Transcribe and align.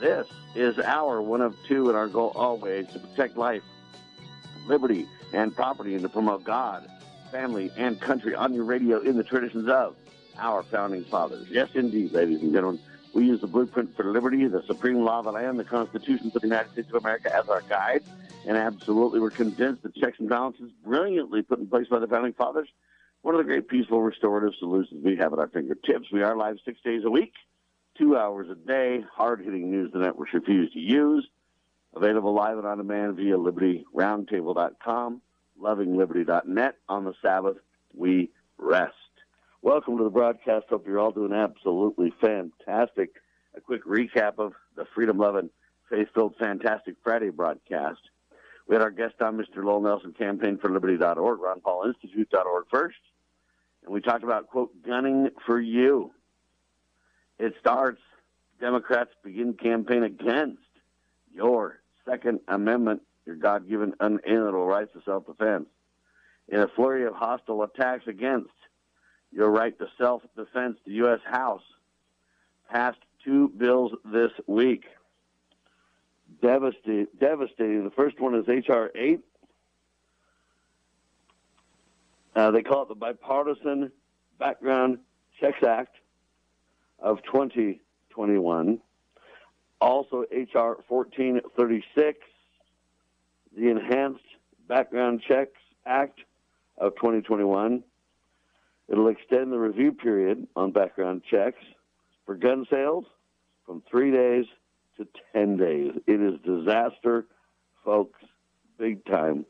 This 0.00 0.26
is 0.54 0.78
our 0.78 1.20
one 1.20 1.42
of 1.42 1.54
two, 1.68 1.88
and 1.88 1.96
our 1.96 2.08
goal 2.08 2.32
always 2.34 2.88
to 2.88 2.98
protect 2.98 3.36
life, 3.36 3.62
liberty, 4.66 5.06
and 5.34 5.54
property, 5.54 5.94
and 5.94 6.02
to 6.02 6.08
promote 6.08 6.42
God, 6.42 6.90
family, 7.30 7.70
and 7.76 8.00
country 8.00 8.34
on 8.34 8.54
your 8.54 8.64
radio 8.64 9.00
in 9.00 9.16
the 9.16 9.22
traditions 9.24 9.68
of 9.68 9.96
our 10.38 10.62
founding 10.62 11.04
fathers. 11.04 11.46
Yes, 11.50 11.68
indeed, 11.74 12.12
ladies 12.12 12.40
and 12.40 12.52
gentlemen. 12.52 12.80
We 13.12 13.26
use 13.26 13.40
the 13.40 13.48
blueprint 13.48 13.96
for 13.96 14.04
liberty, 14.04 14.46
the 14.46 14.62
supreme 14.62 15.00
law 15.00 15.18
of 15.18 15.24
the 15.24 15.32
land, 15.32 15.58
the 15.58 15.64
Constitution 15.64 16.28
of 16.28 16.34
the 16.34 16.46
United 16.46 16.70
States 16.72 16.88
of 16.90 16.94
America 16.94 17.34
as 17.34 17.48
our 17.48 17.60
guide. 17.62 18.02
And 18.46 18.56
absolutely, 18.56 19.20
we're 19.20 19.30
convinced 19.30 19.82
that 19.82 19.94
checks 19.96 20.18
and 20.20 20.28
balances, 20.28 20.70
brilliantly 20.84 21.42
put 21.42 21.58
in 21.58 21.66
place 21.66 21.88
by 21.88 21.98
the 21.98 22.06
founding 22.06 22.32
fathers, 22.32 22.68
one 23.22 23.34
of 23.34 23.38
the 23.38 23.44
great 23.44 23.68
peaceful 23.68 24.00
restorative 24.00 24.54
solutions 24.58 25.04
we 25.04 25.16
have 25.16 25.32
at 25.32 25.40
our 25.40 25.48
fingertips. 25.48 26.10
We 26.12 26.22
are 26.22 26.36
live 26.36 26.58
six 26.64 26.80
days 26.82 27.02
a 27.04 27.10
week, 27.10 27.32
two 28.00 28.16
hours 28.16 28.48
a 28.50 28.54
day, 28.54 29.04
hard 29.14 29.44
hitting 29.44 29.70
news 29.70 29.92
the 29.92 29.98
networks 29.98 30.32
refuse 30.32 30.72
to 30.72 30.78
use. 30.78 31.28
Available 31.94 32.34
live 32.34 32.56
and 32.56 32.66
on 32.66 32.78
demand 32.78 33.16
via 33.16 33.36
libertyroundtable.com, 33.36 35.20
lovingliberty.net. 35.60 36.76
On 36.88 37.04
the 37.04 37.12
Sabbath, 37.20 37.58
we 37.94 38.30
rest. 38.56 38.94
Welcome 39.60 39.98
to 39.98 40.04
the 40.04 40.10
broadcast. 40.10 40.66
Hope 40.70 40.86
you're 40.86 40.98
all 40.98 41.10
doing 41.10 41.34
absolutely 41.34 42.12
fantastic. 42.20 43.10
A 43.54 43.60
quick 43.60 43.84
recap 43.84 44.38
of 44.38 44.54
the 44.76 44.86
freedom 44.94 45.18
loving, 45.18 45.50
faith 45.90 46.08
filled, 46.14 46.36
fantastic 46.38 46.94
Friday 47.04 47.28
broadcast. 47.28 48.00
We 48.66 48.76
had 48.76 48.82
our 48.82 48.90
guest 48.90 49.20
on, 49.20 49.36
Mr. 49.36 49.62
Lowell 49.64 49.82
Nelson, 49.82 50.14
campaign 50.14 50.56
for 50.56 50.70
liberty.org, 50.70 51.40
Ron 51.40 51.60
Paul 51.60 51.84
Institute.org 51.88 52.64
first. 52.70 52.96
And 53.82 53.92
we 53.92 54.00
talked 54.00 54.24
about, 54.24 54.46
quote, 54.46 54.70
gunning 54.86 55.30
for 55.44 55.60
you. 55.60 56.12
It 57.40 57.54
starts, 57.58 58.02
Democrats 58.60 59.12
begin 59.24 59.54
campaign 59.54 60.02
against 60.02 60.60
your 61.32 61.80
Second 62.04 62.40
Amendment, 62.48 63.00
your 63.24 63.36
God 63.36 63.66
given 63.66 63.94
unalienable 63.98 64.66
rights 64.66 64.92
to 64.92 65.00
self 65.06 65.24
defense. 65.26 65.64
In 66.48 66.60
a 66.60 66.68
flurry 66.68 67.06
of 67.06 67.14
hostile 67.14 67.62
attacks 67.62 68.06
against 68.06 68.50
your 69.32 69.50
right 69.50 69.76
to 69.78 69.86
self 69.96 70.22
defense, 70.36 70.76
the 70.84 70.92
U.S. 70.92 71.20
House 71.24 71.62
passed 72.70 72.98
two 73.24 73.48
bills 73.48 73.92
this 74.04 74.32
week. 74.46 74.84
Devastating. 76.42 77.06
devastating. 77.18 77.84
The 77.84 77.90
first 77.90 78.20
one 78.20 78.34
is 78.34 78.46
H.R. 78.50 78.90
8. 78.94 79.20
Uh, 82.36 82.50
they 82.50 82.62
call 82.62 82.82
it 82.82 82.88
the 82.88 82.94
Bipartisan 82.94 83.90
Background 84.38 84.98
Checks 85.40 85.62
Act 85.62 85.96
of 87.00 87.22
2021. 87.24 88.80
Also, 89.80 90.24
H.R. 90.30 90.76
1436, 90.88 92.18
the 93.56 93.68
Enhanced 93.68 94.24
Background 94.68 95.22
Checks 95.26 95.58
Act 95.86 96.20
of 96.78 96.94
2021. 96.96 97.82
It'll 98.88 99.08
extend 99.08 99.52
the 99.52 99.58
review 99.58 99.92
period 99.92 100.46
on 100.56 100.72
background 100.72 101.22
checks 101.30 101.62
for 102.26 102.34
gun 102.34 102.66
sales 102.70 103.04
from 103.64 103.82
three 103.88 104.10
days 104.10 104.46
to 104.96 105.06
10 105.32 105.56
days. 105.56 105.92
It 106.06 106.20
is 106.20 106.40
disaster, 106.44 107.26
folks, 107.84 108.20
big 108.78 109.04
time. 109.04 109.46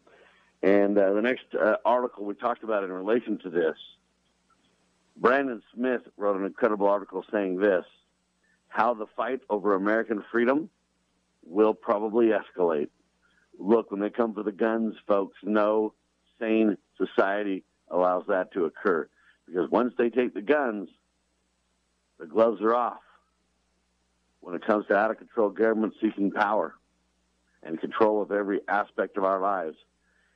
And 0.62 0.98
uh, 0.98 1.14
the 1.14 1.22
next 1.22 1.46
uh, 1.58 1.76
article 1.84 2.26
we 2.26 2.34
talked 2.34 2.64
about 2.64 2.84
in 2.84 2.92
relation 2.92 3.38
to 3.38 3.50
this, 3.50 3.76
Brandon 5.20 5.62
Smith 5.74 6.00
wrote 6.16 6.40
an 6.40 6.46
incredible 6.46 6.88
article 6.88 7.22
saying 7.30 7.58
this 7.58 7.84
how 8.68 8.94
the 8.94 9.06
fight 9.16 9.40
over 9.50 9.74
American 9.74 10.24
freedom 10.32 10.70
will 11.44 11.74
probably 11.74 12.28
escalate. 12.28 12.88
Look, 13.58 13.90
when 13.90 14.00
they 14.00 14.10
come 14.10 14.32
for 14.32 14.42
the 14.42 14.52
guns, 14.52 14.94
folks, 15.06 15.36
no 15.42 15.92
sane 16.38 16.78
society 16.96 17.64
allows 17.90 18.24
that 18.28 18.52
to 18.52 18.64
occur. 18.64 19.08
Because 19.46 19.68
once 19.70 19.92
they 19.98 20.08
take 20.08 20.32
the 20.32 20.40
guns, 20.40 20.88
the 22.18 22.26
gloves 22.26 22.62
are 22.62 22.74
off 22.74 23.00
when 24.40 24.54
it 24.54 24.64
comes 24.64 24.86
to 24.86 24.96
out 24.96 25.10
of 25.10 25.18
control 25.18 25.50
government 25.50 25.94
seeking 26.00 26.30
power 26.30 26.76
and 27.62 27.78
control 27.78 28.22
of 28.22 28.32
every 28.32 28.60
aspect 28.68 29.18
of 29.18 29.24
our 29.24 29.40
lives. 29.40 29.76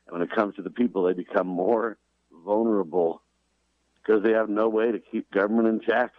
And 0.06 0.18
when 0.18 0.22
it 0.22 0.34
comes 0.34 0.56
to 0.56 0.62
the 0.62 0.70
people, 0.70 1.04
they 1.04 1.14
become 1.14 1.46
more 1.46 1.96
vulnerable 2.44 3.22
because 4.04 4.22
they 4.22 4.32
have 4.32 4.48
no 4.48 4.68
way 4.68 4.92
to 4.92 4.98
keep 4.98 5.30
government 5.30 5.68
in 5.68 5.80
check. 5.80 6.12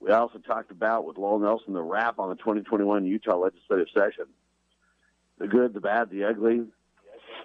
We 0.00 0.12
also 0.12 0.38
talked 0.38 0.70
about 0.70 1.04
with 1.04 1.18
Lowell 1.18 1.40
Nelson 1.40 1.72
the 1.72 1.82
wrap 1.82 2.18
on 2.18 2.28
the 2.28 2.36
2021 2.36 3.04
Utah 3.04 3.36
legislative 3.36 3.88
session. 3.94 4.26
The 5.38 5.48
good, 5.48 5.74
the 5.74 5.80
bad, 5.80 6.10
the 6.10 6.24
ugly. 6.24 6.66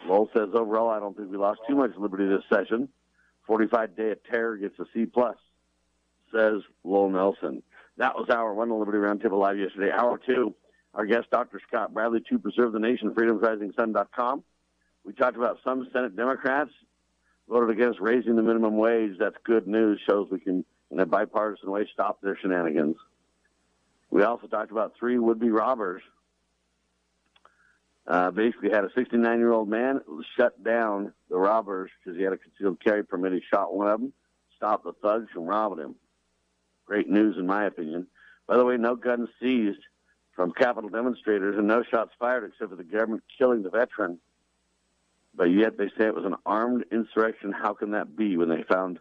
Lowell 0.08 0.30
says 0.34 0.50
overall, 0.54 0.90
I 0.90 1.00
don't 1.00 1.16
think 1.16 1.32
we 1.32 1.38
lost 1.38 1.62
too 1.68 1.76
much 1.76 1.92
liberty 1.98 2.28
this 2.28 2.44
session. 2.52 2.90
45 3.48 3.96
Day 3.96 4.12
of 4.12 4.24
Terror 4.24 4.58
gets 4.58 4.78
a 4.80 4.86
C 4.94 5.06
plus, 5.06 5.38
says 6.34 6.62
Lowell 6.84 7.10
Nelson. 7.10 7.64
That 7.98 8.16
was 8.16 8.30
our 8.30 8.54
one 8.54 8.72
Liberty 8.78 8.98
Roundtable 8.98 9.40
Live 9.40 9.58
yesterday. 9.58 9.92
Hour 9.92 10.20
two, 10.26 10.56
our 10.94 11.06
guest, 11.06 11.30
Dr. 11.32 11.62
Scott 11.68 11.94
Bradley, 11.94 12.22
to 12.30 12.40
preserve 12.40 12.74
the 12.74 12.80
nation, 12.80 13.12
freedomsrisingsun.com. 13.12 14.44
We 15.06 15.14
talked 15.14 15.38
about 15.38 15.60
some 15.64 15.88
Senate 15.92 16.16
Democrats 16.16 16.72
voted 17.48 17.70
against 17.70 18.00
raising 18.00 18.36
the 18.36 18.42
minimum 18.42 18.78
wage. 18.78 19.18
That's 19.20 19.36
good 19.44 19.68
news. 19.68 20.00
Shows 20.08 20.30
we 20.32 20.40
can, 20.40 20.66
in 20.92 21.00
a 21.00 21.06
bipartisan 21.06 21.70
way, 21.72 21.88
stop 21.92 22.22
their 22.22 22.38
shenanigans. 22.38 22.98
We 24.10 24.24
also 24.24 24.48
talked 24.48 24.72
about 24.72 24.94
three 25.00 25.18
would-be 25.18 25.50
robbers 25.50 26.04
uh, 28.06 28.32
basically 28.32 28.70
had 28.70 28.84
a 28.84 28.90
69 28.96 29.40
year 29.40 29.52
old 29.52 29.70
man 29.70 30.02
shut 30.36 30.62
down 30.64 31.14
the 31.30 31.38
robbers 31.38 31.90
because 32.04 32.18
he 32.18 32.24
had 32.24 32.34
a 32.34 32.38
concealed 32.38 32.84
carry 32.84 33.04
permit. 33.04 33.34
He 33.34 33.42
shot 33.50 33.74
one 33.74 33.88
of 33.88 34.00
them, 34.00 34.14
stopped 34.58 34.84
the 34.84 34.94
thugs 34.94 35.30
from 35.34 35.46
robbing 35.46 35.80
him. 35.80 35.96
Great 36.86 37.10
news, 37.10 37.38
in 37.38 37.48
my 37.48 37.66
opinion. 37.66 38.08
By 38.46 38.58
the 38.58 38.66
way, 38.66 38.76
no 38.76 38.96
guns 38.96 39.30
seized 39.42 39.80
from 40.36 40.52
Capitol 40.52 40.90
demonstrators 40.90 41.58
and 41.58 41.68
no 41.68 41.84
shots 41.84 42.12
fired 42.20 42.44
except 42.44 42.72
for 42.72 42.76
the 42.76 42.84
government 42.84 43.24
killing 43.38 43.64
the 43.64 43.70
veteran. 43.70 44.20
But 45.36 45.46
yet 45.46 45.78
they 45.78 45.88
say 45.98 46.06
it 46.06 46.16
was 46.16 46.26
an 46.26 46.36
armed 46.46 46.86
insurrection. 46.92 47.52
How 47.52 47.74
can 47.74 47.92
that 47.92 48.16
be 48.16 48.38
when 48.38 48.50
they 48.50 48.64
found 48.64 49.00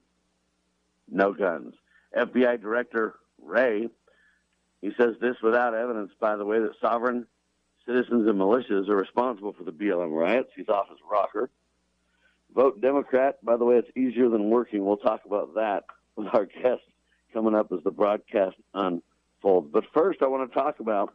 no 1.10 1.32
guns? 1.32 1.74
FBI 2.16 2.60
Director 2.60 3.14
Wray, 3.42 3.88
he 4.80 4.90
says 4.96 5.16
this 5.20 5.36
without 5.42 5.74
evidence, 5.74 6.12
by 6.18 6.36
the 6.36 6.44
way, 6.44 6.58
that 6.60 6.72
sovereign 6.80 7.26
citizens 7.86 8.28
and 8.28 8.38
militias 8.38 8.88
are 8.88 8.96
responsible 8.96 9.52
for 9.52 9.64
the 9.64 9.72
BLM 9.72 10.16
riots. 10.16 10.50
He's 10.56 10.68
off 10.68 10.88
his 10.88 10.98
rocker. 11.10 11.50
Vote 12.54 12.80
Democrat. 12.80 13.42
By 13.44 13.56
the 13.56 13.64
way, 13.64 13.76
it's 13.76 13.96
easier 13.96 14.28
than 14.28 14.50
working. 14.50 14.84
We'll 14.84 14.96
talk 14.96 15.24
about 15.24 15.54
that 15.54 15.84
with 16.16 16.28
our 16.32 16.46
guest 16.46 16.82
coming 17.32 17.54
up 17.54 17.72
as 17.72 17.82
the 17.84 17.90
broadcast 17.90 18.56
unfolds. 18.74 19.68
But 19.72 19.84
first, 19.94 20.22
I 20.22 20.26
want 20.26 20.50
to 20.50 20.54
talk 20.54 20.80
about 20.80 21.14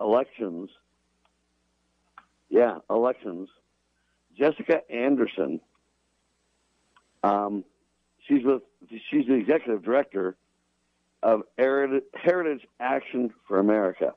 elections. 0.00 0.70
Yeah, 2.48 2.78
elections. 2.88 3.48
Jessica 4.38 4.80
Anderson. 4.90 5.60
Um, 7.22 7.64
she's 8.26 8.44
with. 8.44 8.62
She's 9.10 9.26
the 9.26 9.34
executive 9.34 9.82
director 9.82 10.36
of 11.22 11.42
Heritage 11.58 12.66
Action 12.78 13.32
for 13.48 13.58
America. 13.58 14.14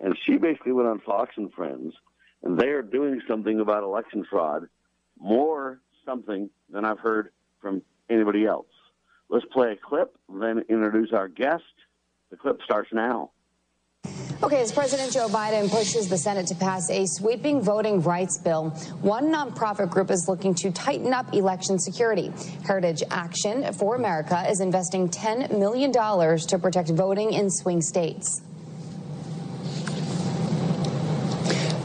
And 0.00 0.16
she 0.24 0.36
basically 0.36 0.72
went 0.72 0.88
on 0.88 1.00
Fox 1.00 1.34
and 1.36 1.52
Friends, 1.52 1.94
and 2.42 2.58
they 2.58 2.68
are 2.68 2.82
doing 2.82 3.20
something 3.28 3.60
about 3.60 3.82
election 3.82 4.26
fraud, 4.28 4.68
more 5.18 5.80
something 6.04 6.48
than 6.70 6.84
I've 6.84 6.98
heard 6.98 7.30
from 7.60 7.82
anybody 8.08 8.46
else. 8.46 8.66
Let's 9.28 9.44
play 9.52 9.72
a 9.72 9.76
clip, 9.76 10.16
then 10.28 10.64
introduce 10.68 11.12
our 11.12 11.28
guest. 11.28 11.62
The 12.30 12.36
clip 12.36 12.60
starts 12.64 12.88
now. 12.92 13.30
Okay, 14.42 14.62
as 14.62 14.72
President 14.72 15.12
Joe 15.12 15.28
Biden 15.28 15.68
pushes 15.70 16.08
the 16.08 16.16
Senate 16.16 16.46
to 16.46 16.54
pass 16.54 16.88
a 16.88 17.04
sweeping 17.04 17.60
voting 17.60 18.00
rights 18.00 18.38
bill, 18.38 18.70
one 19.02 19.26
nonprofit 19.26 19.90
group 19.90 20.10
is 20.10 20.28
looking 20.28 20.54
to 20.54 20.70
tighten 20.70 21.12
up 21.12 21.34
election 21.34 21.78
security. 21.78 22.32
Heritage 22.66 23.02
Action 23.10 23.70
for 23.74 23.96
America 23.96 24.42
is 24.48 24.60
investing 24.60 25.10
$10 25.10 25.58
million 25.58 25.92
to 25.92 26.58
protect 26.58 26.88
voting 26.88 27.34
in 27.34 27.50
swing 27.50 27.82
states. 27.82 28.40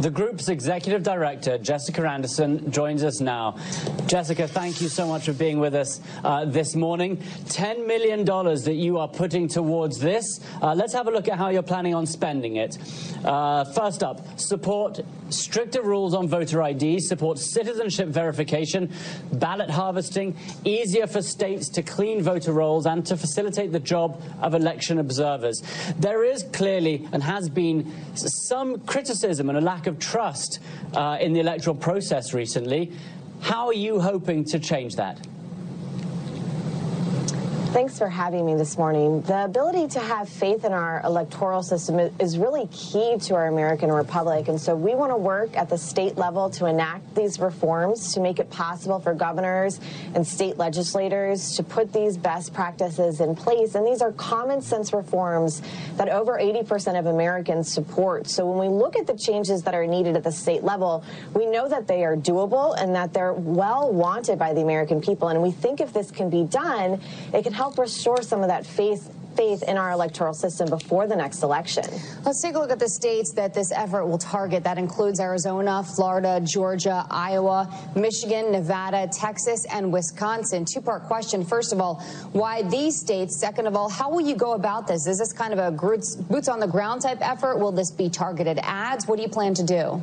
The 0.05 0.11
group's 0.11 0.49
executive 0.49 1.01
director, 1.01 1.57
Jessica 1.57 2.07
Anderson, 2.07 2.69
joins 2.69 3.03
us 3.03 3.21
now. 3.21 3.57
Jessica, 4.05 4.47
thank 4.47 4.79
you 4.79 4.87
so 4.87 5.07
much 5.07 5.25
for 5.25 5.33
being 5.33 5.57
with 5.57 5.73
us 5.73 5.99
uh, 6.23 6.45
this 6.45 6.75
morning. 6.75 7.17
$10 7.45 7.87
million 7.87 8.23
that 8.23 8.75
you 8.75 8.99
are 8.99 9.07
putting 9.07 9.47
towards 9.47 9.97
this. 9.97 10.41
Uh, 10.61 10.75
let's 10.75 10.93
have 10.93 11.07
a 11.07 11.09
look 11.09 11.27
at 11.27 11.39
how 11.39 11.49
you're 11.49 11.63
planning 11.63 11.95
on 11.95 12.05
spending 12.05 12.57
it. 12.57 12.77
Uh, 13.25 13.63
first 13.63 14.03
up, 14.03 14.39
support 14.39 14.99
stricter 15.29 15.81
rules 15.81 16.13
on 16.13 16.27
voter 16.27 16.61
ID, 16.61 16.99
support 16.99 17.39
citizenship 17.39 18.09
verification, 18.09 18.91
ballot 19.33 19.69
harvesting, 19.69 20.35
easier 20.63 21.07
for 21.07 21.21
states 21.21 21.69
to 21.69 21.83
clean 21.83 22.21
voter 22.21 22.53
rolls, 22.53 22.85
and 22.85 23.05
to 23.05 23.17
facilitate 23.17 23.71
the 23.71 23.79
job 23.79 24.21
of 24.41 24.53
election 24.53 24.99
observers. 24.99 25.63
There 25.99 26.23
is 26.23 26.43
clearly 26.53 27.07
and 27.11 27.23
has 27.23 27.49
been 27.49 27.91
some 28.15 28.79
criticism 28.81 29.49
and 29.49 29.57
a 29.57 29.61
lack 29.61 29.87
of 29.87 29.99
trust 29.99 30.59
uh, 30.93 31.17
in 31.19 31.33
the 31.33 31.39
electoral 31.39 31.75
process 31.75 32.33
recently. 32.33 32.91
How 33.41 33.67
are 33.67 33.73
you 33.73 33.99
hoping 33.99 34.45
to 34.45 34.59
change 34.59 34.95
that? 34.95 35.19
Thanks 37.75 37.97
for 37.97 38.07
having 38.07 38.45
me 38.45 38.55
this 38.55 38.77
morning. 38.77 39.19
The 39.23 39.43
ability 39.43 39.89
to 39.89 39.99
have 39.99 40.29
faith 40.29 40.63
in 40.63 40.71
our 40.71 41.01
electoral 41.03 41.61
system 41.61 41.99
is 42.21 42.37
really 42.37 42.67
key 42.67 43.17
to 43.23 43.35
our 43.35 43.47
American 43.47 43.91
Republic. 43.91 44.47
And 44.47 44.61
so 44.61 44.73
we 44.77 44.95
want 44.95 45.11
to 45.11 45.17
work 45.17 45.57
at 45.57 45.67
the 45.67 45.77
state 45.77 46.15
level 46.15 46.49
to 46.51 46.67
enact 46.67 47.15
these 47.15 47.37
reforms 47.37 48.13
to 48.13 48.21
make 48.21 48.39
it 48.39 48.49
possible 48.49 48.99
for 48.99 49.13
governors 49.13 49.81
and 50.13 50.25
state 50.25 50.55
legislators 50.55 51.57
to 51.57 51.63
put 51.63 51.91
these 51.91 52.15
best 52.15 52.53
practices 52.53 53.19
in 53.19 53.35
place. 53.35 53.75
And 53.75 53.85
these 53.85 54.01
are 54.01 54.13
common 54.13 54.61
sense 54.61 54.93
reforms 54.93 55.61
that 55.97 56.07
over 56.07 56.39
80% 56.39 56.97
of 56.97 57.07
Americans 57.07 57.69
support. 57.69 58.29
So 58.29 58.49
when 58.49 58.57
we 58.57 58.73
look 58.73 58.95
at 58.95 59.05
the 59.05 59.17
changes 59.17 59.63
that 59.63 59.75
are 59.75 59.85
needed 59.85 60.15
at 60.15 60.23
the 60.23 60.31
state 60.31 60.63
level, 60.63 61.03
we 61.33 61.45
know 61.45 61.67
that 61.67 61.87
they 61.87 62.05
are 62.05 62.15
doable 62.15 62.73
and 62.81 62.95
that 62.95 63.11
they're 63.11 63.33
well 63.33 63.91
wanted 63.91 64.39
by 64.39 64.53
the 64.53 64.61
American 64.61 65.01
people. 65.01 65.27
And 65.27 65.43
we 65.43 65.51
think 65.51 65.81
if 65.81 65.91
this 65.91 66.09
can 66.09 66.29
be 66.29 66.45
done, 66.45 67.01
it 67.33 67.43
can 67.43 67.51
help 67.51 67.64
help 67.65 67.79
restore 67.79 68.21
some 68.21 68.43
of 68.43 68.49
that 68.49 68.63
faith 68.63 69.11
faith 69.35 69.63
in 69.63 69.75
our 69.75 69.89
electoral 69.91 70.35
system 70.35 70.69
before 70.69 71.07
the 71.07 71.15
next 71.15 71.41
election. 71.41 71.83
Let's 72.23 72.41
take 72.41 72.53
a 72.53 72.59
look 72.59 72.69
at 72.69 72.77
the 72.77 72.87
states 72.87 73.33
that 73.33 73.55
this 73.55 73.71
effort 73.71 74.05
will 74.05 74.19
target. 74.19 74.63
That 74.63 74.77
includes 74.77 75.19
Arizona, 75.19 75.83
Florida, 75.83 76.39
Georgia, 76.41 77.05
Iowa, 77.09 77.67
Michigan, 77.95 78.51
Nevada, 78.51 79.09
Texas, 79.11 79.65
and 79.65 79.91
Wisconsin. 79.91 80.63
Two 80.63 80.79
part 80.79 81.05
question. 81.05 81.43
First 81.43 81.73
of 81.73 81.81
all, 81.81 81.95
why 82.33 82.61
these 82.61 82.97
states? 82.97 83.35
Second 83.35 83.65
of 83.65 83.75
all, 83.75 83.89
how 83.89 84.11
will 84.11 84.21
you 84.21 84.35
go 84.35 84.53
about 84.53 84.87
this? 84.87 85.07
Is 85.07 85.17
this 85.17 85.33
kind 85.33 85.51
of 85.51 85.59
a 85.59 85.71
boots 85.71 86.47
on 86.47 86.59
the 86.59 86.67
ground 86.67 87.01
type 87.01 87.17
effort? 87.19 87.57
Will 87.57 87.71
this 87.71 87.89
be 87.89 88.11
targeted 88.11 88.59
ads? 88.61 89.07
What 89.07 89.15
do 89.15 89.23
you 89.23 89.29
plan 89.29 89.55
to 89.55 89.63
do? 89.63 90.01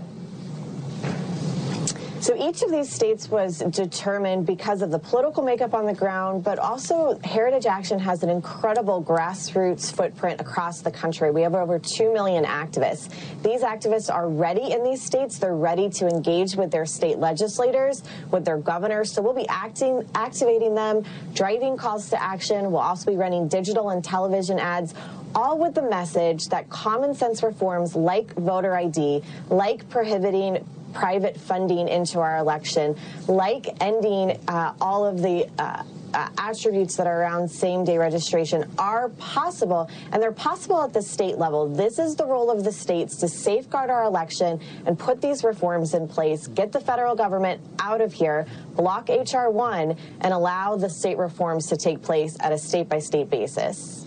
So 2.23 2.37
each 2.37 2.63
of 2.63 2.71
these 2.71 2.89
states 2.89 3.29
was 3.29 3.59
determined 3.59 4.47
because 4.47 4.81
of 4.81 4.93
the 4.93 4.99
political 5.01 5.43
makeup 5.43 5.75
on 5.75 5.87
the 5.87 5.93
ground, 5.93 6.45
but 6.45 6.57
also 6.61 7.19
Heritage 7.25 7.67
Action 7.67 7.99
has 7.99 8.23
an 8.23 8.31
incredible 8.31 9.03
grassroots 9.03 9.93
footprint 9.93 10.41
across 10.41 10.83
the 10.83 10.91
country. 10.93 11.33
We 11.33 11.43
have 11.43 11.57
over 11.57 11.81
2 11.81 12.13
million 12.13 12.45
activists. 12.45 13.11
These 13.43 13.63
activists 13.63 14.09
are 14.09 14.29
ready 14.29 14.71
in 14.71 14.85
these 14.85 15.03
states. 15.03 15.39
They're 15.39 15.57
ready 15.57 15.91
to 15.91 16.07
engage 16.07 16.55
with 16.55 16.71
their 16.71 16.87
state 16.87 17.19
legislators, 17.19 18.05
with 18.31 18.45
their 18.45 18.59
governors. 18.59 19.11
So 19.11 19.21
we'll 19.21 19.35
be 19.35 19.49
acting, 19.49 20.09
activating 20.15 20.77
them, 20.77 21.03
driving 21.35 21.77
calls 21.77 22.09
to 22.11 22.23
action. 22.23 22.71
We'll 22.71 22.83
also 22.83 23.11
be 23.11 23.17
running 23.17 23.49
digital 23.49 23.91
and 23.91 24.05
television 24.05 24.61
ads 24.61 24.95
all 25.35 25.59
with 25.59 25.75
the 25.75 25.83
message 25.83 26.51
that 26.51 26.69
common 26.69 27.15
sense 27.15 27.43
reforms 27.43 27.97
like 27.97 28.33
voter 28.35 28.77
ID, 28.77 29.23
like 29.49 29.89
prohibiting 29.89 30.65
private 30.93 31.37
funding 31.37 31.89
into 31.89 32.21
our 32.21 32.39
election, 32.39 32.97
like 33.29 33.69
ending 33.81 34.39
uh, 34.49 34.75
all 34.81 35.05
of 35.05 35.23
the 35.23 35.49
uh, 35.59 35.83
uh, 36.15 36.29
attributes 36.39 36.97
that 36.97 37.07
are 37.07 37.23
around 37.23 37.49
same 37.49 37.85
day 37.85 37.99
registration 37.99 38.71
are 38.79 39.09
possible, 39.11 39.89
and 40.11 40.23
they're 40.23 40.33
possible 40.33 40.83
at 40.83 40.93
the 40.93 41.03
state 41.03 41.39
level. 41.39 41.69
This 41.69 41.99
is 41.99 42.17
the 42.17 42.27
role 42.27 42.51
of 42.51 42.65
the 42.65 42.73
states 42.73 43.17
to 43.19 43.29
safeguard 43.29 43.91
our 43.91 44.05
election 44.05 44.61
and 44.87 44.99
put 44.99 45.21
these 45.21 45.45
reforms 45.45 45.95
in 45.95 46.09
place, 46.09 46.47
get 46.47 46.73
the 46.73 46.81
federal 46.81 47.15
government 47.15 47.61
out 47.81 48.01
of 48.01 48.13
here, 48.13 48.47
block 48.75 49.11
H.R. 49.11 49.51
1, 49.51 49.97
and 50.21 50.35
allow 50.35 50.77
the 50.77 50.91
state 50.91 51.19
reforms 51.19 51.67
to 51.69 51.77
take 51.77 52.03
place 52.03 52.37
at 52.41 52.53
a 52.53 52.59
state 52.59 52.89
by 52.89 52.99
state 52.99 53.31
basis. 53.31 54.02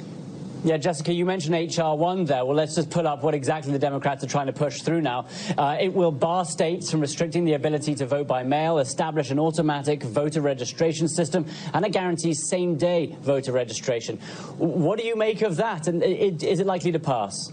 Yeah, 0.65 0.77
Jessica, 0.77 1.13
you 1.13 1.27
mentioned 1.27 1.53
H.R. 1.53 1.95
1 1.95 2.25
there. 2.25 2.43
Well, 2.43 2.55
let's 2.55 2.73
just 2.73 2.89
pull 2.89 3.07
up 3.07 3.21
what 3.21 3.35
exactly 3.35 3.71
the 3.71 3.77
Democrats 3.77 4.23
are 4.23 4.27
trying 4.27 4.47
to 4.47 4.51
push 4.51 4.81
through 4.81 5.01
now. 5.01 5.27
Uh, 5.55 5.77
it 5.79 5.93
will 5.93 6.11
bar 6.11 6.43
states 6.43 6.89
from 6.89 7.01
restricting 7.01 7.45
the 7.45 7.53
ability 7.53 7.93
to 7.93 8.07
vote 8.07 8.25
by 8.25 8.41
mail, 8.41 8.79
establish 8.79 9.29
an 9.29 9.37
automatic 9.37 10.01
voter 10.01 10.41
registration 10.41 11.07
system, 11.07 11.45
and 11.75 11.85
it 11.85 11.91
guarantees 11.91 12.49
same 12.49 12.77
day 12.77 13.15
voter 13.21 13.51
registration. 13.51 14.17
What 14.57 14.97
do 14.97 15.05
you 15.05 15.15
make 15.15 15.43
of 15.43 15.55
that? 15.57 15.87
And 15.87 16.01
is 16.01 16.59
it 16.59 16.65
likely 16.65 16.91
to 16.93 16.99
pass? 16.99 17.51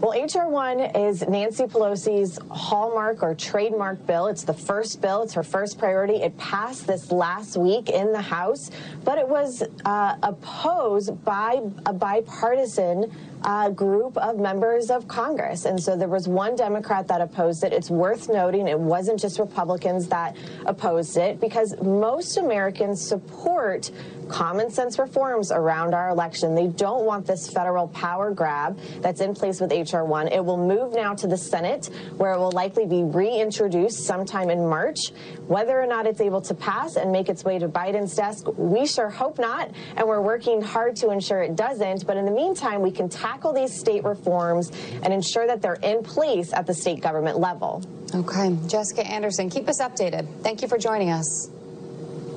Well, 0.00 0.14
H.R. 0.14 0.48
1 0.48 0.80
is 0.80 1.28
Nancy 1.28 1.64
Pelosi's 1.64 2.38
hallmark 2.50 3.22
or 3.22 3.34
trademark 3.34 4.06
bill. 4.06 4.28
It's 4.28 4.44
the 4.44 4.54
first 4.54 5.02
bill, 5.02 5.22
it's 5.22 5.34
her 5.34 5.42
first 5.42 5.78
priority. 5.78 6.22
It 6.22 6.38
passed 6.38 6.86
this 6.86 7.12
last 7.12 7.58
week 7.58 7.90
in 7.90 8.10
the 8.10 8.22
House, 8.22 8.70
but 9.04 9.18
it 9.18 9.28
was 9.28 9.62
uh, 9.84 10.16
opposed 10.22 11.22
by 11.22 11.60
a 11.84 11.92
bipartisan 11.92 13.12
uh, 13.42 13.70
group 13.70 14.16
of 14.18 14.38
members 14.38 14.90
of 14.90 15.08
Congress. 15.08 15.64
And 15.64 15.80
so 15.80 15.96
there 15.96 16.08
was 16.08 16.28
one 16.28 16.56
Democrat 16.56 17.08
that 17.08 17.20
opposed 17.20 17.64
it. 17.64 17.72
It's 17.72 17.90
worth 17.90 18.28
noting 18.28 18.68
it 18.68 18.78
wasn't 18.78 19.20
just 19.20 19.38
Republicans 19.38 20.08
that 20.08 20.36
opposed 20.66 21.16
it 21.16 21.40
because 21.40 21.80
most 21.80 22.36
Americans 22.36 23.06
support 23.06 23.90
common 24.30 24.70
sense 24.70 24.98
reforms 24.98 25.50
around 25.50 25.92
our 25.92 26.08
election. 26.08 26.54
They 26.54 26.68
don't 26.68 27.04
want 27.04 27.26
this 27.26 27.50
federal 27.50 27.88
power 27.88 28.30
grab 28.30 28.78
that's 29.00 29.20
in 29.20 29.34
place 29.34 29.60
with 29.60 29.72
H.R. 29.72 30.04
1. 30.04 30.28
It 30.28 30.44
will 30.44 30.56
move 30.56 30.94
now 30.94 31.14
to 31.14 31.26
the 31.26 31.36
Senate, 31.36 31.90
where 32.16 32.32
it 32.32 32.38
will 32.38 32.52
likely 32.52 32.86
be 32.86 33.02
reintroduced 33.02 34.04
sometime 34.04 34.48
in 34.48 34.66
March. 34.66 35.10
Whether 35.48 35.80
or 35.80 35.86
not 35.86 36.06
it's 36.06 36.20
able 36.20 36.40
to 36.42 36.54
pass 36.54 36.96
and 36.96 37.10
make 37.10 37.28
its 37.28 37.44
way 37.44 37.58
to 37.58 37.68
Biden's 37.68 38.14
desk, 38.14 38.46
we 38.56 38.86
sure 38.86 39.10
hope 39.10 39.38
not, 39.38 39.70
and 39.96 40.06
we're 40.06 40.20
working 40.20 40.62
hard 40.62 40.96
to 40.96 41.10
ensure 41.10 41.42
it 41.42 41.56
doesn't. 41.56 42.06
But 42.06 42.16
in 42.16 42.24
the 42.24 42.30
meantime, 42.30 42.82
we 42.82 42.92
can 42.92 43.08
these 43.54 43.78
state 43.78 44.04
reforms 44.04 44.70
and 45.02 45.12
ensure 45.12 45.46
that 45.46 45.62
they're 45.62 45.74
in 45.74 46.02
place 46.02 46.52
at 46.52 46.66
the 46.66 46.74
state 46.74 47.00
government 47.00 47.38
level. 47.38 47.84
Okay. 48.14 48.56
Jessica 48.66 49.06
Anderson, 49.06 49.50
keep 49.50 49.68
us 49.68 49.80
updated. 49.80 50.42
Thank 50.42 50.62
you 50.62 50.68
for 50.68 50.78
joining 50.78 51.10
us. 51.10 51.50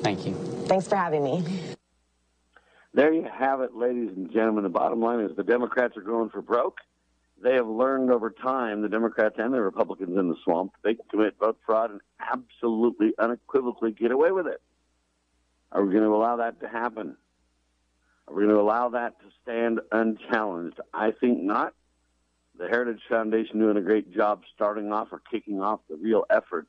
Thank 0.02 0.26
you. 0.26 0.34
Thanks 0.66 0.86
for 0.86 0.96
having 0.96 1.24
me. 1.24 1.42
There 2.92 3.12
you 3.12 3.24
have 3.24 3.60
it, 3.60 3.74
ladies 3.74 4.10
and 4.16 4.32
gentlemen. 4.32 4.62
The 4.62 4.70
bottom 4.70 5.00
line 5.00 5.20
is 5.20 5.36
the 5.36 5.42
Democrats 5.42 5.96
are 5.96 6.02
going 6.02 6.30
for 6.30 6.42
broke. 6.42 6.78
They 7.42 7.54
have 7.54 7.66
learned 7.66 8.10
over 8.10 8.30
time, 8.30 8.82
the 8.82 8.88
Democrats 8.88 9.34
and 9.38 9.52
the 9.52 9.60
Republicans 9.60 10.16
in 10.16 10.28
the 10.28 10.36
swamp, 10.44 10.72
they 10.82 10.94
can 10.94 11.04
commit 11.10 11.34
vote 11.38 11.58
fraud 11.66 11.90
and 11.90 12.00
absolutely, 12.20 13.12
unequivocally 13.18 13.92
get 13.92 14.12
away 14.12 14.30
with 14.30 14.46
it. 14.46 14.62
Are 15.72 15.84
we 15.84 15.92
going 15.92 16.04
to 16.04 16.14
allow 16.14 16.36
that 16.36 16.60
to 16.60 16.68
happen? 16.68 17.16
Are 18.28 18.34
we 18.34 18.44
going 18.44 18.54
to 18.54 18.60
allow 18.60 18.88
that 18.90 19.20
to 19.20 19.26
stand 19.42 19.80
unchallenged? 19.92 20.80
I 20.92 21.10
think 21.10 21.42
not. 21.42 21.74
The 22.56 22.68
Heritage 22.68 23.02
Foundation 23.08 23.58
doing 23.58 23.76
a 23.76 23.82
great 23.82 24.14
job 24.14 24.42
starting 24.54 24.92
off 24.92 25.08
or 25.12 25.20
kicking 25.30 25.60
off 25.60 25.80
the 25.90 25.96
real 25.96 26.24
effort 26.30 26.66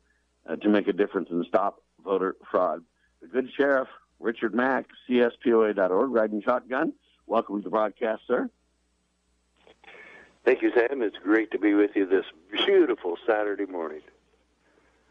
uh, 0.50 0.56
to 0.58 0.70
make 0.70 0.88
a 0.88 0.94
difference 0.94 1.30
and 1.30 1.46
stop 1.48 1.82
voter 2.04 2.36
fraud. 2.50 2.84
The 3.22 3.28
good 3.28 3.50
sheriff 3.56 3.88
Richard 4.20 4.56
Mack, 4.56 4.88
CSPOA.org, 5.10 6.12
riding 6.12 6.42
shotgun. 6.42 6.94
Welcome 7.28 7.58
to 7.58 7.64
the 7.64 7.70
broadcast, 7.70 8.24
sir. 8.28 8.50
Thank 10.44 10.62
you, 10.62 10.72
Sam. 10.76 11.02
It's 11.02 11.18
great 11.24 11.52
to 11.52 11.60
be 11.60 11.74
with 11.74 11.92
you 11.96 12.06
this 12.06 12.26
beautiful 12.52 13.18
Saturday 13.28 13.66
morning. 13.66 14.02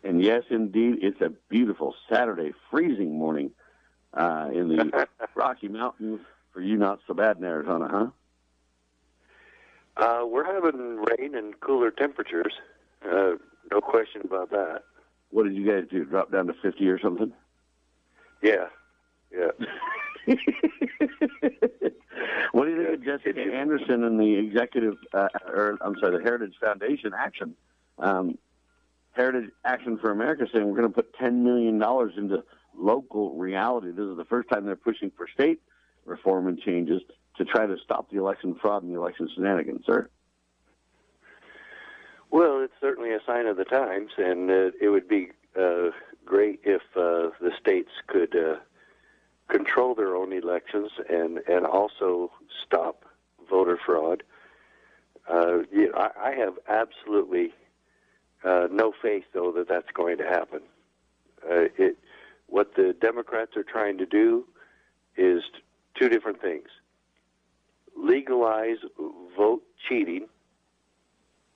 And 0.03 0.23
yes, 0.23 0.45
indeed, 0.51 0.99
it's 1.03 1.21
a 1.21 1.33
beautiful 1.49 1.95
Saturday, 2.09 2.53
freezing 2.71 3.19
morning 3.19 3.51
uh, 4.13 4.51
in 4.53 4.69
the 4.69 5.09
Rocky 5.35 5.69
Mountains. 5.69 6.21
For 6.54 6.61
you, 6.61 6.76
not 6.76 7.00
so 7.06 7.14
bad 7.14 7.37
in 7.37 7.44
Arizona, 7.44 7.88
huh? 7.90 8.06
Uh, 9.96 10.25
we're 10.25 10.44
having 10.44 11.04
rain 11.04 11.34
and 11.34 11.58
cooler 11.58 11.90
temperatures. 11.90 12.52
Uh, 13.04 13.32
no 13.73 13.80
question 13.80 14.23
about 14.25 14.50
that. 14.50 14.84
What 15.30 15.44
did 15.44 15.56
you 15.56 15.66
guys 15.66 15.84
do? 15.90 16.04
Drop 16.04 16.30
down 16.30 16.46
to 16.46 16.54
50 16.62 16.88
or 16.88 17.00
something? 17.00 17.32
Yeah, 18.40 18.68
yeah. 19.37 19.50
what 22.52 22.64
do 22.64 22.70
you 22.70 22.84
think 22.84 22.94
of 22.94 23.04
Jessica 23.04 23.40
Anderson 23.40 24.04
and 24.04 24.18
the 24.18 24.37
executive, 24.37 24.94
uh, 25.12 25.28
or 25.49 25.76
I'm 25.80 25.96
sorry, 25.99 26.16
the 26.18 26.23
Heritage 26.23 26.54
Foundation 26.61 27.12
action? 27.18 27.56
Um, 27.99 28.38
Heritage 29.12 29.50
Action 29.64 29.99
for 29.99 30.12
America 30.12 30.46
saying 30.52 30.66
we're 30.68 30.76
going 30.76 30.88
to 30.88 30.94
put 30.94 31.16
$10 31.18 31.42
million 31.42 31.82
into 32.16 32.44
local 32.76 33.34
reality. 33.34 33.90
This 33.90 34.06
is 34.06 34.16
the 34.16 34.25
first 34.25 34.49
time 34.49 34.66
they're 34.66 34.76
pushing 34.76 35.11
for 35.16 35.28
state 35.28 35.61
reform 36.04 36.46
and 36.46 36.58
changes 36.58 37.02
to 37.37 37.44
try 37.44 37.66
to 37.66 37.76
stop 37.84 38.11
the 38.11 38.18
election 38.18 38.54
fraud 38.61 38.82
and 38.82 38.92
the 38.92 38.99
election 38.99 39.28
shenanigans, 39.34 39.84
sir. 39.87 40.08
Well, 42.30 42.62
it's 42.62 42.75
certainly 42.80 43.12
a 43.12 43.20
sign 43.26 43.46
of 43.46 43.56
the 43.56 43.64
times, 43.64 44.11
and 44.18 44.50
uh, 44.50 44.70
it 44.80 44.88
would 44.88 45.08
be 45.08 45.28
uh, 45.56 45.90
great 46.25 46.61
if 46.64 46.82
uh, 46.96 47.30
the 47.40 47.52
states 47.61 47.90
could 48.08 48.34
uh, 48.37 48.56
control 49.49 49.94
their 49.94 50.16
own 50.16 50.32
elections 50.32 50.90
and 51.08 51.38
and 51.49 51.64
also 51.64 52.32
stop 52.66 53.04
voter 53.49 53.78
fraud. 53.84 54.25
Uh, 55.30 55.58
you 55.70 55.90
know, 55.90 55.94
I, 55.96 56.30
I 56.30 56.34
have 56.34 56.54
absolutely 56.68 57.54
uh, 58.42 58.66
no 58.70 58.92
faith, 59.00 59.25
though, 59.32 59.52
that 59.52 59.68
that's 59.68 59.90
going 59.94 60.18
to 60.18 60.25
happen. 60.25 60.61
It, 61.46 61.96
what 62.46 62.75
the 62.75 62.94
Democrats 63.00 63.56
are 63.56 63.62
trying 63.62 63.99
to 63.99 64.06
do 64.06 64.44
is 65.16 65.42
two 65.95 66.09
different 66.09 66.41
things: 66.41 66.69
legalize 67.97 68.79
vote 69.37 69.63
cheating 69.89 70.27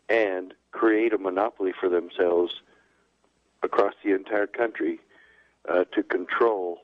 and 0.09 0.54
create 0.71 1.12
a 1.12 1.18
monopoly 1.18 1.73
for 1.78 1.88
themselves 1.88 2.62
across 3.62 3.95
the 4.04 4.14
entire 4.14 4.47
country 4.47 5.00
uh, 5.68 5.85
to 5.92 6.02
control 6.02 6.78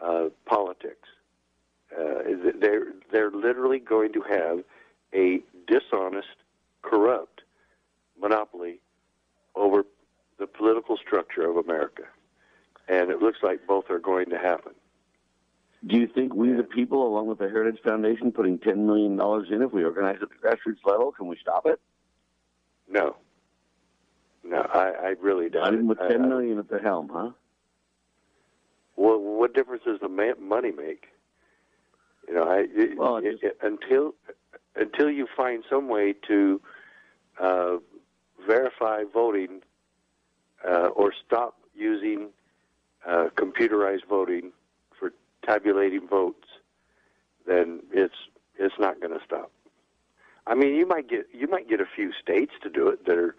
uh, 0.00 0.26
politics. 0.46 1.08
Uh, 1.98 2.22
they're 2.60 2.92
they're 3.10 3.30
literally 3.30 3.78
going 3.78 4.12
to 4.12 4.20
have 4.20 4.62
a 5.14 5.40
dishonest, 5.66 6.28
corrupt 6.82 7.42
monopoly 8.20 8.80
over 9.54 9.84
the 10.38 10.46
political 10.46 10.96
structure 10.96 11.48
of 11.48 11.56
America, 11.56 12.04
and 12.88 13.10
it 13.10 13.20
looks 13.20 13.38
like 13.42 13.66
both 13.66 13.90
are 13.90 13.98
going 13.98 14.28
to 14.28 14.38
happen. 14.38 14.72
Do 15.86 15.96
you 15.96 16.08
think 16.08 16.34
we, 16.34 16.52
the 16.52 16.64
people, 16.64 17.06
along 17.06 17.28
with 17.28 17.38
the 17.38 17.48
Heritage 17.48 17.80
Foundation, 17.84 18.32
putting 18.32 18.58
ten 18.58 18.86
million 18.86 19.16
dollars 19.16 19.48
in, 19.50 19.62
if 19.62 19.72
we 19.72 19.84
organize 19.84 20.16
at 20.20 20.28
the 20.28 20.34
grassroots 20.34 20.84
level, 20.84 21.12
can 21.12 21.28
we 21.28 21.36
stop 21.40 21.66
it? 21.66 21.80
No. 22.90 23.16
No, 24.44 24.62
I, 24.72 24.90
I 24.90 25.14
really 25.20 25.48
doubt 25.50 25.64
Not 25.64 25.72
even 25.74 25.84
it. 25.84 25.88
with 25.88 25.98
ten 25.98 26.22
I- 26.22 26.26
million 26.26 26.58
at 26.58 26.68
the 26.68 26.78
helm, 26.80 27.10
huh? 27.12 27.30
Well, 28.96 29.20
what 29.20 29.54
difference 29.54 29.84
does 29.84 30.00
the 30.00 30.08
ma- 30.08 30.34
money 30.40 30.72
make? 30.72 31.06
You 32.26 32.34
know, 32.34 32.42
I, 32.44 32.66
it, 32.68 32.98
Well, 32.98 33.16
it 33.18 33.38
it- 33.42 33.58
until 33.62 34.14
until 34.74 35.10
you 35.10 35.28
find 35.36 35.62
some 35.70 35.88
way 35.88 36.12
to 36.26 36.60
uh, 37.40 37.76
verify 38.46 39.04
voting 39.12 39.60
uh, 40.68 40.88
or 40.88 41.12
stop 41.26 41.56
using 41.74 42.30
uh, 43.06 43.28
computerized 43.36 44.06
voting 44.08 44.50
tabulating 45.48 46.06
votes, 46.06 46.46
then 47.46 47.80
it's 47.92 48.14
it's 48.58 48.74
not 48.78 49.00
going 49.00 49.16
to 49.16 49.24
stop. 49.24 49.50
I 50.46 50.54
mean, 50.54 50.74
you 50.74 50.86
might 50.86 51.08
get 51.08 51.26
you 51.32 51.48
might 51.48 51.68
get 51.68 51.80
a 51.80 51.86
few 51.86 52.12
states 52.12 52.52
to 52.62 52.70
do 52.70 52.88
it 52.88 53.06
that 53.06 53.16
are 53.16 53.34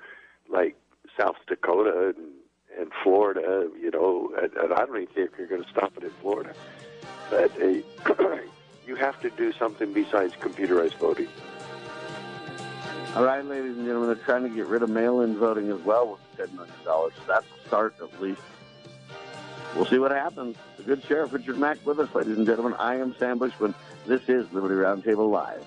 like 0.50 0.75
South 1.18 1.38
Dakota 1.48 2.13
and, 2.16 2.28
and 2.80 2.92
Florida, 3.04 3.70
you 3.80 3.92
know, 3.92 4.32
and, 4.42 4.51
and 4.54 4.74
I 4.74 4.86
don't 4.86 4.96
even 4.98 5.13
think 5.13 5.32
you're 5.38 5.48
going 5.48 5.63
to 5.63 5.70
stop 5.70 5.96
it 5.98 6.04
in 6.04 6.10
Florida. 6.22 6.54
But 7.30 7.51
uh, 7.62 8.38
you 8.88 8.96
have 8.96 9.20
to 9.22 9.30
do 9.32 9.51
something 9.54 9.94
besides 9.94 10.34
computerized 10.34 10.96
voting. 10.96 11.28
All 13.16 13.24
right, 13.24 13.44
ladies 13.44 13.75
and 13.75 13.86
gentlemen, 13.86 14.08
they're 14.16 14.25
trying 14.25 14.44
to 14.44 14.50
get 14.50 14.68
rid 14.68 14.84
of 14.84 14.89
mail-in 14.89 15.36
voting 15.38 15.72
as 15.72 15.80
well 15.82 16.12
with 16.12 16.20
ten 16.38 16.56
million 16.56 16.74
dollars. 16.86 17.13
So 17.18 17.24
that's 17.28 17.46
a 17.63 17.68
start, 17.68 17.96
at 18.01 18.22
least. 18.22 18.42
We'll 19.75 19.85
see 19.85 19.99
what 19.99 20.11
happens. 20.11 20.57
The 20.77 20.83
good 20.83 21.03
Sheriff 21.05 21.31
Richard 21.31 21.57
Mack 21.57 21.85
with 21.85 21.99
us, 21.99 22.13
ladies 22.13 22.38
and 22.38 22.45
gentlemen. 22.45 22.73
I 22.79 22.95
am 22.95 23.15
Sam 23.17 23.38
Bushman. 23.38 23.75
This 24.05 24.27
is 24.27 24.51
Liberty 24.51 24.75
Roundtable 24.75 25.29
Live. 25.29 25.63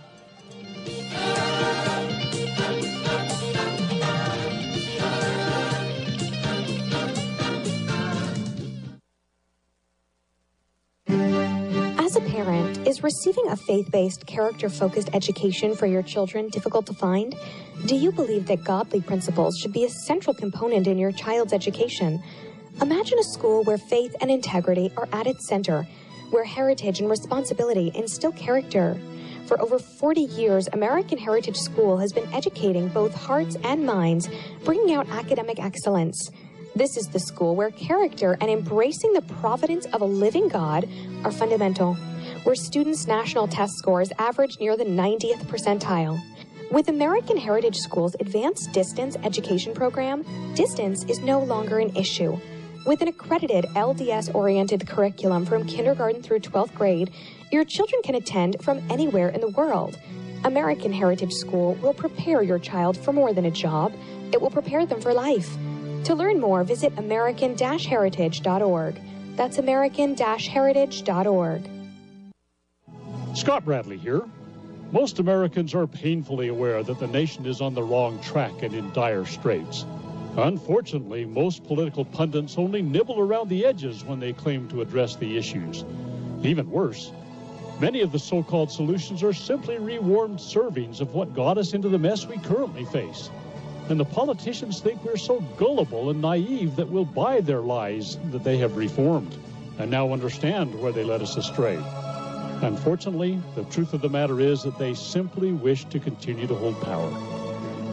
As 11.98 12.16
a 12.16 12.20
parent, 12.20 12.86
is 12.86 13.02
receiving 13.02 13.48
a 13.48 13.56
faith 13.56 13.90
based, 13.90 14.26
character 14.26 14.68
focused 14.68 15.08
education 15.14 15.74
for 15.74 15.86
your 15.86 16.02
children 16.02 16.48
difficult 16.48 16.84
to 16.86 16.92
find? 16.92 17.34
Do 17.86 17.94
you 17.94 18.12
believe 18.12 18.46
that 18.48 18.64
godly 18.64 19.00
principles 19.00 19.56
should 19.56 19.72
be 19.72 19.84
a 19.84 19.88
central 19.88 20.34
component 20.34 20.86
in 20.86 20.98
your 20.98 21.12
child's 21.12 21.54
education? 21.54 22.22
Imagine 22.80 23.18
a 23.18 23.24
school 23.24 23.62
where 23.64 23.78
faith 23.78 24.16
and 24.20 24.30
integrity 24.30 24.90
are 24.96 25.08
at 25.12 25.26
its 25.26 25.46
center, 25.46 25.86
where 26.30 26.44
heritage 26.44 27.00
and 27.00 27.10
responsibility 27.10 27.92
instill 27.94 28.32
character. 28.32 28.98
For 29.46 29.60
over 29.60 29.78
40 29.78 30.22
years, 30.22 30.68
American 30.72 31.18
Heritage 31.18 31.58
School 31.58 31.98
has 31.98 32.12
been 32.12 32.32
educating 32.32 32.88
both 32.88 33.14
hearts 33.14 33.56
and 33.62 33.84
minds, 33.84 34.28
bringing 34.64 34.94
out 34.94 35.08
academic 35.10 35.62
excellence. 35.62 36.30
This 36.74 36.96
is 36.96 37.08
the 37.08 37.20
school 37.20 37.54
where 37.54 37.70
character 37.70 38.38
and 38.40 38.50
embracing 38.50 39.12
the 39.12 39.22
providence 39.22 39.84
of 39.86 40.00
a 40.00 40.06
living 40.06 40.48
God 40.48 40.88
are 41.24 41.30
fundamental, 41.30 41.94
where 42.44 42.54
students' 42.54 43.06
national 43.06 43.48
test 43.48 43.74
scores 43.76 44.10
average 44.18 44.58
near 44.58 44.76
the 44.76 44.84
90th 44.84 45.44
percentile. 45.44 46.20
With 46.70 46.88
American 46.88 47.36
Heritage 47.36 47.76
School's 47.76 48.16
advanced 48.18 48.72
distance 48.72 49.16
education 49.22 49.74
program, 49.74 50.24
distance 50.54 51.04
is 51.04 51.18
no 51.18 51.40
longer 51.40 51.78
an 51.78 51.94
issue. 51.94 52.38
With 52.84 53.00
an 53.00 53.06
accredited 53.06 53.66
LDS 53.76 54.34
oriented 54.34 54.88
curriculum 54.88 55.46
from 55.46 55.66
kindergarten 55.66 56.20
through 56.20 56.40
12th 56.40 56.74
grade, 56.74 57.12
your 57.52 57.64
children 57.64 58.02
can 58.02 58.16
attend 58.16 58.56
from 58.60 58.82
anywhere 58.90 59.28
in 59.28 59.40
the 59.40 59.50
world. 59.50 59.96
American 60.44 60.92
Heritage 60.92 61.32
School 61.32 61.74
will 61.76 61.94
prepare 61.94 62.42
your 62.42 62.58
child 62.58 62.96
for 62.96 63.12
more 63.12 63.32
than 63.32 63.44
a 63.44 63.52
job, 63.52 63.92
it 64.32 64.40
will 64.40 64.50
prepare 64.50 64.84
them 64.84 65.00
for 65.00 65.14
life. 65.14 65.56
To 66.04 66.14
learn 66.16 66.40
more, 66.40 66.64
visit 66.64 66.92
American 66.98 67.56
Heritage.org. 67.56 69.00
That's 69.36 69.58
American 69.58 70.16
Heritage.org. 70.16 71.70
Scott 73.34 73.64
Bradley 73.64 73.98
here. 73.98 74.22
Most 74.90 75.20
Americans 75.20 75.72
are 75.74 75.86
painfully 75.86 76.48
aware 76.48 76.82
that 76.82 76.98
the 76.98 77.06
nation 77.06 77.46
is 77.46 77.60
on 77.60 77.74
the 77.74 77.82
wrong 77.82 78.20
track 78.20 78.62
and 78.62 78.74
in 78.74 78.92
dire 78.92 79.24
straits. 79.24 79.86
Unfortunately, 80.36 81.26
most 81.26 81.62
political 81.64 82.06
pundits 82.06 82.56
only 82.56 82.80
nibble 82.80 83.20
around 83.20 83.50
the 83.50 83.66
edges 83.66 84.02
when 84.02 84.18
they 84.18 84.32
claim 84.32 84.66
to 84.68 84.80
address 84.80 85.14
the 85.16 85.36
issues. 85.36 85.84
Even 86.42 86.70
worse, 86.70 87.12
many 87.80 88.00
of 88.00 88.12
the 88.12 88.18
so 88.18 88.42
called 88.42 88.70
solutions 88.70 89.22
are 89.22 89.34
simply 89.34 89.78
rewarmed 89.78 90.38
servings 90.38 91.02
of 91.02 91.12
what 91.12 91.34
got 91.34 91.58
us 91.58 91.74
into 91.74 91.90
the 91.90 91.98
mess 91.98 92.26
we 92.26 92.38
currently 92.38 92.86
face. 92.86 93.28
And 93.90 94.00
the 94.00 94.06
politicians 94.06 94.80
think 94.80 95.04
we're 95.04 95.18
so 95.18 95.40
gullible 95.58 96.08
and 96.08 96.22
naive 96.22 96.76
that 96.76 96.88
we'll 96.88 97.04
buy 97.04 97.42
their 97.42 97.60
lies 97.60 98.16
that 98.30 98.42
they 98.42 98.56
have 98.56 98.76
reformed 98.76 99.36
and 99.78 99.90
now 99.90 100.14
understand 100.14 100.74
where 100.80 100.92
they 100.92 101.04
led 101.04 101.20
us 101.20 101.36
astray. 101.36 101.78
Unfortunately, 102.62 103.38
the 103.54 103.64
truth 103.64 103.92
of 103.92 104.00
the 104.00 104.08
matter 104.08 104.40
is 104.40 104.62
that 104.62 104.78
they 104.78 104.94
simply 104.94 105.52
wish 105.52 105.84
to 105.86 106.00
continue 106.00 106.46
to 106.46 106.54
hold 106.54 106.80
power. 106.80 107.31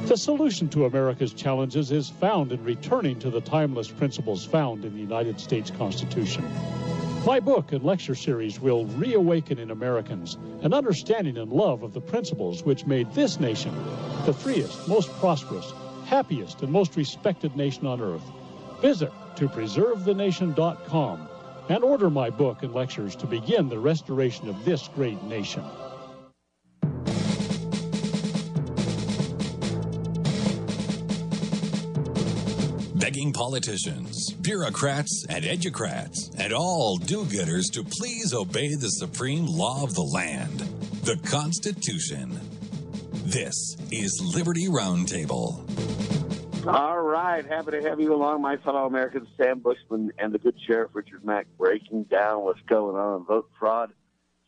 The 0.05 0.17
solution 0.17 0.69
to 0.69 0.85
America's 0.85 1.33
challenges 1.33 1.91
is 1.91 2.09
found 2.09 2.51
in 2.51 2.63
returning 2.63 3.19
to 3.19 3.29
the 3.29 3.41
timeless 3.41 3.89
principles 3.89 4.45
found 4.45 4.83
in 4.83 4.93
the 4.93 4.99
United 4.99 5.39
States 5.39 5.69
Constitution. 5.71 6.43
My 7.25 7.39
book 7.39 7.73
and 7.73 7.83
lecture 7.83 8.15
series 8.15 8.59
will 8.59 8.85
reawaken 8.85 9.59
in 9.59 9.71
Americans 9.71 10.37
an 10.63 10.73
understanding 10.73 11.37
and 11.37 11.51
love 11.51 11.83
of 11.83 11.93
the 11.93 12.01
principles 12.01 12.63
which 12.63 12.87
made 12.87 13.13
this 13.13 13.39
nation 13.39 13.75
the 14.25 14.33
freest, 14.33 14.87
most 14.87 15.11
prosperous, 15.19 15.73
happiest, 16.05 16.61
and 16.63 16.71
most 16.71 16.95
respected 16.95 17.55
nation 17.55 17.85
on 17.85 18.01
earth. 18.01 18.23
Visit 18.81 19.11
to 19.35 19.47
preservethenation.com 19.47 21.29
and 21.69 21.83
order 21.83 22.09
my 22.09 22.29
book 22.29 22.63
and 22.63 22.73
lectures 22.73 23.15
to 23.17 23.27
begin 23.27 23.69
the 23.69 23.77
restoration 23.77 24.49
of 24.49 24.65
this 24.65 24.87
great 24.95 25.21
nation. 25.23 25.63
Begging 33.09 33.33
politicians, 33.33 34.33
bureaucrats, 34.33 35.25
and 35.29 35.43
educrats, 35.43 36.29
and 36.37 36.53
all 36.53 36.97
do 36.97 37.23
gooders 37.23 37.71
to 37.71 37.83
please 37.83 38.35
obey 38.35 38.75
the 38.75 38.91
supreme 38.91 39.47
law 39.47 39.83
of 39.83 39.95
the 39.95 40.03
land, 40.03 40.59
the 41.05 41.17
Constitution. 41.27 42.39
This 43.25 43.77
is 43.91 44.21
Liberty 44.21 44.67
Roundtable. 44.67 45.57
All 46.67 47.01
right, 47.01 47.43
happy 47.43 47.71
to 47.71 47.81
have 47.81 47.99
you 47.99 48.13
along, 48.13 48.43
my 48.43 48.57
fellow 48.57 48.85
Americans, 48.85 49.27
Sam 49.37 49.57
Bushman 49.57 50.11
and 50.19 50.31
the 50.31 50.37
good 50.37 50.53
Sheriff 50.67 50.91
Richard 50.93 51.25
Mack, 51.25 51.47
breaking 51.57 52.03
down 52.03 52.43
what's 52.43 52.61
going 52.69 52.95
on. 52.95 53.21
In 53.21 53.25
vote 53.25 53.49
fraud, 53.57 53.89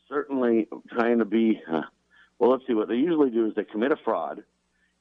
certainly 0.07 0.67
trying 0.91 1.17
to 1.17 1.25
be. 1.25 1.59
Uh, 1.67 1.81
well, 2.37 2.51
let's 2.51 2.67
see. 2.67 2.75
What 2.75 2.89
they 2.89 2.93
usually 2.93 3.31
do 3.31 3.47
is 3.47 3.55
they 3.55 3.63
commit 3.63 3.91
a 3.91 3.97
fraud, 4.05 4.43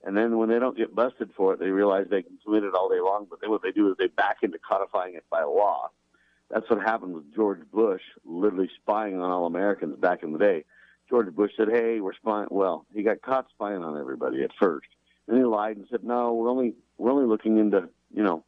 and 0.05 0.17
then 0.17 0.39
when 0.39 0.49
they 0.49 0.59
don't 0.59 0.77
get 0.77 0.95
busted 0.95 1.31
for 1.37 1.53
it, 1.53 1.61
they 1.61 1.69
realize 1.69 2.07
they 2.09 2.23
can 2.23 2.39
commit 2.45 2.65
it 2.65 2.75
all 2.75 2.89
day 2.89 3.01
long. 3.01 3.27
But 3.29 3.41
then 3.41 3.51
what 3.51 3.63
they 3.63 3.73
do 3.73 3.91
is 3.91 3.97
they 3.99 4.07
back 4.07 4.39
into 4.43 4.59
codifying 4.59 5.15
it 5.15 5.25
by 5.31 5.43
law. 5.43 5.91
That's 6.51 6.69
what 6.69 6.81
happened 6.81 7.15
with 7.15 7.35
George 7.35 7.61
Bush, 7.73 8.03
literally 8.25 8.71
spying 8.83 9.21
on 9.21 9.31
all 9.31 9.47
Americans 9.47 9.97
back 9.99 10.23
in 10.23 10.33
the 10.33 10.39
day. 10.39 10.65
George 11.09 11.33
Bush 11.35 11.53
said, 11.57 11.69
"Hey, 11.69 12.01
we're 12.01 12.15
spying." 12.15 12.49
Well, 12.51 12.87
he 12.93 13.03
got 13.03 13.23
caught 13.23 13.49
spying 13.51 13.85
on 13.85 13.99
everybody 13.99 14.43
at 14.43 14.53
first, 14.59 14.89
and 15.29 15.37
he 15.37 15.45
lied 15.45 15.77
and 15.77 15.87
said, 15.91 16.03
"No, 16.03 16.35
we're 16.35 16.49
only 16.49 16.75
we're 16.99 17.11
only 17.11 17.27
looking 17.27 17.59
into, 17.59 17.89
you 18.13 18.23
know, 18.23 18.45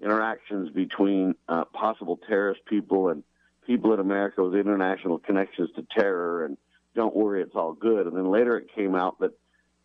interactions 0.00 0.70
between 0.70 1.34
uh, 1.48 1.64
possible 1.66 2.18
terrorist 2.28 2.64
people 2.66 3.08
and 3.08 3.22
people 3.66 3.92
in 3.94 4.00
America 4.00 4.42
with 4.42 4.54
international 4.54 5.18
connections 5.18 5.70
to 5.76 5.82
terror 5.90 6.44
and 6.44 6.56
don't 6.94 7.14
worry, 7.14 7.42
it's 7.42 7.56
all 7.56 7.72
good. 7.72 8.06
And 8.06 8.16
then 8.16 8.30
later 8.30 8.56
it 8.56 8.72
came 8.74 8.94
out 8.94 9.18
that 9.20 9.32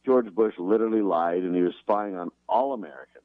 George 0.06 0.34
Bush 0.34 0.56
literally 0.58 1.01
lied 1.01 1.44
and 1.44 1.56
he 1.56 1.62
was 1.62 1.74
spying 1.79 2.15
on 2.15 2.32
all 2.48 2.74
Americans. 2.74 3.24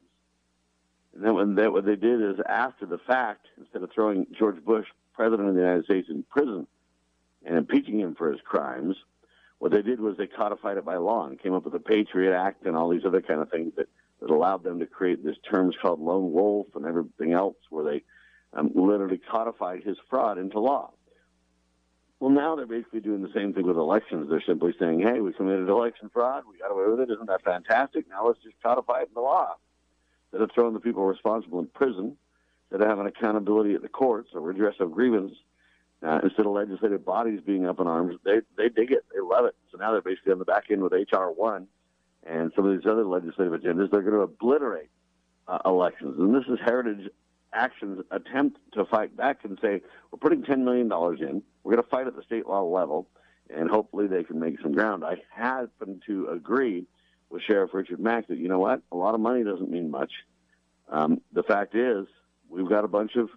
And 1.14 1.24
then 1.24 1.34
when 1.34 1.54
they, 1.54 1.68
what 1.68 1.84
they 1.84 1.96
did 1.96 2.20
is 2.20 2.36
after 2.48 2.86
the 2.86 2.98
fact, 2.98 3.46
instead 3.58 3.82
of 3.82 3.90
throwing 3.92 4.26
George 4.36 4.62
Bush, 4.64 4.86
president 5.12 5.48
of 5.48 5.54
the 5.54 5.60
United 5.60 5.84
States, 5.84 6.08
in 6.10 6.24
prison 6.24 6.66
and 7.44 7.56
impeaching 7.56 8.00
him 8.00 8.14
for 8.14 8.32
his 8.32 8.40
crimes, 8.40 8.96
what 9.58 9.70
they 9.70 9.82
did 9.82 10.00
was 10.00 10.16
they 10.16 10.26
codified 10.26 10.76
it 10.76 10.84
by 10.84 10.96
law 10.96 11.26
and 11.26 11.40
came 11.40 11.54
up 11.54 11.64
with 11.64 11.72
the 11.72 11.78
Patriot 11.78 12.36
Act 12.36 12.66
and 12.66 12.76
all 12.76 12.88
these 12.88 13.04
other 13.04 13.22
kind 13.22 13.40
of 13.40 13.50
things 13.50 13.72
that, 13.76 13.88
that 14.20 14.30
allowed 14.30 14.64
them 14.64 14.80
to 14.80 14.86
create 14.86 15.24
this 15.24 15.36
terms 15.48 15.76
called 15.80 16.00
lone 16.00 16.32
wolf 16.32 16.66
and 16.74 16.84
everything 16.84 17.32
else 17.32 17.56
where 17.70 17.84
they 17.84 18.02
um, 18.52 18.72
literally 18.74 19.18
codified 19.18 19.84
his 19.84 19.96
fraud 20.10 20.38
into 20.38 20.58
law. 20.58 20.90
Well, 22.24 22.32
now 22.32 22.56
they're 22.56 22.64
basically 22.64 23.00
doing 23.00 23.20
the 23.20 23.30
same 23.34 23.52
thing 23.52 23.66
with 23.66 23.76
elections. 23.76 24.30
They're 24.30 24.42
simply 24.46 24.74
saying, 24.80 25.00
hey, 25.00 25.20
we 25.20 25.34
committed 25.34 25.68
election 25.68 26.08
fraud. 26.10 26.44
We 26.50 26.56
got 26.56 26.70
away 26.70 26.86
with 26.88 27.00
it. 27.00 27.12
Isn't 27.12 27.26
that 27.26 27.44
fantastic? 27.44 28.08
Now 28.08 28.26
let's 28.26 28.42
just 28.42 28.54
codify 28.62 29.00
it 29.02 29.08
in 29.08 29.14
the 29.14 29.20
law. 29.20 29.56
Instead 30.32 30.40
of 30.40 30.50
throwing 30.54 30.72
the 30.72 30.80
people 30.80 31.04
responsible 31.04 31.58
in 31.58 31.66
prison, 31.66 32.16
instead 32.70 32.80
of 32.80 32.88
having 32.88 33.06
accountability 33.06 33.74
at 33.74 33.82
the 33.82 33.90
courts 33.90 34.30
or 34.32 34.40
redress 34.40 34.76
of 34.80 34.92
grievance, 34.92 35.34
uh, 36.02 36.20
instead 36.22 36.46
of 36.46 36.52
legislative 36.52 37.04
bodies 37.04 37.42
being 37.44 37.66
up 37.66 37.78
in 37.78 37.86
arms, 37.86 38.16
they, 38.24 38.40
they 38.56 38.70
dig 38.70 38.90
it. 38.90 39.04
They 39.12 39.20
love 39.20 39.44
it. 39.44 39.54
So 39.70 39.76
now 39.76 39.92
they're 39.92 40.00
basically 40.00 40.32
on 40.32 40.38
the 40.38 40.46
back 40.46 40.70
end 40.70 40.82
with 40.82 40.94
H.R. 40.94 41.30
1 41.30 41.66
and 42.26 42.52
some 42.56 42.64
of 42.64 42.74
these 42.74 42.90
other 42.90 43.04
legislative 43.04 43.52
agendas. 43.52 43.90
They're 43.90 44.00
going 44.00 44.14
to 44.14 44.20
obliterate 44.20 44.88
uh, 45.46 45.58
elections. 45.66 46.18
And 46.18 46.34
this 46.34 46.44
is 46.48 46.58
Heritage 46.64 47.10
Action's 47.54 48.04
attempt 48.10 48.58
to 48.72 48.84
fight 48.84 49.16
back 49.16 49.44
and 49.44 49.58
say, 49.62 49.80
we're 50.10 50.18
putting 50.18 50.42
$10 50.42 50.64
million 50.64 50.86
in. 50.86 51.42
We're 51.62 51.72
going 51.72 51.82
to 51.82 51.88
fight 51.88 52.06
at 52.06 52.16
the 52.16 52.22
state 52.22 52.46
law 52.46 52.62
level, 52.62 53.08
and 53.54 53.70
hopefully 53.70 54.06
they 54.06 54.24
can 54.24 54.38
make 54.40 54.60
some 54.60 54.72
ground. 54.72 55.04
I 55.04 55.22
happen 55.30 56.00
to 56.06 56.28
agree 56.28 56.86
with 57.30 57.42
Sheriff 57.42 57.70
Richard 57.72 58.00
Mack 58.00 58.28
that, 58.28 58.38
you 58.38 58.48
know 58.48 58.58
what, 58.58 58.82
a 58.92 58.96
lot 58.96 59.14
of 59.14 59.20
money 59.20 59.44
doesn't 59.44 59.70
mean 59.70 59.90
much. 59.90 60.12
Um, 60.88 61.20
the 61.32 61.42
fact 61.42 61.74
is, 61.74 62.06
we've 62.48 62.68
got 62.68 62.84
a 62.84 62.88
bunch 62.88 63.16
of 63.16 63.30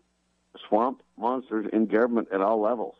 swamp 0.67 1.01
monsters 1.17 1.67
in 1.71 1.87
government 1.87 2.29
at 2.33 2.41
all 2.41 2.61
levels. 2.61 2.95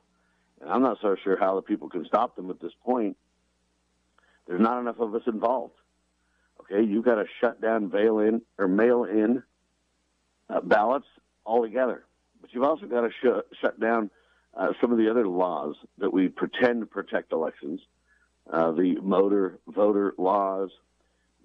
And 0.61 0.69
I'm 0.69 0.81
not 0.81 0.97
so 1.01 1.15
sure 1.23 1.37
how 1.39 1.55
the 1.55 1.61
people 1.61 1.89
can 1.89 2.05
stop 2.05 2.35
them 2.35 2.49
at 2.49 2.59
this 2.59 2.71
point. 2.83 3.17
There's 4.47 4.61
not 4.61 4.79
enough 4.79 4.99
of 4.99 5.13
us 5.13 5.23
involved. 5.27 5.73
Okay, 6.61 6.83
you've 6.83 7.05
got 7.05 7.15
to 7.15 7.25
shut 7.39 7.61
down 7.61 7.89
mail 7.91 8.19
in 8.19 8.41
or 8.57 8.67
mail 8.67 9.03
in 9.03 9.43
uh, 10.49 10.61
ballots 10.61 11.07
altogether. 11.45 12.03
But 12.41 12.53
you've 12.53 12.63
also 12.63 12.85
got 12.85 13.01
to 13.01 13.09
sh- 13.09 13.57
shut 13.59 13.79
down 13.79 14.09
uh, 14.55 14.73
some 14.81 14.91
of 14.91 14.97
the 14.97 15.09
other 15.09 15.27
laws 15.27 15.75
that 15.97 16.11
we 16.11 16.29
pretend 16.29 16.89
protect 16.89 17.31
elections, 17.31 17.81
uh, 18.51 18.71
the 18.71 18.95
motor 19.01 19.59
voter 19.67 20.13
laws, 20.17 20.71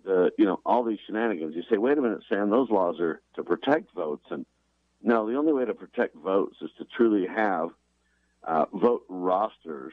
the 0.05 0.31
you 0.39 0.45
know 0.45 0.61
all 0.65 0.85
these 0.85 0.99
shenanigans. 1.07 1.55
You 1.55 1.63
say, 1.71 1.77
wait 1.77 1.99
a 1.99 2.03
minute, 2.03 2.23
Sam, 2.29 2.51
those 2.51 2.71
laws 2.71 3.01
are 3.01 3.21
to 3.35 3.43
protect 3.43 3.93
votes, 3.95 4.25
and 4.31 4.47
no, 5.03 5.29
the 5.29 5.37
only 5.37 5.53
way 5.53 5.65
to 5.65 5.75
protect 5.75 6.15
votes 6.17 6.57
is 6.63 6.71
to 6.79 6.85
truly 6.97 7.27
have 7.27 7.71
uh, 8.45 8.67
vote 8.73 9.05
rosters 9.09 9.93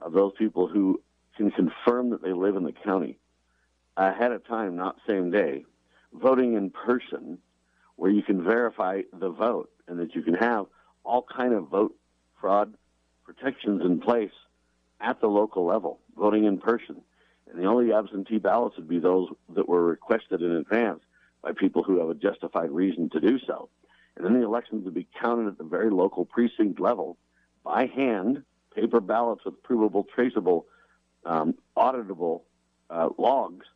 of 0.00 0.12
those 0.12 0.32
people 0.36 0.66
who 0.66 1.00
can 1.36 1.50
confirm 1.50 2.10
that 2.10 2.22
they 2.22 2.32
live 2.32 2.56
in 2.56 2.64
the 2.64 2.72
county 2.72 3.18
ahead 3.96 4.32
of 4.32 4.46
time, 4.46 4.76
not 4.76 4.96
same 5.06 5.30
day, 5.30 5.64
voting 6.12 6.54
in 6.54 6.70
person, 6.70 7.38
where 7.96 8.10
you 8.10 8.22
can 8.22 8.42
verify 8.42 9.02
the 9.12 9.30
vote 9.30 9.70
and 9.88 9.98
that 9.98 10.14
you 10.14 10.22
can 10.22 10.34
have 10.34 10.66
all 11.04 11.24
kind 11.36 11.52
of 11.52 11.68
vote 11.68 11.94
fraud 12.40 12.74
protections 13.24 13.82
in 13.84 14.00
place 14.00 14.32
at 15.00 15.20
the 15.20 15.26
local 15.26 15.64
level, 15.64 16.00
voting 16.16 16.44
in 16.44 16.58
person. 16.58 17.00
And 17.50 17.62
the 17.62 17.66
only 17.66 17.92
absentee 17.92 18.38
ballots 18.38 18.76
would 18.76 18.88
be 18.88 18.98
those 18.98 19.28
that 19.54 19.68
were 19.68 19.84
requested 19.84 20.42
in 20.42 20.52
advance 20.52 21.00
by 21.42 21.52
people 21.52 21.82
who 21.82 22.00
have 22.00 22.08
a 22.08 22.14
justified 22.14 22.70
reason 22.70 23.10
to 23.10 23.20
do 23.20 23.38
so. 23.46 23.68
And 24.16 24.24
then 24.24 24.34
the 24.34 24.44
elections 24.44 24.84
would 24.84 24.94
be 24.94 25.06
counted 25.20 25.48
at 25.48 25.58
the 25.58 25.64
very 25.64 25.90
local 25.90 26.24
precinct 26.24 26.80
level 26.80 27.16
by 27.64 27.86
hand, 27.86 28.44
paper 28.74 29.00
ballots 29.00 29.44
with 29.44 29.62
provable, 29.62 30.06
traceable, 30.14 30.66
um, 31.24 31.54
auditable 31.76 32.42
uh, 32.90 33.08
logs. 33.18 33.66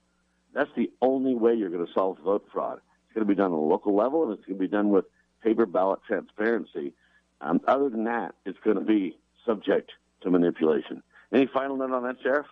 That's 0.54 0.70
the 0.76 0.90
only 1.02 1.34
way 1.34 1.54
you're 1.54 1.70
going 1.70 1.86
to 1.86 1.92
solve 1.92 2.18
vote 2.18 2.46
fraud. 2.52 2.80
It's 3.08 3.14
going 3.14 3.26
to 3.26 3.34
be 3.34 3.36
done 3.36 3.52
on 3.52 3.58
a 3.58 3.62
local 3.62 3.96
level, 3.96 4.24
and 4.24 4.32
it's 4.32 4.44
going 4.44 4.58
to 4.58 4.60
be 4.60 4.68
done 4.68 4.90
with 4.90 5.06
paper 5.42 5.64
ballot 5.64 6.00
transparency. 6.06 6.92
Um, 7.40 7.60
other 7.66 7.88
than 7.88 8.04
that, 8.04 8.34
it's 8.44 8.58
going 8.62 8.76
to 8.76 8.84
be 8.84 9.16
subject 9.46 9.92
to 10.20 10.30
manipulation. 10.30 11.02
Any 11.32 11.46
final 11.46 11.76
note 11.76 11.92
on 11.92 12.02
that, 12.02 12.16
Sheriff? 12.22 12.46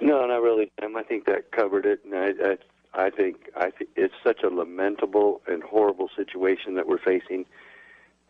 No, 0.00 0.26
not 0.26 0.40
really. 0.42 0.72
Um, 0.82 0.96
I 0.96 1.02
think 1.02 1.26
that 1.26 1.52
covered 1.52 1.84
it, 1.84 2.00
and 2.04 2.14
I, 2.14 2.54
I, 2.94 3.06
I 3.06 3.10
think 3.10 3.50
I 3.54 3.70
th- 3.70 3.90
it's 3.96 4.14
such 4.24 4.42
a 4.42 4.48
lamentable 4.48 5.42
and 5.46 5.62
horrible 5.62 6.08
situation 6.16 6.74
that 6.76 6.86
we're 6.86 6.98
facing, 6.98 7.44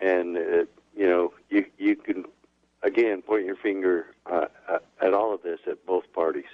and 0.01 0.37
uh, 0.37 0.65
you 0.97 1.07
know, 1.07 1.33
you 1.49 1.65
you 1.79 1.95
can 1.95 2.25
again 2.83 3.23
point 3.23 3.47
your 3.47 3.57
finger 3.57 4.07
uh, 4.27 4.47
uh 4.69 4.79
at 5.01 5.15
all 5.15 5.33
of 5.33 5.43
this 5.43 5.61
at 5.69 5.87
both 5.87 6.13
parties, 6.13 6.51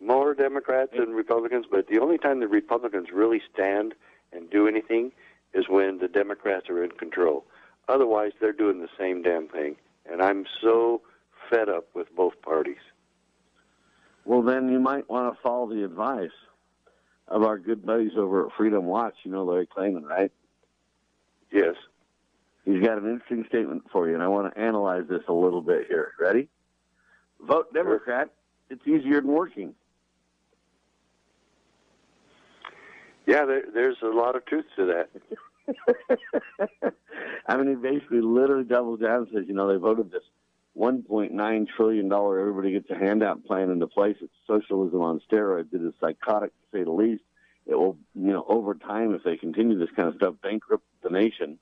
more 0.00 0.34
Democrats 0.34 0.92
than 0.96 1.10
Republicans. 1.10 1.66
But 1.70 1.88
the 1.88 1.98
only 1.98 2.18
time 2.18 2.40
the 2.40 2.48
Republicans 2.48 3.08
really 3.12 3.42
stand 3.52 3.94
and 4.32 4.50
do 4.50 4.68
anything 4.68 5.12
is 5.54 5.68
when 5.68 5.98
the 5.98 6.08
Democrats 6.08 6.68
are 6.68 6.82
in 6.84 6.90
control. 6.92 7.44
Otherwise, 7.88 8.32
they're 8.40 8.52
doing 8.52 8.80
the 8.80 8.88
same 8.98 9.22
damn 9.22 9.48
thing. 9.48 9.76
And 10.10 10.22
I'm 10.22 10.46
so 10.62 11.02
fed 11.50 11.68
up 11.68 11.88
with 11.94 12.14
both 12.14 12.40
parties. 12.42 12.76
Well, 14.24 14.42
then 14.42 14.70
you 14.70 14.78
might 14.78 15.08
want 15.08 15.34
to 15.34 15.42
follow 15.42 15.68
the 15.68 15.84
advice 15.84 16.30
of 17.28 17.42
our 17.42 17.58
good 17.58 17.84
buddies 17.84 18.12
over 18.16 18.46
at 18.46 18.52
Freedom 18.52 18.84
Watch. 18.84 19.14
You 19.22 19.30
know 19.32 19.44
Larry 19.44 19.66
Klayman, 19.66 20.04
right? 20.04 20.30
Yes. 21.50 21.76
He's 22.64 22.82
got 22.82 22.98
an 22.98 23.10
interesting 23.10 23.46
statement 23.48 23.84
for 23.90 24.08
you, 24.08 24.14
and 24.14 24.22
I 24.22 24.28
want 24.28 24.52
to 24.52 24.60
analyze 24.60 25.04
this 25.08 25.22
a 25.28 25.32
little 25.32 25.62
bit 25.62 25.86
here. 25.88 26.12
Ready? 26.20 26.48
Vote 27.40 27.72
Democrat. 27.72 28.28
It's 28.68 28.86
easier 28.86 29.22
than 29.22 29.30
working. 29.30 29.74
Yeah, 33.28 33.44
there, 33.44 33.62
there's 33.74 33.98
a 34.02 34.06
lot 34.06 34.36
of 34.36 34.46
truth 34.46 34.64
to 34.76 34.86
that. 34.86 35.10
I 37.46 37.56
mean, 37.58 37.68
he 37.68 37.74
basically 37.74 38.22
literally 38.22 38.64
doubles 38.64 39.00
down 39.00 39.18
and 39.18 39.28
says, 39.34 39.44
you 39.46 39.52
know, 39.52 39.68
they 39.68 39.76
voted 39.76 40.10
this 40.10 40.22
$1.9 40.78 41.66
trillion 41.76 42.10
everybody 42.10 42.72
gets 42.72 42.88
a 42.88 42.94
handout 42.94 43.44
plan 43.44 43.68
into 43.68 43.86
place. 43.86 44.16
It's 44.22 44.32
socialism 44.46 45.02
on 45.02 45.20
steroids. 45.30 45.74
It 45.74 45.82
is 45.82 45.92
psychotic, 46.00 46.52
to 46.52 46.78
say 46.78 46.84
the 46.84 46.90
least. 46.90 47.22
It 47.66 47.74
will, 47.74 47.98
you 48.14 48.32
know, 48.32 48.46
over 48.48 48.72
time, 48.72 49.14
if 49.14 49.22
they 49.24 49.36
continue 49.36 49.78
this 49.78 49.90
kind 49.94 50.08
of 50.08 50.14
stuff, 50.14 50.36
bankrupt 50.42 50.84
the 51.02 51.10
nation. 51.10 51.58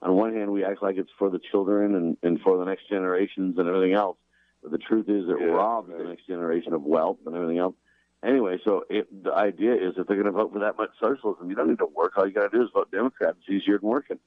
On 0.00 0.14
one 0.14 0.34
hand, 0.34 0.50
we 0.50 0.64
act 0.64 0.82
like 0.82 0.96
it's 0.96 1.10
for 1.18 1.28
the 1.28 1.40
children 1.50 1.96
and, 1.96 2.16
and 2.22 2.40
for 2.40 2.56
the 2.56 2.64
next 2.64 2.88
generations 2.88 3.58
and 3.58 3.68
everything 3.68 3.92
else. 3.92 4.16
But 4.62 4.72
the 4.72 4.78
truth 4.78 5.10
is, 5.10 5.28
it 5.28 5.36
Yeah, 5.38 5.48
robs 5.48 5.90
right. 5.90 5.98
the 5.98 6.04
next 6.08 6.26
generation 6.26 6.72
of 6.72 6.82
wealth 6.82 7.18
and 7.26 7.34
everything 7.34 7.58
else. 7.58 7.74
Anyway, 8.22 8.58
so 8.64 8.84
it, 8.90 9.08
the 9.24 9.32
idea 9.32 9.74
is 9.74 9.94
if 9.96 10.06
they're 10.06 10.16
going 10.16 10.26
to 10.26 10.32
vote 10.32 10.52
for 10.52 10.58
that 10.58 10.76
much 10.76 10.90
socialism, 11.00 11.48
you 11.48 11.56
don't 11.56 11.68
need 11.68 11.78
to 11.78 11.86
work. 11.86 12.12
All 12.16 12.26
you 12.26 12.34
got 12.34 12.50
to 12.50 12.56
do 12.56 12.62
is 12.62 12.70
vote 12.72 12.90
Democrat. 12.90 13.36
It's 13.40 13.48
easier 13.48 13.78
than 13.78 13.88
working. 13.88 14.18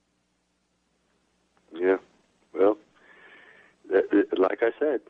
Yeah. 1.74 1.98
Well, 2.54 2.78
like 4.38 4.64
I 4.64 4.72
said, 4.80 5.02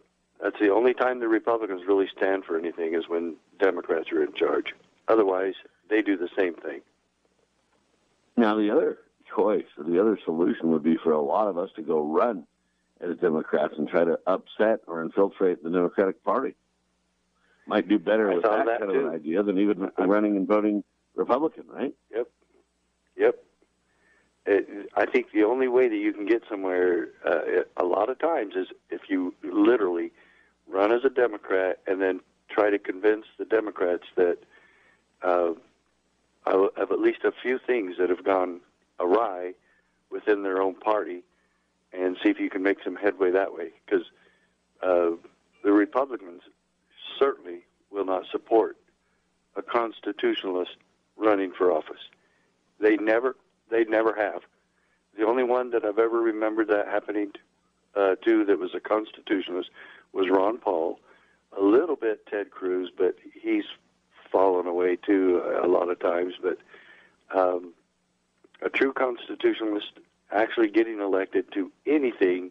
that's 0.42 0.60
the 0.60 0.70
only 0.70 0.94
time 0.94 1.20
the 1.20 1.28
Republicans 1.30 1.84
really 1.88 2.10
stand 2.16 2.44
for 2.44 2.58
anything 2.58 2.94
is 2.94 3.08
when 3.08 3.36
Democrats 3.60 4.12
are 4.12 4.22
in 4.22 4.34
charge. 4.34 4.74
Otherwise, 5.08 5.54
they 5.90 6.02
do 6.02 6.18
the 6.18 6.30
same 6.38 6.56
thing. 6.56 6.82
Now, 8.36 8.56
the 8.56 8.70
other 8.70 8.98
choice, 9.36 9.66
the 9.78 10.02
other 10.02 10.20
solution 10.26 10.72
would 10.72 10.84
be 10.84 10.98
for 10.98 11.12
a 11.12 11.22
lot 11.22 11.48
of 11.48 11.58
us 11.58 11.70
to 11.76 11.82
go 11.82 12.02
run 12.02 12.46
as 13.00 13.18
Democrats 13.18 13.76
and 13.78 13.88
try 13.88 14.04
to 14.04 14.20
upset 14.28 14.82
or 14.88 15.02
infiltrate 15.02 15.64
the 15.64 15.70
Democratic 15.70 16.24
Party. 16.24 16.56
Might 17.66 17.88
do 17.88 17.98
better 17.98 18.32
I 18.32 18.36
with 18.36 18.44
that, 18.44 18.66
that 18.66 18.80
kind 18.80 18.92
too. 18.92 19.00
of 19.00 19.06
an 19.06 19.14
idea 19.14 19.44
than 19.44 19.58
even 19.58 19.90
running 19.98 20.36
and 20.36 20.48
voting 20.48 20.84
Republican, 21.16 21.64
right? 21.70 21.94
Yep. 22.14 22.28
Yep. 23.18 23.44
It, 24.46 24.90
I 24.96 25.06
think 25.06 25.28
the 25.34 25.44
only 25.44 25.70
way 25.70 25.88
that 25.88 25.96
you 25.96 26.12
can 26.12 26.26
get 26.26 26.44
somewhere 26.50 27.10
uh, 27.26 27.64
a 27.78 27.86
lot 27.86 28.10
of 28.10 28.20
times 28.20 28.56
is 28.56 28.68
if 28.90 29.02
you 29.10 29.34
literally 29.44 30.12
run 30.68 30.92
as 30.92 31.06
a 31.06 31.10
Democrat 31.10 31.80
and 31.88 32.02
then 32.02 32.20
try 32.50 32.70
to 32.70 32.78
convince 32.78 33.26
the 33.38 33.46
Democrats 33.46 34.04
that 34.16 34.40
uh, 35.24 35.54
of 36.46 36.70
of 36.76 36.92
at 36.92 37.00
least 37.00 37.20
a 37.24 37.32
few 37.32 37.58
things 37.66 37.96
that 37.98 38.10
have 38.10 38.26
gone 38.26 38.60
awry 39.00 39.54
within 40.12 40.44
their 40.44 40.62
own 40.62 40.76
party 40.76 41.24
and 41.94 42.18
see 42.22 42.30
if 42.30 42.40
you 42.40 42.50
can 42.50 42.64
make 42.64 42.78
some 42.84 42.96
headway 42.96 43.32
that 43.32 43.54
way. 43.54 43.70
Because 43.86 44.06
uh, 44.82 45.12
the 45.64 45.72
Republicans 45.72 46.42
certainly 47.18 47.60
will 47.92 48.06
not 48.06 48.24
support 48.32 48.78
a 49.56 49.62
constitutionalist 49.62 50.78
running 51.18 51.52
for 51.52 51.72
office. 51.72 52.10
They 52.80 52.98
never, 52.98 53.36
they 53.70 53.84
never 53.86 54.14
have. 54.16 54.42
The 55.18 55.26
only 55.26 55.44
one 55.44 55.70
that 55.72 55.86
I've 55.86 56.00
ever 56.00 56.20
remembered 56.20 56.70
that 56.70 56.88
happening 56.88 57.32
uh, 57.96 58.16
to 58.26 58.46
that 58.46 58.60
was 58.60 58.74
a 58.74 58.80
constitutionalist 58.80 59.70
was 60.12 60.28
Ron 60.30 60.58
Paul. 60.58 61.00
A 61.58 61.64
little 61.64 61.96
bit 61.96 62.26
Ted 62.26 62.50
Cruz, 62.50 62.92
but 62.98 63.16
he's 63.40 63.66
fallen 64.32 64.66
away 64.66 64.96
too 64.96 65.44
a 65.64 65.68
lot 65.68 65.90
of 65.90 66.00
times. 66.00 66.34
But 66.42 66.58
um, 67.38 67.74
a 68.64 68.70
true 68.70 68.92
constitutionalist 68.92 69.92
actually 70.32 70.70
getting 70.70 71.00
elected 71.00 71.52
to 71.54 71.72
anything 71.86 72.50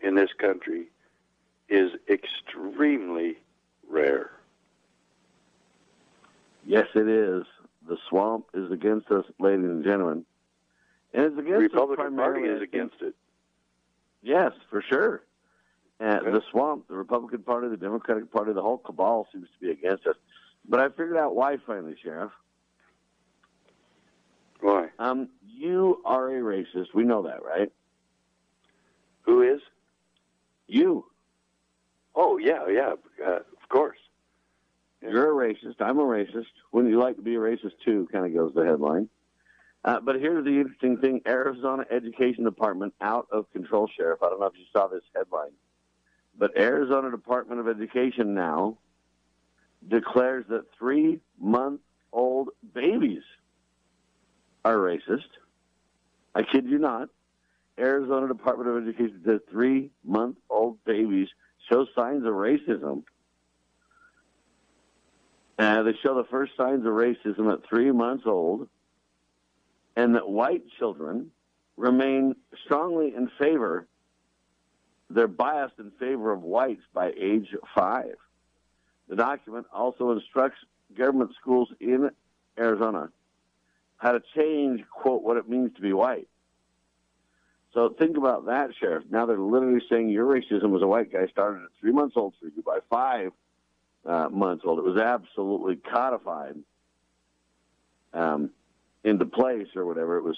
in 0.00 0.16
this 0.16 0.30
country 0.38 0.88
is 1.70 1.92
extremely 2.08 3.38
rare. 3.88 4.30
Yes, 6.64 6.86
it 6.94 7.08
is. 7.08 7.44
The 7.88 7.96
swamp 8.08 8.46
is 8.54 8.70
against 8.72 9.10
us, 9.10 9.24
ladies 9.38 9.66
and 9.66 9.84
gentlemen. 9.84 10.24
And 11.14 11.24
it's 11.26 11.38
against 11.38 11.52
the 11.72 11.78
Republican 11.78 12.06
us 12.06 12.10
primarily. 12.10 12.48
Party 12.48 12.54
is 12.56 12.62
against 12.62 12.96
it. 13.00 13.14
Yes, 14.22 14.52
for 14.70 14.82
sure. 14.82 15.22
And 16.00 16.20
Okay. 16.20 16.30
the 16.32 16.42
swamp, 16.50 16.88
the 16.88 16.96
Republican 16.96 17.42
Party, 17.42 17.68
the 17.68 17.76
Democratic 17.76 18.30
Party, 18.30 18.52
the 18.52 18.60
whole 18.62 18.78
cabal 18.78 19.28
seems 19.32 19.48
to 19.48 19.58
be 19.60 19.70
against 19.70 20.06
us. 20.06 20.16
But 20.68 20.80
I 20.80 20.88
figured 20.88 21.16
out 21.16 21.36
why 21.36 21.56
finally, 21.58 21.96
Sheriff. 22.02 22.32
Why? 24.60 24.90
Um, 24.98 25.28
you 25.46 26.02
are 26.04 26.28
a 26.28 26.40
racist. 26.40 26.92
We 26.92 27.04
know 27.04 27.22
that, 27.22 27.44
right? 27.44 27.70
Who 29.22 29.42
is? 29.42 29.60
You. 30.66 31.06
Oh 32.14 32.38
yeah, 32.38 32.66
yeah, 32.68 32.94
uh, 33.24 33.40
of 33.66 33.70
course. 33.76 33.98
You're 35.02 35.42
a 35.42 35.54
racist. 35.54 35.80
I'm 35.80 35.98
a 35.98 36.04
racist. 36.04 36.46
Wouldn't 36.70 36.92
you 36.92 37.00
like 37.00 37.16
to 37.16 37.22
be 37.22 37.34
a 37.34 37.38
racist 37.38 37.72
too? 37.84 38.08
Kind 38.12 38.26
of 38.26 38.32
goes 38.32 38.54
the 38.54 38.64
headline. 38.64 39.08
Uh, 39.84 39.98
but 40.00 40.16
here's 40.16 40.44
the 40.44 40.58
interesting 40.58 40.98
thing: 40.98 41.20
Arizona 41.26 41.84
Education 41.90 42.44
Department 42.44 42.94
out 43.00 43.26
of 43.32 43.50
control, 43.52 43.88
Sheriff. 43.96 44.22
I 44.22 44.28
don't 44.28 44.38
know 44.38 44.46
if 44.46 44.56
you 44.56 44.64
saw 44.72 44.86
this 44.86 45.02
headline, 45.14 45.50
but 46.38 46.56
Arizona 46.56 47.10
Department 47.10 47.60
of 47.60 47.68
Education 47.68 48.34
now 48.34 48.78
declares 49.86 50.44
that 50.48 50.66
three-month-old 50.78 52.48
babies 52.72 53.22
are 54.64 54.76
racist. 54.76 55.28
I 56.34 56.42
kid 56.42 56.66
you 56.66 56.78
not. 56.78 57.08
Arizona 57.78 58.28
Department 58.28 58.70
of 58.70 58.88
Education 58.88 59.22
says 59.24 59.40
three-month-old 59.50 60.84
babies 60.84 61.28
show 61.70 61.86
signs 61.94 62.24
of 62.24 62.32
racism. 62.32 63.02
Uh, 65.58 65.82
they 65.82 65.94
show 66.02 66.14
the 66.14 66.28
first 66.30 66.52
signs 66.56 66.84
of 66.84 66.92
racism 66.92 67.52
at 67.52 67.66
three 67.68 67.90
months 67.90 68.24
old, 68.26 68.68
and 69.96 70.14
that 70.14 70.28
white 70.28 70.64
children 70.78 71.30
remain 71.76 72.34
strongly 72.64 73.14
in 73.14 73.30
favor, 73.38 73.86
they're 75.08 75.28
biased 75.28 75.78
in 75.78 75.90
favor 75.92 76.32
of 76.32 76.42
whites 76.42 76.82
by 76.92 77.12
age 77.18 77.48
five. 77.74 78.16
The 79.08 79.16
document 79.16 79.66
also 79.72 80.10
instructs 80.10 80.58
government 80.96 81.30
schools 81.40 81.68
in 81.80 82.10
Arizona 82.58 83.10
how 83.98 84.12
to 84.12 84.22
change, 84.36 84.84
quote, 84.90 85.22
what 85.22 85.36
it 85.36 85.48
means 85.48 85.74
to 85.74 85.80
be 85.80 85.92
white. 85.92 86.28
So 87.72 87.94
think 87.98 88.16
about 88.16 88.46
that, 88.46 88.70
Sheriff. 88.78 89.04
Now 89.10 89.26
they're 89.26 89.38
literally 89.38 89.82
saying 89.90 90.08
your 90.08 90.26
racism 90.26 90.74
as 90.76 90.82
a 90.82 90.86
white 90.86 91.12
guy 91.12 91.26
started 91.26 91.62
at 91.62 91.70
three 91.80 91.92
months 91.92 92.14
old 92.16 92.34
for 92.40 92.46
you. 92.46 92.62
By 92.62 92.78
five 92.90 93.32
uh, 94.06 94.28
months 94.30 94.64
old, 94.66 94.78
it 94.78 94.84
was 94.84 94.98
absolutely 94.98 95.76
codified 95.76 96.56
um, 98.12 98.50
into 99.04 99.24
place 99.24 99.68
or 99.74 99.84
whatever. 99.86 100.16
It 100.16 100.22
was 100.24 100.36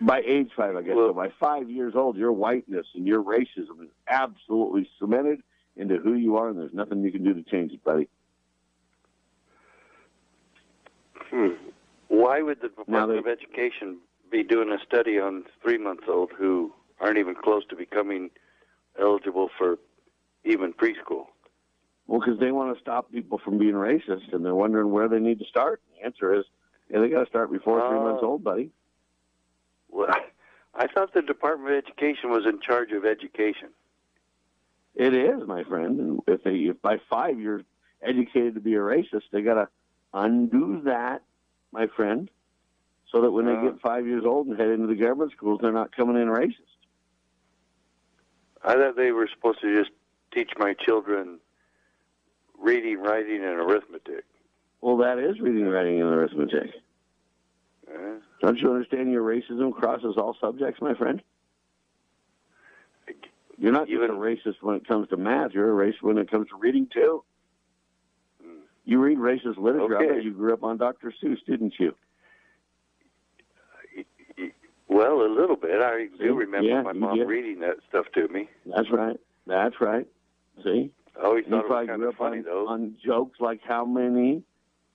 by 0.00 0.22
age 0.26 0.50
five, 0.56 0.76
I 0.76 0.82
guess. 0.82 0.94
so 0.94 1.12
by 1.12 1.30
five 1.40 1.68
years 1.70 1.94
old, 1.96 2.16
your 2.16 2.32
whiteness 2.32 2.86
and 2.94 3.06
your 3.06 3.22
racism 3.22 3.82
is 3.82 3.90
absolutely 4.08 4.88
cemented 4.98 5.42
into 5.76 5.98
who 5.98 6.14
you 6.14 6.36
are, 6.36 6.48
and 6.48 6.58
there's 6.58 6.72
nothing 6.72 7.02
you 7.02 7.12
can 7.12 7.24
do 7.24 7.34
to 7.34 7.42
change 7.42 7.72
it, 7.72 7.82
buddy. 7.84 8.08
Hmm. 11.30 11.48
Why 12.08 12.42
would 12.42 12.60
the 12.60 12.68
Department 12.68 13.08
they- 13.08 13.18
of 13.18 13.26
Education 13.26 13.98
be 14.30 14.42
doing 14.42 14.70
a 14.70 14.78
study 14.84 15.18
on 15.18 15.44
three-month-old 15.62 16.32
who 16.36 16.72
aren't 17.00 17.18
even 17.18 17.34
close 17.34 17.64
to 17.66 17.76
becoming 17.76 18.30
eligible 18.98 19.48
for 19.56 19.78
even 20.48 20.72
preschool? 20.72 21.26
Well, 22.06 22.20
because 22.20 22.40
they 22.40 22.52
want 22.52 22.74
to 22.74 22.80
stop 22.80 23.12
people 23.12 23.38
from 23.38 23.58
being 23.58 23.74
racist, 23.74 24.32
and 24.32 24.44
they're 24.44 24.54
wondering 24.54 24.90
where 24.90 25.08
they 25.08 25.20
need 25.20 25.38
to 25.40 25.44
start. 25.44 25.82
The 25.94 26.06
answer 26.06 26.34
is, 26.34 26.44
yeah, 26.90 27.00
they 27.00 27.08
got 27.08 27.24
to 27.24 27.26
start 27.28 27.52
before 27.52 27.86
three 27.88 27.98
months 27.98 28.22
old, 28.22 28.42
buddy. 28.42 28.70
Well, 29.90 30.08
I 30.74 30.86
thought 30.86 31.12
the 31.12 31.22
Department 31.22 31.72
of 31.74 31.84
Education 31.84 32.30
was 32.30 32.46
in 32.46 32.60
charge 32.60 32.92
of 32.92 33.04
education. 33.04 33.68
It 34.94 35.12
is, 35.14 35.46
my 35.46 35.64
friend. 35.64 36.00
And 36.00 36.20
if 36.26 36.42
they, 36.44 36.54
if 36.54 36.80
by 36.80 36.98
five 37.10 37.38
you're 37.38 37.62
educated 38.02 38.54
to 38.54 38.60
be 38.60 38.74
a 38.74 38.78
racist, 38.78 39.24
they 39.30 39.42
got 39.42 39.54
to 39.54 39.68
undo 40.14 40.82
that, 40.84 41.22
my 41.72 41.88
friend, 41.88 42.30
so 43.12 43.20
that 43.20 43.30
when 43.30 43.46
Uh. 43.48 43.60
they 43.60 43.68
get 43.68 43.80
five 43.80 44.06
years 44.06 44.24
old 44.24 44.46
and 44.46 44.58
head 44.58 44.70
into 44.70 44.86
the 44.86 44.94
government 44.94 45.32
schools, 45.32 45.60
they're 45.60 45.72
not 45.72 45.94
coming 45.94 46.16
in 46.20 46.28
racist. 46.28 46.54
I 48.62 48.74
thought 48.74 48.96
they 48.96 49.12
were 49.12 49.28
supposed 49.28 49.60
to 49.60 49.78
just 49.78 49.90
teach 50.32 50.50
my 50.58 50.74
children 50.74 51.38
reading, 52.58 53.00
writing, 53.00 53.36
and 53.36 53.54
arithmetic. 53.60 54.24
Well, 54.80 54.96
that 54.98 55.18
is 55.18 55.40
reading, 55.40 55.66
writing, 55.66 56.00
and 56.00 56.10
arithmetic. 56.10 56.70
Uh, 57.88 58.18
Don't 58.40 58.58
you 58.58 58.70
understand 58.72 59.10
your 59.10 59.22
racism 59.24 59.72
crosses 59.74 60.16
all 60.16 60.36
subjects, 60.40 60.80
my 60.80 60.94
friend? 60.94 61.22
You're 63.56 63.72
not 63.72 63.88
just 63.88 64.02
a 64.02 64.12
racist 64.12 64.56
when 64.62 64.76
it 64.76 64.86
comes 64.86 65.08
to 65.08 65.16
math. 65.16 65.50
You're 65.52 65.80
a 65.82 65.86
racist 65.86 66.02
when 66.02 66.18
it 66.18 66.30
comes 66.30 66.48
to 66.50 66.56
reading 66.56 66.86
too. 66.92 67.24
You 68.84 69.00
read 69.00 69.18
racist 69.18 69.58
literature. 69.58 69.98
I 69.98 70.04
Okay. 70.04 70.14
bet 70.14 70.24
you 70.24 70.32
grew 70.32 70.52
up 70.54 70.62
on 70.62 70.78
Dr. 70.78 71.12
Seuss, 71.22 71.44
didn't 71.44 71.74
you? 71.78 71.94
well, 74.88 75.22
a 75.22 75.28
little 75.28 75.56
bit. 75.56 75.80
I 75.82 76.06
do 76.18 76.34
remember 76.34 76.66
Yeah, 76.68 76.82
my 76.82 76.92
mom 76.92 77.18
reading 77.20 77.60
that 77.60 77.76
stuff 77.88 78.06
to 78.14 78.28
me. 78.28 78.48
That's 78.64 78.90
right. 78.90 79.18
That's 79.46 79.80
right. 79.80 80.06
See? 80.64 80.90
I 81.18 81.24
always 81.24 81.44
you 81.44 81.50
thought 81.50 81.68
was 81.68 81.86
probably 81.86 81.96
grew 81.96 82.08
up 82.10 82.16
funny, 82.16 82.38
on, 82.38 82.44
though. 82.44 82.68
on 82.68 82.96
jokes 83.04 83.40
like 83.40 83.60
how 83.66 83.84
many 83.84 84.42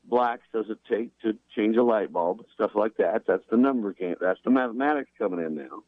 blacks 0.06 0.44
does 0.54 0.66
it 0.70 0.80
take 0.90 1.18
to 1.22 1.38
change 1.56 1.78
a 1.78 1.84
light 1.84 2.12
bulb, 2.12 2.46
stuff 2.54 2.72
like 2.76 2.98
that. 2.98 3.24
That's 3.28 3.44
the 3.50 3.58
number 3.58 3.94
game. 3.94 4.16
That's 4.20 4.40
the 4.44 4.52
mathematics 4.52 5.10
coming 5.18 5.46
in 5.46 5.56
now. 5.56 5.84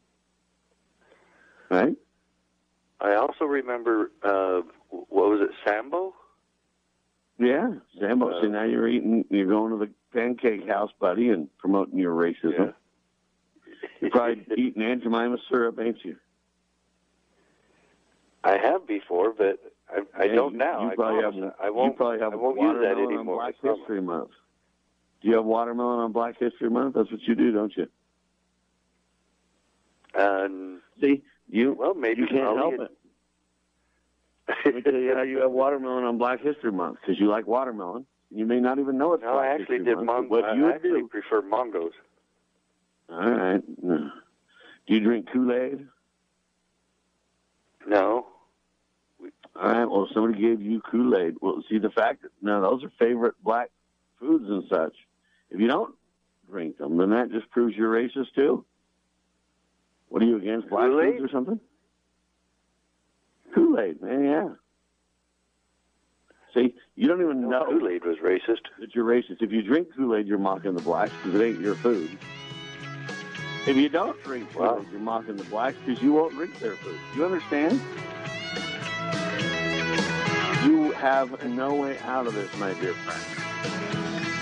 Right? 1.70 1.96
I 3.00 3.14
also 3.14 3.44
remember, 3.44 4.10
uh, 4.22 4.62
what 4.90 5.28
was 5.28 5.40
it, 5.42 5.50
Sambo? 5.66 6.14
Yeah, 7.38 7.72
Sambo. 8.00 8.30
Uh, 8.30 8.42
See, 8.42 8.48
now 8.48 8.64
you're 8.64 8.88
eating, 8.88 9.24
you're 9.30 9.46
going 9.46 9.72
to 9.72 9.78
the 9.78 9.90
pancake 10.12 10.66
house, 10.66 10.90
buddy, 10.98 11.28
and 11.28 11.54
promoting 11.58 11.98
your 11.98 12.14
racism. 12.14 12.72
You're 14.00 14.10
probably 14.10 14.46
eating 14.56 14.82
Aunt 14.82 15.02
Jemima 15.02 15.36
syrup, 15.50 15.78
ain't 15.78 16.02
you? 16.02 16.16
I 18.46 18.58
have 18.58 18.86
before, 18.86 19.32
but 19.36 19.58
I, 19.90 20.02
I 20.24 20.28
don't 20.28 20.52
you- 20.52 20.58
now. 20.58 20.82
You 20.82 20.90
I 20.90 20.94
probably 20.94 21.20
promise. 21.22 21.42
have. 21.44 21.54
I 21.60 21.70
won't. 21.70 21.92
You 21.92 21.96
probably 21.96 22.20
have 22.20 22.32
I 22.32 22.36
won't 22.36 22.60
use 22.60 22.78
that 22.82 22.98
anymore. 22.98 23.36
Black. 23.36 23.54
History 23.78 24.00
Month. 24.00 24.30
Do 25.22 25.28
you 25.28 25.34
have 25.36 25.44
watermelon 25.44 26.00
on 26.00 26.12
Black 26.12 26.38
History 26.38 26.70
Month? 26.70 26.94
That's 26.94 27.10
what 27.10 27.22
you 27.22 27.34
do, 27.34 27.50
don't 27.52 27.72
you? 27.76 27.86
And 30.14 30.80
See, 31.00 31.22
you 31.48 31.74
well, 31.78 31.94
maybe 31.94 32.22
you 32.22 32.26
can't 32.26 32.56
help 32.56 32.74
it. 32.74 32.90
Let 34.64 34.74
me 34.74 34.82
tell 34.82 34.94
you 34.94 35.14
how 35.14 35.22
you 35.22 35.38
have 35.40 35.50
watermelon 35.50 36.04
on 36.04 36.18
Black 36.18 36.40
History 36.40 36.72
Month 36.72 36.98
because 37.00 37.18
you 37.20 37.26
like 37.28 37.46
watermelon. 37.46 38.06
You 38.30 38.46
may 38.46 38.60
not 38.60 38.78
even 38.78 38.96
know 38.98 39.12
it's 39.14 39.22
No, 39.22 39.32
Black 39.32 39.44
I 39.44 39.48
actually 39.54 39.78
History 39.78 39.94
did 39.96 40.04
Month. 40.04 40.30
What 40.30 40.44
I 40.44 40.54
you 40.54 40.68
actually 40.70 41.00
do? 41.02 41.08
prefer 41.08 41.42
mangoes. 41.42 41.92
All 43.10 43.30
right. 43.30 43.62
Do 43.80 44.10
you 44.86 45.00
drink 45.00 45.28
Kool 45.32 45.52
Aid? 45.52 45.86
No. 47.86 48.26
All 49.58 49.68
right. 49.70 49.84
Well, 49.86 50.08
somebody 50.12 50.40
gave 50.40 50.60
you 50.60 50.80
Kool 50.80 51.16
Aid. 51.16 51.34
Well, 51.40 51.62
see 51.68 51.78
the 51.78 51.90
fact 51.90 52.22
that 52.22 52.30
now 52.42 52.60
those 52.60 52.84
are 52.84 52.90
favorite 52.98 53.34
black 53.42 53.70
foods 54.20 54.44
and 54.48 54.64
such. 54.68 54.94
If 55.50 55.60
you 55.60 55.66
don't 55.68 55.94
drink 56.50 56.78
them, 56.78 56.96
then 56.98 57.10
that 57.10 57.30
just 57.30 57.50
proves 57.50 57.74
you're 57.76 57.92
racist 57.92 58.34
too. 58.34 58.64
What 60.08 60.22
are 60.22 60.26
you 60.26 60.36
against 60.36 60.68
black 60.68 60.88
Kool-Aid? 60.88 61.18
foods 61.18 61.24
or 61.32 61.34
something? 61.34 61.60
Kool 63.54 63.78
Aid, 63.80 64.02
man. 64.02 64.24
Yeah. 64.24 64.48
See, 66.54 66.74
you 66.94 67.08
don't 67.08 67.20
even 67.20 67.48
know 67.48 67.64
Kool 67.66 67.88
Aid 67.88 68.04
was 68.04 68.16
racist. 68.22 68.60
that 68.80 68.94
you're 68.94 69.04
racist. 69.04 69.40
If 69.42 69.52
you 69.52 69.62
drink 69.62 69.88
Kool 69.96 70.14
Aid, 70.16 70.26
you're 70.26 70.38
mocking 70.38 70.74
the 70.74 70.80
blacks 70.82 71.12
because 71.22 71.40
it 71.40 71.44
ain't 71.44 71.60
your 71.60 71.74
food. 71.76 72.18
If 73.66 73.76
you 73.76 73.88
don't 73.88 74.22
drink 74.22 74.52
Kool 74.52 74.64
Aid, 74.64 74.70
Wow. 74.70 74.86
you're 74.90 75.00
mocking 75.00 75.36
the 75.36 75.44
blacks 75.44 75.76
because 75.84 76.00
you 76.02 76.12
won't 76.12 76.34
drink 76.34 76.58
their 76.60 76.76
food. 76.76 76.98
You 77.16 77.24
understand? 77.24 77.80
You 80.96 81.02
have 81.02 81.44
no 81.44 81.74
way 81.74 81.98
out 81.98 82.26
of 82.26 82.32
this, 82.32 82.48
my 82.56 82.72
dear 82.72 82.94
friend. 82.94 83.20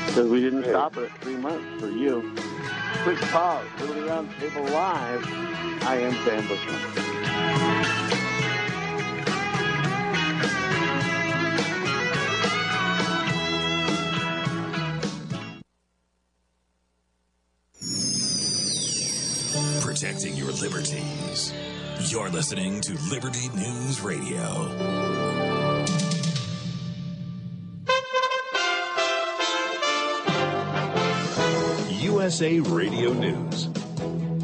Because 0.06 0.30
we 0.30 0.40
didn't 0.40 0.62
stop 0.62 0.96
it 0.96 1.10
at 1.10 1.18
three 1.18 1.36
months 1.36 1.80
for 1.80 1.88
you. 1.88 2.32
Quick 3.02 3.18
pause. 3.22 3.66
Liberty 3.80 4.02
Roundtable 4.02 4.70
Live. 4.70 5.26
I 5.82 5.96
am 5.96 6.14
Sam 6.24 6.46
Bushman. 6.46 6.80
Protecting 19.82 20.36
your 20.36 20.52
liberties. 20.52 21.52
You're 22.12 22.30
listening 22.30 22.80
to 22.82 22.92
Liberty 23.10 23.48
News 23.56 24.00
Radio. 24.02 25.53
USA 32.34 32.58
Radio 32.58 33.12
News. 33.12 33.68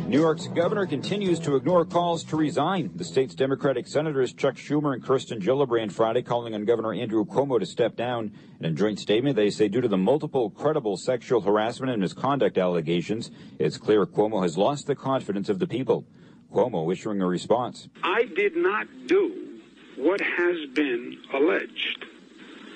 New 0.06 0.20
York's 0.20 0.46
governor 0.46 0.86
continues 0.86 1.40
to 1.40 1.56
ignore 1.56 1.84
calls 1.84 2.22
to 2.22 2.36
resign. 2.36 2.88
The 2.94 3.02
state's 3.02 3.34
Democratic 3.34 3.88
senators 3.88 4.32
Chuck 4.32 4.54
Schumer 4.54 4.94
and 4.94 5.04
Kirsten 5.04 5.40
Gillibrand 5.40 5.90
Friday 5.90 6.22
calling 6.22 6.54
on 6.54 6.64
Governor 6.64 6.94
Andrew 6.94 7.24
Cuomo 7.24 7.58
to 7.58 7.66
step 7.66 7.96
down. 7.96 8.30
In 8.60 8.66
a 8.66 8.70
joint 8.70 9.00
statement, 9.00 9.34
they 9.34 9.50
say 9.50 9.66
due 9.66 9.80
to 9.80 9.88
the 9.88 9.96
multiple 9.96 10.50
credible 10.50 10.96
sexual 10.96 11.40
harassment 11.40 11.90
and 11.90 12.00
misconduct 12.00 12.58
allegations, 12.58 13.32
it's 13.58 13.76
clear 13.76 14.06
Cuomo 14.06 14.40
has 14.44 14.56
lost 14.56 14.86
the 14.86 14.94
confidence 14.94 15.48
of 15.48 15.58
the 15.58 15.66
people. 15.66 16.06
Cuomo 16.52 16.92
issuing 16.92 17.20
a 17.20 17.26
response. 17.26 17.88
I 18.04 18.26
did 18.36 18.54
not 18.54 18.86
do 19.08 19.58
what 19.96 20.20
has 20.20 20.58
been 20.74 21.16
alleged. 21.34 22.04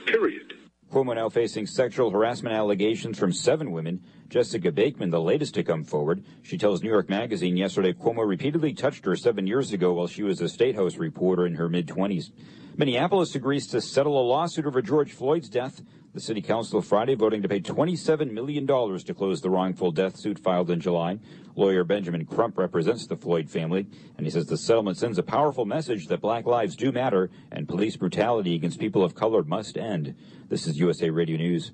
Period. 0.06 0.54
Cuomo 0.90 1.14
now 1.14 1.28
facing 1.28 1.68
sexual 1.68 2.10
harassment 2.10 2.56
allegations 2.56 3.16
from 3.16 3.32
seven 3.32 3.70
women. 3.70 4.02
Jessica 4.28 4.72
Bakeman, 4.72 5.10
the 5.10 5.20
latest 5.20 5.54
to 5.54 5.62
come 5.62 5.84
forward. 5.84 6.24
She 6.42 6.58
tells 6.58 6.82
New 6.82 6.90
York 6.90 7.08
Magazine 7.08 7.56
yesterday 7.56 7.92
Cuomo 7.92 8.26
repeatedly 8.26 8.72
touched 8.72 9.04
her 9.04 9.16
seven 9.16 9.46
years 9.46 9.72
ago 9.72 9.92
while 9.92 10.06
she 10.06 10.22
was 10.22 10.40
a 10.40 10.48
State 10.48 10.74
House 10.74 10.96
reporter 10.96 11.46
in 11.46 11.54
her 11.54 11.68
mid 11.68 11.86
20s. 11.86 12.30
Minneapolis 12.76 13.36
agrees 13.36 13.68
to 13.68 13.80
settle 13.80 14.20
a 14.20 14.26
lawsuit 14.26 14.66
over 14.66 14.82
George 14.82 15.12
Floyd's 15.12 15.48
death. 15.48 15.80
The 16.12 16.20
city 16.20 16.42
council 16.42 16.82
Friday 16.82 17.14
voting 17.14 17.42
to 17.42 17.48
pay 17.48 17.60
$27 17.60 18.32
million 18.32 18.66
to 18.66 19.14
close 19.14 19.40
the 19.40 19.50
wrongful 19.50 19.92
death 19.92 20.16
suit 20.16 20.38
filed 20.38 20.70
in 20.70 20.80
July. 20.80 21.18
Lawyer 21.56 21.84
Benjamin 21.84 22.24
Crump 22.24 22.58
represents 22.58 23.06
the 23.06 23.16
Floyd 23.16 23.48
family, 23.48 23.86
and 24.16 24.26
he 24.26 24.30
says 24.30 24.46
the 24.46 24.56
settlement 24.56 24.96
sends 24.96 25.18
a 25.18 25.22
powerful 25.22 25.64
message 25.64 26.06
that 26.06 26.20
black 26.20 26.46
lives 26.46 26.74
do 26.74 26.90
matter 26.90 27.30
and 27.52 27.68
police 27.68 27.96
brutality 27.96 28.56
against 28.56 28.80
people 28.80 29.04
of 29.04 29.14
color 29.14 29.44
must 29.44 29.76
end. 29.76 30.16
This 30.48 30.66
is 30.66 30.78
USA 30.78 31.10
Radio 31.10 31.36
News. 31.36 31.72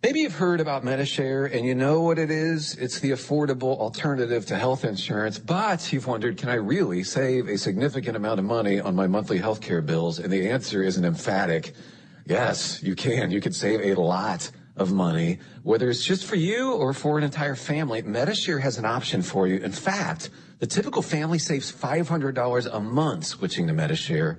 Maybe 0.00 0.20
you've 0.20 0.36
heard 0.36 0.60
about 0.60 0.84
Medi-Share 0.84 1.46
and 1.46 1.66
you 1.66 1.74
know 1.74 2.02
what 2.02 2.20
it 2.20 2.30
is. 2.30 2.76
It's 2.76 3.00
the 3.00 3.10
affordable 3.10 3.76
alternative 3.80 4.46
to 4.46 4.56
health 4.56 4.84
insurance, 4.84 5.40
but 5.40 5.92
you've 5.92 6.06
wondered, 6.06 6.38
can 6.38 6.50
I 6.50 6.54
really 6.54 7.02
save 7.02 7.48
a 7.48 7.58
significant 7.58 8.16
amount 8.16 8.38
of 8.38 8.44
money 8.44 8.78
on 8.78 8.94
my 8.94 9.08
monthly 9.08 9.38
health 9.38 9.60
care 9.60 9.82
bills? 9.82 10.20
And 10.20 10.32
the 10.32 10.50
answer 10.50 10.84
is 10.84 10.98
an 10.98 11.04
emphatic 11.04 11.74
yes, 12.26 12.80
you 12.80 12.94
can. 12.94 13.32
You 13.32 13.40
can 13.40 13.52
save 13.52 13.80
a 13.80 14.00
lot 14.00 14.52
of 14.76 14.92
money, 14.92 15.40
whether 15.64 15.90
it's 15.90 16.04
just 16.04 16.26
for 16.26 16.36
you 16.36 16.74
or 16.74 16.92
for 16.92 17.18
an 17.18 17.24
entire 17.24 17.56
family. 17.56 18.00
Medi-Share 18.00 18.60
has 18.60 18.78
an 18.78 18.84
option 18.84 19.20
for 19.20 19.48
you. 19.48 19.56
In 19.56 19.72
fact, 19.72 20.30
the 20.60 20.66
typical 20.68 21.02
family 21.02 21.40
saves 21.40 21.72
$500 21.72 22.68
a 22.72 22.78
month 22.78 23.24
switching 23.24 23.66
to 23.66 23.72
Medi-Share. 23.72 24.38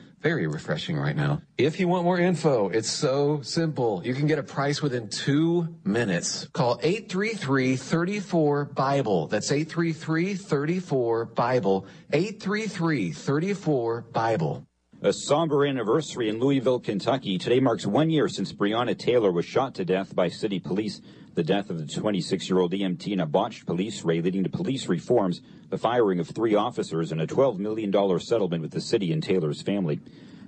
very 0.21 0.47
refreshing 0.47 0.97
right 0.97 1.15
now. 1.15 1.41
If 1.57 1.79
you 1.79 1.87
want 1.87 2.03
more 2.03 2.19
info, 2.19 2.67
it's 2.69 2.89
so 2.89 3.41
simple. 3.41 4.01
You 4.05 4.13
can 4.13 4.27
get 4.27 4.37
a 4.39 4.43
price 4.43 4.81
within 4.81 5.07
two 5.09 5.75
minutes. 5.83 6.47
Call 6.53 6.77
833-34-BIBLE. 6.79 9.27
That's 9.27 9.51
833-34-BIBLE. 9.51 11.85
833-34-BIBLE. 12.11 14.65
A 15.03 15.11
somber 15.11 15.65
anniversary 15.65 16.29
in 16.29 16.39
Louisville, 16.39 16.79
Kentucky. 16.79 17.39
Today 17.39 17.59
marks 17.59 17.87
one 17.87 18.11
year 18.11 18.27
since 18.27 18.53
Breonna 18.53 18.95
Taylor 18.95 19.31
was 19.31 19.45
shot 19.45 19.73
to 19.75 19.83
death 19.83 20.15
by 20.15 20.29
city 20.29 20.59
police. 20.59 21.01
The 21.33 21.43
death 21.43 21.69
of 21.69 21.77
the 21.77 21.85
26-year-old 21.85 22.73
EMT 22.73 23.07
in 23.07 23.21
a 23.21 23.25
botched 23.25 23.65
police 23.65 24.03
raid 24.03 24.25
leading 24.25 24.43
to 24.43 24.49
police 24.49 24.87
reforms, 24.87 25.41
the 25.69 25.77
firing 25.77 26.19
of 26.19 26.27
three 26.27 26.55
officers, 26.55 27.13
and 27.13 27.21
a 27.21 27.27
$12 27.27 27.57
million 27.57 28.19
settlement 28.19 28.61
with 28.61 28.71
the 28.71 28.81
city 28.81 29.13
and 29.13 29.23
Taylor's 29.23 29.61
family. 29.61 30.01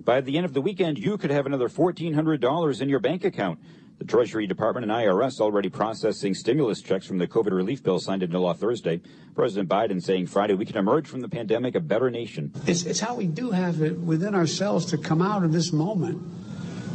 By 0.03 0.19
the 0.19 0.35
end 0.35 0.45
of 0.45 0.53
the 0.53 0.59
weekend, 0.59 0.97
you 0.97 1.17
could 1.17 1.31
have 1.31 1.45
another 1.45 1.69
$1,400 1.69 2.81
in 2.81 2.89
your 2.89 2.99
bank 2.99 3.23
account. 3.23 3.59
The 3.99 4.05
Treasury 4.05 4.45
Department 4.47 4.83
and 4.83 4.91
IRS 4.91 5.39
already 5.39 5.69
processing 5.69 6.33
stimulus 6.33 6.81
checks 6.81 7.05
from 7.05 7.19
the 7.19 7.27
COVID 7.27 7.51
relief 7.51 7.81
bill 7.81 7.99
signed 7.99 8.21
into 8.21 8.37
law 8.37 8.53
Thursday. 8.53 8.99
President 9.35 9.69
Biden 9.69 10.03
saying 10.03 10.27
Friday 10.27 10.55
we 10.55 10.65
can 10.65 10.75
emerge 10.75 11.07
from 11.07 11.21
the 11.21 11.29
pandemic 11.29 11.75
a 11.75 11.79
better 11.79 12.09
nation. 12.09 12.51
It's, 12.67 12.83
it's 12.83 12.99
how 12.99 13.15
we 13.15 13.27
do 13.27 13.51
have 13.51 13.81
it 13.81 13.97
within 13.97 14.35
ourselves 14.35 14.85
to 14.87 14.97
come 14.97 15.21
out 15.21 15.45
of 15.45 15.53
this 15.53 15.71
moment, 15.71 16.21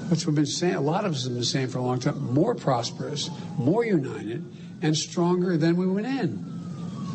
which 0.09 0.27
we've 0.27 0.35
been 0.35 0.47
saying, 0.47 0.75
a 0.75 0.81
lot 0.81 1.05
of 1.05 1.13
us 1.13 1.25
have 1.25 1.35
been 1.35 1.45
saying 1.45 1.69
for 1.69 1.79
a 1.79 1.83
long 1.83 1.99
time, 1.99 2.33
more 2.33 2.55
prosperous, 2.55 3.31
more 3.57 3.85
united, 3.85 4.45
and 4.83 4.97
stronger 4.97 5.57
than 5.57 5.77
we 5.77 5.87
went 5.87 6.07
in. 6.07 6.59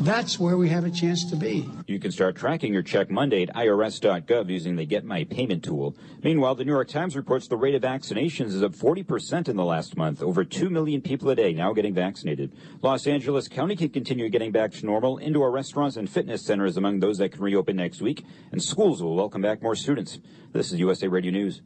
That's 0.00 0.40
where 0.40 0.56
we 0.56 0.68
have 0.70 0.84
a 0.84 0.90
chance 0.90 1.24
to 1.30 1.36
be. 1.36 1.68
You 1.86 2.00
can 2.00 2.10
start 2.10 2.34
tracking 2.34 2.72
your 2.72 2.82
check 2.82 3.10
Monday 3.10 3.44
at 3.44 3.54
irs.gov 3.54 4.50
using 4.50 4.74
the 4.74 4.84
Get 4.84 5.04
My 5.04 5.22
Payment 5.22 5.62
tool. 5.62 5.96
Meanwhile, 6.22 6.56
the 6.56 6.64
New 6.64 6.72
York 6.72 6.88
Times 6.88 7.14
reports 7.14 7.46
the 7.46 7.56
rate 7.56 7.76
of 7.76 7.82
vaccinations 7.82 8.48
is 8.48 8.62
up 8.62 8.72
40% 8.72 9.48
in 9.48 9.56
the 9.56 9.64
last 9.64 9.96
month. 9.96 10.20
Over 10.20 10.44
2 10.44 10.68
million 10.68 11.00
people 11.00 11.30
a 11.30 11.36
day 11.36 11.52
now 11.52 11.72
getting 11.72 11.94
vaccinated. 11.94 12.52
Los 12.82 13.06
Angeles 13.06 13.46
County 13.46 13.76
can 13.76 13.88
continue 13.90 14.28
getting 14.28 14.50
back 14.50 14.72
to 14.72 14.84
normal. 14.84 15.18
Indoor 15.18 15.52
restaurants 15.52 15.96
and 15.96 16.10
fitness 16.10 16.44
centers 16.44 16.76
among 16.76 16.98
those 16.98 17.18
that 17.18 17.30
can 17.30 17.42
reopen 17.42 17.76
next 17.76 18.02
week. 18.02 18.24
And 18.50 18.60
schools 18.60 19.00
will 19.00 19.14
welcome 19.14 19.42
back 19.42 19.62
more 19.62 19.76
students. 19.76 20.18
This 20.52 20.72
is 20.72 20.80
USA 20.80 21.06
Radio 21.06 21.30
News. 21.30 21.62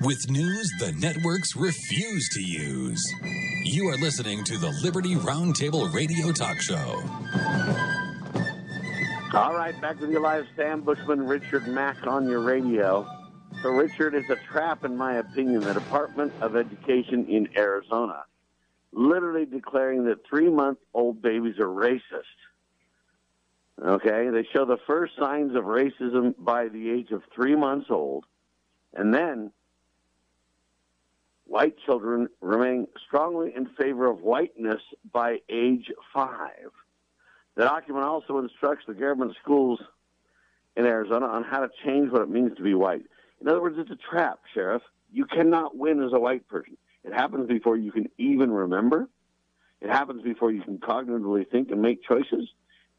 With 0.00 0.30
news 0.30 0.70
the 0.78 0.92
networks 0.98 1.56
refuse 1.56 2.28
to 2.30 2.40
use. 2.40 3.02
You 3.64 3.88
are 3.88 3.96
listening 3.96 4.44
to 4.44 4.56
the 4.58 4.70
Liberty 4.82 5.14
Roundtable 5.16 5.92
Radio 5.92 6.32
Talk 6.32 6.60
Show. 6.60 7.02
All 9.34 9.54
right, 9.54 9.78
back 9.80 10.00
with 10.00 10.10
you 10.10 10.20
live, 10.20 10.46
Sam 10.56 10.80
Bushman, 10.80 11.26
Richard 11.26 11.66
Mack 11.68 12.06
on 12.06 12.28
your 12.28 12.40
radio. 12.40 13.06
So, 13.62 13.70
Richard, 13.70 14.14
it's 14.14 14.30
a 14.30 14.36
trap, 14.50 14.84
in 14.84 14.96
my 14.96 15.14
opinion, 15.14 15.60
the 15.60 15.74
Department 15.74 16.32
of 16.40 16.56
Education 16.56 17.26
in 17.26 17.48
Arizona 17.56 18.24
literally 18.92 19.44
declaring 19.44 20.04
that 20.04 20.26
three 20.28 20.48
month 20.48 20.78
old 20.94 21.22
babies 21.22 21.58
are 21.58 21.66
racist. 21.66 22.00
Okay, 23.80 24.30
they 24.30 24.46
show 24.52 24.64
the 24.64 24.78
first 24.86 25.12
signs 25.18 25.54
of 25.54 25.64
racism 25.64 26.34
by 26.38 26.68
the 26.68 26.90
age 26.90 27.10
of 27.12 27.22
three 27.34 27.54
months 27.54 27.86
old, 27.90 28.24
and 28.94 29.14
then 29.14 29.52
white 31.48 31.74
children 31.84 32.28
remain 32.40 32.86
strongly 33.06 33.52
in 33.56 33.66
favor 33.78 34.06
of 34.06 34.20
whiteness 34.20 34.82
by 35.12 35.38
age 35.48 35.90
five. 36.14 36.70
The 37.56 37.64
document 37.64 38.04
also 38.04 38.38
instructs 38.38 38.84
the 38.86 38.94
government 38.94 39.34
schools 39.42 39.80
in 40.76 40.84
Arizona 40.84 41.26
on 41.26 41.42
how 41.42 41.60
to 41.60 41.70
change 41.84 42.12
what 42.12 42.22
it 42.22 42.28
means 42.28 42.56
to 42.56 42.62
be 42.62 42.74
white. 42.74 43.02
In 43.40 43.48
other 43.48 43.62
words, 43.62 43.76
it's 43.78 43.90
a 43.90 43.96
trap, 43.96 44.40
Sheriff. 44.54 44.82
You 45.10 45.24
cannot 45.24 45.76
win 45.76 46.02
as 46.02 46.12
a 46.12 46.20
white 46.20 46.46
person. 46.48 46.76
It 47.02 47.14
happens 47.14 47.48
before 47.48 47.76
you 47.76 47.90
can 47.90 48.08
even 48.18 48.52
remember. 48.52 49.08
It 49.80 49.88
happens 49.88 50.22
before 50.22 50.52
you 50.52 50.60
can 50.60 50.78
cognitively 50.78 51.48
think 51.48 51.70
and 51.70 51.80
make 51.80 52.02
choices. 52.04 52.48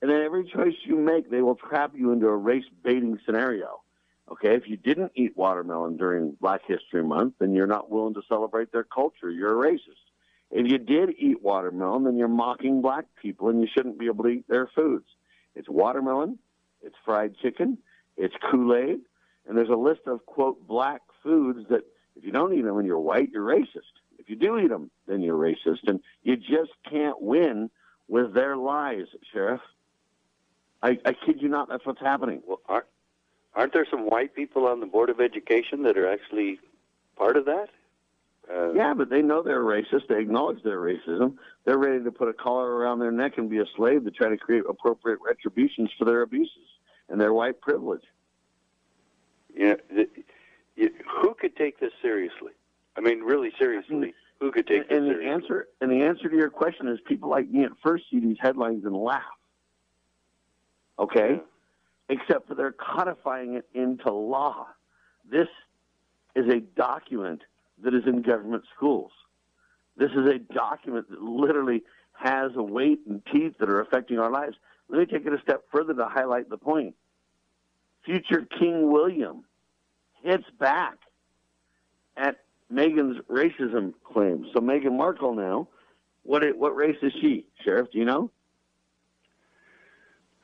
And 0.02 0.10
then 0.10 0.22
every 0.22 0.50
choice 0.50 0.76
you 0.86 0.96
make, 0.96 1.30
they 1.30 1.42
will 1.42 1.56
trap 1.56 1.92
you 1.96 2.12
into 2.12 2.28
a 2.28 2.36
race 2.36 2.66
baiting 2.84 3.20
scenario. 3.26 3.82
Okay, 4.32 4.56
if 4.56 4.68
you 4.68 4.78
didn't 4.78 5.12
eat 5.16 5.36
watermelon 5.36 5.98
during 5.98 6.38
Black 6.40 6.62
History 6.68 7.04
Month, 7.04 7.36
then 7.40 7.56
you're 7.56 7.68
not 7.68 7.90
willing 7.90 8.14
to 8.14 8.22
celebrate 8.30 8.72
their 8.72 8.84
culture. 8.84 9.32
You're 9.32 9.64
a 9.64 9.72
racist. 9.72 10.06
If 10.52 10.72
you 10.72 10.78
did 10.78 11.16
eat 11.18 11.42
watermelon, 11.42 12.04
then 12.04 12.18
you're 12.18 12.28
mocking 12.28 12.82
black 12.82 13.06
people 13.22 13.50
and 13.50 13.62
you 13.62 13.68
shouldn't 13.72 14.00
be 14.00 14.06
able 14.06 14.24
to 14.26 14.30
eat 14.30 14.48
their 14.48 14.68
foods. 14.76 15.06
It's 15.56 15.70
watermelon, 15.70 16.40
it's 16.82 16.96
fried 17.06 17.36
chicken, 17.42 17.78
it's 18.18 18.34
Kool 18.50 18.76
Aid, 18.76 19.00
and 19.48 19.58
there's 19.58 19.70
a 19.70 19.76
list 19.76 20.02
of 20.06 20.26
quote 20.26 20.68
black 20.68 21.02
foods 21.24 21.68
that 21.70 21.82
if 22.16 22.24
you 22.24 22.32
don't 22.32 22.54
eat 22.54 22.64
them 22.64 22.78
and 22.78 22.88
you're 22.88 23.00
white, 23.00 23.30
you're 23.32 23.46
racist. 23.46 23.94
If 24.18 24.30
you 24.30 24.36
do 24.36 24.58
eat 24.60 24.70
them, 24.70 24.92
then 25.08 25.22
you're 25.22 25.38
racist, 25.38 25.88
and 25.88 26.00
you 26.24 26.36
just 26.36 26.72
can't 26.90 27.22
win 27.22 27.70
with 28.08 28.34
their 28.34 28.58
lies, 28.58 29.06
Sheriff. 29.32 29.62
I, 30.82 30.98
I 31.06 31.14
kid 31.14 31.42
you 31.42 31.50
not, 31.50 31.70
that's 31.70 31.86
what's 31.86 32.00
happening. 32.00 32.42
Well, 32.46 32.62
aren't, 32.68 32.86
aren't 33.56 33.74
there 33.74 33.88
some 33.90 34.10
white 34.10 34.36
people 34.36 34.68
on 34.68 34.80
the 34.80 34.86
Board 34.86 35.10
of 35.10 35.20
Education 35.20 35.84
that 35.84 35.98
are 35.98 36.10
actually 36.10 36.60
part 37.16 37.38
of 37.38 37.46
that? 37.46 37.70
Uh, 38.52 38.74
yeah, 38.74 38.94
but 38.96 39.10
they 39.10 39.22
know 39.22 39.44
they're 39.44 39.64
racist. 39.64 40.08
They 40.08 40.20
acknowledge 40.20 40.64
their 40.64 40.80
racism. 40.80 41.36
They're 41.66 41.78
ready 41.78 42.04
to 42.04 42.12
put 42.12 42.30
a 42.30 42.34
collar 42.34 42.76
around 42.76 43.00
their 43.00 43.12
neck 43.12 43.38
and 43.38 43.50
be 43.50 43.60
a 43.60 43.66
slave 43.76 44.06
to 44.06 44.12
try 44.12 44.30
to 44.30 44.38
create 44.38 44.64
appropriate 44.68 45.20
retributions 45.24 45.92
for 45.98 46.06
their 46.06 46.24
abuses 46.24 46.68
and 47.10 47.22
their 47.22 47.34
white 47.34 47.62
privilege. 47.62 48.04
Yeah, 49.56 49.76
the, 49.90 50.08
you, 50.76 50.90
who 51.22 51.36
could 51.36 51.56
take 51.56 51.80
this 51.80 51.92
seriously? 52.02 52.54
I 52.96 53.02
mean, 53.02 53.20
really 53.22 53.52
seriously, 53.60 54.14
who 54.40 54.52
could 54.52 54.66
take 54.66 54.90
and 54.90 54.90
this 54.90 54.98
the 55.00 55.20
seriously? 55.20 55.30
answer 55.30 55.68
and 55.82 55.92
the 55.92 56.02
answer 56.02 56.28
to 56.30 56.36
your 56.36 56.50
question 56.50 56.88
is 56.88 57.00
people 57.06 57.30
like 57.30 57.50
me 57.50 57.66
at 57.66 57.72
first 57.84 58.06
see 58.10 58.20
these 58.20 58.38
headlines 58.40 58.84
and 58.86 58.96
laugh. 58.96 59.24
Okay? 60.98 61.40
Except 62.10 62.48
for 62.48 62.56
they're 62.56 62.72
codifying 62.72 63.54
it 63.54 63.68
into 63.74 64.12
law. 64.12 64.68
This 65.30 65.48
is 66.36 66.48
a 66.52 66.60
document 66.60 67.42
that 67.84 67.94
is 67.94 68.04
in 68.08 68.22
government 68.22 68.64
schools. 68.76 69.12
This 69.96 70.12
is 70.12 70.28
a 70.28 70.40
document 70.40 71.10
that 71.10 71.22
literally 71.22 71.84
has 72.14 72.52
a 72.56 72.64
weight 72.64 73.02
and 73.08 73.22
teeth 73.32 73.54
that 73.60 73.70
are 73.70 73.82
affecting 73.82 74.18
our 74.18 74.32
lives. 74.32 74.56
Let 74.90 75.00
me 75.00 75.06
take 75.06 75.26
it 75.26 75.34
a 75.34 75.42
step 75.42 75.64
further 75.72 75.94
to 75.94 76.06
highlight 76.06 76.50
the 76.50 76.58
point. 76.58 76.96
Future 78.06 78.48
King 78.58 78.92
William 78.92 79.44
hits 80.24 80.46
back 80.60 80.98
at 82.18 82.38
Meghan's 82.72 83.20
racism 83.30 83.94
claims. 84.04 84.48
So 84.54 84.60
Meghan 84.60 84.98
Markle 84.98 85.36
now, 85.36 85.68
what 86.24 86.44
what 86.58 86.76
race 86.76 86.98
is 87.02 87.14
she, 87.22 87.46
Sheriff? 87.64 87.90
Do 87.92 88.00
you 88.00 88.06
know? 88.06 88.32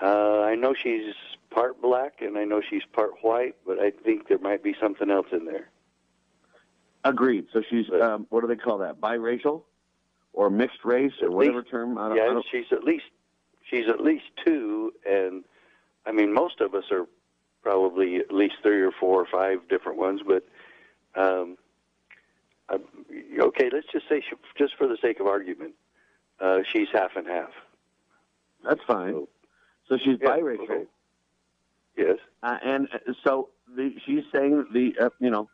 Uh, 0.01 0.41
I 0.41 0.55
know 0.55 0.73
she's 0.73 1.13
part 1.55 1.81
black 1.81 2.21
and 2.21 2.37
I 2.37 2.43
know 2.43 2.61
she's 2.69 2.83
part 2.91 3.11
white, 3.21 3.55
but 3.65 3.79
I 3.79 3.89
think 3.89 4.27
there 4.27 4.37
might 4.37 4.61
be 4.61 4.75
something 4.79 5.09
else 5.09 5.27
in 5.31 5.45
there. 5.45 5.69
Agreed. 7.05 7.45
So 7.53 7.63
she's 7.69 7.85
um, 8.01 8.27
what 8.29 8.41
do 8.41 8.47
they 8.47 8.57
call 8.57 8.77
that? 8.79 8.99
Biracial 8.99 9.61
or 10.33 10.49
mixed 10.49 10.83
race 10.83 11.13
or 11.21 11.31
whatever 11.31 11.63
term? 11.63 11.97
I 11.97 12.09
don't, 12.09 12.19
I 12.19 12.25
yeah, 12.25 12.33
don't, 12.33 12.45
she's 12.51 12.65
at 12.71 12.83
least 12.83 13.05
she's 13.69 13.87
at 13.87 14.01
least 14.01 14.25
two, 14.43 14.91
and 15.09 15.45
I 16.05 16.11
mean 16.11 16.33
most 16.33 16.59
of 16.59 16.75
us 16.75 16.85
are 16.91 17.05
probably 17.63 18.17
at 18.17 18.33
least 18.33 18.55
three 18.61 18.81
or 18.81 18.91
four 18.91 19.21
or 19.21 19.27
five 19.31 19.67
different 19.69 19.97
ones. 19.97 20.21
But 20.27 20.45
um, 21.15 21.57
okay, 23.39 23.69
let's 23.71 23.87
just 23.93 24.09
say 24.09 24.21
she, 24.21 24.35
just 24.57 24.75
for 24.75 24.87
the 24.87 24.97
sake 25.01 25.19
of 25.21 25.27
argument, 25.27 25.73
uh, 26.41 26.59
she's 26.73 26.89
half 26.91 27.15
and 27.15 27.27
half. 27.27 27.51
That's 28.63 28.81
fine. 28.85 29.27
So 29.87 29.97
she's 29.97 30.17
Yeah, 30.19 30.29
biracial. 30.29 30.63
okay. 30.63 30.85
Yes. 31.97 32.17
Uh, 32.43 32.57
and 32.63 32.87
uh, 32.93 33.13
so 33.25 33.49
the, 33.75 33.93
she's 34.05 34.23
saying 34.33 34.65
the 34.73 34.93
uh, 34.99 35.09
you 35.19 35.29
know 35.29 35.49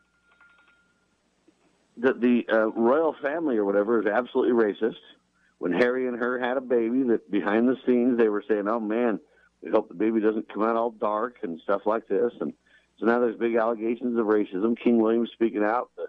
that 1.98 2.20
the 2.20 2.44
uh, 2.52 2.66
royal 2.72 3.14
family 3.22 3.56
or 3.56 3.64
whatever 3.64 4.00
is 4.00 4.06
absolutely 4.06 4.52
racist. 4.52 4.96
When 5.58 5.72
Harry 5.72 6.08
and 6.08 6.18
her 6.18 6.40
had 6.40 6.56
a 6.56 6.60
baby, 6.60 7.04
that 7.04 7.30
behind 7.30 7.68
the 7.68 7.76
scenes 7.86 8.18
they 8.18 8.28
were 8.28 8.42
saying, 8.48 8.66
"Oh 8.68 8.80
man, 8.80 9.20
we 9.62 9.70
hope 9.70 9.88
the 9.88 9.94
baby 9.94 10.20
doesn't 10.20 10.52
come 10.52 10.64
out 10.64 10.76
all 10.76 10.90
dark 10.90 11.36
and 11.42 11.60
stuff 11.62 11.82
like 11.86 12.08
this." 12.08 12.32
And 12.40 12.52
so 12.98 13.06
now 13.06 13.20
there's 13.20 13.36
big 13.36 13.54
allegations 13.54 14.18
of 14.18 14.26
racism. 14.26 14.76
King 14.76 15.00
William 15.00 15.26
speaking 15.32 15.62
out, 15.62 15.90
the, 15.96 16.06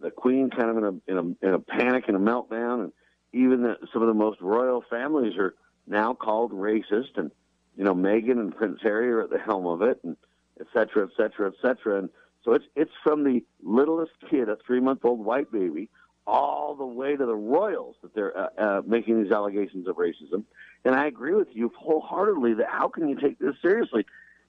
the 0.00 0.10
Queen 0.10 0.50
kind 0.50 0.70
of 0.70 0.76
in 0.76 0.84
a 0.84 1.10
in 1.10 1.18
a 1.42 1.46
in 1.48 1.54
a 1.54 1.58
panic 1.58 2.04
and 2.06 2.16
a 2.16 2.20
meltdown, 2.20 2.84
and 2.84 2.92
even 3.32 3.62
the, 3.62 3.76
some 3.92 4.02
of 4.02 4.08
the 4.08 4.14
most 4.14 4.40
royal 4.40 4.84
families 4.88 5.36
are 5.36 5.54
now 5.88 6.14
called 6.14 6.52
racist. 6.52 7.16
And 7.16 7.32
you 7.76 7.84
know, 7.84 7.94
Meghan 7.94 8.38
and 8.38 8.54
Prince 8.54 8.80
Harry 8.82 9.10
are 9.10 9.22
at 9.22 9.30
the 9.30 9.38
helm 9.38 9.66
of 9.66 9.82
it, 9.82 10.00
and 10.04 10.16
et 10.60 10.66
cetera, 10.72 11.04
et 11.04 11.10
cetera, 11.16 11.48
et 11.48 11.54
cetera. 11.62 11.98
And 11.98 12.08
so 12.44 12.52
it's 12.52 12.64
it's 12.76 12.92
from 13.02 13.24
the 13.24 13.44
littlest 13.62 14.12
kid, 14.28 14.48
a 14.48 14.56
three 14.66 14.80
month 14.80 15.04
old 15.04 15.24
white 15.24 15.50
baby, 15.50 15.88
all 16.26 16.74
the 16.74 16.84
way 16.84 17.16
to 17.16 17.26
the 17.26 17.34
royals 17.34 17.96
that 18.02 18.14
they're 18.14 18.36
uh, 18.36 18.48
uh, 18.58 18.82
making 18.86 19.22
these 19.22 19.32
allegations 19.32 19.88
of 19.88 19.96
racism. 19.96 20.44
And 20.84 20.94
I 20.94 21.06
agree 21.06 21.34
with 21.34 21.48
you 21.52 21.72
wholeheartedly 21.78 22.54
that 22.54 22.68
how 22.68 22.88
can 22.88 23.08
you 23.08 23.16
take 23.16 23.38
this 23.38 23.54
seriously? 23.62 24.04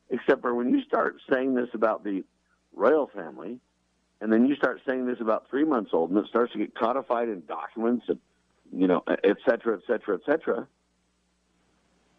Except 0.09 0.41
for 0.41 0.53
when 0.53 0.69
you 0.69 0.81
start 0.83 1.15
saying 1.31 1.55
this 1.55 1.69
about 1.73 2.03
the 2.03 2.23
royal 2.75 3.07
family, 3.07 3.59
and 4.19 4.31
then 4.31 4.45
you 4.45 4.55
start 4.55 4.81
saying 4.87 5.05
this 5.05 5.21
about 5.21 5.49
three 5.49 5.63
months 5.63 5.91
old, 5.93 6.09
and 6.09 6.19
it 6.19 6.27
starts 6.27 6.51
to 6.53 6.59
get 6.59 6.75
codified 6.75 7.29
in 7.29 7.43
documents 7.45 8.05
and 8.07 8.19
you 8.75 8.87
know, 8.87 9.03
et 9.23 9.37
cetera, 9.47 9.77
et 9.77 9.83
cetera, 9.85 10.15
et 10.15 10.21
cetera. 10.25 10.67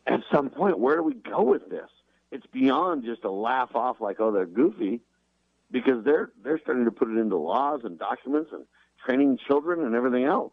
At 0.06 0.20
some 0.32 0.50
point, 0.50 0.78
where 0.78 0.96
do 0.96 1.02
we 1.02 1.14
go 1.14 1.42
with 1.42 1.70
this? 1.70 1.88
It's 2.30 2.46
beyond 2.46 3.04
just 3.04 3.24
a 3.24 3.30
laugh 3.30 3.74
off 3.74 4.00
like, 4.00 4.20
oh, 4.20 4.30
they're 4.32 4.44
goofy, 4.44 5.00
because 5.70 6.04
they're 6.04 6.30
they're 6.42 6.58
starting 6.58 6.84
to 6.84 6.90
put 6.90 7.08
it 7.08 7.16
into 7.16 7.36
laws 7.36 7.80
and 7.84 7.98
documents 7.98 8.50
and 8.52 8.64
training 9.04 9.38
children 9.46 9.84
and 9.84 9.94
everything 9.94 10.24
else. 10.24 10.52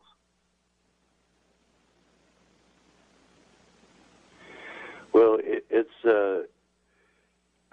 Well, 5.14 5.38
it, 5.42 5.66
it's. 5.70 6.06
Uh, 6.06 6.44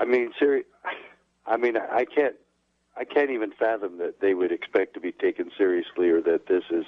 I 0.01 0.05
mean, 0.05 0.33
seri- 0.38 0.64
I 1.47 1.57
mean, 1.57 1.77
I 1.77 2.05
can't. 2.05 2.35
I 2.97 3.05
can't 3.05 3.31
even 3.31 3.53
fathom 3.53 3.99
that 3.99 4.21
they 4.21 4.35
would 4.35 4.51
expect 4.51 4.95
to 4.95 5.01
be 5.01 5.12
taken 5.12 5.51
seriously, 5.57 6.09
or 6.09 6.21
that 6.23 6.47
this 6.47 6.64
is. 6.71 6.85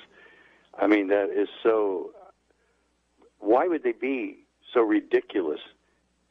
I 0.79 0.87
mean, 0.87 1.09
that 1.09 1.31
is 1.31 1.48
so. 1.62 2.11
Why 3.38 3.68
would 3.68 3.83
they 3.85 3.92
be 3.92 4.44
so 4.72 4.80
ridiculous, 4.83 5.61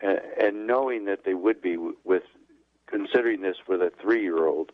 and, 0.02 0.20
and 0.42 0.68
knowing 0.68 1.06
that 1.06 1.24
they 1.26 1.34
would 1.34 1.62
be 1.62 1.78
with 2.04 2.24
considering 2.88 3.42
this 3.42 3.58
with 3.68 3.82
a 3.82 3.92
three-year-old? 4.02 4.72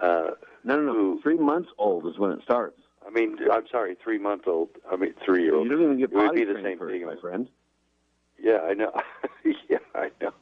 Uh, 0.00 0.32
No, 0.64 0.76
no, 0.80 0.92
no. 0.92 1.20
Three 1.22 1.38
months 1.38 1.70
old 1.78 2.06
is 2.06 2.18
when 2.18 2.32
it 2.32 2.40
starts. 2.42 2.78
I 3.06 3.10
mean, 3.10 3.38
I'm 3.52 3.66
sorry, 3.70 3.96
three-month-old. 4.02 4.68
I 4.90 4.96
mean, 4.96 5.14
three-year-old. 5.24 5.66
You 5.68 5.72
don't 5.72 5.82
even 5.84 5.98
get 5.98 6.10
It 6.12 6.16
would 6.16 6.34
be 6.34 6.44
the 6.44 6.60
same 6.62 6.78
first, 6.78 6.92
thing. 6.92 7.06
my 7.06 7.16
friend. 7.16 7.48
Yeah, 8.38 8.58
I 8.68 8.74
know. 8.74 8.92
yeah, 9.68 9.78
I 9.94 10.10
know. 10.20 10.32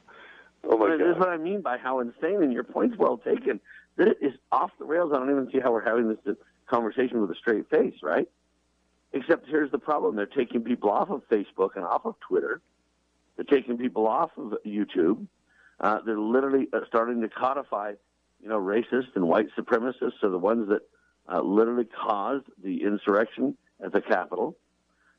Oh 0.63 0.77
my 0.77 0.87
But 0.89 0.97
God. 0.97 0.99
This 0.99 1.13
is 1.15 1.19
what 1.19 1.29
I 1.29 1.37
mean 1.37 1.61
by 1.61 1.77
how 1.77 1.99
insane, 1.99 2.41
and 2.41 2.51
your 2.51 2.63
point's 2.63 2.97
well 2.97 3.17
taken. 3.17 3.59
That 3.97 4.07
it 4.09 4.17
is 4.19 4.33
off 4.51 4.71
the 4.79 4.85
rails. 4.85 5.11
I 5.13 5.19
don't 5.19 5.29
even 5.29 5.49
see 5.51 5.59
how 5.59 5.71
we're 5.71 5.85
having 5.85 6.09
this 6.25 6.35
conversation 6.67 7.21
with 7.21 7.29
a 7.31 7.35
straight 7.35 7.69
face, 7.69 7.93
right? 8.01 8.27
Except 9.15 9.47
here's 9.47 9.71
the 9.71 9.79
problem: 9.79 10.15
they're 10.15 10.25
taking 10.25 10.61
people 10.61 10.91
off 10.91 11.09
of 11.09 11.27
Facebook 11.29 11.75
and 11.75 11.85
off 11.85 12.05
of 12.05 12.15
Twitter. 12.19 12.61
They're 13.35 13.45
taking 13.45 13.77
people 13.77 14.07
off 14.07 14.31
of 14.37 14.55
YouTube. 14.65 15.25
Uh, 15.79 15.99
they're 16.05 16.19
literally 16.19 16.67
uh, 16.73 16.81
starting 16.87 17.21
to 17.21 17.29
codify, 17.29 17.93
you 18.41 18.49
know, 18.49 18.59
racist 18.59 19.15
and 19.15 19.27
white 19.27 19.47
supremacists 19.57 20.21
are 20.21 20.29
the 20.29 20.37
ones 20.37 20.69
that 20.69 20.81
uh, 21.33 21.41
literally 21.41 21.85
caused 21.85 22.45
the 22.61 22.83
insurrection 22.83 23.57
at 23.83 23.93
the 23.93 24.01
Capitol. 24.01 24.57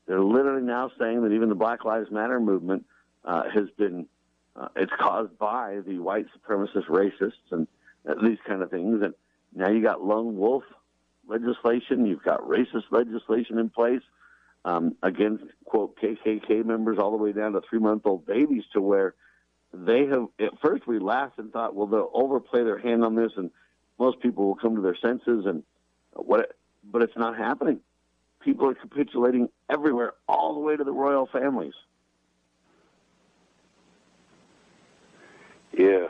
They're 0.07 0.21
literally 0.21 0.63
now 0.63 0.91
saying 0.99 1.23
that 1.23 1.31
even 1.31 1.49
the 1.49 1.55
Black 1.55 1.83
Lives 1.83 2.11
Matter 2.11 2.39
movement 2.39 2.85
uh, 3.25 3.49
has 3.49 3.69
been 3.77 4.07
uh, 4.55 4.67
it's 4.75 4.93
caused 4.99 5.37
by 5.39 5.79
the 5.87 5.97
white 5.97 6.27
supremacist 6.37 6.85
racists 6.85 7.51
and 7.51 7.67
uh, 8.07 8.13
these 8.23 8.39
kind 8.47 8.61
of 8.61 8.69
things. 8.69 9.01
And 9.01 9.15
now 9.55 9.69
you 9.69 9.81
got 9.81 10.03
lone 10.03 10.37
wolf 10.37 10.63
legislation. 11.27 12.05
You've 12.05 12.23
got 12.23 12.41
racist 12.41 12.85
legislation 12.91 13.59
in 13.59 13.69
place 13.69 14.01
um, 14.65 14.95
against 15.03 15.43
quote 15.65 15.97
KKK 15.99 16.65
members, 16.65 16.97
all 16.99 17.11
the 17.11 17.17
way 17.17 17.31
down 17.31 17.53
to 17.53 17.61
three 17.69 17.79
month 17.79 18.03
old 18.05 18.25
babies, 18.25 18.63
to 18.73 18.81
where 18.81 19.13
they 19.73 20.05
have. 20.05 20.27
At 20.39 20.59
first, 20.61 20.87
we 20.87 20.99
laughed 20.99 21.39
and 21.39 21.51
thought, 21.51 21.75
well, 21.75 21.87
they'll 21.87 22.11
overplay 22.13 22.63
their 22.63 22.77
hand 22.77 23.03
on 23.03 23.15
this, 23.15 23.31
and 23.37 23.51
most 23.99 24.19
people 24.19 24.45
will 24.45 24.55
come 24.55 24.75
to 24.75 24.81
their 24.81 24.97
senses. 24.97 25.45
And 25.45 25.63
what? 26.13 26.53
But 26.83 27.01
it's 27.01 27.17
not 27.17 27.37
happening. 27.37 27.79
People 28.41 28.69
are 28.69 28.75
capitulating 28.75 29.49
everywhere, 29.69 30.13
all 30.27 30.53
the 30.53 30.59
way 30.59 30.75
to 30.75 30.83
the 30.83 30.91
royal 30.91 31.27
families. 31.27 31.73
Yeah. 35.77 36.07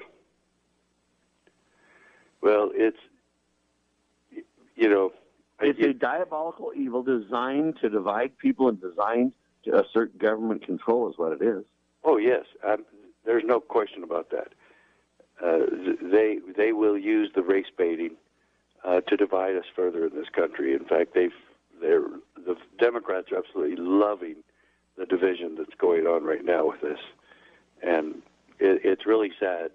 Well, 2.42 2.72
it's 2.74 2.98
you 4.78 4.90
know, 4.90 5.12
It's 5.60 5.80
a 5.80 5.94
diabolical 5.94 6.72
evil 6.76 7.04
designed 7.04 7.78
to 7.82 7.90
divide 7.90 8.38
people 8.38 8.70
and 8.70 8.80
designed 8.80 9.34
to 9.66 9.80
assert 9.82 10.18
government 10.18 10.64
control, 10.66 11.10
is 11.10 11.18
what 11.18 11.34
it 11.34 11.42
is. 11.42 11.66
oh 12.04 12.18
yes, 12.18 12.46
um, 12.66 12.86
there's 13.26 13.44
no 13.46 13.60
question 13.60 14.04
about 14.04 14.30
that. 14.30 14.54
Uh, 15.44 15.66
they 16.02 16.40
they 16.56 16.72
will 16.72 16.98
use 16.98 17.32
the 17.36 17.42
race 17.42 17.72
baiting 17.78 18.16
uh, 18.86 19.02
to 19.02 19.18
divide 19.18 19.56
us 19.56 19.66
further 19.76 20.06
in 20.08 20.16
this 20.16 20.30
country. 20.30 20.74
In 20.74 20.86
fact, 20.86 21.14
they've 21.14 21.34
they're 21.82 22.06
the 22.36 22.56
Democrats 22.80 23.32
are 23.32 23.38
absolutely 23.38 23.76
loving 23.84 24.38
the 24.98 25.06
division 25.06 25.56
that's 25.58 25.76
going 25.78 26.06
on 26.06 26.24
right 26.24 26.46
now 26.46 26.68
with 26.68 26.82
this, 26.82 27.00
and 27.84 28.22
it, 28.60 28.82
it's 28.84 29.06
really 29.06 29.32
sad 29.40 29.72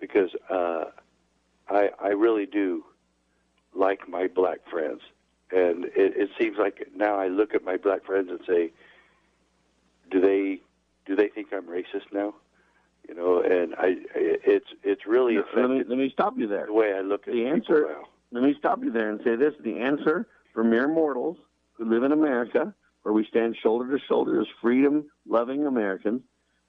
because 0.00 0.30
uh, 0.50 0.84
I 1.68 1.90
I 1.98 2.08
really 2.08 2.46
do 2.46 2.84
like 3.74 4.08
my 4.08 4.26
black 4.26 4.58
friends, 4.70 5.00
and 5.50 5.84
it, 5.86 6.16
it 6.16 6.30
seems 6.38 6.56
like 6.58 6.86
now 6.94 7.16
I 7.18 7.28
look 7.28 7.54
at 7.54 7.64
my 7.64 7.76
black 7.76 8.04
friends 8.04 8.28
and 8.30 8.40
say, 8.46 8.72
do 10.10 10.20
they 10.20 10.60
do 11.06 11.16
they 11.16 11.28
think 11.28 11.48
I'm 11.52 11.66
racist 11.66 12.12
now? 12.12 12.34
You 13.08 13.14
know, 13.14 13.40
and 13.42 13.74
I 13.76 13.96
it's 14.14 14.66
it's 14.82 15.06
really 15.06 15.38
let 15.56 15.70
me 15.70 15.82
let 15.88 15.98
me 15.98 16.10
stop 16.12 16.34
you 16.36 16.46
there. 16.46 16.66
the 16.66 16.72
way 16.72 16.92
I 16.94 17.00
look 17.00 17.26
at 17.26 17.34
The 17.34 17.46
answer. 17.46 17.86
now. 17.88 18.04
Let 18.30 18.42
me 18.42 18.54
stop 18.58 18.82
you 18.84 18.90
there 18.92 19.08
and 19.10 19.20
say 19.24 19.36
this: 19.36 19.54
the 19.62 19.78
answer 19.78 20.26
for 20.52 20.62
mere 20.64 20.88
mortals 20.88 21.38
who 21.72 21.84
live 21.88 22.02
in 22.02 22.12
America, 22.12 22.74
where 23.02 23.12
we 23.14 23.24
stand 23.24 23.56
shoulder 23.62 23.96
to 23.96 24.04
shoulder 24.06 24.40
as 24.40 24.46
freedom-loving 24.60 25.66
Americans, 25.66 26.20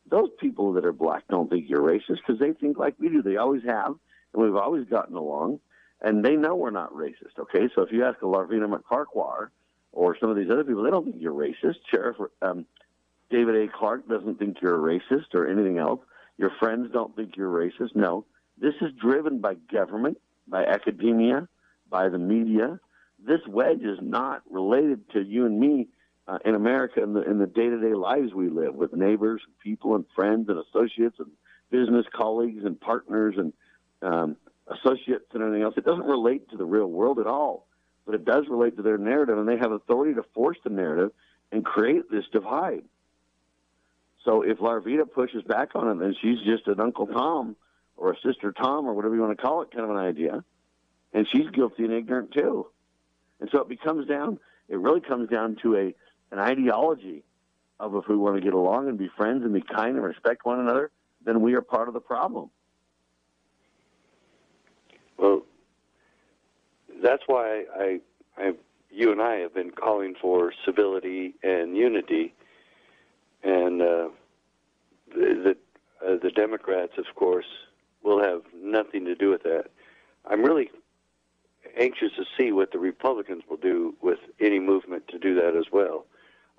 those 0.09 0.29
people 0.39 0.71
that 0.73 0.85
are 0.85 0.93
black 0.93 1.23
don't 1.29 1.49
think 1.49 1.67
you're 1.67 1.81
racist 1.81 2.19
because 2.25 2.39
they 2.39 2.53
think 2.53 2.77
like 2.77 2.95
we 2.99 3.09
do. 3.09 3.21
They 3.21 3.37
always 3.37 3.63
have, 3.65 3.95
and 4.33 4.43
we've 4.43 4.55
always 4.55 4.85
gotten 4.87 5.15
along, 5.15 5.59
and 6.01 6.23
they 6.23 6.35
know 6.35 6.55
we're 6.55 6.71
not 6.71 6.93
racist. 6.93 7.37
Okay, 7.39 7.69
so 7.73 7.81
if 7.81 7.91
you 7.91 8.05
ask 8.05 8.21
a 8.21 8.25
Larvina 8.25 8.67
McCarquar 8.67 9.49
or 9.91 10.17
some 10.19 10.29
of 10.29 10.35
these 10.35 10.49
other 10.49 10.63
people, 10.63 10.83
they 10.83 10.91
don't 10.91 11.05
think 11.05 11.17
you're 11.19 11.33
racist. 11.33 11.77
Sheriff 11.89 12.17
um, 12.41 12.65
David 13.29 13.55
A. 13.55 13.67
Clarke 13.71 14.07
doesn't 14.07 14.39
think 14.39 14.57
you're 14.61 14.75
a 14.75 14.99
racist 14.99 15.33
or 15.33 15.47
anything 15.47 15.77
else. 15.77 15.99
Your 16.37 16.51
friends 16.59 16.89
don't 16.91 17.15
think 17.15 17.35
you're 17.35 17.51
racist. 17.51 17.95
No, 17.95 18.25
this 18.57 18.75
is 18.81 18.91
driven 18.93 19.39
by 19.39 19.55
government, 19.71 20.17
by 20.47 20.65
academia, 20.65 21.47
by 21.89 22.09
the 22.09 22.17
media. 22.17 22.79
This 23.23 23.41
wedge 23.47 23.81
is 23.81 23.99
not 24.01 24.41
related 24.49 25.09
to 25.11 25.21
you 25.21 25.45
and 25.45 25.59
me 25.59 25.89
uh, 26.27 26.37
in 26.45 26.55
America 26.55 27.01
in 27.01 27.13
the 27.13 27.21
in 27.23 27.39
the 27.39 27.47
day 27.47 27.69
to 27.69 27.79
day 27.79 27.93
lives 27.93 28.33
we 28.33 28.49
live 28.49 28.75
with 28.75 28.93
neighbors, 28.93 29.41
people, 29.61 29.95
and 29.95 30.05
friends, 30.15 30.47
and 30.47 30.59
associates, 30.59 31.15
and 31.19 31.31
business 31.71 32.05
colleagues, 32.13 32.63
and 32.63 32.79
partners, 32.79 33.35
and 33.37 33.53
um, 34.01 34.37
associates, 34.69 35.25
and 35.33 35.41
everything 35.41 35.63
else. 35.63 35.75
It 35.77 35.85
doesn't 35.85 36.05
relate 36.05 36.49
to 36.49 36.57
the 36.57 36.65
real 36.65 36.87
world 36.87 37.19
at 37.19 37.27
all, 37.27 37.67
but 38.05 38.15
it 38.15 38.25
does 38.25 38.45
relate 38.49 38.77
to 38.77 38.83
their 38.83 38.97
narrative, 38.97 39.37
and 39.37 39.47
they 39.47 39.57
have 39.57 39.71
authority 39.71 40.13
to 40.15 40.23
force 40.33 40.57
the 40.63 40.69
narrative 40.69 41.11
and 41.51 41.65
create 41.65 42.09
this 42.11 42.25
divide. 42.31 42.83
So 44.25 44.41
if 44.41 44.59
Larvita 44.59 45.11
pushes 45.11 45.43
back 45.43 45.69
on 45.75 45.89
it, 45.89 45.99
then 45.99 46.15
she's 46.21 46.39
just 46.41 46.67
an 46.67 46.79
Uncle 46.79 47.07
Tom 47.07 47.55
or 47.97 48.11
a 48.11 48.15
Sister 48.19 48.51
Tom 48.51 48.85
or 48.85 48.93
whatever 48.93 49.15
you 49.15 49.21
want 49.21 49.37
to 49.37 49.41
call 49.41 49.61
it 49.61 49.71
kind 49.71 49.83
of 49.83 49.89
an 49.89 49.97
idea. 49.97 50.43
And 51.13 51.27
she's 51.27 51.49
guilty 51.49 51.85
and 51.85 51.93
ignorant 51.93 52.31
too. 52.31 52.67
And 53.39 53.49
so 53.51 53.61
it 53.61 53.69
becomes 53.69 54.07
down, 54.07 54.39
it 54.67 54.77
really 54.77 55.01
comes 55.01 55.29
down 55.29 55.57
to 55.63 55.75
a 55.75 55.95
an 56.31 56.37
ideology 56.37 57.23
of 57.79 57.95
if 57.95 58.07
we 58.07 58.15
want 58.15 58.35
to 58.35 58.41
get 58.41 58.53
along 58.53 58.87
and 58.87 58.97
be 58.97 59.09
friends 59.17 59.43
and 59.43 59.53
be 59.53 59.61
kind 59.61 59.95
and 59.95 60.03
respect 60.03 60.45
one 60.45 60.59
another, 60.59 60.91
then 61.25 61.41
we 61.41 61.55
are 61.55 61.61
part 61.61 61.87
of 61.87 61.93
the 61.93 61.99
problem. 61.99 62.51
Well, 65.19 65.43
that's 67.03 67.23
why 67.27 67.65
I, 67.77 67.99
I, 68.37 68.53
you 68.89 69.11
and 69.11 69.21
I 69.21 69.35
have 69.37 69.53
been 69.53 69.71
calling 69.71 70.15
for 70.19 70.53
civility 70.65 71.35
and 71.43 71.75
unity, 71.75 72.33
and 73.43 73.81
uh, 73.81 74.09
the 75.13 75.55
the, 76.01 76.07
uh, 76.07 76.17
the 76.21 76.31
Democrats, 76.31 76.93
of 76.97 77.05
course, 77.15 77.45
will 78.03 78.21
have 78.23 78.41
nothing 78.55 79.05
to 79.05 79.15
do 79.15 79.29
with 79.29 79.43
that. 79.43 79.65
I'm 80.29 80.43
really 80.43 80.71
anxious 81.77 82.11
to 82.15 82.23
see 82.37 82.51
what 82.51 82.71
the 82.71 82.79
Republicans 82.79 83.43
will 83.49 83.57
do 83.57 83.95
with 84.01 84.19
any 84.39 84.59
movement 84.59 85.07
to 85.09 85.19
do 85.19 85.35
that 85.35 85.55
as 85.55 85.65
well. 85.71 86.05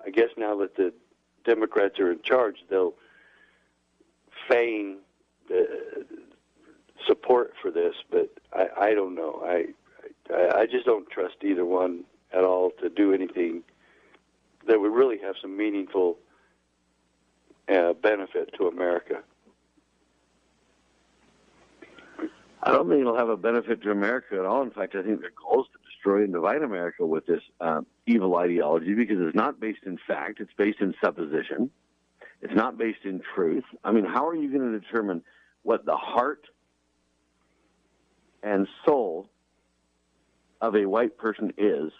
I 0.05 0.09
guess 0.09 0.29
now 0.37 0.55
that 0.57 0.75
the 0.75 0.93
Democrats 1.45 1.99
are 1.99 2.11
in 2.11 2.21
charge, 2.23 2.57
they'll 2.69 2.93
feign 4.49 4.97
the 5.47 6.05
support 7.07 7.53
for 7.61 7.71
this, 7.71 7.93
but 8.09 8.29
I, 8.53 8.89
I 8.89 8.93
don't 8.93 9.15
know. 9.15 9.41
I, 9.43 9.65
I 10.33 10.61
I 10.61 10.65
just 10.65 10.85
don't 10.85 11.09
trust 11.09 11.35
either 11.43 11.65
one 11.65 12.03
at 12.33 12.43
all 12.43 12.71
to 12.81 12.89
do 12.89 13.13
anything 13.13 13.63
that 14.67 14.79
would 14.79 14.91
really 14.91 15.17
have 15.19 15.35
some 15.41 15.57
meaningful 15.57 16.17
uh, 17.69 17.93
benefit 17.93 18.53
to 18.57 18.67
America. 18.67 19.23
I 22.63 22.71
don't 22.71 22.87
think 22.89 23.01
it'll 23.01 23.17
have 23.17 23.29
a 23.29 23.37
benefit 23.37 23.81
to 23.81 23.91
America 23.91 24.35
at 24.35 24.45
all. 24.45 24.61
In 24.61 24.69
fact, 24.69 24.95
I 24.95 25.01
think 25.01 25.21
their 25.21 25.31
goal 25.31 25.61
is 25.61 25.67
to 25.73 25.79
destroy 25.89 26.23
and 26.23 26.31
divide 26.31 26.61
America 26.61 27.05
with 27.05 27.25
this 27.25 27.41
uh, 27.59 27.81
evil 28.05 28.35
ideology 28.37 28.93
because 28.93 29.17
it's 29.19 29.35
not 29.35 29.59
based 29.59 29.83
in 29.85 29.97
fact, 30.07 30.39
it's 30.39 30.53
based 30.57 30.79
in 30.79 30.93
supposition. 31.03 31.71
It's 32.41 32.53
not 32.53 32.77
based 32.77 33.03
in 33.03 33.21
truth. 33.35 33.63
I 33.83 33.91
mean, 33.91 34.05
how 34.05 34.27
are 34.27 34.35
you 34.35 34.51
going 34.51 34.71
to 34.71 34.79
determine 34.79 35.23
what 35.63 35.85
the 35.85 35.95
heart 35.95 36.45
and 38.43 38.67
soul 38.85 39.29
of 40.61 40.75
a 40.75 40.85
white 40.85 41.17
person 41.17 41.53
is 41.57 41.91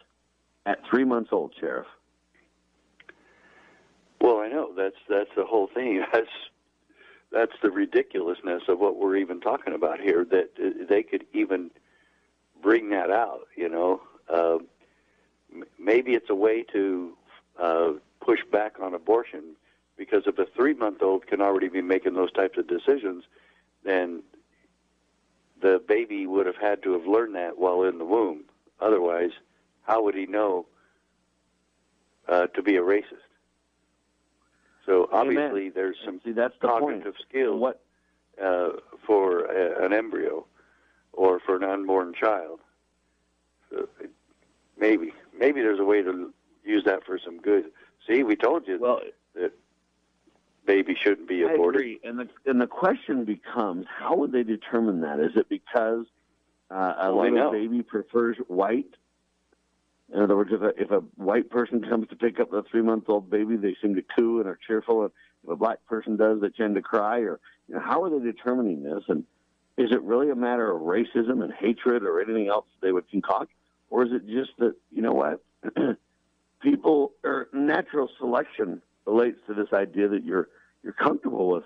at 0.66 0.80
three 0.90 1.04
months 1.04 1.30
old, 1.32 1.54
Sheriff? 1.60 1.88
Well, 4.20 4.40
I 4.40 4.50
know 4.50 4.72
that's 4.76 4.98
that's 5.10 5.32
the 5.36 5.46
whole 5.46 5.68
thing. 5.68 6.04
That's 6.14 6.30
that's 7.32 7.54
the 7.64 7.72
ridiculousness 7.72 8.64
of 8.68 8.80
what 8.80 8.98
we're 8.98 9.16
even 9.16 9.40
talking 9.40 9.74
about 9.74 10.02
here. 10.02 10.26
That 10.26 10.52
uh, 10.62 10.86
they 10.88 11.02
could 11.02 11.26
even 11.34 11.72
bring 12.62 12.90
that 12.90 13.10
out. 13.10 13.48
You 13.56 13.70
know, 13.70 14.02
uh, 14.32 14.58
maybe 15.80 16.14
it's 16.14 16.30
a 16.30 16.36
way 16.36 16.64
to 16.74 17.14
uh, 17.60 17.92
push 18.20 18.42
back 18.52 18.80
on 18.82 18.94
abortion 18.94 19.56
because 19.98 20.24
if 20.26 20.38
a 20.40 20.46
three-month-old 20.46 21.28
can 21.28 21.42
already 21.42 21.70
be 21.70 21.82
making 21.82 22.14
those 22.16 22.32
types 22.32 22.58
of 22.58 22.68
decisions, 22.68 23.24
then 23.84 24.24
the 25.62 25.82
baby 25.88 26.26
would 26.28 26.46
have 26.46 26.58
had 26.58 26.84
to 26.84 26.94
have 26.94 27.06
learned 27.06 27.36
that 27.36 27.58
while 27.58 27.84
in 27.84 27.98
the 27.98 28.06
womb. 28.06 28.44
Otherwise, 28.80 29.32
how 29.84 30.04
would 30.04 30.16
he 30.16 30.26
know 30.26 30.66
uh, 32.28 32.48
to 32.48 32.62
be 32.62 32.76
a 32.78 32.82
racist? 32.82 33.28
So 34.86 35.08
obviously, 35.12 35.70
there's 35.70 35.98
some 36.04 36.20
See, 36.24 36.32
that's 36.32 36.56
the 36.62 36.68
cognitive 36.68 37.14
point. 37.14 37.26
skills 37.30 37.60
What 37.62 37.82
uh, 38.42 38.70
for 39.06 39.46
a, 39.46 39.86
an 39.86 39.94
embryo 39.94 40.46
or 41.14 41.40
for 41.40 41.56
an 41.56 41.64
unborn 41.64 42.14
child. 42.14 42.60
So 43.70 43.88
it- 44.00 44.10
maybe, 44.78 45.14
maybe 45.38 45.62
there's 45.62 45.80
a 45.80 45.84
way 45.86 46.02
to 46.02 46.34
use 46.64 46.84
that 46.86 47.04
for 47.06 47.20
some 47.20 47.40
good. 47.40 47.66
See, 48.08 48.24
we 48.24 48.36
told 48.36 48.68
you 48.68 48.80
well, 48.80 49.02
that 49.36 49.52
baby 50.66 50.96
shouldn't 51.00 51.28
be 51.28 51.44
I 51.46 51.52
aborted. 51.54 51.82
agree. 51.82 52.00
And 52.04 52.20
the 52.20 52.28
and 52.46 52.60
the 52.62 52.68
question 52.68 53.26
becomes, 53.26 53.86
how 53.90 54.16
would 54.18 54.32
they 54.32 54.44
determine 54.44 55.02
that? 55.02 55.20
Is 55.20 55.32
it 55.36 55.50
because 55.50 56.06
uh, 56.70 56.96
a 57.00 57.14
Well, 57.16 57.30
little 57.32 57.52
baby 57.52 57.82
prefers 57.84 58.38
white? 58.48 58.94
In 60.14 60.22
other 60.22 60.36
words, 60.36 60.52
if 60.54 60.62
a 60.62 60.70
if 60.82 60.92
a 60.92 61.00
white 61.16 61.50
person 61.50 61.82
comes 61.82 62.08
to 62.10 62.16
pick 62.16 62.40
up 62.40 62.52
a 62.54 62.64
three 62.64 62.82
month 62.82 63.06
old 63.08 63.30
baby, 63.30 63.56
they 63.56 63.76
seem 63.82 63.96
to 63.96 64.02
coo 64.02 64.40
and 64.40 64.48
are 64.48 64.60
cheerful. 64.68 65.04
And 65.04 65.12
if 65.44 65.50
a 65.50 65.56
black 65.56 65.86
person 65.86 66.18
does, 66.18 66.42
they 66.42 66.50
tend 66.50 66.76
to 66.76 66.82
cry. 66.82 67.20
Or 67.20 67.40
you 67.68 67.76
know, 67.76 67.82
how 67.82 68.04
are 68.04 68.10
they 68.10 68.20
determining 68.24 68.84
this? 68.84 69.04
And 69.08 69.24
is 69.78 69.92
it 69.92 70.02
really 70.04 70.30
a 70.30 70.36
matter 70.36 70.70
of 70.70 70.82
racism 70.82 71.44
and 71.44 71.52
hatred 71.54 72.04
or 72.04 72.22
anything 72.22 72.50
else 72.50 72.66
they 72.82 72.92
would 72.92 73.10
concoct, 73.10 73.52
or 73.90 74.04
is 74.06 74.12
it 74.12 74.28
just 74.28 74.52
that 74.60 74.76
you 74.92 75.02
know 75.02 75.14
what? 75.14 75.42
People 76.62 77.14
or 77.24 77.48
natural 77.54 78.10
selection 78.20 78.82
relates 79.06 79.40
to 79.48 79.54
this 79.54 79.68
idea 79.74 80.08
that 80.08 80.24
you're 80.24 80.50
you're 80.84 80.94
comfortable 80.94 81.50
with 81.50 81.64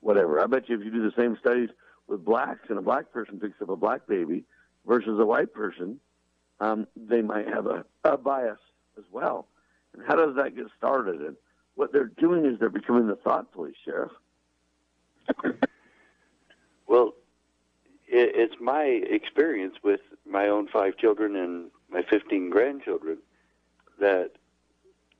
whatever. 0.00 0.40
I 0.40 0.46
bet 0.46 0.68
you 0.68 0.78
if 0.78 0.84
you 0.84 0.90
do 0.90 1.02
the 1.02 1.14
same 1.16 1.36
studies 1.40 1.70
with 2.06 2.24
blacks 2.24 2.66
and 2.68 2.78
a 2.78 2.82
black 2.82 3.10
person 3.12 3.40
picks 3.40 3.60
up 3.62 3.70
a 3.70 3.76
black 3.76 4.06
baby 4.06 4.44
versus 4.86 5.18
a 5.18 5.24
white 5.24 5.52
person, 5.54 5.98
um, 6.60 6.86
they 6.94 7.22
might 7.22 7.48
have 7.48 7.66
a, 7.66 7.84
a 8.04 8.18
bias 8.18 8.58
as 8.98 9.04
well. 9.10 9.46
And 9.94 10.02
how 10.06 10.14
does 10.14 10.36
that 10.36 10.54
get 10.54 10.66
started? 10.76 11.22
And 11.22 11.36
what 11.74 11.92
they're 11.92 12.12
doing 12.18 12.44
is 12.44 12.58
they're 12.58 12.68
becoming 12.68 13.06
the 13.06 13.16
thought 13.16 13.50
police, 13.52 13.76
Sheriff. 13.84 14.12
Well, 16.86 17.14
it, 18.06 18.32
it's 18.34 18.54
my 18.60 18.84
experience 18.84 19.76
with 19.82 20.00
my 20.26 20.48
own 20.48 20.68
five 20.68 20.96
children 20.96 21.36
and 21.36 21.70
my 21.88 22.02
15 22.10 22.50
grandchildren 22.50 23.18
that 24.00 24.32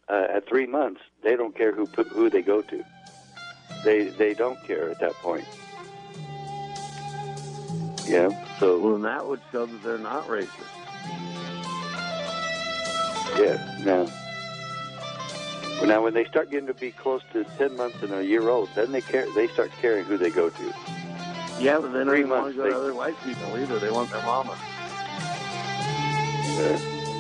uh, 0.08 0.26
at 0.30 0.48
three 0.48 0.66
months 0.66 1.00
they 1.22 1.36
don't 1.36 1.56
care 1.56 1.72
who 1.72 1.86
who 1.86 2.30
they 2.30 2.42
go 2.42 2.62
to. 2.62 2.84
They 3.84 4.08
they 4.08 4.34
don't 4.34 4.62
care 4.66 4.90
at 4.90 5.00
that 5.00 5.14
point. 5.14 5.46
Yeah. 8.06 8.28
So 8.58 8.78
well, 8.78 8.92
then 8.92 9.02
that 9.02 9.26
would 9.26 9.40
show 9.50 9.66
that 9.66 9.82
they're 9.82 9.98
not 9.98 10.26
racist. 10.26 10.48
Yeah. 13.38 13.80
Now. 13.84 14.06
Well, 15.78 15.86
now, 15.86 16.02
when 16.04 16.14
they 16.14 16.24
start 16.24 16.50
getting 16.50 16.68
to 16.68 16.74
be 16.74 16.92
close 16.92 17.22
to 17.32 17.42
10 17.58 17.76
months 17.76 18.00
and 18.00 18.14
a 18.14 18.24
year 18.24 18.48
old, 18.48 18.68
then 18.76 18.92
they 18.92 19.00
care. 19.00 19.26
They 19.34 19.48
start 19.48 19.72
caring 19.82 20.04
who 20.04 20.16
they 20.16 20.30
go 20.30 20.48
to. 20.48 20.74
Yeah, 21.58 21.80
but 21.80 21.88
they 21.92 21.98
don't 21.98 22.06
Three 22.06 22.24
want 22.24 22.44
months, 22.44 22.56
to 22.56 22.62
go 22.62 22.70
to 22.70 22.76
other 22.76 22.94
white 22.94 23.16
people 23.24 23.58
either. 23.58 23.78
They 23.80 23.90
want 23.90 24.10
their 24.10 24.22
mama. 24.22 24.56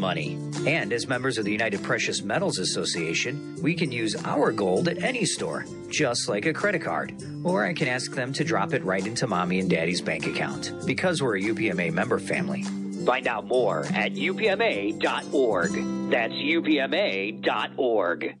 money. 0.00 0.38
And 0.66 0.92
as 0.92 1.06
members 1.06 1.38
of 1.38 1.44
the 1.44 1.52
United 1.52 1.82
Precious 1.82 2.22
Metals 2.22 2.58
Association, 2.58 3.56
we 3.62 3.74
can 3.74 3.92
use 3.92 4.16
our 4.24 4.50
gold 4.50 4.88
at 4.88 5.02
any 5.02 5.24
store, 5.24 5.66
just 5.88 6.28
like 6.28 6.46
a 6.46 6.52
credit 6.52 6.82
card. 6.82 7.22
Or 7.44 7.64
I 7.64 7.74
can 7.74 7.86
ask 7.86 8.12
them 8.12 8.32
to 8.32 8.42
drop 8.42 8.72
it 8.72 8.82
right 8.82 9.06
into 9.06 9.26
mommy 9.26 9.60
and 9.60 9.70
daddy's 9.70 10.00
bank 10.00 10.26
account, 10.26 10.72
because 10.86 11.22
we're 11.22 11.36
a 11.36 11.42
UPMA 11.42 11.92
member 11.92 12.18
family. 12.18 12.64
Find 13.04 13.28
out 13.28 13.46
more 13.46 13.84
at 13.94 14.14
upma.org. 14.14 15.70
That's 16.10 16.34
upma.org. 16.34 18.36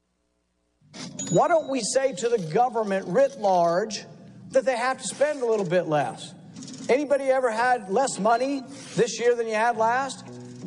Why 1.30 1.48
don't 1.48 1.70
we 1.70 1.80
say 1.80 2.12
to 2.14 2.28
the 2.28 2.38
government 2.52 3.06
writ 3.06 3.38
large 3.38 4.04
that 4.50 4.64
they 4.64 4.76
have 4.76 5.00
to 5.00 5.06
spend 5.06 5.42
a 5.42 5.46
little 5.46 5.64
bit 5.64 5.86
less? 5.86 6.34
Anybody 6.88 7.26
ever 7.26 7.50
had 7.50 7.88
less 7.88 8.18
money 8.18 8.64
this 8.96 9.20
year 9.20 9.36
than 9.36 9.46
you 9.46 9.54
had 9.54 9.76
last? 9.76 10.26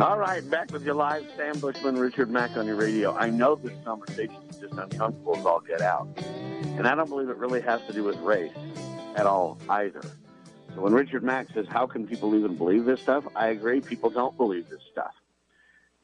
All 0.00 0.16
right, 0.16 0.48
back 0.48 0.70
with 0.70 0.86
you 0.86 0.94
live, 0.94 1.26
Sam 1.36 1.58
Bushman, 1.58 1.98
Richard 1.98 2.30
Mack 2.30 2.56
on 2.56 2.68
your 2.68 2.76
radio. 2.76 3.16
I 3.16 3.30
know 3.30 3.56
this 3.56 3.72
conversation 3.84 4.36
is 4.48 4.58
just 4.58 4.74
uncomfortable 4.74 5.36
as 5.36 5.44
all 5.44 5.58
get 5.58 5.80
out. 5.80 6.06
And 6.76 6.86
I 6.86 6.94
don't 6.94 7.08
believe 7.08 7.28
it 7.30 7.36
really 7.36 7.60
has 7.62 7.80
to 7.88 7.92
do 7.92 8.04
with 8.04 8.16
race 8.18 8.52
at 9.16 9.26
all 9.26 9.58
either. 9.68 10.02
So 10.72 10.82
when 10.82 10.92
Richard 10.92 11.24
Mack 11.24 11.48
says, 11.52 11.66
how 11.68 11.88
can 11.88 12.06
people 12.06 12.36
even 12.36 12.56
believe 12.56 12.84
this 12.84 13.00
stuff? 13.00 13.24
I 13.34 13.48
agree, 13.48 13.80
people 13.80 14.08
don't 14.08 14.36
believe 14.36 14.68
this 14.68 14.82
stuff. 14.92 15.10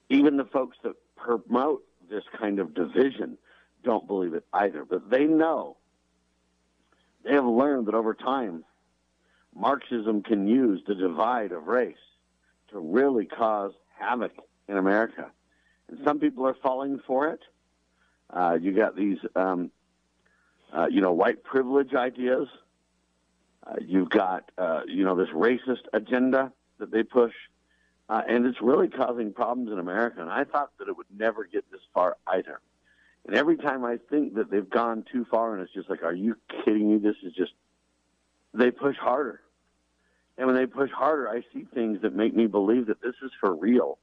Even 0.09 0.39
the 0.39 0.45
folks 0.47 0.77
that 0.83 0.95
promote 1.15 1.85
this 2.11 2.25
kind 2.37 2.59
of 2.59 2.75
division 2.75 3.39
don't 3.85 4.09
believe 4.09 4.35
it 4.35 4.45
either. 4.53 4.85
But 4.85 5.09
they 5.09 5.27
know, 5.27 5.77
they 7.25 7.35
have 7.35 7.47
learned 7.47 7.87
that 7.87 7.95
over 7.95 8.13
time, 8.13 8.65
Marxism 9.55 10.25
can 10.25 10.49
use 10.49 10.83
the 10.85 10.97
divide 10.97 11.53
of 11.53 11.69
race 11.69 11.95
to 12.73 12.81
really 12.81 13.27
cause 13.27 13.73
havoc 13.99 14.33
in 14.69 14.77
America. 14.77 15.31
And 15.89 15.99
some 16.05 16.19
people 16.19 16.47
are 16.47 16.57
falling 16.63 17.01
for 17.07 17.29
it. 17.29 17.41
Uh, 18.31 18.59
you 18.61 18.73
got 18.73 18.97
these, 18.97 19.19
um, 19.37 19.71
uh, 20.73 20.87
you 20.91 21.01
know, 21.01 21.13
white 21.13 21.45
privilege 21.45 21.95
ideas. 21.95 22.49
Uh, 23.67 23.77
you've 23.81 24.11
got, 24.11 24.51
uh, 24.59 24.83
you 24.87 25.05
know, 25.05 25.15
this 25.15 25.29
racist 25.31 25.85
agenda 25.93 26.53
that 26.79 26.91
they 26.91 27.03
push. 27.03 27.33
Uh, 28.09 28.23
and 28.29 28.45
it's 28.45 28.61
really 28.61 28.89
causing 28.89 29.33
problems 29.33 29.71
in 29.71 29.79
America. 29.79 30.21
And 30.21 30.31
I 30.31 30.45
thought 30.45 30.71
that 30.79 30.89
it 30.89 30.97
would 30.97 31.07
never 31.17 31.45
get 31.45 31.71
this 31.71 31.81
far 31.95 32.17
either. 32.27 32.61
And 33.27 33.35
every 33.35 33.57
time 33.57 33.85
I 33.85 33.99
think 34.11 34.35
that 34.35 34.51
they've 34.51 34.69
gone 34.69 35.05
too 35.11 35.25
far, 35.31 35.55
and 35.55 35.63
it's 35.63 35.73
just 35.73 35.89
like, 35.89 36.03
are 36.03 36.13
you 36.13 36.37
kidding 36.65 36.91
me? 36.91 36.99
This 36.99 37.17
is 37.23 37.33
just, 37.33 37.53
they 38.53 38.71
push 38.71 38.97
harder. 38.97 39.41
And 40.37 40.47
when 40.47 40.57
they 40.57 40.67
push 40.67 40.91
harder, 40.91 41.29
I 41.29 41.43
see 41.53 41.67
things 41.75 42.03
that 42.03 42.15
make 42.15 42.35
me 42.35 42.47
believe 42.47 42.87
that 42.87 43.01
this 43.01 43.15
is 43.23 43.31
for 43.41 43.55
real. 43.55 43.99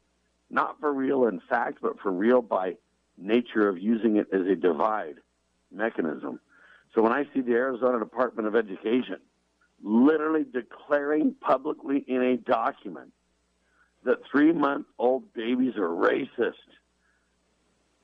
Not 0.49 0.79
for 0.79 0.93
real 0.93 1.27
in 1.27 1.41
fact, 1.49 1.79
but 1.81 1.99
for 1.99 2.11
real 2.11 2.41
by 2.41 2.77
nature 3.17 3.67
of 3.67 3.77
using 3.77 4.17
it 4.17 4.27
as 4.33 4.41
a 4.47 4.55
divide 4.55 5.15
mechanism. 5.71 6.39
So 6.93 7.01
when 7.01 7.11
I 7.11 7.25
see 7.33 7.41
the 7.41 7.53
Arizona 7.53 7.99
Department 7.99 8.47
of 8.47 8.55
Education 8.55 9.17
literally 9.83 10.43
declaring 10.43 11.35
publicly 11.39 12.03
in 12.07 12.21
a 12.21 12.37
document 12.37 13.11
that 14.03 14.19
three 14.29 14.51
month 14.51 14.87
old 14.97 15.33
babies 15.33 15.75
are 15.75 15.89
racist, 15.89 16.53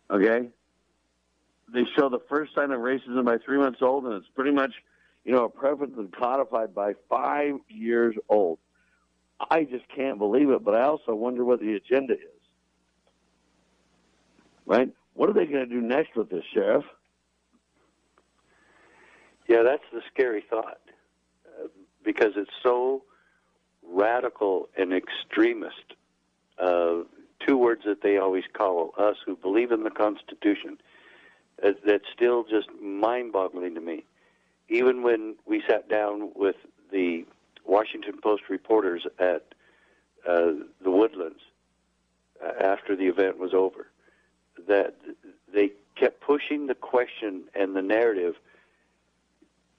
okay? 0.10 0.50
They 1.74 1.84
show 1.98 2.10
the 2.10 2.22
first 2.30 2.56
sign 2.56 2.72
of 2.72 2.80
racism 2.80 3.26
by 3.26 3.38
three 3.40 3.58
months 3.58 3.82
old, 3.82 4.06
and 4.06 4.14
it's 4.14 4.28
pretty 4.36 4.52
much 4.52 4.72
you 5.28 5.34
know, 5.34 5.44
a 5.44 5.50
preference 5.50 5.94
is 5.98 6.08
codified 6.18 6.74
by 6.74 6.94
five 7.10 7.56
years 7.68 8.16
old. 8.30 8.60
I 9.52 9.66
just 9.66 9.84
can't 9.94 10.18
believe 10.18 10.50
it, 10.50 10.64
but 10.64 10.74
I 10.74 10.84
also 10.84 11.14
wonder 11.14 11.44
what 11.44 11.60
the 11.60 11.74
agenda 11.74 12.14
is. 12.14 12.42
Right? 14.66 14.90
What 15.16 15.30
are 15.30 15.34
they 15.34 15.46
going 15.46 15.68
to 15.68 15.70
do 15.70 15.82
next 15.82 16.16
with 16.16 16.30
this, 16.30 16.46
Sheriff? 16.54 16.86
Yeah, 19.50 19.64
that's 19.64 19.84
the 19.92 20.02
scary 20.14 20.46
thought 20.50 20.80
uh, 21.46 21.68
because 22.06 22.34
it's 22.38 22.50
so 22.64 23.04
radical 23.86 24.70
and 24.78 24.94
extremist. 24.94 25.96
Uh, 26.58 27.00
two 27.46 27.58
words 27.58 27.82
that 27.86 28.02
they 28.02 28.18
always 28.18 28.46
call 28.54 28.94
us 28.98 29.18
who 29.26 29.36
believe 29.36 29.74
in 29.74 29.84
the 29.84 29.92
Constitution. 29.92 30.78
Uh, 31.62 31.72
that's 31.86 32.06
still 32.16 32.46
just 32.46 32.70
mind 32.82 33.34
boggling 33.34 33.76
to 33.76 33.82
me 33.82 34.06
even 34.70 35.04
when 35.04 35.36
we 35.46 35.64
sat 35.68 35.90
down 35.90 36.32
with 36.36 36.56
the 36.92 37.26
Washington 37.66 38.20
Post 38.22 38.44
reporters 38.50 39.06
at 39.20 39.54
uh, 40.28 40.52
the 40.82 40.92
Woodlands 40.92 41.42
uh, 42.44 42.64
after 42.64 42.96
the 42.96 43.08
event 43.08 43.38
was 43.38 43.54
over, 43.54 43.88
that 44.68 44.96
they 45.54 45.72
kept 45.96 46.22
pushing 46.22 46.68
the 46.68 46.76
question 46.76 47.44
and 47.56 47.76
the 47.76 47.82
narrative. 47.82 48.36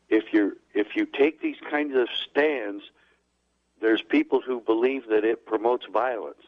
If 0.09 0.32
you 0.32 0.57
if 0.74 0.97
you 0.97 1.07
take 1.07 1.41
these 1.41 1.59
kinds 1.70 1.95
of 1.97 2.09
stands, 2.30 2.84
there's 3.80 4.03
people 4.03 4.41
who 4.41 4.61
believe 4.61 5.09
that 5.09 5.24
it 5.24 5.47
promotes 5.47 5.86
violence. 5.93 6.43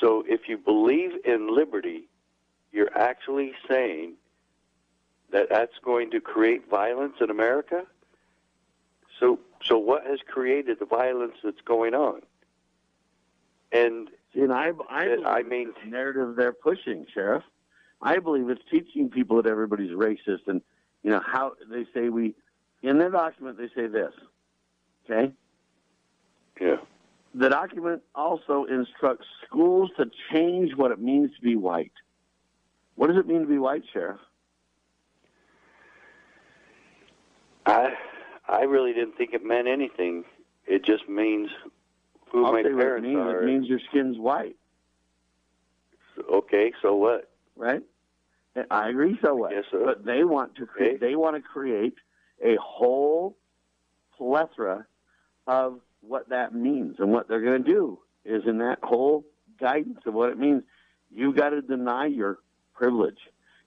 So 0.00 0.24
if 0.26 0.48
you 0.48 0.58
believe 0.58 1.12
in 1.24 1.54
liberty, 1.54 2.08
you're 2.72 2.96
actually 2.96 3.52
saying 3.68 4.14
that 5.32 5.48
that's 5.50 5.78
going 5.84 6.10
to 6.10 6.20
create 6.20 6.68
violence 6.68 7.14
in 7.20 7.30
America? 7.30 7.84
So, 9.18 9.38
so 9.64 9.78
what 9.78 10.06
has 10.06 10.20
created 10.26 10.78
the 10.78 10.86
violence 10.86 11.34
that's 11.42 11.60
going 11.64 11.94
on? 11.94 12.22
And, 13.70 14.08
See, 14.34 14.40
and 14.40 14.52
I, 14.52 14.72
I, 14.88 15.16
I 15.24 15.42
mean, 15.42 15.72
narrative 15.86 16.36
they're 16.36 16.52
pushing, 16.52 17.06
Sheriff. 17.12 17.42
I 18.00 18.18
believe 18.18 18.48
it's 18.48 18.62
teaching 18.70 19.08
people 19.08 19.40
that 19.40 19.48
everybody's 19.48 19.92
racist, 19.92 20.48
and 20.48 20.60
you 21.02 21.10
know 21.10 21.20
how 21.24 21.52
they 21.70 21.86
say 21.94 22.08
we 22.08 22.34
in 22.82 22.98
their 22.98 23.10
document 23.10 23.58
they 23.58 23.68
say 23.74 23.86
this. 23.86 24.12
Okay. 25.04 25.32
Yeah. 26.60 26.76
The 27.34 27.48
document 27.48 28.02
also 28.14 28.64
instructs 28.64 29.26
schools 29.46 29.90
to 29.96 30.10
change 30.32 30.74
what 30.76 30.90
it 30.90 31.00
means 31.00 31.30
to 31.36 31.40
be 31.42 31.56
white. 31.56 31.92
What 32.96 33.06
does 33.06 33.16
it 33.16 33.26
mean 33.26 33.40
to 33.40 33.46
be 33.46 33.58
white, 33.58 33.84
Sheriff? 33.92 34.20
I 37.66 37.90
I 38.48 38.62
really 38.62 38.92
didn't 38.92 39.16
think 39.16 39.32
it 39.32 39.44
meant 39.44 39.68
anything. 39.68 40.24
It 40.66 40.84
just 40.84 41.08
means 41.08 41.50
who 42.30 42.44
I'll 42.44 42.52
my 42.52 42.62
tell 42.62 42.70
you 42.70 42.76
what 42.76 42.82
it 42.82 42.86
parents 42.86 43.06
means. 43.06 43.18
are. 43.18 43.42
It 43.42 43.46
means 43.46 43.66
your 43.68 43.80
skin's 43.90 44.18
white, 44.18 44.56
okay, 46.32 46.72
so 46.82 46.96
what? 46.96 47.28
right? 47.56 47.82
I 48.70 48.90
agree. 48.90 49.18
So 49.22 49.34
what? 49.34 49.52
Yes, 49.52 49.64
sir. 49.70 49.82
But 49.84 50.04
they 50.04 50.24
want 50.24 50.56
to 50.56 50.66
create. 50.66 51.00
They 51.00 51.16
want 51.16 51.36
to 51.36 51.42
create 51.42 51.94
a 52.44 52.56
whole 52.60 53.36
plethora 54.16 54.86
of 55.46 55.80
what 56.00 56.28
that 56.30 56.54
means, 56.54 56.96
and 56.98 57.12
what 57.12 57.28
they're 57.28 57.40
going 57.40 57.64
to 57.64 57.70
do 57.70 57.98
is 58.24 58.42
in 58.46 58.58
that 58.58 58.78
whole 58.82 59.24
guidance 59.60 60.00
of 60.06 60.14
what 60.14 60.30
it 60.30 60.38
means. 60.38 60.62
You've 61.10 61.36
got 61.36 61.50
to 61.50 61.62
deny 61.62 62.06
your 62.06 62.38
privilege. 62.74 63.18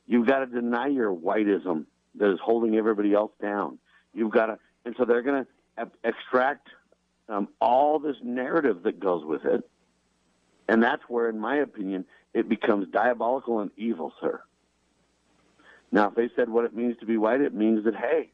You've 0.08 0.28
got 0.28 0.40
to 0.40 0.46
deny 0.46 0.88
your 0.88 1.14
whiteism 1.14 1.86
that 2.16 2.32
is 2.32 2.40
holding 2.44 2.76
everybody 2.76 3.14
else 3.14 3.32
down. 3.42 3.80
You've 4.16 4.32
got 4.32 4.48
to, 4.48 4.60
and 4.86 4.96
so 4.98 5.06
they're 5.06 5.22
going 5.22 5.46
to 5.78 5.88
extract 6.04 6.70
um, 7.28 7.50
all 7.60 8.00
this 8.00 8.16
narrative 8.24 8.84
that 8.84 9.00
goes 9.00 9.24
with 9.26 9.46
it, 9.46 9.70
and 10.68 10.82
that's 10.82 11.04
where, 11.08 11.30
in 11.30 11.40
my 11.40 11.58
opinion, 11.58 12.06
it 12.34 12.50
becomes 12.50 12.88
diabolical 12.88 13.60
and 13.60 13.72
evil, 13.78 14.14
sir. 14.22 14.42
Now, 15.92 16.10
if 16.10 16.16
they 16.16 16.30
said 16.36 16.50
what 16.50 16.66
it 16.66 16.76
means 16.76 16.98
to 17.00 17.06
be 17.06 17.18
white, 17.18 17.42
it 17.42 17.54
means 17.54 17.86
that 17.86 17.96
hey, 17.96 18.32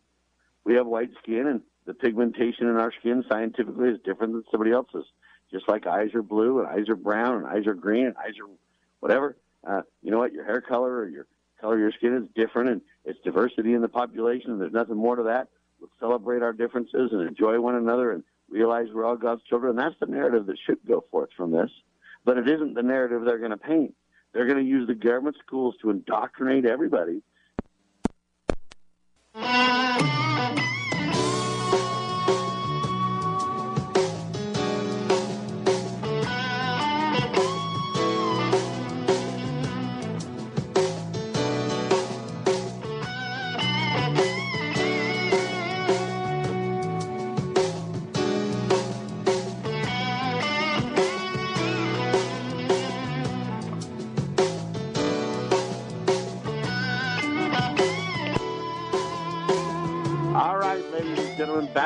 we 0.64 0.76
have 0.76 0.86
white 0.86 1.12
skin, 1.22 1.48
and 1.48 1.62
the 1.86 1.94
pigmentation 1.94 2.68
in 2.68 2.78
our 2.78 2.94
skin 3.00 3.26
scientifically 3.28 3.90
is 3.90 4.00
different 4.06 4.34
than 4.34 4.44
somebody 4.52 4.72
else's. 4.72 5.06
Just 5.52 5.68
like 5.68 5.86
eyes 5.86 6.14
are 6.14 6.22
blue 6.24 6.60
and 6.60 6.68
eyes 6.68 6.88
are 6.88 6.96
brown 6.96 7.38
and 7.38 7.46
eyes 7.46 7.68
are 7.68 7.74
green 7.74 8.06
and 8.06 8.16
eyes 8.18 8.36
are 8.42 8.50
whatever. 9.02 9.36
Uh, 9.68 9.82
you 10.02 10.10
know 10.10 10.20
what? 10.20 10.32
Your 10.32 10.46
hair 10.46 10.62
color 10.62 10.96
or 11.00 11.10
your 11.10 11.28
color 11.60 11.74
of 11.74 11.80
your 11.80 11.92
skin 11.92 12.16
is 12.16 12.30
different, 12.34 12.70
and 12.70 12.82
it's 13.04 13.20
diversity 13.24 13.74
in 13.74 13.82
the 13.82 13.90
population. 13.90 14.52
And 14.52 14.62
there's 14.62 14.72
nothing 14.72 14.96
more 14.96 15.18
to 15.18 15.24
that. 15.24 15.50
Celebrate 16.00 16.42
our 16.42 16.54
differences 16.54 17.12
and 17.12 17.28
enjoy 17.28 17.60
one 17.60 17.76
another 17.76 18.12
and 18.12 18.24
realize 18.50 18.88
we're 18.94 19.06
all 19.06 19.16
God's 19.16 19.44
children. 19.44 19.76
That's 19.76 19.96
the 20.00 20.06
narrative 20.08 20.46
that 20.48 20.58
should 20.66 20.80
go 20.88 21.06
forth 21.12 21.30
from 21.36 21.52
this. 21.52 21.70
But 22.26 22.38
it 22.38 22.48
isn't 22.48 22.76
the 22.76 22.84
narrative 22.84 23.24
they're 23.26 23.40
going 23.40 23.52
to 23.52 23.58
paint. 23.58 23.96
They're 24.34 24.46
going 24.46 24.64
to 24.64 24.70
use 24.70 24.88
the 24.88 24.96
government 24.96 25.38
schools 25.46 25.76
to 25.82 25.90
indoctrinate 25.90 26.66
everybody. 26.66 27.22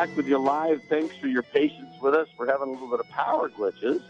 Back 0.06 0.16
with 0.18 0.28
you 0.28 0.38
live. 0.38 0.82
Thanks 0.88 1.16
for 1.18 1.28
your 1.28 1.42
patience 1.42 1.90
with 2.00 2.14
us. 2.14 2.28
We're 2.38 2.48
having 2.48 2.70
a 2.70 2.72
little 2.72 2.90
bit 2.90 3.00
of 3.00 3.10
power 3.10 3.50
glitches, 3.50 4.04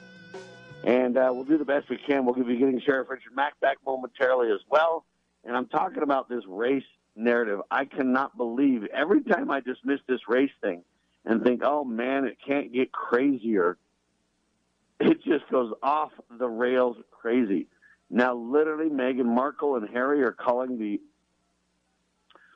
and 0.84 1.18
uh, 1.18 1.30
we'll 1.32 1.46
do 1.46 1.58
the 1.58 1.64
best 1.64 1.90
we 1.90 1.98
can. 1.98 2.26
We'll 2.26 2.36
be 2.36 2.58
getting 2.58 2.82
Sheriff 2.82 3.10
Richard 3.10 3.34
Mack 3.34 3.58
back 3.62 3.78
momentarily 3.86 4.52
as 4.52 4.60
well. 4.70 5.06
And 5.46 5.56
I'm 5.56 5.68
talking 5.68 6.04
about 6.04 6.28
this 6.28 6.44
race 6.48 6.84
narrative. 7.16 7.62
I 7.72 7.86
cannot 7.86 8.36
believe 8.36 8.84
every 8.94 9.24
time 9.24 9.50
I 9.50 9.62
dismiss 9.62 10.02
this 10.06 10.20
race 10.28 10.52
thing 10.62 10.84
and 11.24 11.42
think, 11.44 11.62
oh 11.64 11.86
man, 11.86 12.26
it 12.26 12.40
can't 12.46 12.74
get 12.74 12.92
crazier. 12.92 13.78
It 15.00 15.24
just 15.24 15.50
goes 15.50 15.72
off 15.82 16.12
the 16.30 16.50
rails 16.50 16.98
crazy. 17.12 17.68
Now, 18.10 18.36
literally, 18.36 18.90
Meghan 18.90 19.26
Markle 19.26 19.78
and 19.78 19.88
Harry 19.90 20.24
are 20.24 20.34
calling 20.34 20.78
the 20.78 21.00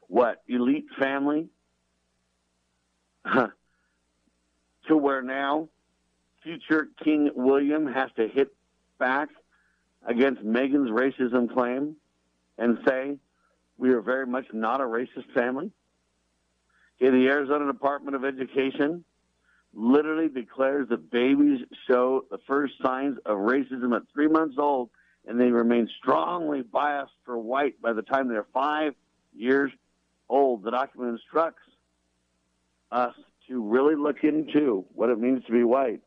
what 0.08 0.42
elite 0.50 0.88
family 1.00 1.48
to 4.88 4.98
where 4.98 5.22
now 5.22 5.70
future 6.44 6.88
King 7.04 7.32
William 7.36 7.88
has 7.88 8.10
to 8.16 8.28
hit 8.28 8.54
back 8.98 9.30
against 10.06 10.44
Meghan's 10.44 10.90
racism 10.90 11.54
claim 11.54 11.96
and 12.58 12.78
say 12.88 13.18
we 13.78 13.90
are 13.92 14.02
very 14.02 14.26
much 14.26 14.46
not 14.54 14.82
a 14.82 14.84
racist 14.84 15.32
family. 15.34 15.72
Okay, 17.02 17.12
the 17.12 17.28
Arizona 17.28 17.72
Department 17.72 18.16
of 18.16 18.26
Education 18.26 19.04
literally 19.74 20.28
declares 20.28 20.90
that 20.90 21.12
babies 21.12 21.62
show 21.88 22.26
the 22.32 22.40
first 22.48 22.74
signs 22.84 23.18
of 23.26 23.38
racism 23.38 23.96
at 23.96 24.02
three 24.14 24.28
months 24.28 24.56
old 24.58 24.90
and 25.28 25.40
they 25.40 25.52
remain 25.52 25.88
strongly 25.98 26.62
biased 26.62 27.14
for 27.24 27.38
white 27.38 27.80
by 27.82 27.94
the 27.94 28.02
time 28.02 28.28
they're 28.28 28.48
five 28.54 28.94
years 29.36 29.72
old. 30.28 30.64
The 30.64 30.72
document 30.72 31.12
instructs 31.12 31.62
us 32.92 33.14
to 33.48 33.62
really 33.62 33.96
look 33.96 34.24
into 34.24 34.86
what 34.94 35.10
it 35.10 35.20
means 35.20 35.44
to 35.46 35.52
be 35.52 35.64
white. 35.64 36.02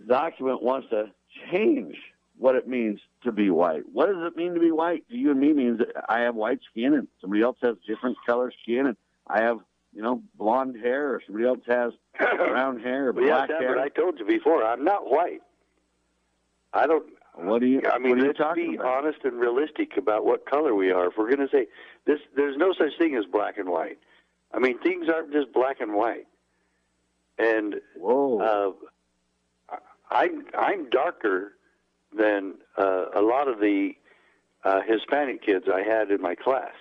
The 0.00 0.06
document 0.06 0.62
wants 0.62 0.88
to 0.90 1.10
change 1.50 1.96
what 2.38 2.54
it 2.54 2.68
means 2.68 3.00
to 3.24 3.32
be 3.32 3.50
white. 3.50 3.82
What 3.92 4.06
does 4.06 4.22
it 4.26 4.36
mean 4.36 4.54
to 4.54 4.60
be 4.60 4.70
white? 4.70 5.08
To 5.08 5.16
you 5.16 5.30
and 5.32 5.40
me 5.40 5.52
means 5.52 5.78
that 5.78 5.88
I 6.08 6.20
have 6.20 6.34
white 6.34 6.60
skin 6.70 6.94
and 6.94 7.08
somebody 7.20 7.42
else 7.42 7.56
has 7.62 7.76
different 7.86 8.16
color 8.24 8.52
skin 8.62 8.86
and 8.86 8.96
I 9.26 9.42
have, 9.42 9.58
you 9.92 10.02
know, 10.02 10.22
blonde 10.36 10.76
hair 10.76 11.14
or 11.14 11.22
somebody 11.26 11.46
else 11.46 11.60
has 11.66 11.92
brown 12.18 12.78
hair 12.80 13.08
or 13.08 13.20
yeah, 13.20 13.28
black 13.28 13.50
Sam, 13.50 13.60
hair. 13.60 13.74
but 13.74 13.82
I 13.82 13.88
told 13.88 14.18
you 14.18 14.24
before, 14.24 14.64
I'm 14.64 14.84
not 14.84 15.10
white. 15.10 15.42
I 16.72 16.86
don't. 16.86 17.06
What 17.34 17.60
do 17.60 17.66
you? 17.66 17.82
I 17.90 17.98
mean, 17.98 18.10
what 18.10 18.18
are 18.18 18.22
you 18.22 18.34
let's 18.38 18.54
be 18.54 18.74
about? 18.76 19.04
honest 19.04 19.18
and 19.24 19.38
realistic 19.38 19.96
about 19.96 20.24
what 20.24 20.44
color 20.46 20.74
we 20.74 20.90
are. 20.90 21.06
If 21.08 21.14
we're 21.16 21.34
going 21.34 21.46
to 21.46 21.48
say 21.50 21.66
this, 22.04 22.18
there's 22.36 22.56
no 22.56 22.72
such 22.76 22.98
thing 22.98 23.14
as 23.14 23.24
black 23.30 23.58
and 23.58 23.68
white. 23.68 23.98
I 24.52 24.58
mean, 24.58 24.78
things 24.78 25.08
aren't 25.08 25.32
just 25.32 25.52
black 25.52 25.80
and 25.80 25.94
white. 25.94 26.26
And 27.38 27.76
Whoa. 27.96 28.76
uh, 29.70 29.76
I'm 30.10 30.44
I'm 30.58 30.90
darker 30.90 31.52
than 32.16 32.54
uh, 32.76 33.06
a 33.14 33.20
lot 33.20 33.48
of 33.48 33.60
the 33.60 33.92
uh, 34.64 34.80
Hispanic 34.86 35.42
kids 35.44 35.66
I 35.72 35.82
had 35.82 36.10
in 36.10 36.20
my 36.20 36.34
class, 36.34 36.72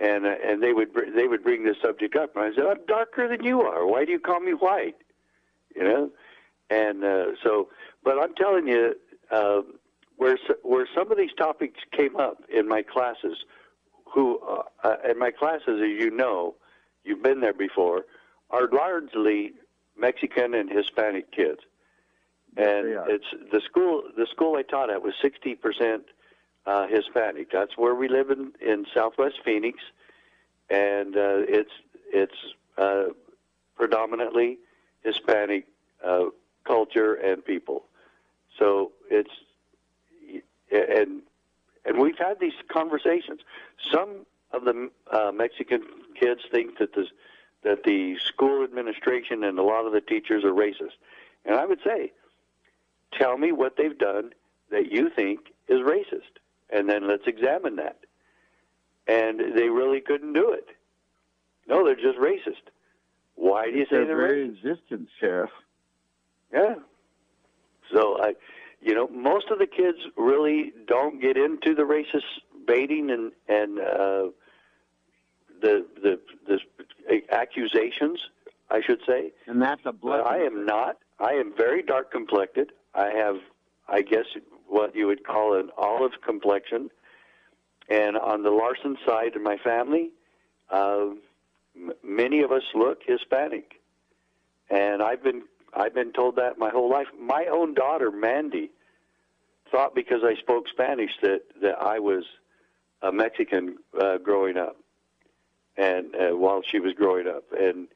and 0.00 0.26
uh, 0.26 0.34
and 0.44 0.62
they 0.62 0.72
would 0.72 0.92
br- 0.92 1.10
they 1.14 1.26
would 1.26 1.42
bring 1.42 1.64
this 1.64 1.76
subject 1.82 2.14
up, 2.16 2.36
and 2.36 2.44
I 2.44 2.54
said, 2.54 2.66
I'm 2.66 2.84
darker 2.86 3.28
than 3.28 3.44
you 3.44 3.62
are. 3.62 3.86
Why 3.86 4.04
do 4.04 4.12
you 4.12 4.20
call 4.20 4.40
me 4.40 4.52
white? 4.52 4.96
You 5.74 5.84
know, 5.84 6.10
and 6.70 7.04
uh, 7.04 7.24
so, 7.42 7.68
but 8.04 8.18
I'm 8.18 8.34
telling 8.34 8.68
you, 8.68 8.94
uh, 9.30 9.62
where 10.16 10.38
where 10.62 10.86
some 10.94 11.10
of 11.10 11.18
these 11.18 11.32
topics 11.36 11.80
came 11.92 12.16
up 12.16 12.42
in 12.52 12.68
my 12.68 12.82
classes, 12.82 13.38
who 14.12 14.40
uh, 14.84 14.96
in 15.08 15.18
my 15.18 15.30
classes, 15.30 15.80
as 15.80 15.80
you 15.80 16.10
know, 16.10 16.54
you've 17.04 17.22
been 17.22 17.40
there 17.40 17.52
before, 17.52 18.04
are 18.50 18.68
largely 18.68 19.52
Mexican 19.96 20.54
and 20.54 20.70
Hispanic 20.70 21.30
kids, 21.32 21.60
and 22.56 22.86
it's 23.08 23.26
the 23.52 23.60
school. 23.60 24.02
The 24.16 24.26
school 24.26 24.56
I 24.56 24.62
taught 24.62 24.90
at 24.90 25.02
was 25.02 25.14
sixty 25.20 25.54
percent 25.54 26.04
uh, 26.66 26.86
Hispanic. 26.86 27.50
That's 27.50 27.76
where 27.76 27.94
we 27.94 28.08
live 28.08 28.30
in 28.30 28.52
in 28.60 28.86
Southwest 28.94 29.40
Phoenix, 29.44 29.78
and 30.70 31.16
uh, 31.16 31.42
it's 31.48 31.72
it's 32.12 32.54
uh, 32.76 33.06
predominantly 33.76 34.58
Hispanic 35.02 35.66
uh, 36.04 36.26
culture 36.64 37.14
and 37.14 37.44
people. 37.44 37.84
So 38.58 38.92
it's 39.10 39.30
and 40.70 41.22
and 41.88 41.98
we've 41.98 42.18
had 42.18 42.38
these 42.38 42.52
conversations. 42.70 43.40
Some 43.90 44.26
of 44.52 44.64
the 44.64 44.90
uh, 45.10 45.32
Mexican 45.32 45.82
kids 46.18 46.42
think 46.52 46.78
that 46.78 46.94
the 46.94 47.06
that 47.64 47.82
the 47.82 48.16
school 48.24 48.62
administration 48.62 49.42
and 49.42 49.58
a 49.58 49.62
lot 49.62 49.84
of 49.84 49.92
the 49.92 50.00
teachers 50.00 50.44
are 50.44 50.52
racist, 50.52 50.96
and 51.44 51.56
I 51.56 51.66
would 51.66 51.80
say, 51.84 52.12
tell 53.12 53.36
me 53.36 53.50
what 53.50 53.76
they've 53.76 53.98
done 53.98 54.30
that 54.70 54.92
you 54.92 55.10
think 55.10 55.40
is 55.66 55.80
racist, 55.80 56.38
and 56.70 56.88
then 56.88 57.08
let's 57.08 57.26
examine 57.26 57.76
that. 57.76 57.98
And 59.08 59.40
they 59.56 59.70
really 59.70 60.00
couldn't 60.00 60.34
do 60.34 60.52
it. 60.52 60.68
No, 61.66 61.84
they're 61.84 61.96
just 61.96 62.18
racist. 62.18 62.70
Why 63.34 63.70
do 63.70 63.78
you 63.78 63.86
say 63.86 64.04
they're 64.04 64.16
very 64.16 64.48
racist? 64.48 64.64
existence, 64.64 65.10
Sheriff. 65.18 65.50
Yeah. 66.52 66.74
So 67.92 68.22
I, 68.22 68.34
you 68.80 68.94
know, 68.94 69.08
most 69.08 69.48
of 69.50 69.58
the 69.58 69.66
kids 69.66 69.98
really 70.16 70.72
don't 70.86 71.20
get 71.20 71.36
into 71.36 71.74
the 71.74 71.82
racist 71.82 72.24
baiting 72.66 73.10
and 73.10 73.32
and 73.48 73.78
uh, 73.78 74.28
the 75.60 75.86
the 76.02 76.20
the 76.46 77.22
accusations 77.32 78.20
I 78.70 78.80
should 78.82 79.00
say. 79.06 79.32
And 79.46 79.60
that's 79.62 79.80
a 79.84 79.92
But 79.92 80.00
blessing. 80.00 80.26
I 80.26 80.38
am 80.38 80.66
not. 80.66 80.98
I 81.18 81.32
am 81.32 81.52
very 81.56 81.82
dark 81.82 82.10
complected. 82.12 82.72
I 82.94 83.10
have, 83.10 83.36
I 83.88 84.02
guess, 84.02 84.26
what 84.66 84.94
you 84.94 85.06
would 85.06 85.24
call 85.24 85.54
an 85.58 85.70
olive 85.76 86.12
complexion. 86.24 86.90
And 87.88 88.16
on 88.16 88.42
the 88.42 88.50
Larson 88.50 88.96
side 89.06 89.34
of 89.34 89.42
my 89.42 89.56
family, 89.56 90.10
uh, 90.70 91.06
m- 91.74 91.92
many 92.04 92.42
of 92.42 92.52
us 92.52 92.62
look 92.74 93.00
Hispanic. 93.06 93.80
And 94.68 95.02
I've 95.02 95.22
been 95.22 95.42
I've 95.74 95.94
been 95.94 96.12
told 96.12 96.36
that 96.36 96.58
my 96.58 96.70
whole 96.70 96.90
life. 96.90 97.08
My 97.18 97.46
own 97.46 97.74
daughter, 97.74 98.10
Mandy, 98.10 98.70
thought 99.70 99.94
because 99.94 100.22
I 100.24 100.34
spoke 100.36 100.68
Spanish 100.68 101.12
that 101.22 101.42
that 101.62 101.78
I 101.80 101.98
was 101.98 102.24
a 103.02 103.12
Mexican 103.12 103.76
uh, 103.98 104.18
growing 104.18 104.56
up, 104.56 104.76
and 105.76 106.14
uh, 106.14 106.36
while 106.36 106.62
she 106.62 106.80
was 106.80 106.94
growing 106.94 107.28
up, 107.28 107.44
and 107.52 107.88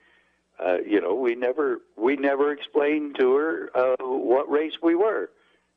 uh, 0.65 0.79
you 0.87 1.01
know, 1.01 1.15
we 1.15 1.35
never 1.35 1.81
we 1.97 2.17
never 2.17 2.53
explained 2.53 3.17
to 3.19 3.35
her 3.35 3.71
uh, 3.75 3.97
what 4.01 4.51
race 4.51 4.75
we 4.83 4.95
were. 4.95 5.31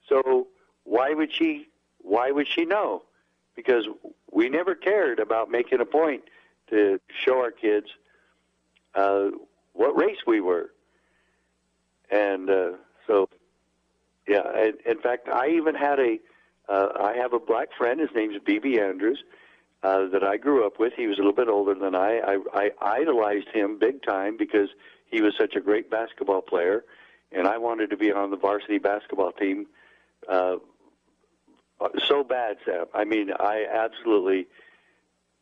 So 0.07 0.47
why 0.83 1.13
would 1.13 1.33
she 1.33 1.67
why 2.01 2.31
would 2.31 2.47
she 2.47 2.65
know? 2.65 3.03
Because 3.55 3.87
we 4.31 4.49
never 4.49 4.75
cared 4.75 5.19
about 5.19 5.49
making 5.49 5.79
a 5.79 5.85
point 5.85 6.23
to 6.69 6.99
show 7.23 7.39
our 7.39 7.51
kids 7.51 7.87
uh, 8.93 9.29
what 9.73 9.95
race 9.95 10.19
we 10.27 10.41
were. 10.41 10.71
And 12.09 12.49
uh, 12.49 12.71
so, 13.07 13.29
yeah. 14.27 14.43
And, 14.55 14.75
in 14.85 14.99
fact, 14.99 15.27
I 15.27 15.49
even 15.49 15.75
had 15.75 15.99
a 15.99 16.19
uh, 16.67 16.89
I 16.99 17.13
have 17.17 17.33
a 17.33 17.39
black 17.39 17.69
friend. 17.77 17.99
His 17.99 18.09
name's 18.15 18.37
B.B. 18.43 18.79
Andrews. 18.79 19.23
Uh, 19.83 20.07
that 20.07 20.23
I 20.23 20.37
grew 20.37 20.65
up 20.65 20.79
with. 20.79 20.93
He 20.93 21.05
was 21.05 21.17
a 21.17 21.21
little 21.21 21.31
bit 21.31 21.47
older 21.47 21.75
than 21.75 21.93
I. 21.93 22.17
I. 22.17 22.39
I 22.53 22.71
idolized 22.81 23.49
him 23.49 23.77
big 23.77 24.01
time 24.01 24.35
because 24.35 24.69
he 25.05 25.21
was 25.21 25.35
such 25.37 25.55
a 25.55 25.59
great 25.59 25.91
basketball 25.91 26.41
player, 26.41 26.83
and 27.31 27.47
I 27.47 27.59
wanted 27.59 27.91
to 27.91 27.97
be 27.97 28.11
on 28.11 28.31
the 28.31 28.37
varsity 28.37 28.79
basketball 28.79 29.31
team 29.31 29.67
uh, 30.27 30.57
so 32.07 32.23
bad, 32.23 32.57
Sam. 32.65 32.85
I 32.93 33.03
mean, 33.03 33.31
I 33.39 33.65
absolutely. 33.71 34.47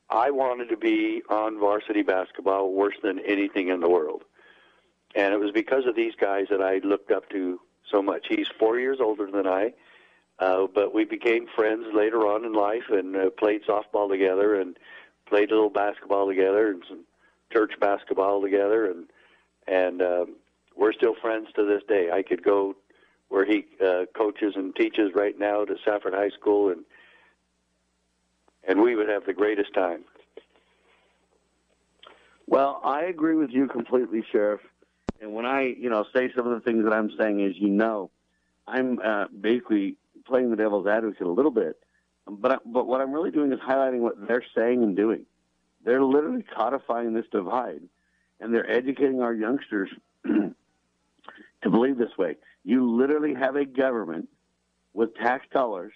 I 0.10 0.32
wanted 0.32 0.70
to 0.70 0.78
be 0.78 1.24
on 1.30 1.60
varsity 1.60 2.02
basketball 2.02 2.74
worse 2.74 2.96
than 3.02 3.20
anything 3.20 3.70
in 3.70 3.80
the 3.80 3.90
world, 3.90 4.24
and 5.16 5.34
it 5.34 5.40
was 5.40 5.52
because 5.52 5.86
of 5.86 5.96
these 5.96 6.14
guys 6.20 6.48
that 6.50 6.62
I 6.62 6.80
looked 6.80 7.12
up 7.12 7.30
to 7.30 7.60
so 7.92 8.02
much. 8.02 8.26
He's 8.30 8.48
four 8.60 8.80
years 8.80 8.98
older 9.00 9.30
than 9.30 9.48
I. 9.48 9.74
Uh, 10.40 10.68
but 10.74 10.94
we 10.94 11.06
became 11.06 11.48
friends 11.56 11.86
later 11.94 12.28
on 12.28 12.44
in 12.44 12.54
life 12.54 12.90
and 12.90 13.16
uh, 13.16 13.30
played 13.30 13.62
softball 13.64 14.10
together 14.10 14.60
and 14.60 14.78
played 15.28 15.52
a 15.52 15.54
little 15.54 15.70
basketball 15.70 16.28
together 16.28 16.70
and 16.72 16.84
some 16.90 17.06
church 17.52 17.74
basketball 17.80 18.42
together 18.42 18.90
and 18.90 19.06
and 19.68 20.02
um, 20.02 20.36
we're 20.76 20.92
still 20.92 21.16
friends 21.22 21.48
to 21.56 21.64
this 21.66 21.82
day. 21.88 22.10
I 22.12 22.24
could 22.24 22.44
go 22.44 22.76
where 23.30 23.46
he 23.46 23.66
uh, 23.80 24.06
coaches 24.18 24.54
and 24.56 24.76
teaches 24.76 25.12
right 25.16 25.38
now 25.38 25.64
to 25.64 25.76
Safford 25.86 26.14
High 26.14 26.32
School 26.32 26.72
and 26.72 26.84
and 28.68 28.82
we 28.82 28.96
would 28.96 29.10
have 29.10 29.26
the 29.26 29.34
greatest 29.34 29.74
time. 29.74 30.04
Well, 32.48 32.82
I 32.84 33.04
agree 33.04 33.36
with 33.36 33.52
you 33.52 33.68
completely, 33.68 34.24
Sheriff. 34.32 34.62
And 35.24 35.34
when 35.34 35.46
I, 35.46 35.62
you 35.62 35.90
know, 35.90 36.06
say 36.14 36.30
some 36.36 36.46
of 36.46 36.54
the 36.54 36.60
things 36.60 36.84
that 36.84 36.92
I'm 36.92 37.10
saying, 37.18 37.42
as 37.44 37.54
you 37.56 37.70
know, 37.70 38.12
I'm 38.68 39.00
uh, 39.00 39.28
basically 39.28 39.96
playing 40.26 40.50
the 40.50 40.58
devil's 40.58 40.86
advocate 40.86 41.26
a 41.26 41.32
little 41.32 41.50
bit. 41.50 41.80
But 42.28 42.62
but 42.66 42.88
what 42.88 43.00
I'm 43.00 43.14
really 43.14 43.32
doing 43.32 43.54
is 43.54 43.60
highlighting 43.60 44.00
what 44.00 44.28
they're 44.28 44.44
saying 44.54 44.84
and 44.84 44.98
doing. 44.98 45.26
They're 45.86 46.04
literally 46.04 46.44
codifying 46.44 47.14
this 47.14 47.26
divide, 47.32 47.84
and 48.42 48.54
they're 48.54 48.70
educating 48.70 49.22
our 49.22 49.34
youngsters 49.34 49.90
to 50.26 50.54
believe 51.64 51.98
this 51.98 52.18
way. 52.18 52.36
You 52.66 52.94
literally 52.94 53.34
have 53.34 53.56
a 53.56 53.64
government 53.64 54.28
with 54.94 55.16
tax 55.16 55.46
dollars 55.54 55.94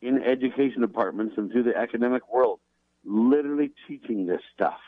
in 0.00 0.22
education 0.22 0.80
departments 0.80 1.34
and 1.36 1.50
through 1.50 1.64
the 1.64 1.76
academic 1.76 2.32
world, 2.32 2.60
literally 3.04 3.72
teaching 3.88 4.26
this 4.26 4.42
stuff 4.54 4.78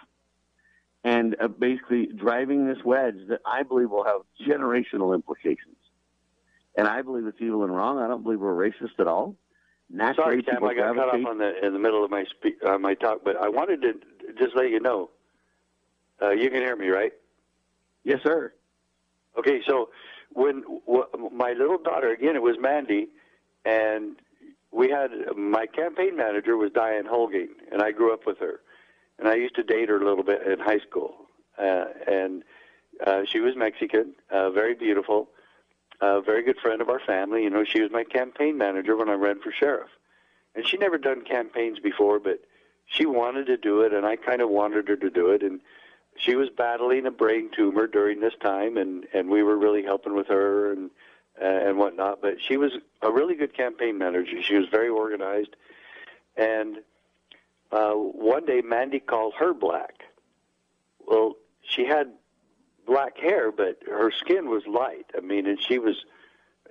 and 1.05 1.37
uh, 1.41 1.49
basically 1.49 2.07
driving 2.07 2.67
this 2.67 2.79
wedge 2.85 3.17
that 3.29 3.41
I 3.45 3.63
believe 3.63 3.91
will 3.91 4.05
have 4.05 4.21
generational 4.47 5.15
implications. 5.15 5.77
And 6.77 6.89
I 6.89 7.03
believe 7.03 7.27
it's 7.27 7.41
evil 7.41 7.65
and 7.65 7.75
wrong. 7.75 7.99
I 7.99 8.07
don't 8.09 8.23
believe 8.23 8.41
we're 8.41 8.55
racist 8.55 8.99
at 8.99 9.07
all. 9.07 9.37
Naturally, 9.91 10.43
Sorry, 10.43 10.45
Sam, 10.47 10.65
I 10.65 10.75
got 10.75 10.95
cut 10.97 11.09
off 11.09 11.27
on 11.27 11.39
the 11.39 11.65
in 11.67 11.75
the 11.75 11.79
middle 11.79 12.03
of 12.03 12.11
my 12.11 12.25
spe- 12.25 12.65
uh, 12.65 12.79
my 12.79 12.95
talk, 12.95 13.19
but 13.25 13.37
I 13.37 13.49
wanted 13.51 13.83
to 13.83 13.93
just 14.39 14.57
let 14.57 14.71
you 14.71 14.81
know. 14.81 15.11
Uh, 16.21 16.31
you 16.31 16.49
can 16.49 16.61
hear 16.61 16.77
me, 16.77 16.89
right? 16.89 17.13
Yes, 18.05 18.21
sir. 18.23 18.55
Okay, 19.39 19.61
so 19.67 19.91
when 20.31 20.63
w- 20.87 21.05
my 21.31 21.53
little 21.53 21.79
daughter 21.79 22.11
again, 22.11 22.37
it 22.37 22.43
was 22.43 22.57
Mandy, 22.59 23.09
and 23.67 24.17
we 24.71 24.89
had 24.89 25.11
my 25.37 25.67
campaign 25.67 26.17
manager 26.17 26.57
was 26.57 26.71
Diane 26.73 27.05
Holgate, 27.05 27.51
and 27.71 27.83
I 27.83 27.93
grew 27.93 28.15
up 28.15 28.27
with 28.27 28.39
her, 28.39 28.61
and 29.19 29.29
I 29.29 29.35
used 29.35 29.55
to 29.57 29.63
date 29.63 29.89
her 29.89 30.01
a 30.01 30.05
little 30.05 30.25
bit 30.25 30.47
in 30.47 30.59
high 30.59 30.81
school, 30.81 31.15
uh, 31.59 31.85
and 32.07 32.43
uh, 33.07 33.23
she 33.25 33.41
was 33.41 33.57
Mexican, 33.57 34.15
uh, 34.31 34.51
very 34.51 34.75
beautiful, 34.75 35.29
a 36.01 36.21
very 36.21 36.43
good 36.43 36.59
friend 36.59 36.81
of 36.81 36.89
our 36.89 37.01
family. 37.01 37.45
You 37.45 37.51
know, 37.51 37.65
she 37.65 37.81
was 37.81 37.91
my 37.91 38.05
campaign 38.05 38.59
manager 38.59 38.97
when 38.97 39.09
I 39.09 39.15
ran 39.15 39.41
for 39.41 39.53
sheriff, 39.53 39.91
and 40.55 40.67
she 40.67 40.77
never 40.77 40.99
done 40.99 41.23
campaigns 41.23 41.79
before, 41.79 42.19
but 42.19 42.41
she 42.87 43.07
wanted 43.07 43.47
to 43.47 43.57
do 43.57 43.83
it, 43.83 43.93
and 43.93 44.05
I 44.05 44.17
kind 44.17 44.43
of 44.43 44.51
wanted 44.51 44.89
her 44.89 44.97
to 44.97 45.11
do 45.11 45.31
it, 45.31 45.43
and 45.43 45.61
she 46.17 46.35
was 46.35 46.49
battling 46.51 47.07
a 47.07 47.11
brain 47.11 47.51
tumor 47.55 47.87
during 47.87 48.21
this 48.21 48.35
time, 48.41 48.77
and 48.77 49.07
and 49.15 49.29
we 49.29 49.43
were 49.43 49.57
really 49.57 49.83
helping 49.83 50.15
with 50.15 50.29
her 50.29 50.73
and 50.73 50.91
uh, 51.41 51.45
and 51.45 51.79
whatnot. 51.79 52.21
But 52.21 52.37
she 52.41 52.57
was 52.57 52.73
a 53.01 53.11
really 53.11 53.35
good 53.35 53.55
campaign 53.55 53.99
manager. 53.99 54.43
She 54.43 54.55
was 54.55 54.69
very 54.71 54.89
organized, 54.89 55.57
and 56.37 56.79
uh, 57.73 57.93
one 57.93 58.45
day 58.45 58.61
Mandy 58.61 59.01
called 59.01 59.35
her 59.39 59.55
black. 59.55 60.05
Well, 61.07 61.37
she 61.63 61.87
had 61.87 62.13
black 62.87 63.17
hair, 63.19 63.51
but 63.51 63.79
her 63.87 64.11
skin 64.11 64.49
was 64.49 64.67
light. 64.67 65.07
I 65.17 65.21
mean, 65.21 65.47
and 65.47 65.61
she 65.61 65.79
was, 65.79 66.05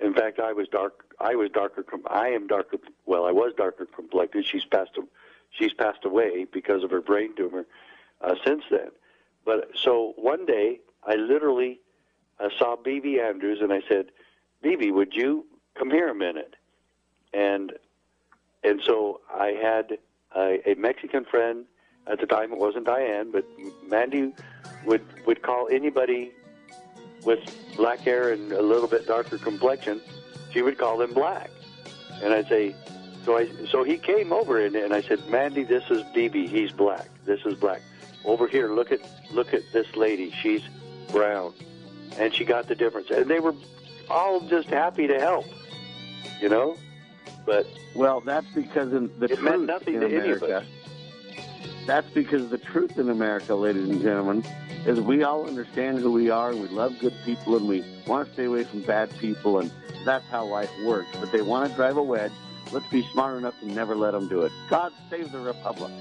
in 0.00 0.14
fact, 0.14 0.38
I 0.38 0.52
was 0.52 0.68
dark. 0.68 1.04
I 1.20 1.34
was 1.34 1.50
darker. 1.50 1.84
I 2.06 2.28
am 2.28 2.46
darker. 2.46 2.78
Well, 3.06 3.26
I 3.26 3.32
was 3.32 3.52
darker 3.56 3.86
complected. 3.86 4.46
She's 4.46 4.64
passed. 4.64 4.98
She's 5.50 5.72
passed 5.72 6.04
away 6.04 6.46
because 6.50 6.84
of 6.84 6.90
her 6.90 7.00
brain 7.00 7.34
tumor 7.36 7.66
uh, 8.20 8.34
since 8.44 8.62
then. 8.70 8.90
But 9.44 9.70
so 9.74 10.14
one 10.16 10.46
day, 10.46 10.80
I 11.04 11.16
literally 11.16 11.80
uh, 12.38 12.48
saw 12.58 12.76
BB 12.76 13.20
Andrews, 13.20 13.58
and 13.60 13.72
I 13.72 13.82
said, 13.88 14.06
"BB, 14.64 14.92
would 14.92 15.14
you 15.14 15.46
come 15.74 15.90
here 15.90 16.08
a 16.08 16.14
minute?" 16.14 16.54
And 17.34 17.72
and 18.62 18.80
so 18.84 19.20
I 19.32 19.48
had 19.60 19.98
a, 20.36 20.74
Mexican 20.76 21.24
friend 21.24 21.64
at 22.06 22.20
the 22.20 22.26
time. 22.26 22.52
It 22.52 22.58
wasn't 22.58 22.86
Diane, 22.86 23.30
but 23.30 23.44
Mandy 23.86 24.32
would 24.84 25.04
would 25.26 25.42
call 25.42 25.68
anybody 25.70 26.32
with 27.24 27.40
black 27.76 28.00
hair 28.00 28.32
and 28.32 28.52
a 28.52 28.62
little 28.62 28.88
bit 28.88 29.06
darker 29.06 29.38
complexion. 29.38 30.00
She 30.52 30.62
would 30.62 30.78
call 30.78 30.98
them 30.98 31.12
black, 31.12 31.50
and 32.22 32.32
I'd 32.32 32.48
say. 32.48 32.74
So 33.24 33.36
I 33.38 33.48
so 33.70 33.84
he 33.84 33.98
came 33.98 34.32
over 34.32 34.64
and, 34.64 34.74
and 34.74 34.92
I 34.92 35.00
said, 35.00 35.28
Mandy, 35.28 35.62
this 35.62 35.84
is 35.90 36.02
BB. 36.14 36.48
He's 36.48 36.72
black. 36.72 37.08
This 37.24 37.40
is 37.46 37.54
black. 37.54 37.80
Over 38.24 38.48
here, 38.48 38.68
look 38.68 38.90
at 38.90 39.00
look 39.32 39.54
at 39.54 39.62
this 39.72 39.94
lady. 39.94 40.32
She's 40.42 40.62
brown, 41.12 41.54
and 42.18 42.34
she 42.34 42.44
got 42.44 42.66
the 42.66 42.74
difference. 42.74 43.10
And 43.10 43.30
they 43.30 43.38
were 43.38 43.54
all 44.10 44.40
just 44.40 44.68
happy 44.68 45.06
to 45.06 45.20
help, 45.20 45.46
you 46.40 46.48
know. 46.48 46.76
But 47.44 47.66
well, 47.94 48.20
that's 48.20 48.46
because 48.54 48.92
in 48.92 49.10
the 49.18 49.26
it 49.26 49.38
truth 49.38 49.42
meant 49.42 49.66
nothing 49.66 49.94
in 49.94 50.00
to 50.00 50.06
America. 50.06 50.64
That's 51.86 52.08
because 52.10 52.48
the 52.48 52.58
truth 52.58 52.98
in 52.98 53.10
America, 53.10 53.54
ladies 53.54 53.88
and 53.88 54.00
gentlemen, 54.00 54.44
is 54.86 55.00
we 55.00 55.24
all 55.24 55.46
understand 55.46 55.98
who 55.98 56.12
we 56.12 56.30
are 56.30 56.50
and 56.50 56.60
we 56.60 56.68
love 56.68 56.96
good 57.00 57.14
people 57.24 57.56
and 57.56 57.68
we 57.68 57.84
want 58.06 58.28
to 58.28 58.34
stay 58.34 58.44
away 58.44 58.64
from 58.64 58.82
bad 58.82 59.10
people 59.18 59.58
and 59.58 59.70
that's 60.04 60.24
how 60.26 60.44
life 60.44 60.70
works. 60.84 61.08
But 61.18 61.32
they 61.32 61.42
want 61.42 61.68
to 61.68 61.76
drive 61.76 61.96
a 61.96 62.02
wedge. 62.02 62.32
Let's 62.70 62.88
be 62.88 63.02
smart 63.12 63.36
enough 63.36 63.58
to 63.60 63.66
never 63.66 63.96
let 63.96 64.12
them 64.12 64.28
do 64.28 64.42
it. 64.42 64.52
God 64.70 64.92
save 65.10 65.32
the 65.32 65.40
Republic. 65.40 65.92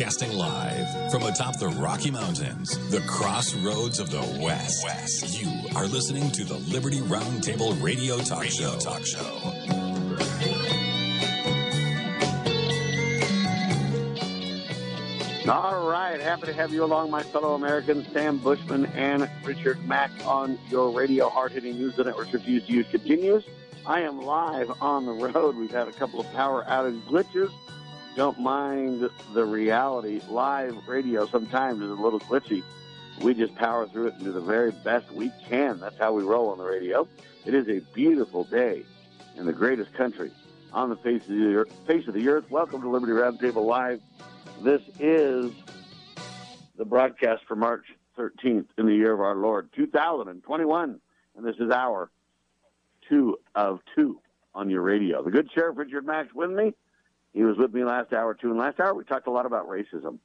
Broadcasting 0.00 0.32
live 0.32 1.10
from 1.10 1.24
atop 1.24 1.58
the 1.58 1.68
Rocky 1.68 2.10
Mountains, 2.10 2.78
the 2.88 3.02
crossroads 3.02 4.00
of 4.00 4.10
the 4.10 4.40
West. 4.42 4.82
West. 4.82 5.38
You 5.38 5.52
are 5.76 5.86
listening 5.86 6.30
to 6.30 6.42
the 6.42 6.56
Liberty 6.72 7.00
Roundtable 7.00 7.78
Radio 7.82 8.16
Talk 8.16 8.40
Radio 8.40 8.70
Show. 8.70 8.78
Talk 8.78 9.04
Show. 9.04 9.20
All 15.52 15.86
right, 15.86 16.18
happy 16.18 16.46
to 16.46 16.54
have 16.54 16.72
you 16.72 16.82
along, 16.82 17.10
my 17.10 17.22
fellow 17.22 17.52
Americans. 17.54 18.06
Sam 18.10 18.38
Bushman 18.38 18.86
and 18.86 19.28
Richard 19.44 19.86
Mack 19.86 20.10
on 20.24 20.58
your 20.70 20.90
radio 20.92 21.28
hard 21.28 21.52
hitting 21.52 21.76
news. 21.76 21.96
The 21.96 22.04
network's 22.04 22.32
refuse 22.32 22.66
to 22.66 22.72
use 22.72 22.86
continues. 22.90 23.44
I 23.84 24.00
am 24.00 24.22
live 24.22 24.72
on 24.80 25.04
the 25.04 25.12
road. 25.12 25.56
We've 25.56 25.70
had 25.70 25.88
a 25.88 25.92
couple 25.92 26.20
of 26.20 26.32
power 26.32 26.64
outage 26.64 27.02
glitches. 27.02 27.52
Don't 28.16 28.40
mind 28.40 29.08
the 29.34 29.44
reality. 29.44 30.20
Live 30.28 30.76
radio 30.88 31.26
sometimes 31.26 31.80
is 31.80 31.90
a 31.90 31.94
little 31.94 32.18
glitchy. 32.20 32.62
We 33.22 33.34
just 33.34 33.54
power 33.54 33.86
through 33.86 34.08
it 34.08 34.14
and 34.14 34.24
do 34.24 34.32
the 34.32 34.40
very 34.40 34.72
best 34.72 35.10
we 35.12 35.30
can. 35.48 35.78
That's 35.78 35.96
how 35.96 36.12
we 36.12 36.24
roll 36.24 36.50
on 36.50 36.58
the 36.58 36.64
radio. 36.64 37.06
It 37.46 37.54
is 37.54 37.68
a 37.68 37.80
beautiful 37.94 38.44
day 38.44 38.82
in 39.36 39.46
the 39.46 39.52
greatest 39.52 39.94
country 39.94 40.32
on 40.72 40.90
the 40.90 40.96
face 40.96 41.22
of 41.22 41.28
the 41.28 41.54
earth. 41.54 41.72
Face 41.86 42.08
of 42.08 42.14
the 42.14 42.28
earth. 42.28 42.50
Welcome 42.50 42.82
to 42.82 42.88
Liberty 42.88 43.12
Roundtable 43.12 43.64
Live. 43.64 44.00
This 44.60 44.82
is 44.98 45.52
the 46.76 46.84
broadcast 46.84 47.44
for 47.46 47.54
March 47.54 47.84
13th 48.18 48.66
in 48.76 48.86
the 48.86 48.94
year 48.94 49.12
of 49.12 49.20
our 49.20 49.36
Lord, 49.36 49.68
2021. 49.76 51.00
And 51.36 51.46
this 51.46 51.56
is 51.60 51.70
our 51.70 52.10
two 53.08 53.38
of 53.54 53.80
two 53.94 54.20
on 54.52 54.68
your 54.68 54.82
radio. 54.82 55.22
The 55.22 55.30
good 55.30 55.48
Sheriff 55.54 55.78
Richard 55.78 56.04
Mack's 56.04 56.34
with 56.34 56.50
me. 56.50 56.74
He 57.32 57.42
was 57.42 57.56
with 57.56 57.72
me 57.72 57.84
last 57.84 58.12
hour, 58.12 58.34
too. 58.34 58.50
And 58.50 58.58
last 58.58 58.80
hour, 58.80 58.94
we 58.94 59.04
talked 59.04 59.26
a 59.26 59.30
lot 59.30 59.46
about 59.46 59.68
racism. 59.68 60.18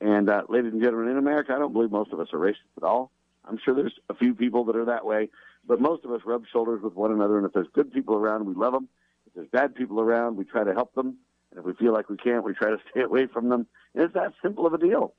And, 0.00 0.28
uh, 0.28 0.42
ladies 0.48 0.72
and 0.72 0.82
gentlemen, 0.82 1.10
in 1.10 1.18
America, 1.18 1.52
I 1.54 1.58
don't 1.58 1.72
believe 1.72 1.90
most 1.90 2.12
of 2.12 2.20
us 2.20 2.28
are 2.32 2.38
racist 2.38 2.76
at 2.76 2.82
all. 2.82 3.10
I'm 3.44 3.58
sure 3.64 3.74
there's 3.74 3.98
a 4.08 4.14
few 4.14 4.34
people 4.34 4.64
that 4.64 4.76
are 4.76 4.86
that 4.86 5.04
way, 5.04 5.30
but 5.66 5.80
most 5.80 6.04
of 6.04 6.12
us 6.12 6.22
rub 6.24 6.44
shoulders 6.50 6.82
with 6.82 6.94
one 6.94 7.12
another. 7.12 7.36
And 7.36 7.46
if 7.46 7.52
there's 7.52 7.68
good 7.74 7.92
people 7.92 8.14
around, 8.14 8.46
we 8.46 8.54
love 8.54 8.72
them. 8.72 8.88
If 9.26 9.34
there's 9.34 9.48
bad 9.48 9.74
people 9.74 10.00
around, 10.00 10.36
we 10.36 10.44
try 10.44 10.64
to 10.64 10.72
help 10.72 10.94
them. 10.94 11.16
And 11.50 11.60
if 11.60 11.64
we 11.64 11.74
feel 11.74 11.92
like 11.92 12.08
we 12.08 12.16
can't, 12.16 12.44
we 12.44 12.54
try 12.54 12.70
to 12.70 12.78
stay 12.90 13.02
away 13.02 13.26
from 13.26 13.48
them. 13.48 13.66
And 13.94 14.04
it's 14.04 14.14
that 14.14 14.32
simple 14.42 14.66
of 14.66 14.74
a 14.74 14.78
deal. 14.78 15.14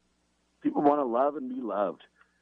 People 0.62 0.82
want 0.82 1.00
to 1.00 1.06
love 1.06 1.36
and 1.36 1.50
be 1.50 1.62
loved. 1.62 2.02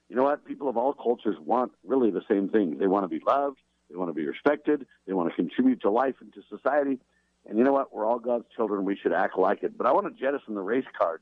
You 0.10 0.16
know 0.16 0.24
what? 0.24 0.46
People 0.46 0.70
of 0.70 0.78
all 0.78 0.94
cultures 0.94 1.36
want 1.40 1.72
really 1.86 2.12
the 2.12 2.24
same 2.30 2.50
thing. 2.50 2.78
They 2.78 2.88
want 2.88 3.04
to 3.04 3.08
be 3.08 3.24
loved. 3.26 3.58
They 3.90 3.96
want 3.96 4.10
to 4.10 4.14
be 4.14 4.26
respected. 4.26 4.86
They 5.06 5.14
want 5.14 5.30
to 5.30 5.36
contribute 5.36 5.82
to 5.82 5.90
life 5.90 6.16
and 6.22 6.34
to 6.34 6.42
society. 6.50 7.00
And 7.48 7.58
you 7.58 7.64
know 7.64 7.74
what? 7.74 7.94
We're 7.94 8.06
all 8.06 8.20
God's 8.20 8.46
children. 8.56 8.86
We 8.86 8.96
should 8.96 9.14
act 9.14 9.38
like 9.38 9.64
it. 9.64 9.78
But 9.78 9.88
I 9.88 9.92
want 9.92 10.08
to 10.08 10.22
jettison 10.22 10.56
the 10.56 10.62
race 10.62 10.86
card 10.98 11.22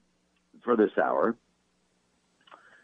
for 0.64 0.76
this 0.76 0.92
hour 1.02 1.36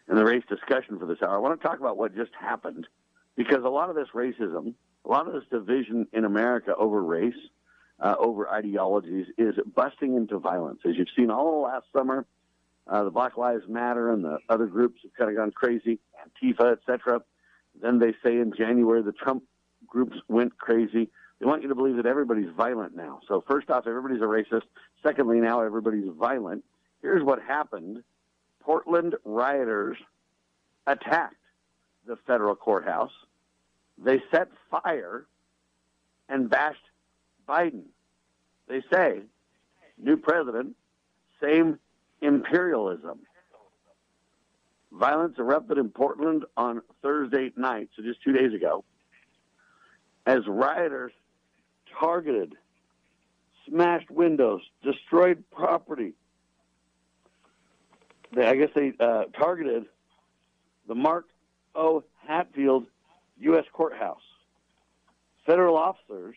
and 0.08 0.18
the 0.18 0.24
race 0.24 0.42
discussion 0.48 0.98
for 0.98 1.06
this 1.06 1.18
hour. 1.22 1.34
I 1.34 1.38
want 1.38 1.60
to 1.60 1.66
talk 1.66 1.78
about 1.78 1.96
what 1.96 2.16
just 2.16 2.32
happened 2.38 2.86
because 3.36 3.64
a 3.64 3.68
lot 3.68 3.90
of 3.90 3.96
this 3.96 4.08
racism, 4.14 4.74
a 5.04 5.08
lot 5.08 5.26
of 5.26 5.34
this 5.34 5.44
division 5.50 6.06
in 6.12 6.24
America 6.24 6.74
over 6.74 7.02
race, 7.02 7.34
uh, 8.00 8.14
over 8.18 8.48
ideologies 8.48 9.26
is 9.36 9.54
busting 9.74 10.16
into 10.16 10.38
violence. 10.38 10.80
As 10.88 10.96
you've 10.96 11.08
seen 11.16 11.30
all 11.30 11.62
last 11.62 11.86
summer, 11.92 12.26
uh, 12.86 13.04
the 13.04 13.10
Black 13.10 13.36
Lives 13.36 13.64
Matter 13.68 14.12
and 14.12 14.24
the 14.24 14.38
other 14.48 14.66
groups 14.66 15.00
have 15.02 15.12
kind 15.14 15.30
of 15.30 15.36
gone 15.36 15.50
crazy, 15.50 15.98
Antifa, 16.42 16.72
etc. 16.72 17.22
Then 17.80 17.98
they 17.98 18.12
say 18.24 18.38
in 18.38 18.52
January 18.56 19.02
the 19.02 19.12
Trump 19.12 19.44
groups 19.86 20.16
went 20.28 20.56
crazy. 20.58 21.10
They 21.38 21.46
want 21.46 21.62
you 21.62 21.68
to 21.68 21.74
believe 21.74 21.96
that 21.96 22.06
everybody's 22.06 22.50
violent 22.56 22.96
now. 22.96 23.20
So 23.28 23.44
first 23.46 23.70
off, 23.70 23.86
everybody's 23.86 24.20
a 24.20 24.24
racist. 24.24 24.62
Secondly, 25.02 25.40
now 25.40 25.62
everybody's 25.62 26.08
violent. 26.18 26.64
Here's 27.00 27.22
what 27.22 27.40
happened. 27.40 28.02
Portland 28.60 29.14
rioters 29.24 29.96
attacked 30.86 31.36
the 32.06 32.16
federal 32.26 32.56
courthouse. 32.56 33.12
They 33.96 34.22
set 34.30 34.48
fire 34.70 35.26
and 36.28 36.50
bashed 36.50 36.78
Biden. 37.48 37.84
They 38.68 38.82
say, 38.92 39.20
new 39.96 40.16
president, 40.16 40.76
same 41.40 41.78
imperialism. 42.20 43.20
Violence 44.92 45.36
erupted 45.38 45.78
in 45.78 45.90
Portland 45.90 46.44
on 46.56 46.82
Thursday 47.02 47.52
night, 47.56 47.90
so 47.94 48.02
just 48.02 48.22
two 48.22 48.32
days 48.32 48.52
ago, 48.54 48.84
as 50.26 50.40
rioters 50.46 51.12
targeted, 51.98 52.54
smashed 53.68 54.10
windows, 54.10 54.62
destroyed 54.82 55.44
property. 55.50 56.14
They, 58.34 58.46
I 58.46 58.56
guess 58.56 58.70
they 58.74 58.92
uh, 59.00 59.24
targeted 59.38 59.86
the 60.86 60.94
Mark 60.94 61.26
O. 61.74 62.04
Hatfield 62.26 62.86
U.S. 63.40 63.64
Courthouse. 63.72 64.20
Federal 65.46 65.76
officers 65.76 66.36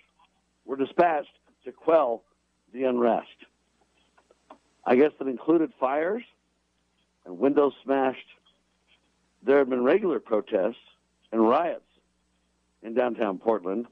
were 0.66 0.78
dispatched 0.78 1.38
to 1.66 1.72
quell 1.72 2.24
the 2.74 2.84
unrest. 2.86 3.28
I 4.86 4.95
guess 4.95 5.12
that 5.20 5.28
included 5.28 5.72
fires 5.80 6.24
and 7.26 7.38
windows 7.38 7.74
smashed. 7.84 8.28
There 9.43 9.57
have 9.57 9.70
been 9.70 9.84
regular 9.84 10.20
protests 10.20 10.76
and 11.32 11.41
riots 11.41 11.84
in 12.84 12.93
downtown 12.93 13.38
Portland 13.38 13.88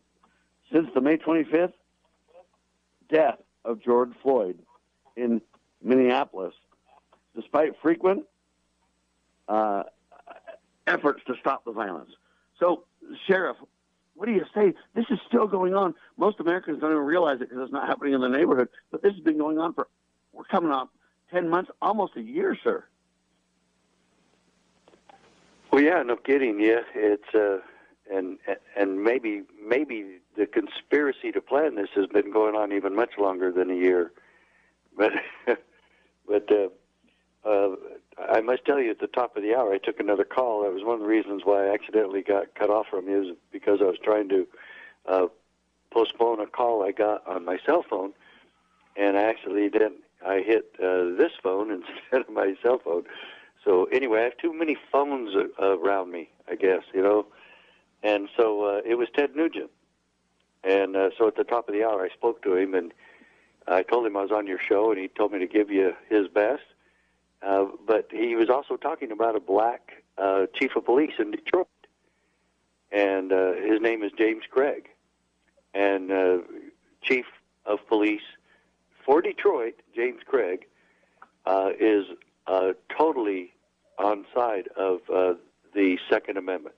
since 0.71 0.87
the 0.93 1.01
May 1.01 1.17
25th 1.17 1.73
death 3.09 3.39
of 3.65 3.81
George 3.81 4.11
Floyd 4.21 4.59
in 5.15 5.41
Minneapolis, 5.83 6.53
despite 7.35 7.73
frequent 7.81 8.23
uh, 9.47 9.83
efforts 10.87 11.21
to 11.27 11.33
stop 11.39 11.65
the 11.65 11.71
violence. 11.71 12.11
So, 12.59 12.83
Sheriff, 13.27 13.57
what 14.15 14.25
do 14.25 14.33
you 14.33 14.45
say? 14.53 14.73
This 14.95 15.05
is 15.09 15.19
still 15.27 15.47
going 15.47 15.73
on. 15.73 15.95
Most 16.17 16.39
Americans 16.39 16.81
don't 16.81 16.91
even 16.91 17.03
realize 17.03 17.35
it 17.35 17.49
because 17.49 17.63
it's 17.63 17.71
not 17.71 17.87
happening 17.87 18.13
in 18.13 18.21
the 18.21 18.29
neighborhood. 18.29 18.69
But 18.91 19.01
this 19.01 19.13
has 19.13 19.21
been 19.23 19.37
going 19.37 19.57
on 19.57 19.73
for, 19.73 19.87
we're 20.33 20.43
coming 20.43 20.71
up 20.71 20.89
10 21.31 21.49
months, 21.49 21.71
almost 21.81 22.15
a 22.17 22.21
year, 22.21 22.57
sir. 22.63 22.83
Well, 25.71 25.81
yeah, 25.81 26.01
no 26.03 26.15
kidding. 26.15 26.59
Yeah, 26.59 26.81
it's 26.95 27.33
uh, 27.33 27.59
and 28.11 28.37
and 28.75 29.03
maybe 29.03 29.43
maybe 29.65 30.19
the 30.35 30.45
conspiracy 30.45 31.31
to 31.31 31.41
plan 31.41 31.75
this 31.75 31.89
has 31.95 32.07
been 32.07 32.31
going 32.31 32.55
on 32.55 32.71
even 32.71 32.95
much 32.95 33.17
longer 33.17 33.51
than 33.51 33.69
a 33.69 33.75
year. 33.75 34.11
But 34.97 35.13
but 36.27 36.49
uh, 36.51 36.69
uh, 37.47 37.75
I 38.17 38.41
must 38.41 38.65
tell 38.65 38.79
you, 38.79 38.91
at 38.91 38.99
the 38.99 39.07
top 39.07 39.37
of 39.37 39.43
the 39.43 39.55
hour, 39.55 39.73
I 39.73 39.77
took 39.77 39.99
another 39.99 40.25
call. 40.25 40.63
That 40.63 40.73
was 40.73 40.83
one 40.83 40.95
of 40.95 41.01
the 41.01 41.07
reasons 41.07 41.43
why 41.45 41.67
I 41.67 41.73
accidentally 41.73 42.21
got 42.21 42.53
cut 42.55 42.69
off 42.69 42.87
from 42.89 43.07
you, 43.07 43.31
is 43.31 43.37
because 43.51 43.79
I 43.81 43.85
was 43.85 43.97
trying 44.03 44.29
to 44.29 44.47
uh, 45.05 45.27
postpone 45.91 46.39
a 46.39 46.47
call 46.47 46.83
I 46.83 46.91
got 46.91 47.25
on 47.27 47.45
my 47.45 47.57
cell 47.65 47.83
phone, 47.89 48.13
and 48.95 49.17
I 49.17 49.23
actually 49.23 49.69
didn't. 49.69 50.01
I 50.25 50.41
hit 50.41 50.75
uh, 50.83 51.15
this 51.17 51.31
phone 51.41 51.71
instead 52.11 52.21
of 52.21 52.29
my 52.29 52.55
cell 52.61 52.79
phone. 52.83 53.03
So 53.63 53.85
anyway, 53.85 54.21
I 54.21 54.23
have 54.23 54.37
too 54.37 54.53
many 54.53 54.77
phones 54.91 55.35
around 55.59 56.11
me, 56.11 56.29
I 56.49 56.55
guess, 56.55 56.83
you 56.93 57.01
know. 57.01 57.25
And 58.03 58.29
so 58.37 58.63
uh, 58.63 58.81
it 58.85 58.95
was 58.95 59.07
Ted 59.15 59.35
Nugent. 59.35 59.71
And 60.63 60.95
uh, 60.95 61.09
so 61.17 61.27
at 61.27 61.35
the 61.35 61.43
top 61.43 61.67
of 61.67 61.73
the 61.73 61.83
hour, 61.83 62.03
I 62.03 62.09
spoke 62.09 62.41
to 62.43 62.55
him, 62.55 62.73
and 62.73 62.93
I 63.67 63.83
told 63.83 64.05
him 64.05 64.17
I 64.17 64.21
was 64.21 64.31
on 64.31 64.47
your 64.47 64.59
show, 64.59 64.91
and 64.91 64.99
he 64.99 65.07
told 65.07 65.31
me 65.31 65.39
to 65.39 65.47
give 65.47 65.69
you 65.69 65.93
his 66.09 66.27
best. 66.27 66.63
Uh, 67.41 67.65
but 67.87 68.09
he 68.11 68.35
was 68.35 68.49
also 68.49 68.75
talking 68.75 69.11
about 69.11 69.35
a 69.35 69.39
black 69.39 70.03
uh, 70.17 70.45
chief 70.53 70.75
of 70.75 70.85
police 70.85 71.13
in 71.19 71.31
Detroit, 71.31 71.67
and 72.91 73.31
uh, 73.31 73.53
his 73.53 73.79
name 73.79 74.03
is 74.03 74.11
James 74.17 74.43
Craig, 74.49 74.89
and 75.73 76.11
uh, 76.11 76.37
chief 77.01 77.25
of 77.65 77.79
police 77.87 78.21
for 79.05 79.21
Detroit, 79.21 79.75
James 79.95 80.19
Craig, 80.25 80.65
uh, 81.45 81.69
is 81.79 82.05
uh, 82.47 82.73
totally 82.97 83.53
on 83.97 84.25
side 84.35 84.67
of 84.75 84.99
uh, 85.13 85.35
the 85.73 85.97
Second 86.09 86.37
Amendment 86.37 86.75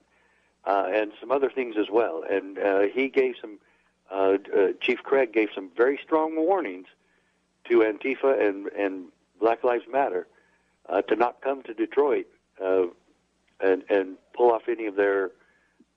uh, 0.65 0.87
and 0.93 1.11
some 1.19 1.31
other 1.31 1.49
things 1.49 1.75
as 1.77 1.87
well. 1.91 2.23
And 2.29 2.57
uh, 2.57 2.81
he 2.93 3.09
gave 3.09 3.35
some, 3.39 3.59
uh, 4.11 4.37
uh, 4.55 4.67
Chief 4.81 4.99
Craig 5.03 5.33
gave 5.33 5.49
some 5.53 5.69
very 5.75 5.99
strong 6.03 6.35
warnings 6.35 6.87
to 7.69 7.79
Antifa 7.79 8.39
and, 8.39 8.67
and 8.67 9.05
Black 9.39 9.63
Lives 9.63 9.85
Matter 9.91 10.27
uh, 10.89 11.01
to 11.03 11.15
not 11.15 11.41
come 11.41 11.63
to 11.63 11.73
Detroit 11.73 12.27
uh, 12.63 12.83
and, 13.59 13.83
and 13.89 14.17
pull 14.35 14.51
off 14.51 14.63
any 14.67 14.85
of 14.85 14.95
their 14.95 15.31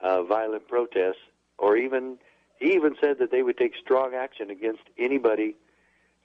violent 0.03 0.69
protests, 0.69 1.23
or 1.57 1.79
even 1.79 2.19
he 2.59 2.75
even 2.75 2.95
said 3.01 3.19
that 3.19 3.31
they 3.31 3.43
would 3.43 3.57
take 3.57 3.75
strong 3.75 4.15
action 4.15 4.51
against 4.51 4.83
anybody 4.99 5.57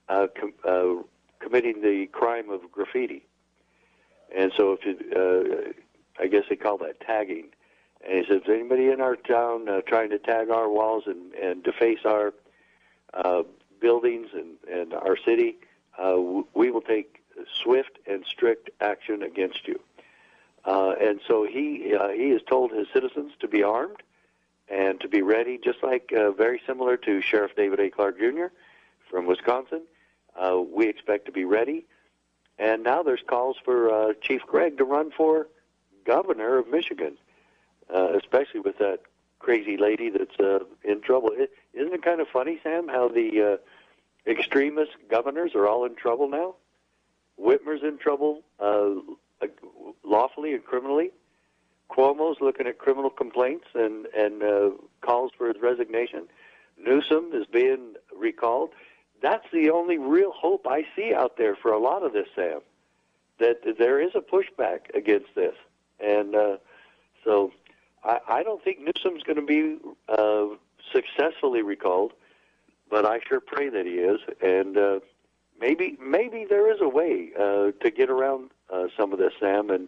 com- 0.09 1.05
committing 1.39 1.81
the 1.81 2.07
crime 2.07 2.49
of 2.49 2.69
graffiti. 2.71 3.25
And 4.35 4.51
so, 4.55 4.77
if 4.81 5.15
uh, 5.15 5.71
I 6.21 6.27
guess 6.27 6.43
they 6.49 6.55
call 6.55 6.77
that 6.79 6.99
tagging. 6.99 7.49
And 8.07 8.25
he 8.25 8.31
says, 8.31 8.41
anybody 8.47 8.89
in 8.89 9.01
our 9.01 9.15
town 9.15 9.67
uh, 9.67 9.81
trying 9.81 10.09
to 10.11 10.19
tag 10.19 10.49
our 10.49 10.69
walls 10.69 11.03
and, 11.05 11.33
and 11.33 11.63
deface 11.63 11.99
our 12.05 12.33
uh, 13.13 13.43
buildings 13.81 14.29
and, 14.33 14.55
and 14.71 14.93
our 14.93 15.17
city, 15.17 15.57
uh, 15.97 16.17
we 16.53 16.71
will 16.71 16.81
take 16.81 17.21
swift 17.61 17.99
and 18.07 18.25
strict 18.25 18.69
action 18.81 19.23
against 19.23 19.67
you. 19.67 19.79
Uh, 20.65 20.93
and 21.01 21.19
so 21.27 21.45
he 21.45 21.95
uh, 21.95 22.09
he 22.09 22.29
has 22.31 22.41
told 22.43 22.71
his 22.71 22.87
citizens 22.93 23.31
to 23.39 23.47
be 23.47 23.63
armed 23.63 24.03
and 24.67 24.99
to 24.99 25.07
be 25.07 25.21
ready, 25.21 25.57
just 25.57 25.81
like 25.81 26.11
uh, 26.15 26.31
very 26.31 26.61
similar 26.67 26.97
to 26.97 27.21
Sheriff 27.21 27.55
David 27.55 27.79
A. 27.79 27.89
Clarke 27.89 28.19
Jr. 28.19 28.47
from 29.09 29.25
Wisconsin. 29.25 29.81
Uh, 30.35 30.59
we 30.61 30.87
expect 30.87 31.25
to 31.25 31.31
be 31.31 31.45
ready. 31.45 31.85
And 32.57 32.83
now 32.83 33.03
there's 33.03 33.23
calls 33.25 33.57
for 33.63 33.89
uh, 33.91 34.13
Chief 34.21 34.41
Craig 34.41 34.77
to 34.77 34.83
run 34.83 35.11
for 35.11 35.47
governor 36.05 36.57
of 36.57 36.67
Michigan, 36.67 37.17
uh, 37.93 38.17
especially 38.17 38.59
with 38.59 38.77
that 38.77 38.99
crazy 39.39 39.77
lady 39.77 40.09
that's 40.09 40.39
uh, 40.39 40.59
in 40.83 41.01
trouble. 41.01 41.31
is 41.31 41.49
isn't 41.73 41.93
it 41.93 42.03
kind 42.03 42.21
of 42.21 42.27
funny, 42.27 42.59
Sam, 42.61 42.87
how 42.87 43.07
the 43.07 43.53
uh, 43.53 44.29
extremist 44.29 44.91
governors 45.09 45.55
are 45.55 45.67
all 45.67 45.85
in 45.85 45.95
trouble 45.95 46.29
now? 46.29 46.55
Whitmer's 47.37 47.83
in 47.83 47.97
trouble 47.97 48.43
uh, 48.59 48.89
lawfully 50.03 50.53
and 50.53 50.63
criminally. 50.63 51.11
Cuomo's 51.89 52.39
looking 52.39 52.67
at 52.67 52.77
criminal 52.77 53.09
complaints 53.09 53.65
and 53.73 54.05
and 54.15 54.43
uh, 54.43 54.69
calls 55.01 55.31
for 55.37 55.47
his 55.47 55.57
resignation. 55.61 56.27
Newsom 56.77 57.31
is 57.33 57.45
being 57.45 57.95
recalled. 58.15 58.71
That's 59.21 59.45
the 59.51 59.69
only 59.69 59.97
real 59.97 60.31
hope 60.31 60.65
I 60.67 60.85
see 60.95 61.13
out 61.13 61.37
there 61.37 61.55
for 61.55 61.71
a 61.71 61.79
lot 61.79 62.03
of 62.03 62.13
this, 62.13 62.27
Sam. 62.35 62.59
That 63.39 63.61
there 63.77 64.01
is 64.01 64.11
a 64.15 64.21
pushback 64.21 64.93
against 64.93 65.33
this, 65.35 65.55
and 65.99 66.35
uh, 66.35 66.57
so 67.23 67.51
I, 68.03 68.19
I 68.27 68.43
don't 68.43 68.63
think 68.63 68.79
Newsom's 68.79 69.23
going 69.23 69.35
to 69.35 69.41
be 69.45 69.77
uh, 70.07 70.45
successfully 70.93 71.61
recalled, 71.61 72.13
but 72.89 73.05
I 73.05 73.19
sure 73.27 73.39
pray 73.39 73.69
that 73.69 73.85
he 73.85 73.93
is, 73.93 74.19
and 74.41 74.77
uh, 74.77 74.99
maybe 75.59 75.97
maybe 76.01 76.45
there 76.49 76.71
is 76.71 76.79
a 76.81 76.89
way 76.89 77.29
uh, 77.37 77.71
to 77.83 77.91
get 77.91 78.09
around 78.09 78.51
uh, 78.71 78.85
some 78.97 79.13
of 79.13 79.19
this, 79.19 79.33
Sam, 79.39 79.69
and 79.69 79.87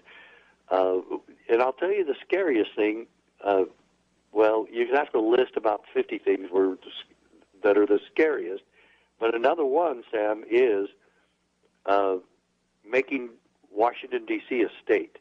uh, 0.70 1.00
and 1.50 1.62
I'll 1.62 1.74
tell 1.74 1.92
you 1.92 2.06
the 2.06 2.16
scariest 2.26 2.72
thing. 2.76 3.08
Uh, 3.44 3.64
well, 4.32 4.66
you 4.72 4.88
have 4.94 5.12
to 5.12 5.20
list 5.20 5.58
about 5.58 5.82
50 5.94 6.20
things 6.20 6.50
were, 6.52 6.78
that 7.64 7.78
are 7.78 7.86
the 7.86 8.00
scariest. 8.10 8.64
But 9.20 9.36
another 9.36 9.66
one, 9.66 10.04
Sam, 10.10 10.44
is 10.50 10.88
uh, 11.86 12.16
making 12.90 13.30
Washington 13.72 14.26
D.C. 14.26 14.62
a 14.62 14.70
state, 14.84 15.18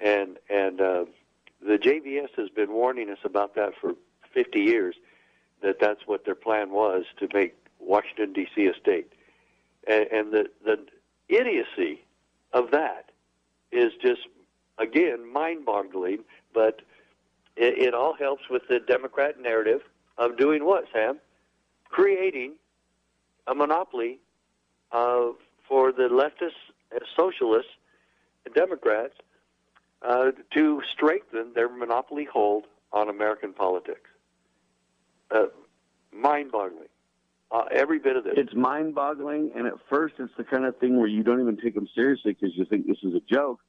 and 0.00 0.38
and 0.50 0.80
uh, 0.80 1.04
the 1.60 1.78
JBS 1.78 2.30
has 2.36 2.48
been 2.50 2.72
warning 2.72 3.10
us 3.10 3.18
about 3.24 3.54
that 3.54 3.72
for 3.80 3.94
50 4.32 4.60
years. 4.60 4.94
That 5.62 5.80
that's 5.80 6.06
what 6.06 6.24
their 6.24 6.36
plan 6.36 6.70
was 6.70 7.04
to 7.18 7.28
make 7.34 7.56
Washington 7.80 8.32
D.C. 8.32 8.66
a 8.66 8.74
state, 8.80 9.12
and, 9.88 10.06
and 10.12 10.32
the 10.32 10.46
the 10.64 10.78
idiocy 11.28 12.04
of 12.52 12.70
that 12.70 13.10
is 13.72 13.92
just 14.00 14.20
again 14.78 15.30
mind-boggling. 15.32 16.20
But 16.54 16.82
it, 17.56 17.76
it 17.78 17.94
all 17.94 18.14
helps 18.14 18.48
with 18.48 18.62
the 18.68 18.78
Democrat 18.78 19.40
narrative 19.40 19.80
of 20.16 20.36
doing 20.36 20.64
what, 20.64 20.84
Sam? 20.92 21.18
Creating 21.90 22.54
a 23.48 23.54
monopoly 23.54 24.20
uh, 24.92 25.30
for 25.68 25.90
the 25.90 26.08
leftists, 26.08 26.52
uh, 26.94 27.00
socialists, 27.16 27.72
and 28.44 28.54
Democrats 28.54 29.14
uh, 30.02 30.30
to 30.54 30.82
strengthen 30.92 31.52
their 31.54 31.68
monopoly 31.68 32.24
hold 32.24 32.64
on 32.92 33.08
American 33.08 33.52
politics. 33.52 34.10
Uh, 35.30 35.46
mind-boggling. 36.12 36.88
Uh, 37.50 37.64
every 37.70 37.98
bit 37.98 38.16
of 38.16 38.24
this. 38.24 38.34
It's 38.36 38.54
mind-boggling, 38.54 39.52
and 39.56 39.66
at 39.66 39.74
first, 39.88 40.14
it's 40.18 40.32
the 40.36 40.44
kind 40.44 40.64
of 40.64 40.76
thing 40.78 40.98
where 40.98 41.06
you 41.06 41.22
don't 41.22 41.40
even 41.40 41.56
take 41.56 41.74
them 41.74 41.88
seriously 41.94 42.36
because 42.38 42.56
you 42.56 42.64
think 42.66 42.86
this 42.86 42.98
is 43.02 43.14
a 43.14 43.20
joke, 43.20 43.60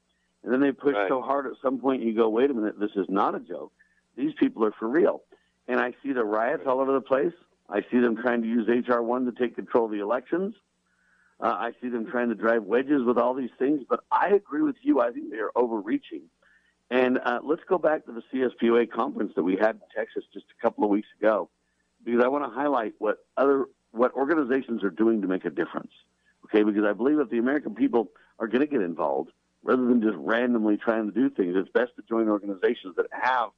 and 0.44 0.52
then 0.52 0.60
they 0.60 0.72
push 0.72 0.96
right. 0.96 1.08
so 1.08 1.22
hard 1.22 1.46
at 1.46 1.54
some 1.62 1.80
point 1.80 2.04
you 2.04 2.14
go, 2.14 2.28
"Wait 2.28 2.52
a 2.52 2.54
minute, 2.54 2.78
this 2.78 2.92
is 2.96 3.06
not 3.08 3.36
a 3.36 3.40
joke. 3.40 3.72
These 4.18 4.34
people 4.38 4.66
are 4.66 4.74
for 4.74 4.88
real." 4.88 5.24
And 5.70 5.80
I 5.80 5.94
see 6.04 6.12
the 6.12 6.26
riots 6.26 6.64
all 6.66 6.82
over 6.82 6.92
the 6.92 7.02
place. 7.02 7.34
I 7.70 7.82
see 7.90 8.00
them 8.00 8.18
trying 8.18 8.42
to 8.42 8.48
use 8.48 8.68
HR 8.68 9.02
one 9.02 9.26
to 9.26 9.32
take 9.32 9.56
control 9.56 9.86
of 9.86 9.92
the 9.92 10.00
elections. 10.00 10.56
Uh, 11.42 11.48
I 11.48 11.72
see 11.82 11.90
them 11.90 12.06
trying 12.06 12.30
to 12.30 12.36
drive 12.36 12.64
wedges 12.64 13.04
with 13.04 13.18
all 13.18 13.34
these 13.34 13.52
things. 13.58 13.84
But 13.88 14.02
I 14.12 14.30
agree 14.30 14.62
with 14.62 14.76
you. 14.82 15.00
I 15.00 15.12
think 15.12 15.32
they 15.32 15.38
are 15.38 15.52
overreaching. 15.56 16.24
And 16.92 17.20
uh, 17.24 17.40
let's 17.44 17.62
go 17.68 17.78
back 17.78 18.06
to 18.06 18.12
the 18.12 18.24
CSPOA 18.34 18.90
conference 18.92 19.34
that 19.36 19.44
we 19.44 19.56
had 19.56 19.76
in 19.76 19.82
Texas 19.96 20.24
just 20.34 20.46
a 20.58 20.62
couple 20.62 20.84
of 20.84 20.90
weeks 20.90 21.08
ago 21.20 21.50
because 22.04 22.24
I 22.24 22.28
want 22.28 22.46
to 22.46 22.50
highlight 22.50 22.94
what 22.98 23.26
other 23.38 23.66
what 23.92 24.14
organizations 24.14 24.84
are 24.84 24.90
doing 24.90 25.22
to 25.22 25.28
make 25.28 25.46
a 25.46 25.50
difference. 25.50 25.92
Okay, 26.46 26.64
because 26.64 26.84
I 26.86 26.94
believe 26.94 27.18
that 27.18 27.30
the 27.30 27.38
American 27.38 27.76
people 27.76 28.12
are 28.40 28.48
going 28.48 28.62
to 28.62 28.68
get 28.68 28.82
involved 28.82 29.32
rather 29.64 29.86
than 29.86 30.02
just 30.02 30.16
randomly 30.18 30.78
trying 30.78 31.06
to 31.06 31.12
do 31.12 31.30
things. 31.30 31.56
It's 31.56 31.70
best 31.70 31.96
to 31.98 32.04
join 32.08 32.30
organizations 32.30 32.96
that 32.96 33.08
have 33.12 33.50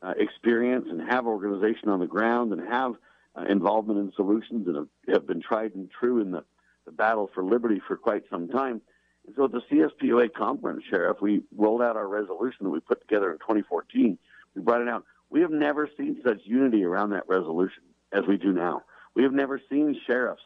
uh, 0.00 0.14
experience 0.16 0.86
and 0.88 1.00
have 1.08 1.26
organization 1.26 1.88
on 1.88 2.00
the 2.00 2.06
ground 2.06 2.52
and 2.52 2.66
have 2.68 2.94
uh, 3.36 3.42
involvement 3.42 3.98
in 3.98 4.12
solutions 4.16 4.66
and 4.66 4.76
have, 4.76 4.88
have, 5.08 5.26
been 5.26 5.40
tried 5.40 5.74
and 5.74 5.90
true 5.90 6.20
in 6.20 6.32
the, 6.32 6.44
the 6.84 6.92
battle 6.92 7.30
for 7.32 7.44
liberty 7.44 7.80
for 7.86 7.96
quite 7.96 8.24
some 8.30 8.48
time. 8.48 8.80
And 9.26 9.34
so 9.36 9.44
at 9.44 9.52
the 9.52 9.62
CSPOA 9.70 10.32
conference, 10.32 10.82
Sheriff, 10.88 11.18
we 11.20 11.42
rolled 11.56 11.82
out 11.82 11.96
our 11.96 12.08
resolution 12.08 12.64
that 12.64 12.70
we 12.70 12.80
put 12.80 13.00
together 13.00 13.30
in 13.30 13.38
2014. 13.38 14.18
We 14.54 14.62
brought 14.62 14.82
it 14.82 14.88
out. 14.88 15.04
We 15.30 15.40
have 15.40 15.50
never 15.50 15.88
seen 15.96 16.20
such 16.26 16.40
unity 16.44 16.84
around 16.84 17.10
that 17.10 17.28
resolution 17.28 17.84
as 18.12 18.24
we 18.26 18.36
do 18.36 18.52
now. 18.52 18.82
We 19.14 19.22
have 19.22 19.32
never 19.32 19.60
seen 19.70 19.98
sheriffs 20.06 20.42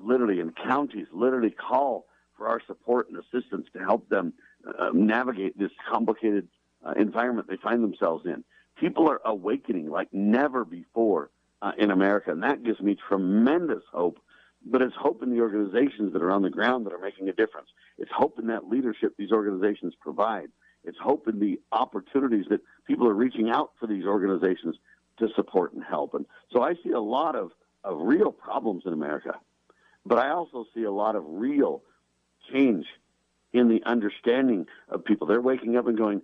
literally 0.00 0.40
in 0.40 0.52
counties 0.52 1.06
literally 1.12 1.50
call 1.50 2.06
for 2.36 2.48
our 2.48 2.60
support 2.66 3.08
and 3.08 3.18
assistance 3.18 3.66
to 3.72 3.78
help 3.80 4.08
them 4.08 4.32
uh, 4.78 4.90
navigate 4.92 5.58
this 5.58 5.70
complicated 5.90 6.48
uh, 6.84 6.92
environment 6.92 7.46
they 7.48 7.56
find 7.56 7.82
themselves 7.82 8.24
in. 8.26 8.42
People 8.78 9.08
are 9.08 9.20
awakening 9.24 9.90
like 9.90 10.08
never 10.12 10.64
before 10.64 11.30
uh, 11.60 11.72
in 11.78 11.90
America, 11.90 12.30
and 12.30 12.42
that 12.42 12.64
gives 12.64 12.80
me 12.80 12.96
tremendous 13.08 13.82
hope. 13.92 14.18
But 14.64 14.82
it's 14.82 14.94
hope 14.94 15.22
in 15.22 15.30
the 15.30 15.40
organizations 15.40 16.12
that 16.12 16.22
are 16.22 16.30
on 16.30 16.42
the 16.42 16.50
ground 16.50 16.86
that 16.86 16.92
are 16.92 16.98
making 16.98 17.28
a 17.28 17.32
difference. 17.32 17.68
It's 17.98 18.10
hope 18.14 18.38
in 18.38 18.46
that 18.46 18.68
leadership 18.68 19.14
these 19.16 19.32
organizations 19.32 19.94
provide. 20.00 20.48
It's 20.84 20.98
hope 20.98 21.28
in 21.28 21.38
the 21.38 21.60
opportunities 21.72 22.46
that 22.50 22.60
people 22.86 23.08
are 23.08 23.14
reaching 23.14 23.50
out 23.50 23.72
for 23.78 23.86
these 23.86 24.04
organizations 24.04 24.76
to 25.18 25.28
support 25.34 25.72
and 25.72 25.82
help. 25.82 26.14
And 26.14 26.26
so 26.52 26.62
I 26.62 26.74
see 26.82 26.90
a 26.90 27.00
lot 27.00 27.36
of, 27.36 27.52
of 27.84 27.98
real 28.00 28.32
problems 28.32 28.84
in 28.86 28.92
America, 28.92 29.34
but 30.04 30.18
I 30.18 30.30
also 30.30 30.64
see 30.74 30.84
a 30.84 30.90
lot 30.90 31.16
of 31.16 31.24
real 31.26 31.82
change 32.52 32.86
in 33.52 33.68
the 33.68 33.82
understanding 33.84 34.66
of 34.88 35.04
people. 35.04 35.26
They're 35.26 35.40
waking 35.40 35.76
up 35.76 35.86
and 35.86 35.96
going, 35.96 36.22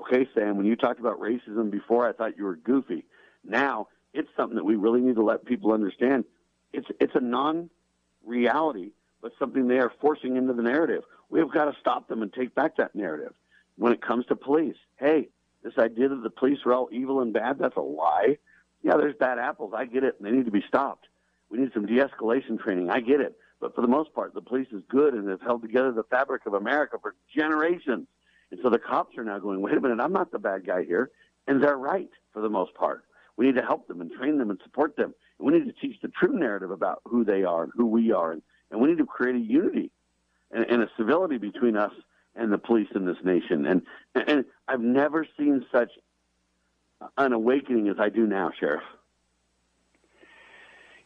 okay, 0.00 0.28
Sam, 0.34 0.56
when 0.56 0.66
you 0.66 0.76
talked 0.76 1.00
about 1.00 1.20
racism 1.20 1.70
before, 1.70 2.08
I 2.08 2.12
thought 2.12 2.36
you 2.36 2.44
were 2.44 2.56
goofy. 2.56 3.04
Now 3.44 3.88
it's 4.12 4.28
something 4.36 4.56
that 4.56 4.64
we 4.64 4.76
really 4.76 5.00
need 5.00 5.16
to 5.16 5.24
let 5.24 5.44
people 5.44 5.72
understand. 5.72 6.24
It's, 6.72 6.88
it's 7.00 7.14
a 7.14 7.20
non 7.20 7.70
reality, 8.24 8.90
but 9.22 9.32
something 9.38 9.68
they 9.68 9.78
are 9.78 9.92
forcing 10.00 10.36
into 10.36 10.52
the 10.52 10.62
narrative. 10.62 11.02
We've 11.30 11.50
got 11.50 11.66
to 11.66 11.78
stop 11.80 12.08
them 12.08 12.22
and 12.22 12.32
take 12.32 12.54
back 12.54 12.76
that 12.76 12.94
narrative. 12.94 13.32
When 13.76 13.92
it 13.92 14.02
comes 14.02 14.26
to 14.26 14.36
police, 14.36 14.76
hey, 14.96 15.28
this 15.62 15.78
idea 15.78 16.08
that 16.08 16.22
the 16.22 16.30
police 16.30 16.58
are 16.66 16.72
all 16.72 16.88
evil 16.90 17.20
and 17.20 17.32
bad, 17.32 17.58
that's 17.58 17.76
a 17.76 17.80
lie. 17.80 18.38
Yeah, 18.82 18.96
there's 18.96 19.14
bad 19.16 19.38
apples. 19.38 19.72
I 19.76 19.84
get 19.84 20.04
it, 20.04 20.16
and 20.18 20.26
they 20.26 20.30
need 20.30 20.46
to 20.46 20.50
be 20.50 20.64
stopped. 20.66 21.06
We 21.50 21.58
need 21.58 21.72
some 21.72 21.86
de 21.86 21.94
escalation 21.94 22.60
training. 22.60 22.90
I 22.90 23.00
get 23.00 23.20
it. 23.20 23.36
But 23.60 23.74
for 23.74 23.80
the 23.80 23.88
most 23.88 24.14
part, 24.14 24.34
the 24.34 24.40
police 24.40 24.68
is 24.72 24.82
good 24.88 25.14
and 25.14 25.28
have 25.28 25.40
held 25.40 25.62
together 25.62 25.90
the 25.92 26.04
fabric 26.04 26.46
of 26.46 26.54
America 26.54 26.96
for 27.00 27.14
generations. 27.34 28.06
And 28.50 28.60
so 28.62 28.70
the 28.70 28.78
cops 28.78 29.18
are 29.18 29.24
now 29.24 29.38
going, 29.38 29.60
wait 29.60 29.76
a 29.76 29.80
minute, 29.80 30.00
I'm 30.00 30.12
not 30.12 30.30
the 30.30 30.38
bad 30.38 30.66
guy 30.66 30.84
here. 30.84 31.10
And 31.46 31.62
they're 31.62 31.76
right 31.76 32.10
for 32.32 32.40
the 32.40 32.48
most 32.48 32.74
part. 32.74 33.04
We 33.36 33.46
need 33.46 33.56
to 33.56 33.62
help 33.62 33.88
them 33.88 34.00
and 34.00 34.10
train 34.12 34.38
them 34.38 34.50
and 34.50 34.60
support 34.62 34.96
them. 34.96 35.14
We 35.38 35.52
need 35.52 35.66
to 35.66 35.72
teach 35.72 36.00
the 36.00 36.08
true 36.08 36.38
narrative 36.38 36.70
about 36.70 37.00
who 37.04 37.24
they 37.24 37.44
are 37.44 37.64
and 37.64 37.72
who 37.74 37.86
we 37.86 38.12
are. 38.12 38.32
And, 38.32 38.42
and 38.70 38.80
we 38.80 38.88
need 38.88 38.98
to 38.98 39.06
create 39.06 39.36
a 39.36 39.38
unity 39.38 39.90
and, 40.50 40.64
and 40.68 40.82
a 40.82 40.90
civility 40.96 41.38
between 41.38 41.76
us 41.76 41.92
and 42.34 42.52
the 42.52 42.58
police 42.58 42.88
in 42.94 43.04
this 43.06 43.16
nation. 43.24 43.66
And, 43.66 43.82
and 44.14 44.44
I've 44.66 44.80
never 44.80 45.26
seen 45.36 45.64
such 45.72 45.90
an 47.16 47.32
awakening 47.32 47.88
as 47.88 47.96
I 47.98 48.08
do 48.08 48.26
now, 48.26 48.50
Sheriff. 48.58 48.82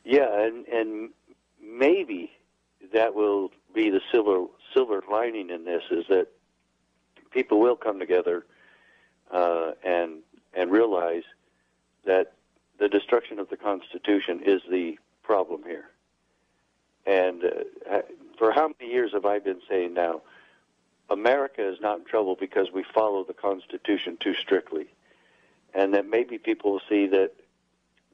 Yeah, 0.05 0.27
and 0.41 0.67
and 0.67 1.11
maybe 1.63 2.33
that 2.93 3.15
will 3.15 3.51
be 3.75 3.91
the 3.91 4.01
silver 4.11 4.47
silver 4.75 5.03
lining 5.11 5.51
in 5.51 5.65
this 5.65 5.83
is 5.91 6.05
that 6.09 6.27
people 7.31 7.61
will 7.61 7.77
come 7.77 8.01
together 8.01 8.45
uh, 9.31 9.73
and 9.85 10.23
and 10.55 10.71
realize 10.71 11.23
that 12.05 12.35
the 12.83 12.89
destruction 12.89 13.39
of 13.39 13.49
the 13.49 13.57
Constitution 13.57 14.41
is 14.45 14.61
the 14.69 14.99
problem 15.23 15.63
here. 15.63 15.85
And 17.07 17.45
uh, 17.45 18.01
for 18.37 18.51
how 18.51 18.73
many 18.81 18.93
years 18.93 19.13
have 19.13 19.25
I 19.25 19.39
been 19.39 19.61
saying 19.71 19.95
now? 19.95 20.23
America 21.09 21.65
is 21.65 21.81
not 21.81 22.01
in 22.01 22.05
trouble 22.05 22.35
because 22.35 22.73
we 22.75 22.85
follow 22.93 23.23
the 23.23 23.35
Constitution 23.35 24.17
too 24.19 24.35
strictly, 24.35 24.87
and 25.73 25.95
that 25.95 26.09
maybe 26.09 26.39
people 26.39 26.73
will 26.73 26.83
see 26.89 27.07
that 27.07 27.31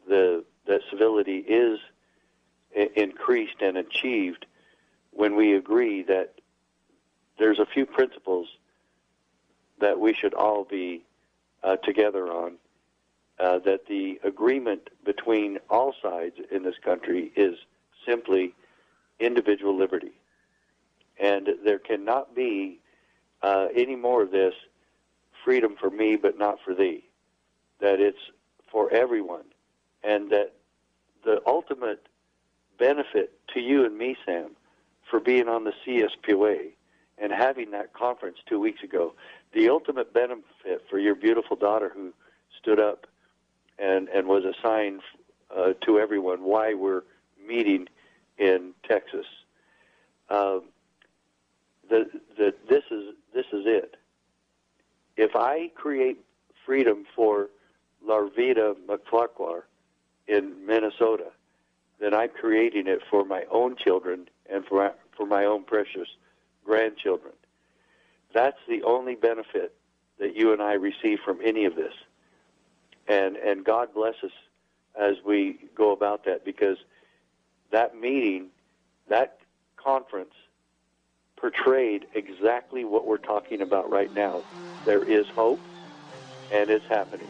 the 0.06 0.44
that 0.66 0.82
civility 0.90 1.38
is 1.38 1.78
increased 2.94 3.62
and 3.62 3.78
achieved 3.78 4.44
when 5.12 5.34
we 5.34 5.54
agree 5.54 6.02
that 6.02 6.34
there's 7.38 7.58
a 7.58 7.66
few 7.66 7.86
principles 7.86 8.48
that 9.80 9.98
we 9.98 10.12
should 10.12 10.34
all 10.34 10.64
be 10.64 11.04
uh, 11.62 11.76
together 11.76 12.26
on. 12.30 12.58
Uh, 13.40 13.58
that 13.60 13.86
the 13.86 14.18
agreement 14.24 14.90
between 15.04 15.58
all 15.70 15.94
sides 16.02 16.34
in 16.50 16.64
this 16.64 16.74
country 16.84 17.30
is 17.36 17.54
simply 18.04 18.52
individual 19.20 19.76
liberty. 19.76 20.12
And 21.20 21.48
there 21.64 21.78
cannot 21.78 22.34
be 22.34 22.80
uh, 23.42 23.68
any 23.76 23.94
more 23.94 24.22
of 24.22 24.32
this 24.32 24.54
freedom 25.44 25.76
for 25.78 25.88
me 25.88 26.16
but 26.16 26.36
not 26.36 26.58
for 26.64 26.74
thee. 26.74 27.04
That 27.80 28.00
it's 28.00 28.18
for 28.72 28.92
everyone. 28.92 29.44
And 30.02 30.30
that 30.30 30.54
the 31.24 31.40
ultimate 31.46 32.06
benefit 32.78 33.32
to 33.54 33.60
you 33.60 33.84
and 33.84 33.96
me, 33.96 34.16
Sam, 34.24 34.50
for 35.10 35.20
being 35.20 35.48
on 35.48 35.64
the 35.64 35.72
CSPOA 35.86 36.70
and 37.18 37.32
having 37.32 37.70
that 37.72 37.92
conference 37.92 38.38
two 38.48 38.60
weeks 38.60 38.82
ago, 38.82 39.14
the 39.52 39.68
ultimate 39.68 40.12
benefit 40.12 40.82
for 40.88 40.98
your 40.98 41.14
beautiful 41.14 41.56
daughter 41.56 41.90
who 41.94 42.12
stood 42.60 42.78
up 42.78 43.06
and, 43.78 44.08
and 44.08 44.26
was 44.26 44.44
a 44.44 44.54
sign 44.62 45.00
uh, 45.56 45.72
to 45.84 45.98
everyone 45.98 46.42
why 46.42 46.74
we're 46.74 47.02
meeting 47.46 47.88
in 48.38 48.72
Texas. 48.86 49.26
Um, 50.30 50.64
the, 51.88 52.08
this 52.68 52.82
is 52.90 53.14
this 53.34 53.46
is 53.52 53.64
it. 53.66 53.96
If 55.16 55.34
I 55.34 55.70
create 55.74 56.18
freedom 56.66 57.06
for 57.16 57.48
Larvita 58.06 58.76
McFarquhar 58.86 59.62
in 60.26 60.66
Minnesota, 60.66 61.30
then 61.98 62.14
I'm 62.14 62.28
creating 62.28 62.86
it 62.86 63.00
for 63.10 63.24
my 63.24 63.44
own 63.50 63.76
children 63.76 64.28
and 64.50 64.64
for 64.66 64.92
for 65.16 65.26
my 65.26 65.44
own 65.44 65.64
precious 65.64 66.08
grandchildren. 66.64 67.32
That's 68.34 68.58
the 68.68 68.82
only 68.82 69.14
benefit 69.14 69.74
that 70.18 70.36
you 70.36 70.52
and 70.52 70.60
I 70.60 70.74
receive 70.74 71.20
from 71.24 71.38
any 71.42 71.64
of 71.64 71.74
this. 71.74 71.94
And 73.08 73.36
and 73.36 73.64
God 73.64 73.94
bless 73.94 74.14
us 74.22 74.32
as 74.98 75.16
we 75.24 75.58
go 75.74 75.92
about 75.92 76.24
that 76.26 76.44
because 76.44 76.76
that 77.70 77.98
meeting, 77.98 78.48
that 79.08 79.38
conference 79.76 80.34
portrayed 81.36 82.06
exactly 82.14 82.84
what 82.84 83.06
we're 83.06 83.16
talking 83.16 83.62
about 83.62 83.90
right 83.90 84.12
now. 84.12 84.42
There 84.84 85.04
is 85.04 85.26
hope 85.28 85.60
and 86.52 86.70
it's 86.70 86.86
happening. 86.86 87.28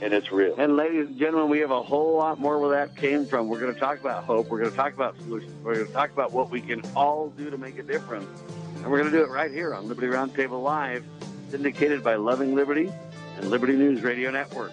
And 0.00 0.14
it's 0.14 0.30
real. 0.30 0.54
And 0.58 0.76
ladies 0.76 1.08
and 1.08 1.18
gentlemen, 1.18 1.50
we 1.50 1.58
have 1.58 1.72
a 1.72 1.82
whole 1.82 2.16
lot 2.16 2.38
more 2.38 2.58
where 2.58 2.70
that 2.70 2.96
came 2.96 3.26
from. 3.26 3.48
We're 3.48 3.58
going 3.58 3.74
to 3.74 3.80
talk 3.80 3.98
about 4.00 4.24
hope. 4.24 4.48
We're 4.48 4.60
going 4.60 4.70
to 4.70 4.76
talk 4.76 4.94
about 4.94 5.16
solutions. 5.18 5.52
We're 5.64 5.74
going 5.74 5.86
to 5.88 5.92
talk 5.92 6.12
about 6.12 6.32
what 6.32 6.50
we 6.50 6.60
can 6.60 6.82
all 6.94 7.30
do 7.30 7.50
to 7.50 7.58
make 7.58 7.78
a 7.78 7.82
difference. 7.82 8.28
And 8.76 8.86
we're 8.86 8.98
going 9.00 9.10
to 9.10 9.18
do 9.18 9.24
it 9.24 9.28
right 9.28 9.50
here 9.50 9.74
on 9.74 9.88
Liberty 9.88 10.06
Roundtable 10.06 10.62
Live, 10.62 11.04
syndicated 11.50 12.04
by 12.04 12.14
Loving 12.14 12.54
Liberty 12.54 12.92
and 13.36 13.50
Liberty 13.50 13.74
News 13.74 14.02
Radio 14.02 14.30
Network. 14.30 14.72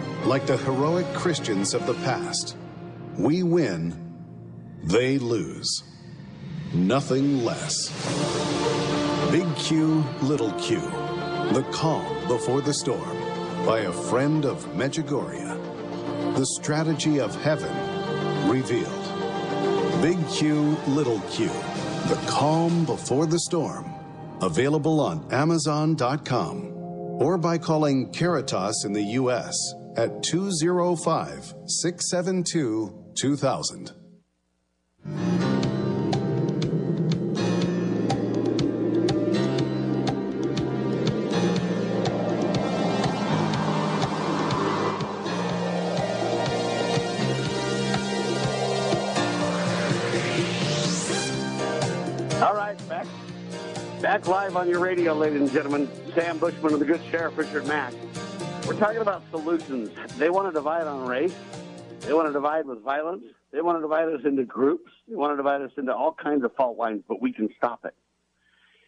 like 0.25 0.45
the 0.45 0.57
heroic 0.57 1.05
Christians 1.13 1.73
of 1.73 1.85
the 1.85 1.93
past. 1.95 2.55
We 3.17 3.43
win, 3.43 4.13
they 4.83 5.17
lose. 5.17 5.83
Nothing 6.73 7.43
less. 7.43 7.89
Big 9.31 9.47
Q, 9.55 10.03
Little 10.21 10.51
Q. 10.53 10.79
The 11.53 11.65
calm 11.71 12.27
before 12.27 12.61
the 12.61 12.73
storm 12.73 13.17
by 13.65 13.79
a 13.79 13.91
friend 13.91 14.45
of 14.45 14.63
Medjugorje. 14.73 16.35
The 16.35 16.45
strategy 16.45 17.19
of 17.19 17.35
heaven 17.41 17.73
revealed. 18.49 18.87
Big 20.01 20.17
Q, 20.29 20.77
Little 20.87 21.19
Q. 21.31 21.47
The 22.07 22.19
calm 22.27 22.85
before 22.85 23.25
the 23.25 23.39
storm. 23.39 23.93
Available 24.41 24.99
on 24.99 25.31
Amazon.com 25.31 26.71
or 27.21 27.37
by 27.37 27.57
calling 27.57 28.11
Caritas 28.11 28.83
in 28.85 28.93
the 28.93 29.03
U.S. 29.19 29.55
at 29.97 30.23
205 30.23 31.53
672 31.65 33.13
2000. 33.15 33.91
All 52.41 52.55
right, 52.55 52.75
back 52.89 53.05
back 54.01 54.27
live 54.27 54.55
on 54.55 54.67
your 54.67 54.79
radio, 54.79 55.13
ladies 55.13 55.41
and 55.41 55.51
gentlemen. 55.51 55.89
Sam 56.15 56.37
Bushman 56.39 56.73
and 56.73 56.81
the 56.81 56.85
good 56.85 57.01
Sheriff 57.11 57.37
Richard 57.37 57.67
Mack. 57.67 57.93
We're 58.71 58.79
talking 58.79 59.01
about 59.01 59.21
solutions. 59.31 59.89
They 60.17 60.29
want 60.29 60.47
to 60.47 60.53
divide 60.53 60.87
on 60.87 61.05
race. 61.05 61.35
They 61.99 62.13
want 62.13 62.29
to 62.29 62.31
divide 62.31 62.65
with 62.65 62.81
violence. 62.81 63.25
They 63.51 63.59
want 63.59 63.77
to 63.77 63.81
divide 63.81 64.07
us 64.07 64.21
into 64.23 64.45
groups. 64.45 64.89
They 65.09 65.15
want 65.15 65.33
to 65.33 65.35
divide 65.35 65.61
us 65.61 65.71
into 65.75 65.93
all 65.93 66.13
kinds 66.13 66.45
of 66.45 66.55
fault 66.55 66.77
lines, 66.77 67.03
but 67.05 67.21
we 67.21 67.33
can 67.33 67.49
stop 67.57 67.83
it. 67.83 67.93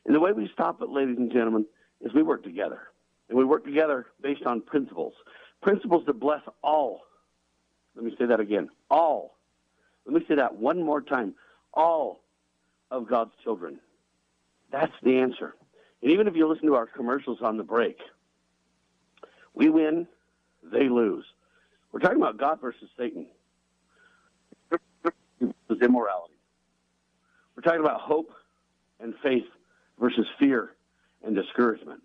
And 0.05 0.15
the 0.15 0.22
way 0.22 0.31
we 0.31 0.49
stop 0.53 0.81
it, 0.81 0.88
ladies 0.88 1.18
and 1.18 1.30
gentlemen, 1.30 1.65
is 1.99 2.14
we 2.14 2.23
work 2.23 2.43
together. 2.43 2.80
And 3.27 3.38
we 3.38 3.43
work 3.43 3.65
together 3.65 4.05
based 4.22 4.43
on 4.45 4.61
principles. 4.61 5.15
Principles 5.61 6.05
that 6.05 6.18
bless 6.18 6.43
all. 6.64 7.01
Let 7.93 8.05
me 8.05 8.15
say 8.18 8.27
that 8.27 8.39
again. 8.39 8.69
All. 8.89 9.38
Let 10.05 10.15
me 10.15 10.26
say 10.30 10.35
that 10.35 10.55
one 10.55 10.81
more 10.81 11.01
time. 11.01 11.34
All 11.73 12.23
of 12.89 13.10
God's 13.10 13.34
children. 13.43 13.81
That's 14.72 14.93
the 15.03 15.18
answer. 15.18 15.55
And 16.01 16.10
even 16.10 16.30
if 16.30 16.38
you 16.38 16.47
listen 16.47 16.68
to 16.68 16.76
our 16.76 16.85
commercials 16.85 17.39
on 17.41 17.57
the 17.57 17.64
break, 17.64 17.97
we 19.53 19.69
win, 19.69 20.07
they 20.63 20.89
lose. 20.89 21.25
We're 21.91 21.99
talking 21.99 22.17
about 22.17 22.38
God 22.38 22.59
versus 22.61 22.89
Satan. 22.97 23.27
Versus 24.71 25.81
immorality. 25.81 26.34
We're 27.55 27.63
talking 27.63 27.81
about 27.81 28.01
hope 28.01 28.31
and 28.99 29.13
faith 29.21 29.45
versus 29.99 30.25
fear 30.39 30.71
and 31.23 31.35
discouragement. 31.35 32.01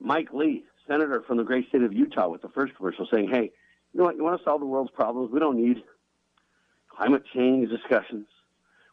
Mike 0.00 0.32
Lee, 0.32 0.64
senator 0.86 1.22
from 1.26 1.38
the 1.38 1.44
great 1.44 1.68
state 1.68 1.82
of 1.82 1.92
Utah, 1.92 2.28
with 2.28 2.42
the 2.42 2.48
first 2.50 2.74
commercial 2.76 3.06
saying, 3.10 3.28
hey, 3.30 3.50
You 3.94 3.98
know 3.98 4.04
what? 4.04 4.16
You 4.16 4.24
want 4.24 4.38
to 4.38 4.44
solve 4.44 4.60
the 4.60 4.66
world's 4.66 4.90
problems? 4.90 5.30
We 5.32 5.38
don't 5.38 5.56
need 5.56 5.82
climate 6.88 7.22
change 7.32 7.70
discussions. 7.70 8.26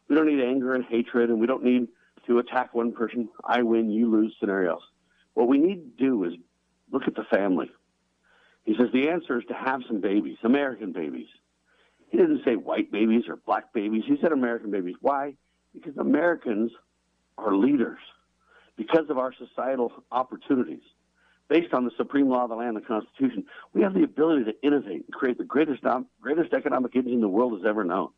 We 0.08 0.14
don't 0.16 0.26
need 0.26 0.42
anger 0.42 0.74
and 0.74 0.84
hatred, 0.84 1.28
and 1.28 1.40
we 1.40 1.46
don't 1.46 1.64
need 1.64 1.88
to 2.26 2.38
attack 2.38 2.72
one 2.72 2.92
person, 2.92 3.28
I 3.44 3.62
win, 3.62 3.90
you 3.90 4.08
lose 4.08 4.34
scenarios. 4.38 4.80
What 5.34 5.48
we 5.48 5.58
need 5.58 5.98
to 5.98 6.04
do 6.04 6.22
is 6.24 6.34
look 6.92 7.02
at 7.08 7.16
the 7.16 7.24
family. 7.24 7.70
He 8.64 8.76
says 8.76 8.88
the 8.92 9.08
answer 9.08 9.38
is 9.38 9.44
to 9.46 9.54
have 9.54 9.82
some 9.86 10.00
babies, 10.00 10.38
American 10.44 10.92
babies. 10.92 11.28
He 12.10 12.18
didn't 12.18 12.44
say 12.44 12.56
white 12.56 12.92
babies 12.92 13.24
or 13.28 13.36
black 13.36 13.72
babies. 13.72 14.04
He 14.06 14.18
said 14.20 14.32
American 14.32 14.70
babies. 14.70 14.96
Why? 15.00 15.34
Because 15.72 15.96
Americans 15.96 16.70
are 17.38 17.54
leaders 17.54 17.98
because 18.76 19.10
of 19.10 19.18
our 19.18 19.32
societal 19.34 19.92
opportunities. 20.10 20.82
Based 21.48 21.74
on 21.74 21.84
the 21.84 21.90
supreme 21.96 22.28
law 22.28 22.44
of 22.44 22.50
the 22.50 22.56
land, 22.56 22.76
the 22.76 22.80
Constitution, 22.80 23.44
we 23.74 23.82
have 23.82 23.94
the 23.94 24.04
ability 24.04 24.44
to 24.44 24.62
innovate 24.62 25.04
and 25.04 25.12
create 25.12 25.38
the 25.38 25.44
greatest, 25.44 25.82
greatest 26.20 26.54
economic 26.54 26.94
engine 26.94 27.20
the 27.20 27.28
world 27.28 27.52
has 27.52 27.66
ever 27.66 27.84
known. 27.84 28.08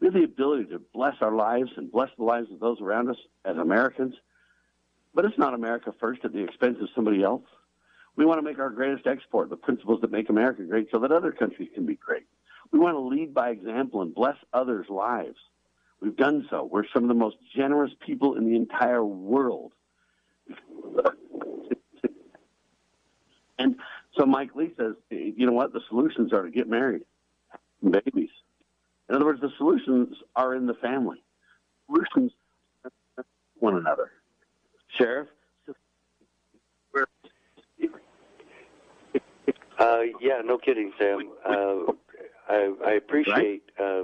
We 0.00 0.06
have 0.06 0.14
the 0.14 0.24
ability 0.24 0.64
to 0.66 0.80
bless 0.92 1.14
our 1.20 1.32
lives 1.32 1.70
and 1.76 1.92
bless 1.92 2.10
the 2.16 2.24
lives 2.24 2.50
of 2.50 2.58
those 2.58 2.80
around 2.80 3.08
us 3.08 3.18
as 3.44 3.56
Americans. 3.56 4.14
But 5.14 5.26
it's 5.26 5.38
not 5.38 5.54
America 5.54 5.94
first 6.00 6.24
at 6.24 6.32
the 6.32 6.42
expense 6.42 6.78
of 6.80 6.88
somebody 6.94 7.22
else. 7.22 7.44
We 8.16 8.24
want 8.26 8.38
to 8.38 8.42
make 8.42 8.58
our 8.58 8.70
greatest 8.70 9.06
export 9.06 9.48
the 9.48 9.56
principles 9.56 10.00
that 10.02 10.10
make 10.10 10.28
America 10.28 10.62
great 10.64 10.88
so 10.90 10.98
that 11.00 11.12
other 11.12 11.32
countries 11.32 11.68
can 11.74 11.86
be 11.86 11.94
great. 11.94 12.26
We 12.70 12.78
want 12.78 12.94
to 12.94 13.00
lead 13.00 13.34
by 13.34 13.50
example 13.50 14.02
and 14.02 14.14
bless 14.14 14.36
others' 14.52 14.86
lives. 14.88 15.38
We've 16.00 16.16
done 16.16 16.46
so. 16.50 16.64
We're 16.64 16.84
some 16.92 17.04
of 17.04 17.08
the 17.08 17.14
most 17.14 17.36
generous 17.54 17.92
people 18.04 18.36
in 18.36 18.44
the 18.44 18.56
entire 18.56 19.04
world. 19.04 19.72
And 23.58 23.76
so 24.18 24.26
Mike 24.26 24.56
Lee 24.56 24.72
says, 24.76 24.94
you 25.10 25.46
know 25.46 25.52
what? 25.52 25.72
The 25.72 25.80
solutions 25.88 26.32
are 26.32 26.42
to 26.42 26.50
get 26.50 26.68
married, 26.68 27.02
babies. 27.88 28.30
In 29.08 29.14
other 29.14 29.24
words, 29.24 29.40
the 29.40 29.52
solutions 29.56 30.16
are 30.34 30.54
in 30.54 30.66
the 30.66 30.74
family. 30.74 31.22
Solutions 31.86 32.32
one 33.58 33.76
another. 33.76 34.10
Sheriff? 34.98 35.28
Uh, 39.82 40.02
yeah, 40.20 40.40
no 40.44 40.58
kidding, 40.58 40.92
Sam. 40.96 41.28
Uh, 41.44 41.92
I, 42.48 42.72
I 42.86 42.90
appreciate. 42.92 43.64
Uh, 43.76 44.02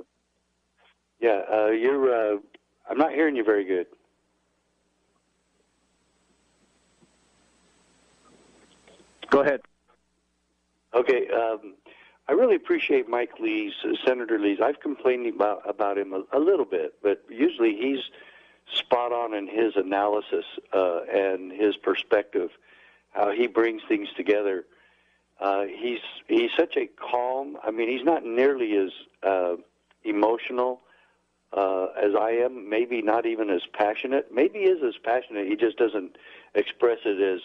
yeah, 1.21 1.43
uh, 1.53 1.67
you're. 1.67 2.35
Uh, 2.35 2.39
I'm 2.91 2.99
not 2.99 3.13
hearing 3.13 3.37
you 3.37 3.45
very 3.45 3.65
good. 3.65 3.87
Go 9.31 9.41
ahead. 9.43 9.61
Okay. 10.95 11.29
Um, 11.29 11.75
I 12.29 12.33
really 12.33 12.57
appreciate 12.57 13.09
Mike 13.09 13.39
Lee's, 13.39 13.75
uh, 13.85 13.91
Senator 14.05 14.39
Lee's. 14.39 14.59
I've 14.61 14.81
complained 14.81 15.33
about 15.33 15.63
about 15.69 15.97
him 15.97 16.13
a, 16.13 16.25
a 16.37 16.41
little 16.41 16.65
bit, 16.65 16.95
but 17.05 17.23
usually 17.31 17.77
he's 17.77 18.01
spot 18.75 19.13
on 19.13 19.33
in 19.33 19.47
his 19.47 19.77
analysis 19.77 20.45
uh, 20.73 21.03
and 21.05 21.53
his 21.53 21.77
perspective, 21.77 22.51
how 23.13 23.31
he 23.31 23.47
brings 23.47 23.83
things 23.89 24.09
together. 24.17 24.65
Uh, 25.41 25.65
he's 25.65 26.01
he's 26.27 26.51
such 26.57 26.77
a 26.77 26.89
calm. 27.11 27.57
I 27.63 27.71
mean, 27.71 27.89
he's 27.89 28.05
not 28.05 28.25
nearly 28.25 28.77
as 28.77 28.91
uh, 29.23 29.57
emotional 30.05 30.81
uh, 31.53 31.87
as 32.03 32.13
I 32.19 32.31
am. 32.31 32.69
Maybe 32.69 33.03
not 33.03 33.25
even 33.27 33.51
as 33.51 33.63
passionate. 33.73 34.33
Maybe 34.33 34.61
is 34.61 34.83
as 34.83 34.95
passionate. 35.03 35.47
He 35.47 35.57
just 35.57 35.77
doesn't 35.77 36.17
express 36.55 36.99
it 37.05 37.21
as 37.21 37.41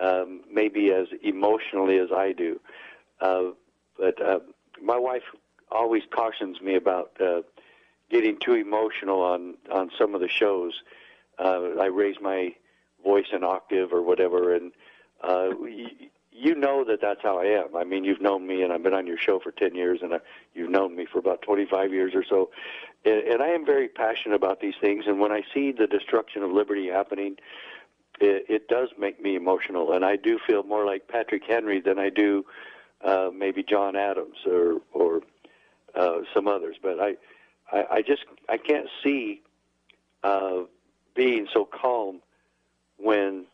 um, 0.00 0.42
maybe 0.52 0.92
as 0.92 1.08
emotionally 1.22 1.98
as 1.98 2.08
I 2.14 2.32
do. 2.32 2.60
Uh, 3.20 3.42
but 3.98 4.20
uh, 4.22 4.40
my 4.82 4.98
wife 4.98 5.22
always 5.70 6.02
cautions 6.10 6.60
me 6.60 6.76
about 6.76 7.12
uh, 7.20 7.42
getting 8.10 8.38
too 8.38 8.54
emotional 8.54 9.20
on 9.20 9.54
on 9.70 9.90
some 9.98 10.14
of 10.14 10.20
the 10.20 10.28
shows. 10.28 10.74
Uh, 11.38 11.70
I 11.80 11.86
raise 11.86 12.16
my 12.20 12.54
voice 13.04 13.26
an 13.32 13.44
octave 13.44 13.92
or 13.92 14.02
whatever, 14.02 14.54
and 14.54 14.72
uh, 15.22 15.50
you, 16.36 16.54
know 16.54 16.84
that 16.84 17.00
that's 17.00 17.22
how 17.22 17.38
I 17.38 17.44
am. 17.44 17.76
I 17.76 17.84
mean, 17.84 18.04
you've 18.04 18.20
known 18.20 18.46
me, 18.46 18.62
and 18.62 18.72
I've 18.72 18.82
been 18.82 18.94
on 18.94 19.06
your 19.06 19.18
show 19.18 19.38
for 19.38 19.50
ten 19.52 19.74
years, 19.74 20.00
and 20.02 20.14
I, 20.14 20.20
you've 20.54 20.70
known 20.70 20.94
me 20.96 21.06
for 21.10 21.18
about 21.18 21.42
twenty-five 21.42 21.92
years 21.92 22.14
or 22.14 22.24
so. 22.24 22.50
And, 23.04 23.20
and 23.22 23.42
I 23.42 23.48
am 23.48 23.64
very 23.64 23.88
passionate 23.88 24.34
about 24.34 24.60
these 24.60 24.74
things. 24.80 25.04
And 25.06 25.20
when 25.20 25.32
I 25.32 25.42
see 25.54 25.72
the 25.72 25.86
destruction 25.86 26.42
of 26.42 26.50
liberty 26.50 26.88
happening, 26.88 27.36
it, 28.20 28.46
it 28.48 28.68
does 28.68 28.88
make 28.98 29.22
me 29.22 29.36
emotional, 29.36 29.92
and 29.92 30.04
I 30.04 30.16
do 30.16 30.38
feel 30.46 30.62
more 30.62 30.84
like 30.84 31.08
Patrick 31.08 31.42
Henry 31.46 31.80
than 31.80 31.98
I 31.98 32.10
do 32.10 32.44
uh, 33.04 33.30
maybe 33.34 33.62
John 33.62 33.96
Adams 33.96 34.38
or 34.46 34.80
or 34.92 35.20
uh, 35.94 36.18
some 36.34 36.48
others. 36.48 36.76
But 36.82 37.00
I, 37.00 37.16
I, 37.70 37.84
I 37.90 38.02
just 38.02 38.24
I 38.48 38.56
can't 38.56 38.88
see 39.02 39.42
uh, 40.22 40.62
being 41.14 41.46
so 41.52 41.64
calm 41.64 42.20
when 42.98 43.46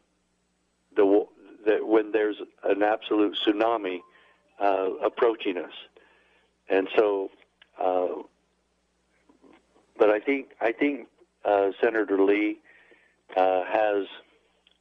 the 0.94 1.26
that 1.66 1.86
when 1.86 2.12
there's 2.12 2.36
an 2.64 2.82
absolute 2.82 3.36
tsunami 3.44 4.00
uh, 4.60 4.90
approaching 5.04 5.58
us, 5.58 5.72
and 6.68 6.88
so. 6.96 7.30
Uh, 7.80 8.22
but 9.98 10.10
I 10.10 10.20
think 10.20 10.48
I 10.60 10.72
think 10.72 11.08
uh, 11.44 11.70
Senator 11.80 12.20
Lee 12.20 12.58
uh, 13.36 13.64
has 13.64 14.06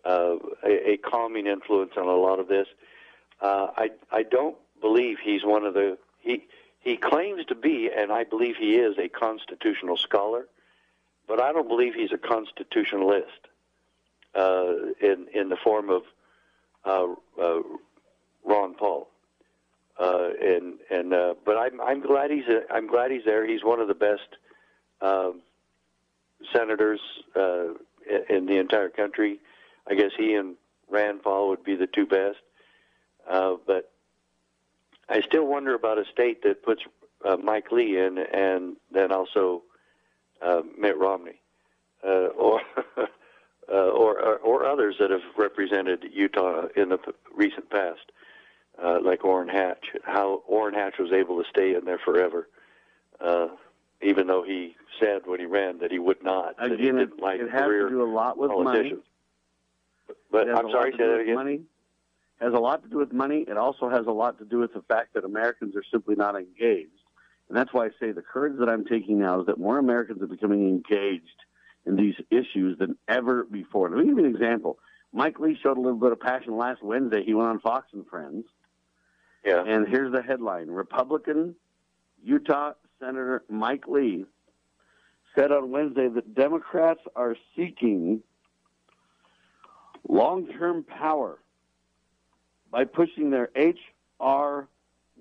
uh, 0.06 0.36
a, 0.64 0.92
a 0.92 0.98
calming 0.98 1.48
influence 1.48 1.92
on 1.98 2.08
a 2.08 2.16
lot 2.16 2.40
of 2.40 2.48
this. 2.48 2.68
Uh, 3.42 3.68
I 3.78 3.92
I 4.12 4.24
don't 4.24 4.56
believe 4.80 5.18
he's 5.24 5.44
one 5.44 5.66
of 5.66 5.74
the 5.74 5.98
he 6.20 6.44
he 6.80 6.98
claims 6.98 7.46
to 7.46 7.56
be, 7.56 7.90
and 7.96 8.12
I 8.12 8.24
believe 8.24 8.56
he 8.58 8.76
is 8.76 8.98
a 8.98 9.10
constitutional 9.10 9.98
scholar, 9.98 10.48
but 11.28 11.40
I 11.40 11.52
don't 11.52 11.68
believe 11.68 11.94
he's 11.94 12.12
a 12.12 12.18
constitutionalist 12.18 13.48
in 14.36 15.28
in 15.34 15.50
the 15.50 15.58
form 15.64 15.90
of 15.90 16.04
Ron 16.86 18.76
Paul. 18.78 19.08
Uh, 20.00 20.30
and 20.42 20.80
and 20.90 21.14
uh, 21.14 21.36
but 21.46 21.58
I'm 21.58 21.80
I'm 21.80 22.02
glad 22.02 22.32
he's 22.32 22.48
a, 22.48 22.62
I'm 22.74 22.88
glad 22.88 23.12
he's 23.12 23.26
there. 23.26 23.46
He's 23.46 23.64
one 23.64 23.80
of 23.80 23.88
the 23.88 23.94
best 23.94 24.38
um, 25.02 25.42
senators 26.52 27.00
uh, 27.36 27.74
in, 28.30 28.46
the 28.46 28.58
entire 28.58 28.90
country. 28.90 29.40
I 29.88 29.96
guess 29.96 30.12
he 30.18 30.34
and 30.34 30.56
Rand 30.90 31.24
Paul 31.24 31.50
would 31.50 31.64
be 31.64 31.76
the 31.76 31.88
two 31.88 32.06
best. 32.06 32.38
Uh, 33.30 33.56
but 33.68 33.92
I 35.10 35.22
still 35.22 35.46
wonder 35.46 35.76
about 35.76 35.98
a 35.98 36.06
state 36.06 36.42
that 36.44 36.64
puts 36.64 36.82
uh, 37.24 37.38
Mike 37.38 37.72
Lee 37.72 37.98
in 37.98 38.18
and 38.18 38.78
then 38.92 39.12
also 39.12 39.64
uh, 40.42 40.62
Mitt 40.78 40.98
Romney 40.98 41.40
uh, 42.04 42.08
or, 42.38 42.62
uh, 43.72 43.90
or, 43.90 44.20
or 44.20 44.36
or 44.38 44.66
others 44.66 44.96
that 45.00 45.12
have 45.12 45.22
represented 45.38 46.06
Utah 46.12 46.68
in 46.76 46.90
the 46.90 46.98
p- 46.98 47.12
recent 47.34 47.70
past, 47.70 48.12
uh, 48.84 49.00
like 49.02 49.24
Orrin 49.24 49.48
Hatch. 49.48 49.86
How 50.04 50.42
Orrin 50.48 50.74
Hatch 50.74 50.96
was 51.00 51.12
able 51.12 51.42
to 51.42 51.50
stay 51.50 51.76
in 51.76 51.86
there 51.86 52.00
forever, 52.00 52.50
uh, 53.20 53.48
even 54.02 54.28
though 54.28 54.44
he 54.44 54.76
said 55.00 55.22
when 55.26 55.40
he 55.40 55.46
ran 55.46 55.80
that 55.80 55.92
he 55.92 56.00
would 56.00 56.22
not. 56.24 56.58
that 56.58 56.70
he 56.70 56.76
Again, 56.76 56.98
it, 56.98 57.06
didn't 57.06 57.22
like 57.22 57.40
it 57.40 57.50
has 57.52 57.64
career 57.64 57.84
to 57.84 57.90
do 57.90 58.04
a 58.04 58.12
lot 58.12 58.38
with 58.38 58.50
money. 58.52 58.64
politicians. 58.66 59.04
But 60.32 60.50
I'm 60.50 60.70
sorry, 60.72 60.92
to 60.92 60.98
say 60.98 61.08
that 61.08 61.20
again. 61.22 61.36
Money 61.36 61.62
has 62.42 62.54
a 62.54 62.60
lot 62.60 62.84
to 62.84 62.90
do 62.90 62.98
with 62.98 63.14
money. 63.14 63.46
It 63.48 63.56
also 63.56 63.88
has 63.88 64.08
a 64.08 64.12
lot 64.12 64.38
to 64.40 64.46
do 64.46 64.58
with 64.58 64.74
the 64.74 64.82
fact 64.82 65.14
that 65.14 65.24
Americans 65.24 65.76
are 65.76 65.84
simply 65.92 66.16
not 66.16 66.36
engaged. 66.36 66.90
And 67.48 67.58
that's 67.58 67.72
why 67.74 67.86
I 67.86 67.90
say 68.00 68.12
the 68.12 68.22
courage 68.22 68.58
that 68.60 68.68
I'm 68.70 68.84
taking 68.86 69.20
now 69.20 69.42
is 69.42 69.46
that 69.46 69.58
more 69.60 69.78
Americans 69.78 70.22
are 70.22 70.28
becoming 70.28 70.68
engaged 70.68 71.28
in 71.86 71.96
these 71.96 72.16
issues 72.30 72.78
than 72.78 72.98
ever 73.08 73.44
before. 73.44 73.90
Let 73.90 74.00
me 74.00 74.06
give 74.06 74.18
you 74.18 74.26
an 74.26 74.36
example. 74.36 74.80
Mike 75.14 75.40
Lee 75.40 75.58
showed 75.62 75.78
a 75.78 75.82
little 75.82 76.00
bit 76.00 76.12
of 76.12 76.20
passion 76.20 76.58
last 76.58 76.82
Wednesday. 76.84 77.24
He 77.24 77.34
went 77.34 77.50
on 77.50 77.60
Fox 77.60 77.88
and 77.94 78.08
Friends. 78.08 78.46
Yeah. 79.46 79.64
And 79.66 79.88
here's 79.88 80.14
the 80.14 80.22
headline 80.22 80.68
Republican 80.68 81.56
Utah 82.24 82.74
Senator 83.00 83.44
Mike 83.50 83.88
Lee 83.88 84.26
said 85.36 85.52
on 85.52 85.72
Wednesday 85.72 86.08
that 86.08 86.36
Democrats 86.36 87.02
are 87.16 87.36
seeking 87.56 88.22
long 90.08 90.48
term 90.48 90.84
power 90.84 91.40
by 92.70 92.86
pushing 92.86 93.32
their 93.32 93.50
H.R. 93.56 94.68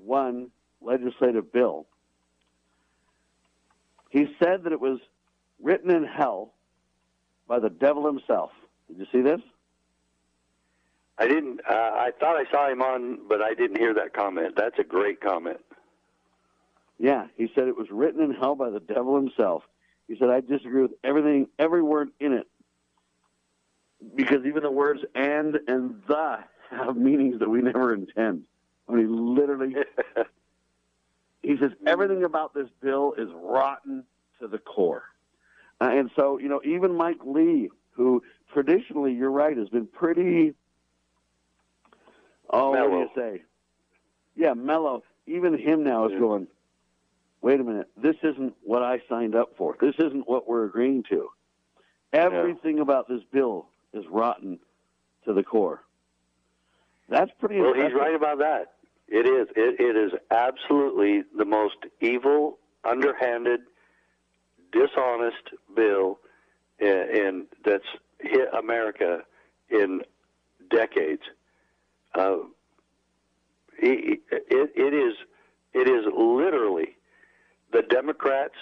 1 0.04 0.50
legislative 0.80 1.52
bill. 1.52 1.86
He 4.10 4.26
said 4.42 4.64
that 4.64 4.72
it 4.72 4.80
was 4.80 4.98
written 5.62 5.90
in 5.90 6.04
hell 6.04 6.54
by 7.48 7.58
the 7.58 7.70
devil 7.70 8.06
himself. 8.06 8.50
Did 8.88 8.98
you 8.98 9.06
see 9.12 9.22
this? 9.22 9.40
I 11.18 11.28
didn't. 11.28 11.60
Uh, 11.68 11.74
I 11.74 12.12
thought 12.18 12.36
I 12.36 12.50
saw 12.50 12.70
him 12.70 12.82
on, 12.82 13.20
but 13.28 13.42
I 13.42 13.54
didn't 13.54 13.78
hear 13.78 13.94
that 13.94 14.14
comment. 14.14 14.54
That's 14.56 14.78
a 14.78 14.84
great 14.84 15.20
comment. 15.20 15.60
Yeah, 16.98 17.26
he 17.36 17.50
said 17.54 17.68
it 17.68 17.76
was 17.76 17.88
written 17.90 18.22
in 18.22 18.32
hell 18.32 18.54
by 18.54 18.70
the 18.70 18.80
devil 18.80 19.16
himself. 19.16 19.62
He 20.08 20.16
said, 20.18 20.28
I 20.30 20.40
disagree 20.40 20.82
with 20.82 20.92
everything, 21.04 21.48
every 21.58 21.82
word 21.82 22.10
in 22.20 22.32
it. 22.32 22.46
Because 24.14 24.44
even 24.46 24.62
the 24.62 24.70
words 24.70 25.00
and 25.14 25.58
and 25.68 26.02
the 26.08 26.38
have 26.70 26.96
meanings 26.96 27.38
that 27.40 27.50
we 27.50 27.60
never 27.62 27.92
intend. 27.94 28.42
I 28.88 28.92
mean, 28.92 29.06
he 29.06 29.12
literally 29.12 29.74
He 31.42 31.56
says 31.56 31.72
everything 31.86 32.24
about 32.24 32.54
this 32.54 32.68
bill 32.82 33.14
is 33.16 33.28
rotten 33.34 34.04
to 34.40 34.48
the 34.48 34.58
core. 34.58 35.04
Uh, 35.80 35.90
and 35.90 36.10
so, 36.14 36.38
you 36.38 36.48
know, 36.48 36.60
even 36.64 36.94
Mike 36.94 37.20
Lee, 37.24 37.70
who 37.92 38.22
traditionally, 38.52 39.14
you're 39.14 39.30
right, 39.30 39.56
has 39.56 39.68
been 39.68 39.86
pretty. 39.86 40.54
Oh, 42.50 42.70
what 42.70 42.90
do 42.90 42.96
you 42.96 43.10
say? 43.14 43.42
Yeah, 44.36 44.54
mellow. 44.54 45.02
Even 45.26 45.56
him 45.56 45.84
now 45.84 46.06
is 46.06 46.18
going. 46.18 46.48
Wait 47.42 47.60
a 47.60 47.64
minute. 47.64 47.88
This 47.96 48.16
isn't 48.22 48.54
what 48.62 48.82
I 48.82 49.00
signed 49.08 49.34
up 49.34 49.56
for. 49.56 49.76
This 49.80 49.94
isn't 49.98 50.28
what 50.28 50.48
we're 50.48 50.64
agreeing 50.64 51.04
to. 51.10 51.30
Everything 52.12 52.80
about 52.80 53.08
this 53.08 53.22
bill 53.32 53.66
is 53.94 54.04
rotten 54.10 54.58
to 55.24 55.32
the 55.32 55.42
core. 55.42 55.82
That's 57.08 57.30
pretty. 57.38 57.60
Well, 57.60 57.74
he's 57.74 57.94
right 57.94 58.14
about 58.14 58.38
that. 58.38 58.72
It 59.08 59.26
is. 59.26 59.48
It, 59.56 59.80
it 59.80 59.96
is 59.96 60.12
absolutely 60.30 61.22
the 61.36 61.44
most 61.44 61.76
evil, 62.00 62.58
underhanded, 62.84 63.60
dishonest 64.72 65.50
bill 65.74 66.18
in, 66.78 67.46
that's 67.64 67.84
hit 68.20 68.48
America 68.56 69.20
in 69.70 70.02
decades. 70.70 71.22
Uh, 72.14 72.38
it, 73.78 74.20
it, 74.30 74.70
it 74.74 74.94
is. 74.94 75.14
It 75.72 75.88
is 75.88 76.04
literally 76.16 76.96
the 77.72 77.82
Democrats' 77.82 78.54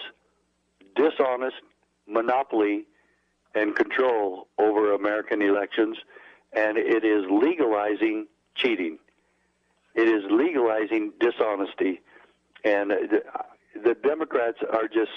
dishonest 0.95 1.57
monopoly 2.07 2.85
and 3.55 3.75
control 3.75 4.49
over 4.59 4.93
American 4.93 5.41
elections, 5.41 5.97
and 6.53 6.77
it 6.77 7.05
is 7.05 7.25
legalizing 7.31 8.27
cheating. 8.55 8.99
It 9.95 10.09
is 10.09 10.23
legalizing 10.31 11.13
dishonesty, 11.19 12.03
and 12.65 12.91
the, 12.91 13.23
the 13.83 13.95
Democrats 13.95 14.59
are 14.71 14.87
just 14.87 15.11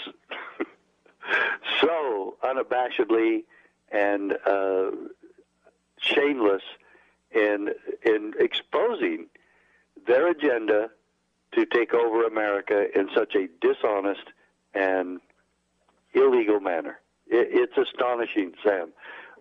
so 1.81 2.37
unabashedly 2.43 3.43
and 3.91 4.33
uh, 4.45 4.91
shameless 5.99 6.63
in 7.31 7.69
in 8.05 8.33
exposing 8.39 9.27
their 10.07 10.29
agenda 10.29 10.89
to 11.53 11.65
take 11.65 11.93
over 11.93 12.25
America 12.25 12.87
in 12.97 13.09
such 13.15 13.35
a 13.35 13.47
dishonest 13.59 14.23
and 14.73 15.19
illegal 16.13 16.59
manner. 16.59 16.99
It, 17.27 17.49
it's 17.51 17.89
astonishing, 17.89 18.53
Sam. 18.63 18.91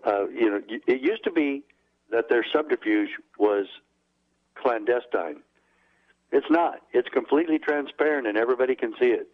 Uh, 0.05 0.29
you 0.29 0.51
know, 0.51 0.61
it 0.87 1.01
used 1.01 1.25
to 1.25 1.31
be 1.31 1.63
that 2.11 2.29
their 2.29 2.45
subterfuge 2.53 3.11
was 3.39 3.67
clandestine. 4.55 5.43
It's 6.33 6.51
not. 6.51 6.81
It's 6.93 7.09
completely 7.09 7.59
transparent, 7.59 8.27
and 8.27 8.37
everybody 8.37 8.75
can 8.75 8.93
see 8.99 9.07
it. 9.07 9.29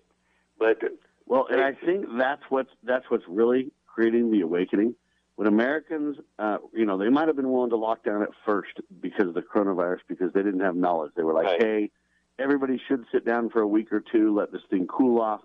But 0.59 0.79
Well, 1.27 1.47
and 1.51 1.61
I 1.61 1.73
think 1.73 2.07
that's 2.17 2.43
what's 2.49 2.71
that's 2.83 3.05
what's 3.11 3.25
really 3.29 3.73
creating 3.87 4.31
the 4.31 4.43
awakening. 4.43 4.95
When 5.35 5.49
Americans, 5.49 6.17
uh, 6.39 6.59
you 6.73 6.87
know, 6.87 6.97
they 6.97 7.11
might 7.11 7.27
have 7.27 7.37
been 7.37 7.51
willing 7.51 7.71
to 7.71 7.77
lock 7.77 8.05
down 8.05 8.23
at 8.23 8.31
first 8.47 8.81
because 9.01 9.29
of 9.29 9.35
the 9.35 9.43
coronavirus 9.43 10.01
because 10.09 10.33
they 10.33 10.43
didn't 10.43 10.61
have 10.61 10.77
knowledge. 10.77 11.13
They 11.15 11.25
were 11.25 11.35
like, 11.35 11.47
Right. 11.47 11.63
"Hey, 11.63 11.91
everybody 12.39 12.81
should 12.89 13.05
sit 13.13 13.25
down 13.27 13.51
for 13.51 13.61
a 13.61 13.67
week 13.67 13.93
or 13.93 14.01
two, 14.01 14.35
let 14.35 14.53
this 14.53 14.63
thing 14.71 14.87
cool 14.87 15.21
off." 15.21 15.43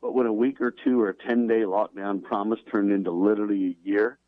But 0.00 0.14
when 0.14 0.26
a 0.26 0.32
week 0.32 0.60
or 0.60 0.70
two 0.70 1.00
or 1.00 1.08
a 1.08 1.14
ten 1.14 1.46
day 1.46 1.62
lockdown 1.62 2.22
promise 2.22 2.60
turned 2.70 2.92
into 2.92 3.10
literally 3.10 3.76
a 3.82 3.88
year, 3.88 4.18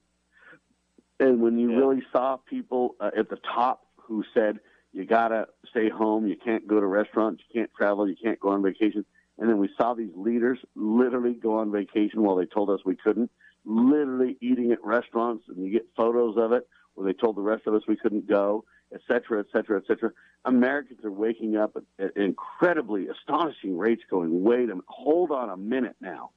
and 1.21 1.41
when 1.41 1.59
you 1.59 1.77
really 1.77 2.03
saw 2.13 2.37
people 2.37 2.97
uh, 2.99 3.11
at 3.17 3.29
the 3.29 3.37
top 3.37 3.87
who 3.97 4.25
said, 4.33 4.59
"You 4.93 5.05
gotta 5.05 5.49
stay 5.69 5.89
home, 5.91 6.27
you 6.27 6.37
can't 6.37 6.67
go 6.67 6.81
to 6.81 6.87
restaurants, 6.87 7.43
you 7.49 7.61
can't 7.61 7.71
travel, 7.77 8.09
you 8.09 8.17
can't 8.17 8.41
go 8.41 8.49
on 8.51 8.63
vacation," 8.63 9.05
and 9.39 9.49
then 9.49 9.59
we 9.59 9.69
saw 9.77 9.95
these 9.95 10.13
leaders 10.15 10.59
literally 10.75 11.35
go 11.35 11.59
on 11.59 11.73
vacation 11.73 12.23
while 12.23 12.37
they 12.37 12.47
told 12.47 12.71
us 12.71 12.81
we 12.85 12.97
couldn't, 12.97 13.31
literally 13.65 14.37
eating 14.41 14.73
at 14.73 14.85
restaurants, 14.85 15.45
and 15.49 15.65
you 15.65 15.73
get 15.73 15.87
photos 15.97 16.37
of 16.37 16.53
it 16.53 16.69
where 16.95 17.07
they 17.07 17.19
told 17.19 17.37
the 17.37 17.43
rest 17.43 17.67
of 17.67 17.75
us 17.75 17.83
we 17.89 17.97
couldn't 17.97 18.29
go, 18.29 18.65
et 18.93 19.01
cetera, 19.09 19.41
et 19.41 19.47
cetera, 19.53 19.79
et 19.79 19.85
cetera. 19.87 20.11
Americans 20.45 21.05
are 21.05 21.11
waking 21.11 21.57
up 21.57 21.77
at, 21.77 22.05
at 22.05 22.17
incredibly 22.17 23.09
astonishing 23.09 23.77
rates 23.77 24.03
going, 24.09 24.43
wait 24.45 24.65
a 24.65 24.67
minute, 24.67 24.85
hold 24.87 25.31
on 25.31 25.51
a 25.51 25.57
minute 25.57 25.97
now. 26.01 26.31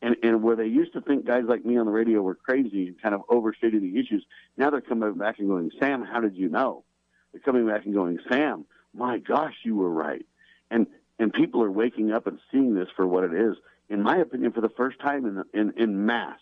And, 0.00 0.16
and 0.22 0.42
where 0.44 0.54
they 0.54 0.66
used 0.66 0.92
to 0.92 1.00
think 1.00 1.26
guys 1.26 1.42
like 1.48 1.64
me 1.64 1.76
on 1.76 1.86
the 1.86 1.92
radio 1.92 2.22
were 2.22 2.36
crazy 2.36 2.86
and 2.86 3.02
kind 3.02 3.14
of 3.14 3.22
overstating 3.28 3.80
the 3.80 4.00
issues, 4.00 4.24
now 4.56 4.70
they're 4.70 4.80
coming 4.80 5.12
back 5.14 5.40
and 5.40 5.48
going, 5.48 5.70
Sam, 5.80 6.04
how 6.04 6.20
did 6.20 6.36
you 6.36 6.48
know? 6.48 6.84
They're 7.32 7.40
coming 7.40 7.66
back 7.66 7.84
and 7.84 7.92
going, 7.92 8.18
Sam, 8.30 8.64
my 8.94 9.18
gosh, 9.18 9.54
you 9.64 9.74
were 9.74 9.90
right. 9.90 10.24
And 10.70 10.86
and 11.18 11.32
people 11.32 11.62
are 11.62 11.70
waking 11.70 12.12
up 12.12 12.26
and 12.26 12.38
seeing 12.50 12.74
this 12.74 12.88
for 12.94 13.06
what 13.06 13.24
it 13.24 13.34
is. 13.34 13.56
In 13.88 14.02
my 14.02 14.18
opinion, 14.18 14.52
for 14.52 14.60
the 14.60 14.68
first 14.68 14.98
time 15.00 15.24
in 15.24 15.34
the, 15.36 15.44
in 15.52 15.72
in 15.76 16.06
mass, 16.06 16.38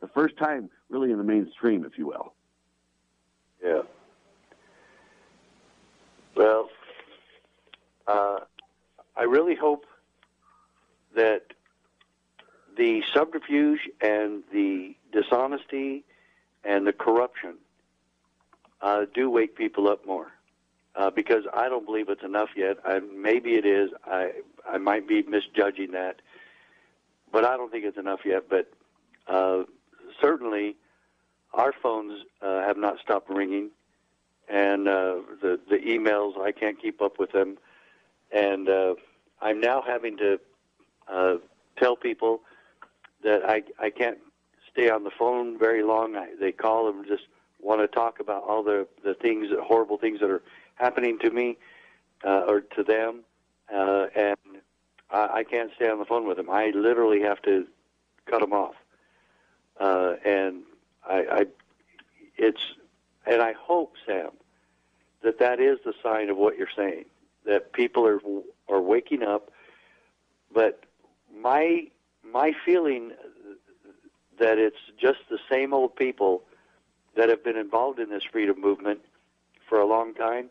the 0.00 0.08
first 0.08 0.36
time 0.36 0.68
really 0.90 1.10
in 1.10 1.18
the 1.18 1.24
mainstream, 1.24 1.84
if 1.84 1.96
you 1.96 2.06
will. 2.06 2.34
Yeah. 3.64 3.82
Well, 6.36 6.68
uh, 8.06 8.40
I 9.16 9.22
really 9.22 9.54
hope 9.54 9.86
that 11.14 11.54
the 12.76 13.02
subterfuge 13.12 13.80
and 14.00 14.42
the 14.52 14.96
dishonesty 15.12 16.04
and 16.64 16.86
the 16.86 16.92
corruption 16.92 17.56
uh, 18.80 19.04
do 19.14 19.30
wake 19.30 19.56
people 19.56 19.88
up 19.88 20.06
more. 20.06 20.32
Uh, 20.94 21.10
because 21.10 21.44
I 21.54 21.70
don't 21.70 21.86
believe 21.86 22.10
it's 22.10 22.22
enough 22.22 22.50
yet. 22.54 22.76
I, 22.84 23.00
maybe 23.00 23.54
it 23.54 23.64
is. 23.64 23.90
I 24.04 24.32
I 24.68 24.76
might 24.76 25.08
be 25.08 25.22
misjudging 25.22 25.92
that, 25.92 26.20
but 27.32 27.46
I 27.46 27.56
don't 27.56 27.72
think 27.72 27.86
it's 27.86 27.96
enough 27.96 28.20
yet. 28.26 28.50
But 28.50 28.70
uh, 29.26 29.62
certainly, 30.20 30.76
our 31.54 31.72
phones 31.82 32.24
uh, 32.42 32.60
have 32.60 32.76
not 32.76 32.98
stopped 33.00 33.30
ringing, 33.30 33.70
and 34.48 34.86
uh, 34.86 35.16
the 35.40 35.58
the 35.68 35.78
emails 35.78 36.38
I 36.38 36.52
can't 36.52 36.78
keep 36.80 37.00
up 37.00 37.18
with 37.18 37.32
them, 37.32 37.56
and 38.30 38.68
uh, 38.68 38.94
I'm 39.40 39.60
now 39.60 39.82
having 39.86 40.18
to 40.18 40.40
uh, 41.08 41.36
tell 41.78 41.96
people 41.96 42.42
that 43.24 43.48
I 43.48 43.62
I 43.78 43.88
can't 43.88 44.18
stay 44.70 44.90
on 44.90 45.04
the 45.04 45.10
phone 45.10 45.58
very 45.58 45.82
long. 45.82 46.16
I, 46.16 46.34
they 46.38 46.52
call 46.52 46.88
and 46.90 47.06
just 47.06 47.24
want 47.60 47.80
to 47.80 47.86
talk 47.88 48.20
about 48.20 48.42
all 48.42 48.62
the 48.62 48.86
the 49.02 49.14
things, 49.14 49.48
horrible 49.62 49.96
things 49.96 50.20
that 50.20 50.30
are 50.30 50.42
happening 50.82 51.18
to 51.20 51.30
me 51.30 51.56
uh, 52.24 52.42
or 52.48 52.60
to 52.60 52.82
them, 52.82 53.20
uh, 53.72 54.06
and 54.16 54.36
I, 55.10 55.28
I 55.38 55.44
can't 55.44 55.70
stay 55.76 55.88
on 55.88 55.98
the 55.98 56.04
phone 56.04 56.26
with 56.26 56.36
them. 56.36 56.50
I 56.50 56.70
literally 56.70 57.22
have 57.22 57.40
to 57.42 57.66
cut 58.26 58.40
them 58.40 58.52
off, 58.52 58.74
uh, 59.78 60.14
and 60.24 60.62
I, 61.08 61.18
I, 61.38 61.46
it's, 62.36 62.62
and 63.26 63.40
I 63.40 63.52
hope, 63.52 63.94
Sam, 64.04 64.30
that 65.22 65.38
that 65.38 65.60
is 65.60 65.78
the 65.84 65.94
sign 66.02 66.28
of 66.30 66.36
what 66.36 66.58
you're 66.58 66.74
saying. 66.76 67.04
That 67.44 67.72
people 67.72 68.06
are 68.06 68.20
are 68.68 68.80
waking 68.80 69.22
up, 69.22 69.50
but 70.52 70.84
my 71.36 71.88
my 72.24 72.52
feeling 72.64 73.12
that 74.38 74.58
it's 74.58 74.76
just 74.96 75.20
the 75.28 75.38
same 75.50 75.74
old 75.74 75.94
people 75.96 76.42
that 77.16 77.28
have 77.28 77.42
been 77.44 77.56
involved 77.56 77.98
in 77.98 78.10
this 78.10 78.24
freedom 78.24 78.60
movement 78.60 79.00
for 79.68 79.80
a 79.80 79.86
long 79.86 80.14
time. 80.14 80.48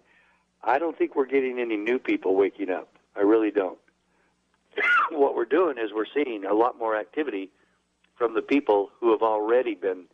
I 0.63 0.79
don't 0.79 0.97
think 0.97 1.15
we're 1.15 1.25
getting 1.25 1.59
any 1.59 1.77
new 1.77 1.99
people 1.99 2.35
waking 2.35 2.69
up. 2.69 2.89
I 3.15 3.21
really 3.21 3.51
don't. 3.51 3.79
what 5.11 5.35
we're 5.35 5.45
doing 5.45 5.77
is 5.77 5.91
we're 5.93 6.05
seeing 6.13 6.45
a 6.45 6.53
lot 6.53 6.77
more 6.77 6.95
activity 6.95 7.49
from 8.15 8.33
the 8.35 8.41
people 8.41 8.91
who 8.99 9.11
have 9.11 9.23
already 9.23 9.75
been 9.75 10.05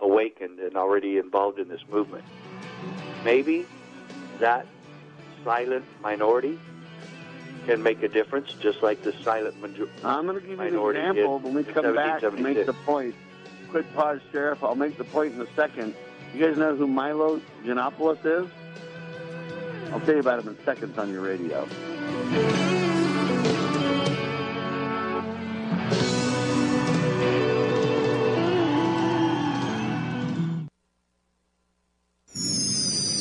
awakened 0.00 0.60
and 0.60 0.76
already 0.76 1.16
involved 1.16 1.58
in 1.58 1.68
this 1.68 1.80
movement. 1.90 2.24
Maybe 3.24 3.66
that 4.38 4.66
silent 5.42 5.84
minority 6.02 6.58
can 7.64 7.82
make 7.82 8.02
a 8.02 8.08
difference, 8.08 8.52
just 8.60 8.82
like 8.82 9.02
the 9.02 9.12
silent 9.24 9.60
majority. 9.60 9.92
I'm 10.04 10.26
going 10.26 10.40
to 10.40 10.46
give 10.46 10.58
you 10.58 10.88
an 10.88 10.96
example 10.96 11.38
when 11.38 11.54
we 11.54 11.64
come 11.64 11.94
back 11.94 12.20
to 12.20 12.30
make 12.30 12.66
the 12.66 12.72
point. 12.72 13.14
Quick 13.70 13.92
pause, 13.94 14.20
Sheriff. 14.30 14.62
I'll 14.62 14.76
make 14.76 14.96
the 14.96 15.04
point 15.04 15.34
in 15.34 15.40
a 15.40 15.54
second. 15.54 15.94
You 16.32 16.46
guys 16.46 16.56
know 16.56 16.76
who 16.76 16.86
Milo 16.86 17.40
Yiannopoulos 17.64 18.44
is? 18.44 18.50
I'll 19.92 20.00
tell 20.00 20.14
you 20.14 20.20
about 20.20 20.40
him 20.40 20.48
in 20.48 20.64
seconds 20.64 20.98
on 20.98 21.12
your 21.12 21.22
radio. 21.22 21.66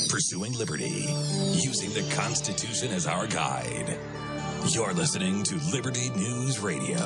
Pursuing 0.10 0.54
liberty, 0.54 1.06
using 1.54 1.94
the 1.94 2.10
Constitution 2.16 2.92
as 2.92 3.06
our 3.06 3.28
guide. 3.28 3.98
You're 4.70 4.94
listening 4.94 5.44
to 5.44 5.56
Liberty 5.72 6.10
News 6.10 6.60
Radio. 6.60 6.98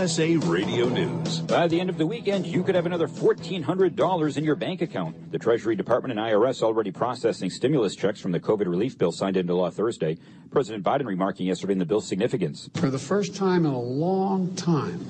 USA 0.00 0.36
Radio 0.36 0.88
News. 0.88 1.40
By 1.40 1.68
the 1.68 1.78
end 1.78 1.90
of 1.90 1.98
the 1.98 2.06
weekend, 2.06 2.46
you 2.46 2.64
could 2.64 2.74
have 2.74 2.86
another 2.86 3.06
$1,400 3.06 4.36
in 4.38 4.44
your 4.44 4.54
bank 4.54 4.80
account. 4.80 5.30
The 5.30 5.38
Treasury 5.38 5.76
Department 5.76 6.18
and 6.18 6.26
IRS 6.26 6.62
already 6.62 6.90
processing 6.90 7.50
stimulus 7.50 7.94
checks 7.94 8.18
from 8.18 8.32
the 8.32 8.40
COVID 8.40 8.66
relief 8.66 8.96
bill 8.96 9.12
signed 9.12 9.36
into 9.36 9.54
law 9.54 9.68
Thursday. 9.68 10.16
President 10.50 10.82
Biden 10.82 11.04
remarking 11.04 11.48
yesterday 11.48 11.74
in 11.74 11.78
the 11.78 11.84
bill's 11.84 12.08
significance. 12.08 12.70
For 12.76 12.88
the 12.88 12.98
first 12.98 13.36
time 13.36 13.66
in 13.66 13.72
a 13.72 13.78
long 13.78 14.54
time, 14.54 15.04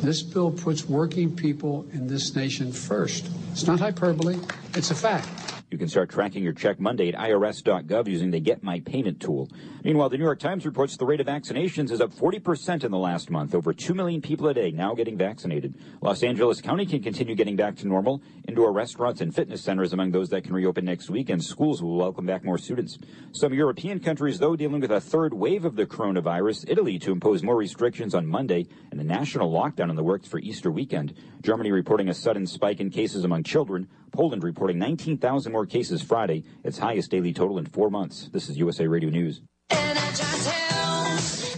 this 0.00 0.22
bill 0.22 0.50
puts 0.50 0.88
working 0.88 1.36
people 1.36 1.86
in 1.92 2.06
this 2.06 2.34
nation 2.34 2.72
first. 2.72 3.28
It's 3.52 3.66
not 3.66 3.80
hyperbole, 3.80 4.38
it's 4.74 4.90
a 4.90 4.94
fact. 4.94 5.59
You 5.70 5.78
can 5.78 5.86
start 5.86 6.10
tracking 6.10 6.42
your 6.42 6.52
check 6.52 6.80
Monday 6.80 7.10
at 7.10 7.14
irs.gov 7.14 8.08
using 8.08 8.32
the 8.32 8.40
Get 8.40 8.64
My 8.64 8.80
Payment 8.80 9.20
tool. 9.20 9.48
Meanwhile, 9.84 10.08
the 10.08 10.18
New 10.18 10.24
York 10.24 10.40
Times 10.40 10.66
reports 10.66 10.96
the 10.96 11.06
rate 11.06 11.20
of 11.20 11.28
vaccinations 11.28 11.92
is 11.92 12.00
up 12.00 12.12
40% 12.12 12.82
in 12.82 12.90
the 12.90 12.98
last 12.98 13.30
month. 13.30 13.54
Over 13.54 13.72
2 13.72 13.94
million 13.94 14.20
people 14.20 14.48
a 14.48 14.54
day 14.54 14.72
now 14.72 14.94
getting 14.94 15.16
vaccinated. 15.16 15.76
Los 16.02 16.24
Angeles 16.24 16.60
County 16.60 16.86
can 16.86 17.04
continue 17.04 17.36
getting 17.36 17.54
back 17.54 17.76
to 17.76 17.86
normal. 17.86 18.20
Indoor 18.48 18.72
restaurants 18.72 19.20
and 19.20 19.32
fitness 19.32 19.62
centers 19.62 19.92
among 19.92 20.10
those 20.10 20.28
that 20.30 20.42
can 20.42 20.54
reopen 20.54 20.84
next 20.84 21.08
week, 21.08 21.30
and 21.30 21.42
schools 21.42 21.80
will 21.80 21.96
welcome 21.96 22.26
back 22.26 22.44
more 22.44 22.58
students. 22.58 22.98
Some 23.30 23.54
European 23.54 24.00
countries, 24.00 24.40
though, 24.40 24.56
dealing 24.56 24.80
with 24.80 24.90
a 24.90 25.00
third 25.00 25.32
wave 25.32 25.64
of 25.64 25.76
the 25.76 25.86
coronavirus. 25.86 26.64
Italy 26.66 26.98
to 26.98 27.12
impose 27.12 27.44
more 27.44 27.56
restrictions 27.56 28.12
on 28.12 28.26
Monday 28.26 28.66
and 28.90 29.00
a 29.00 29.04
national 29.04 29.52
lockdown 29.52 29.88
in 29.88 29.94
the 29.94 30.02
works 30.02 30.26
for 30.26 30.40
Easter 30.40 30.72
weekend. 30.72 31.14
Germany 31.42 31.70
reporting 31.70 32.08
a 32.08 32.14
sudden 32.14 32.44
spike 32.44 32.80
in 32.80 32.90
cases 32.90 33.22
among 33.22 33.44
children. 33.44 33.86
Poland 34.10 34.42
reporting 34.42 34.78
19,000 34.78 35.52
more 35.52 35.66
cases 35.66 36.02
Friday, 36.02 36.44
its 36.64 36.78
highest 36.78 37.10
daily 37.10 37.32
total 37.32 37.58
in 37.58 37.66
four 37.66 37.90
months. 37.90 38.28
This 38.32 38.48
is 38.48 38.58
USA 38.58 38.86
Radio 38.86 39.10
News. 39.10 39.40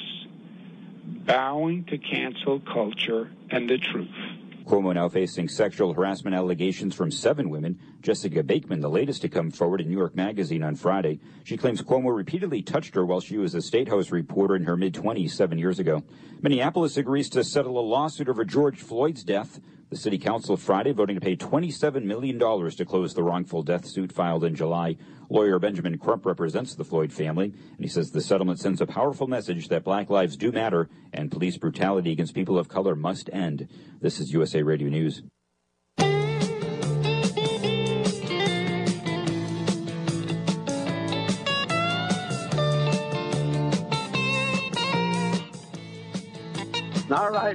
bowing 1.03 1.83
to 1.87 1.97
cancel 1.97 2.61
culture, 2.61 3.31
and 3.49 3.69
the 3.69 3.77
truth. 3.77 4.38
Cuomo 4.69 4.93
now 4.93 5.09
facing 5.09 5.49
sexual 5.49 5.95
harassment 5.95 6.35
allegations 6.35 6.93
from 6.93 7.09
seven 7.09 7.49
women. 7.49 7.79
Jessica 8.03 8.43
Bakeman, 8.43 8.81
the 8.81 8.89
latest 8.89 9.23
to 9.23 9.27
come 9.27 9.49
forward 9.49 9.81
in 9.81 9.87
New 9.87 9.97
York 9.97 10.15
Magazine 10.15 10.61
on 10.61 10.75
Friday. 10.75 11.19
She 11.43 11.57
claims 11.57 11.81
Cuomo 11.81 12.15
repeatedly 12.15 12.61
touched 12.61 12.93
her 12.93 13.03
while 13.03 13.19
she 13.19 13.39
was 13.39 13.55
a 13.55 13.63
State 13.63 13.89
House 13.89 14.11
reporter 14.11 14.55
in 14.55 14.65
her 14.65 14.77
mid 14.77 14.93
20s 14.93 15.31
seven 15.31 15.57
years 15.57 15.79
ago. 15.79 16.03
Minneapolis 16.43 16.97
agrees 16.97 17.29
to 17.29 17.43
settle 17.43 17.79
a 17.79 17.81
lawsuit 17.81 18.29
over 18.29 18.45
George 18.45 18.79
Floyd's 18.79 19.23
death. 19.23 19.59
The 19.89 19.97
city 19.97 20.19
council 20.19 20.55
Friday 20.55 20.91
voting 20.91 21.15
to 21.15 21.21
pay 21.21 21.35
$27 21.35 22.03
million 22.03 22.37
to 22.37 22.85
close 22.85 23.15
the 23.15 23.23
wrongful 23.23 23.63
death 23.63 23.87
suit 23.87 24.11
filed 24.11 24.43
in 24.43 24.53
July. 24.53 24.97
Lawyer 25.31 25.57
Benjamin 25.57 25.97
Crump 25.97 26.27
represents 26.27 26.75
the 26.75 26.83
Floyd 26.83 27.11
family, 27.11 27.45
and 27.45 27.79
he 27.79 27.87
says 27.87 28.11
the 28.11 28.21
settlement 28.21 28.59
sends 28.59 28.81
a 28.81 28.85
powerful 28.85 29.25
message 29.25 29.67
that 29.69 29.83
black 29.83 30.11
lives 30.11 30.37
do 30.37 30.51
matter 30.51 30.89
and 31.11 31.31
police 31.31 31.57
brutality 31.57 32.11
against 32.11 32.35
people 32.35 32.59
of 32.59 32.69
color 32.69 32.95
must 32.95 33.31
end. 33.33 33.67
This 33.99 34.19
is 34.19 34.31
USA 34.31 34.61
Radio 34.61 34.89
News. 34.89 35.23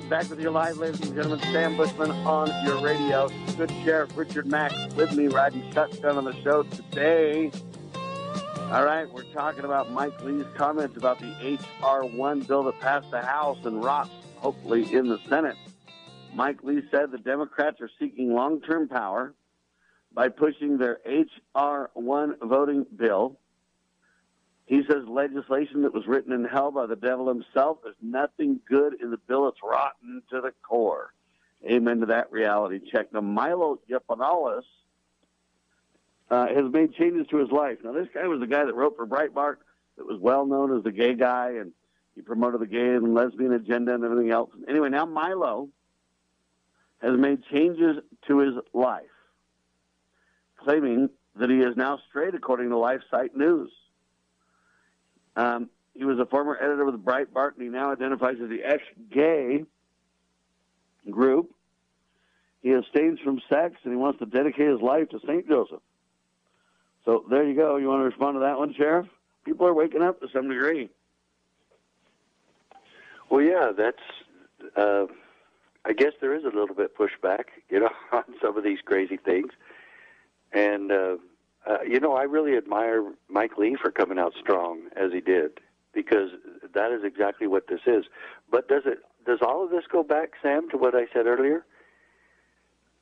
Right, 0.01 0.11
back 0.11 0.29
with 0.29 0.41
you 0.41 0.51
live, 0.51 0.77
ladies 0.77 1.01
and 1.03 1.15
gentlemen. 1.15 1.39
Sam 1.53 1.77
Bushman 1.77 2.11
on 2.11 2.51
your 2.67 2.83
radio. 2.83 3.29
Good 3.57 3.71
Sheriff 3.85 4.17
Richard 4.17 4.45
Mack 4.45 4.73
with 4.97 5.15
me 5.15 5.29
riding 5.29 5.73
shotgun 5.73 6.17
on 6.17 6.25
the 6.25 6.35
show 6.43 6.65
today. 6.65 7.53
All 8.73 8.85
right, 8.85 9.09
we're 9.13 9.23
talking 9.33 9.65
about 9.65 9.93
Mike 9.93 10.21
Lee's 10.25 10.47
comments 10.57 10.97
about 10.97 11.21
the 11.21 11.33
H.R. 11.41 12.07
1 12.07 12.41
bill 12.41 12.65
that 12.65 12.81
passed 12.81 13.09
the 13.13 13.23
House 13.23 13.59
and 13.65 13.85
rots, 13.85 14.11
hopefully, 14.39 14.93
in 14.93 15.09
the 15.09 15.21
Senate. 15.29 15.57
Mike 16.35 16.65
Lee 16.65 16.83
said 16.91 17.13
the 17.13 17.19
Democrats 17.19 17.81
are 17.81 17.91
seeking 18.01 18.35
long 18.35 18.61
term 18.63 18.89
power 18.89 19.33
by 20.13 20.29
pushing 20.29 20.77
their 20.77 20.99
H.R. 21.07 21.91
1 21.95 22.37
voting 22.43 22.85
bill 22.97 23.39
he 24.67 24.83
says 24.89 25.07
legislation 25.07 25.83
that 25.83 25.93
was 25.93 26.07
written 26.07 26.33
in 26.33 26.45
hell 26.45 26.71
by 26.71 26.87
the 26.87 26.97
devil 26.97 27.29
himself. 27.29 27.79
There's 27.83 27.97
nothing 28.01 28.61
good 28.69 29.01
in 29.01 29.11
the 29.11 29.19
bill. 29.19 29.49
It's 29.49 29.59
rotten 29.63 30.23
to 30.31 30.41
the 30.41 30.53
core. 30.67 31.13
Amen 31.69 32.01
to 32.01 32.07
that 32.07 32.33
reality 32.33 32.81
check. 32.91 33.13
Now, 33.13 33.21
Milo 33.21 33.79
Yiannopoulos 33.91 34.63
uh, 36.31 36.47
has 36.49 36.73
made 36.73 36.95
changes 36.95 37.27
to 37.29 37.37
his 37.39 37.51
life. 37.51 37.79
Now, 37.85 37.93
this 37.93 38.09
guy 38.13 38.27
was 38.27 38.41
the 38.41 38.47
guy 38.47 38.65
that 38.65 38.75
wrote 38.75 38.97
for 38.97 39.07
Breitbart 39.07 39.57
that 39.97 40.07
was 40.07 40.19
well 40.21 40.47
known 40.47 40.77
as 40.77 40.83
the 40.83 40.93
gay 40.93 41.15
guy, 41.15 41.53
and 41.61 41.73
he 42.15 42.23
promoted 42.23 42.61
the 42.61 42.67
gay 42.67 42.95
and 42.95 43.15
lesbian 43.15 43.53
agenda 43.53 43.95
and 43.95 44.05
everything 44.05 44.31
else. 44.31 44.51
Anyway, 44.69 44.89
now 44.89 45.05
Milo 45.05 45.69
has 47.03 47.19
made 47.19 47.45
changes 47.53 47.99
to 48.29 48.39
his 48.39 48.55
life, 48.73 49.05
claiming 50.57 51.11
that 51.37 51.51
he 51.51 51.61
is 51.61 51.77
now 51.77 51.99
straight 52.09 52.35
according 52.35 52.71
to 52.71 52.77
LifeSite 52.77 53.35
News. 53.35 53.71
Um, 55.37 55.71
he 55.95 56.05
was 56.05 56.19
a 56.19 56.27
former 56.27 56.57
editor 56.57 56.85
with 56.85 57.05
Breitbart, 57.05 57.55
and 57.55 57.63
he 57.63 57.69
now 57.69 57.93
identifies 57.93 58.37
as 58.43 58.49
the 58.49 58.63
ex-gay 58.65 59.65
group. 61.11 61.51
He 62.63 62.73
abstains 62.73 63.21
from 63.21 63.41
sex, 63.49 63.77
and 63.85 63.93
he 63.93 63.97
wants 63.97 64.19
to 64.21 64.27
dedicate 64.27 64.69
his 64.69 64.81
life 64.81 65.09
to 65.11 65.21
St. 65.21 65.47
Joseph. 65.47 65.83
So 67.05 67.25
there 67.29 67.45
you 67.45 67.55
go. 67.55 67.77
You 67.77 67.89
want 67.89 68.01
to 68.01 68.05
respond 68.05 68.37
to 68.37 68.41
that 68.41 68.59
one, 68.59 68.75
Sheriff? 68.75 69.07
People 69.45 69.67
are 69.67 69.75
waking 69.75 70.03
up 70.03 70.21
to 70.21 70.29
some 70.33 70.49
degree. 70.49 70.89
Well, 73.31 73.43
yeah, 73.43 73.73
that's. 73.77 73.99
Uh, 74.77 75.07
I 75.85 75.93
guess 75.93 76.13
there 76.21 76.35
is 76.35 76.45
a 76.45 76.57
little 76.57 76.75
bit 76.75 76.97
pushback, 76.97 77.45
you 77.69 77.81
know, 77.81 77.91
on 78.13 78.25
some 78.41 78.57
of 78.57 78.65
these 78.65 78.79
crazy 78.85 79.19
things, 79.19 79.53
and 80.53 80.91
uh, 80.91 81.17
uh, 81.67 81.79
you 81.87 81.99
know, 82.01 82.15
I 82.15 82.25
really 82.25 82.57
admire 82.57 83.13
Mike 83.29 83.57
Lee 83.57 83.77
for 83.81 83.91
coming 83.91 84.19
out 84.19 84.35
strong 84.41 84.89
as 84.97 85.13
he 85.13 85.21
did 85.21 85.61
because 85.93 86.31
that 86.75 86.93
is 86.93 87.03
exactly 87.05 87.47
what 87.47 87.69
this 87.69 87.81
is. 87.87 88.05
But 88.51 88.69
does 88.69 88.83
it? 88.85 88.99
Does 89.25 89.39
all 89.41 89.65
of 89.65 89.71
this 89.71 89.85
go 89.91 90.03
back, 90.03 90.33
Sam, 90.43 90.69
to 90.71 90.77
what 90.77 90.95
I 90.95 91.07
said 91.13 91.27
earlier? 91.27 91.65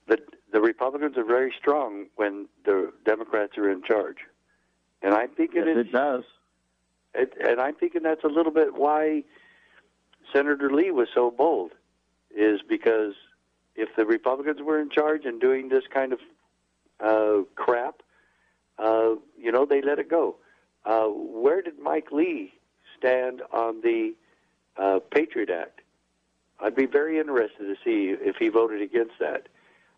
That 0.07 0.21
the 0.53 0.61
Republicans 0.61 1.17
are 1.17 1.25
very 1.25 1.53
strong 1.59 2.07
when 2.17 2.47
the 2.65 2.93
Democrats 3.05 3.59
are 3.59 3.69
in 3.71 3.83
charge, 3.83 4.19
and 5.03 5.15
I'm 5.15 5.31
thinking 5.31 5.65
yes, 5.67 5.79
it 5.79 5.93
does. 5.93 6.25
It, 7.15 7.33
and 7.43 7.61
I'm 7.61 7.75
thinking 7.75 8.03
that's 8.03 8.25
a 8.25 8.29
little 8.29 8.53
bit 8.53 8.75
why 8.75 9.25
Senator 10.33 10.71
Lee 10.71 10.91
was 10.93 11.09
so 11.13 11.31
bold, 11.31 11.73
is 12.35 12.61
because 12.69 13.15
if 13.75 13.89
the 13.97 14.07
Republicans 14.07 14.61
were 14.63 14.79
in 14.79 14.91
charge 14.91 15.25
and 15.25 15.41
doing 15.41 15.69
this 15.69 15.85
kind 15.93 16.13
of 16.13 16.21
uh, 17.01 17.43
crap, 17.57 18.03
uh, 18.79 19.15
you 19.39 19.53
know, 19.53 19.65
they 19.67 19.83
let 19.83 19.99
it 19.99 20.09
go. 20.09 20.37
Uh, 20.85 21.07
where 21.07 21.63
did 21.63 21.79
Mike 21.79 22.11
Lee 22.11 22.53
stand 22.99 23.43
on 23.53 23.81
the 23.83 24.15
uh, 24.77 24.99
Patriot 25.11 25.51
Act? 25.51 25.81
I'd 26.61 26.77
be 26.77 26.87
very 26.87 27.19
interested 27.19 27.65
to 27.65 27.75
see 27.85 28.15
if 28.21 28.37
he 28.37 28.49
voted 28.49 28.83
against 28.83 29.15
that. 29.21 29.49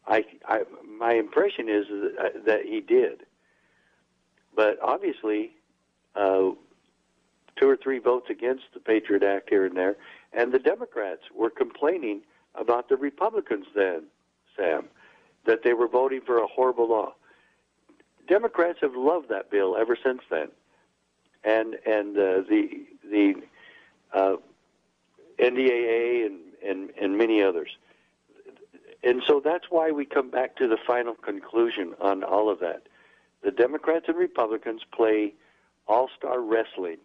I, 0.07 0.25
I 0.47 0.63
my 0.87 1.13
impression 1.15 1.69
is 1.69 1.87
that, 1.89 2.45
that 2.47 2.63
he 2.67 2.81
did, 2.81 3.25
but 4.55 4.79
obviously, 4.83 5.53
uh, 6.15 6.51
two 7.57 7.69
or 7.69 7.77
three 7.77 7.99
votes 7.99 8.27
against 8.31 8.65
the 8.75 8.81
Patriot 8.81 9.23
Act 9.23 9.49
here 9.49 9.65
and 9.65 9.77
there, 9.77 9.97
and 10.33 10.53
the 10.53 10.59
Democrats 10.59 11.23
were 11.35 11.51
complaining 11.51 12.23
about 12.55 12.89
the 12.89 12.97
Republicans 12.97 13.67
then, 13.75 14.05
Sam, 14.57 14.87
that 15.47 15.63
they 15.65 15.73
were 15.73 15.89
voting 15.89 16.21
for 16.25 16.39
a 16.39 16.47
horrible 16.47 16.89
law. 16.89 17.15
Democrats 18.27 18.79
have 18.81 18.95
loved 18.95 19.29
that 19.29 19.51
bill 19.51 19.77
ever 19.77 19.97
since 20.03 20.23
then, 20.31 20.49
and 21.43 21.77
and 21.87 22.17
uh, 22.17 22.43
the 22.49 22.87
the 23.11 23.35
uh, 24.13 24.37
NDAA 25.39 26.27
and, 26.27 26.41
and 26.65 26.91
and 27.01 27.19
many 27.19 27.43
others, 27.43 27.77
and 29.03 29.23
so 29.27 29.41
that's 29.45 29.67
why 29.71 29.91
we 29.91 30.05
come 30.05 30.31
back 30.31 30.57
to 30.57 30.69
the 30.69 30.79
final 30.87 31.15
conclusion 31.15 31.95
on 32.01 32.23
all 32.23 32.51
of 32.51 32.61
that. 32.61 32.87
The 33.43 33.51
Democrats 33.51 34.07
and 34.09 34.17
Republicans 34.17 34.83
play 34.91 35.35
all-star 35.87 36.41
wrestling. 36.41 36.97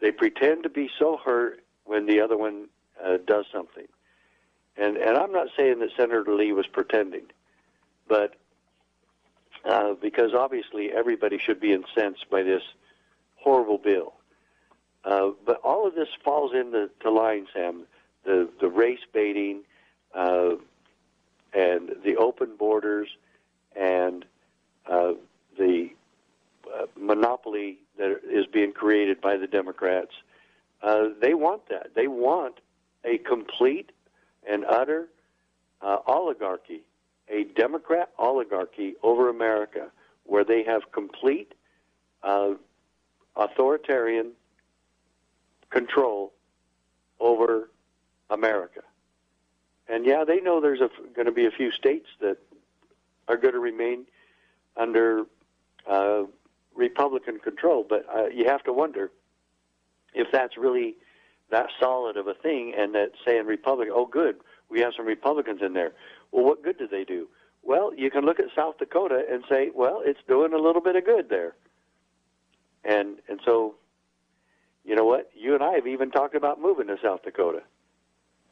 They 0.00 0.12
pretend 0.12 0.62
to 0.62 0.68
be 0.68 0.88
so 0.96 1.16
hurt 1.16 1.64
when 1.84 2.06
the 2.06 2.20
other 2.20 2.36
one 2.36 2.68
uh, 3.04 3.16
does 3.26 3.46
something, 3.52 3.88
and 4.76 4.96
and 4.96 5.16
I'm 5.16 5.32
not 5.32 5.48
saying 5.56 5.80
that 5.80 5.90
Senator 5.96 6.34
Lee 6.34 6.52
was 6.52 6.66
pretending, 6.66 7.24
but 8.06 8.36
uh, 9.64 9.94
because 9.94 10.32
obviously 10.34 10.90
everybody 10.92 11.38
should 11.38 11.60
be 11.60 11.72
incensed 11.72 12.28
by 12.30 12.42
this 12.42 12.62
horrible 13.36 13.78
bill. 13.78 14.14
Uh, 15.04 15.30
but 15.46 15.60
all 15.62 15.86
of 15.86 15.94
this 15.94 16.08
falls 16.24 16.52
into 16.54 16.90
to 17.00 17.10
line, 17.10 17.46
Sam. 17.54 17.84
The 18.24 18.50
the 18.60 18.68
race 18.68 19.00
baiting, 19.12 19.62
uh, 20.14 20.56
and 21.54 21.92
the 22.04 22.16
open 22.16 22.56
borders, 22.56 23.08
and 23.74 24.26
uh, 24.86 25.12
the 25.58 25.90
uh, 26.72 26.86
monopoly 26.98 27.78
that 27.96 28.20
is 28.30 28.46
being 28.46 28.72
created 28.72 29.20
by 29.20 29.36
the 29.36 29.46
Democrats. 29.46 30.12
Uh, 30.82 31.08
they 31.20 31.34
want 31.34 31.68
that. 31.68 31.94
They 31.94 32.08
want 32.08 32.60
a 33.04 33.18
complete 33.18 33.92
and 34.48 34.64
utter 34.64 35.08
uh, 35.82 35.98
oligarchy 36.06 36.82
a 37.30 37.44
Democrat 37.44 38.10
oligarchy 38.18 38.94
over 39.02 39.28
America 39.28 39.90
where 40.24 40.44
they 40.44 40.62
have 40.64 40.92
complete 40.92 41.54
uh, 42.22 42.52
authoritarian 43.36 44.32
control 45.70 46.32
over 47.18 47.70
America. 48.28 48.80
And 49.88 50.04
yeah, 50.06 50.24
they 50.24 50.40
know 50.40 50.60
there's 50.60 50.80
going 51.14 51.26
to 51.26 51.32
be 51.32 51.46
a 51.46 51.50
few 51.50 51.72
states 51.72 52.06
that 52.20 52.38
are 53.28 53.36
going 53.36 53.54
to 53.54 53.60
remain 53.60 54.06
under 54.76 55.24
uh, 55.88 56.22
Republican 56.74 57.38
control, 57.38 57.84
but 57.88 58.06
uh, 58.14 58.26
you 58.26 58.44
have 58.46 58.62
to 58.64 58.72
wonder 58.72 59.10
if 60.14 60.28
that's 60.32 60.56
really 60.56 60.96
that 61.50 61.68
solid 61.80 62.16
of 62.16 62.28
a 62.28 62.34
thing, 62.34 62.72
and 62.76 62.94
that 62.94 63.10
saying 63.24 63.46
Republican, 63.46 63.92
oh, 63.96 64.06
good, 64.06 64.36
we 64.68 64.80
have 64.80 64.92
some 64.96 65.06
Republicans 65.06 65.60
in 65.62 65.72
there. 65.72 65.92
Well, 66.32 66.44
what 66.44 66.62
good 66.62 66.78
do 66.78 66.86
they 66.88 67.04
do? 67.04 67.28
Well, 67.62 67.92
you 67.94 68.10
can 68.10 68.24
look 68.24 68.40
at 68.40 68.46
South 68.56 68.78
Dakota 68.78 69.22
and 69.30 69.44
say, 69.48 69.70
well, 69.74 70.00
it's 70.04 70.20
doing 70.26 70.52
a 70.54 70.58
little 70.58 70.80
bit 70.80 70.96
of 70.96 71.04
good 71.04 71.28
there. 71.28 71.54
And 72.84 73.16
and 73.28 73.40
so, 73.44 73.74
you 74.84 74.94
know 74.96 75.04
what? 75.04 75.30
You 75.34 75.54
and 75.54 75.62
I 75.62 75.74
have 75.74 75.86
even 75.86 76.10
talked 76.10 76.34
about 76.34 76.60
moving 76.60 76.86
to 76.86 76.96
South 77.02 77.22
Dakota. 77.22 77.62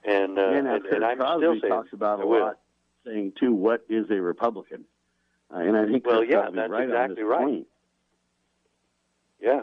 And 0.05 0.39
uh, 0.39 0.43
and, 0.51 0.67
and, 0.69 0.87
and 0.87 1.05
I'm 1.05 1.17
Crosby 1.19 1.41
still 1.43 1.61
saying 1.61 1.73
talks 1.73 1.93
about 1.93 2.21
a 2.21 2.27
lot, 2.27 2.59
saying 3.07 3.33
too, 3.41 3.53
what 3.55 3.85
is 3.89 4.11
a 4.11 4.21
Republican? 4.21 4.85
Uh, 5.53 5.59
and 5.61 5.77
I 5.77 5.87
think 5.87 6.07
Well, 6.07 6.19
Chris 6.19 6.31
yeah, 6.31 6.51
that's 6.55 6.71
right 6.71 6.85
exactly 6.85 7.23
right. 7.23 7.41
point. 7.41 7.67
Yeah. 9.41 9.63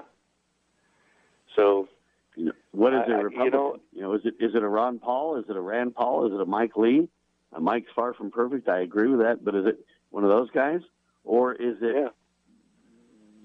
So 1.55 1.87
You 2.35 2.45
know, 2.45 2.51
what 2.71 2.93
is 2.93 3.01
a 3.07 3.11
you 3.11 3.15
Republican? 3.17 3.51
know- 3.51 3.79
you 3.93 4.01
know, 4.01 4.13
is 4.13 4.21
it 4.25 4.33
is 4.39 4.55
it 4.55 4.63
a 4.63 4.67
Ron 4.67 4.97
Paul? 4.99 5.37
Is 5.37 5.45
it 5.49 5.55
a 5.55 5.61
Rand 5.61 5.93
Paul? 5.95 6.25
Is 6.27 6.33
it 6.33 6.41
a 6.41 6.45
Mike 6.45 6.75
Lee? 6.75 7.07
Uh, 7.55 7.59
Mike's 7.59 7.91
far 7.95 8.13
from 8.13 8.31
perfect. 8.31 8.67
I 8.67 8.79
agree 8.81 9.07
with 9.07 9.19
that, 9.21 9.43
but 9.45 9.55
is 9.55 9.65
it 9.65 9.85
one 10.09 10.23
of 10.23 10.29
those 10.29 10.49
guys, 10.51 10.81
or 11.23 11.53
is 11.53 11.77
it, 11.81 12.11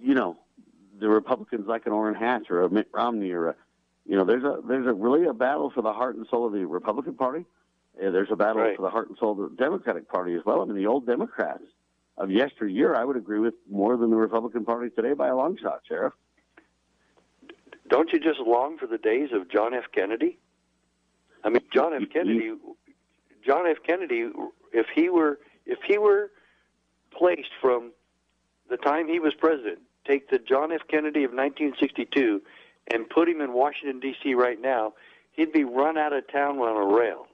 you 0.02 0.14
know, 0.14 0.36
the 0.98 1.08
Republicans 1.08 1.66
like 1.66 1.86
an 1.86 1.92
Orrin 1.92 2.14
Hatch 2.14 2.50
or 2.50 2.62
a 2.62 2.70
Mitt 2.70 2.88
Romney 2.92 3.30
or 3.30 3.48
a, 3.50 3.54
you 4.06 4.16
know, 4.16 4.24
there's 4.24 4.44
a 4.44 4.60
there's 4.66 4.86
a 4.86 4.92
really 4.92 5.26
a 5.26 5.32
battle 5.34 5.70
for 5.70 5.82
the 5.82 5.92
heart 5.92 6.16
and 6.16 6.26
soul 6.30 6.46
of 6.46 6.52
the 6.52 6.64
Republican 6.64 7.14
Party. 7.14 7.44
Uh, 8.02 8.10
there's 8.10 8.30
a 8.30 8.36
battle 8.36 8.62
Right. 8.62 8.76
for 8.76 8.82
the 8.82 8.90
heart 8.90 9.08
and 9.08 9.16
soul 9.18 9.32
of 9.32 9.50
the 9.50 9.56
Democratic 9.56 10.08
Party 10.08 10.34
as 10.34 10.44
well. 10.44 10.62
I 10.62 10.64
mean, 10.64 10.76
the 10.76 10.86
old 10.86 11.06
Democrats 11.06 11.62
of 12.16 12.30
yesteryear, 12.30 12.94
I 12.94 13.04
would 13.04 13.16
agree 13.16 13.38
with 13.40 13.54
more 13.70 13.96
than 13.96 14.10
the 14.10 14.16
Republican 14.16 14.64
Party 14.64 14.90
today 14.90 15.12
by 15.14 15.28
a 15.28 15.36
long 15.36 15.56
shot, 15.60 15.80
Sheriff. 15.88 16.12
don't 17.88 18.12
you 18.12 18.20
just 18.20 18.40
long 18.40 18.78
for 18.78 18.86
the 18.86 18.98
days 18.98 19.30
of 19.32 19.48
John 19.50 19.74
F. 19.74 19.84
Kennedy? 19.92 20.38
I 21.42 21.48
mean, 21.48 21.62
John 21.72 21.94
F. 21.94 22.02
Kennedy, 22.12 22.52
John 23.44 23.66
F. 23.66 23.78
Kennedy, 23.86 24.30
if 24.72 24.86
he 24.94 25.08
were 25.08 25.38
if 25.66 25.78
he 25.86 25.98
were 25.98 26.30
placed 27.16 27.50
from 27.60 27.92
the 28.68 28.76
time 28.76 29.08
he 29.08 29.18
was 29.18 29.34
president, 29.34 29.78
take 30.06 30.30
the 30.30 30.38
John 30.38 30.72
F. 30.72 30.82
Kennedy 30.88 31.24
of 31.24 31.30
1962 31.30 32.42
and 32.92 33.08
put 33.08 33.28
him 33.28 33.40
in 33.40 33.52
Washington 33.52 34.00
D.C. 34.00 34.34
right 34.34 34.60
now, 34.60 34.94
he'd 35.32 35.52
be 35.52 35.64
run 35.64 35.98
out 35.98 36.12
of 36.12 36.26
town 36.30 36.58
on 36.58 36.76
a 36.76 36.94
rail 36.94 37.26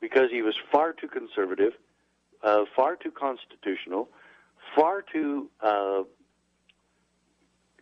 because 0.00 0.30
he 0.30 0.42
was 0.42 0.56
far 0.70 0.92
too 0.92 1.08
conservative, 1.08 1.72
uh, 2.42 2.64
far 2.76 2.96
too 2.96 3.10
constitutional, 3.10 4.08
far 4.74 5.02
too 5.02 5.50
uh, 5.60 6.02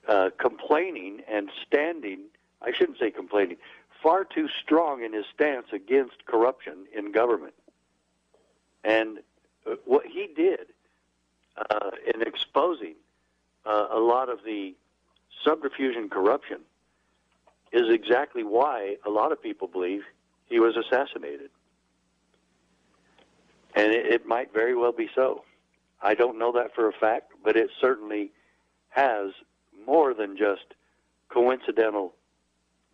uh, 0.09 0.31
complaining 0.39 1.21
and 1.31 1.51
standing, 1.67 2.21
I 2.63 2.73
shouldn't 2.73 2.99
say 2.99 3.11
complaining, 3.11 3.57
far 4.03 4.25
too 4.25 4.49
strong 4.63 5.03
in 5.03 5.13
his 5.13 5.25
stance 5.35 5.67
against 5.73 6.25
corruption 6.27 6.87
in 6.95 7.13
government. 7.13 7.55
And 8.85 9.19
uh, 9.67 9.77
what 9.85 10.07
he 10.07 10.29
did 10.35 10.67
uh, 11.71 11.91
in 12.15 12.23
exposing 12.23 12.95
uh, 13.65 13.89
a 13.91 13.99
lot 13.99 14.29
of 14.29 14.45
the 14.45 14.75
subterfuge 15.45 15.97
and 15.97 16.11
corruption 16.11 16.61
is 17.73 17.89
exactly 17.89 18.45
why 18.45 18.97
a 19.05 19.11
lot 19.11 19.33
of 19.33 19.43
people 19.43 19.69
believe 19.69 20.03
he 20.47 20.61
was 20.61 20.77
assassinated. 20.77 21.51
And 23.75 23.93
it, 23.93 24.07
it 24.07 24.27
might 24.27 24.53
very 24.53 24.75
well 24.75 24.93
be 24.93 25.11
so. 25.15 25.45
I 26.01 26.15
don't 26.15 26.39
know 26.39 26.53
that 26.53 26.75
for 26.75 26.89
a 26.89 26.93
fact, 26.93 27.33
but 27.45 27.57
it 27.57 27.71
certainly 27.81 28.31
has 28.91 29.33
more 29.87 30.15
than 30.15 30.37
just 30.37 30.75
coincidental 31.29 32.15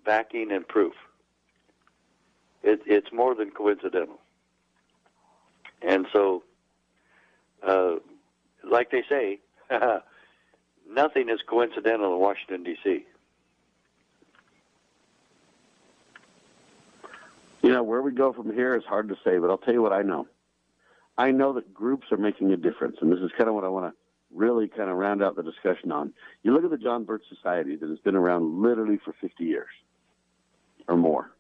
backing 0.05 0.53
and 0.53 0.67
proof. 0.67 0.95
It, 2.63 2.81
it's 2.87 3.13
more 3.13 3.35
than 3.35 3.51
coincidental. 3.51 4.21
And 5.81 6.07
so, 6.13 6.45
uh, 7.67 7.95
like 8.69 8.91
they 8.91 9.03
say, 9.09 9.41
nothing 10.89 11.29
is 11.29 11.41
coincidental 11.47 12.15
in 12.15 12.21
Washington, 12.21 12.63
D.C. 12.63 13.05
You 17.63 17.71
know, 17.71 17.83
where 17.83 18.03
we 18.03 18.13
go 18.13 18.33
from 18.33 18.53
here 18.53 18.75
is 18.77 18.85
hard 18.85 19.09
to 19.09 19.17
say, 19.25 19.39
but 19.39 19.51
I'll 19.51 19.59
tell 19.59 19.75
you 19.75 19.83
what 19.83 19.93
I 19.93 20.03
know. 20.03 20.27
I 21.19 21.31
know 21.31 21.53
that 21.53 21.75
groups 21.75 22.07
are 22.11 22.17
making 22.17 22.53
a 22.53 22.57
difference, 22.57 22.97
and 23.01 23.13
this 23.13 23.21
is 23.21 23.31
kind 23.37 23.49
of 23.49 23.55
what 23.55 23.65
I 23.65 23.69
want 23.69 23.93
to 23.93 23.99
really 24.35 24.67
kind 24.67 24.91
of 24.91 24.97
round 24.97 25.23
out 25.23 25.37
the 25.37 25.43
discussion 25.43 25.93
on. 25.93 26.13
You 26.43 26.53
look 26.55 26.65
at 26.65 26.71
the 26.71 26.79
John 26.79 27.05
Birch 27.05 27.23
Society 27.29 27.77
that 27.77 27.89
has 27.89 27.99
been 27.99 28.17
around 28.17 28.63
literally 28.63 28.99
for 29.05 29.15
50 29.21 29.45
years 29.45 29.69
or 30.93 30.97
more. 30.97 31.31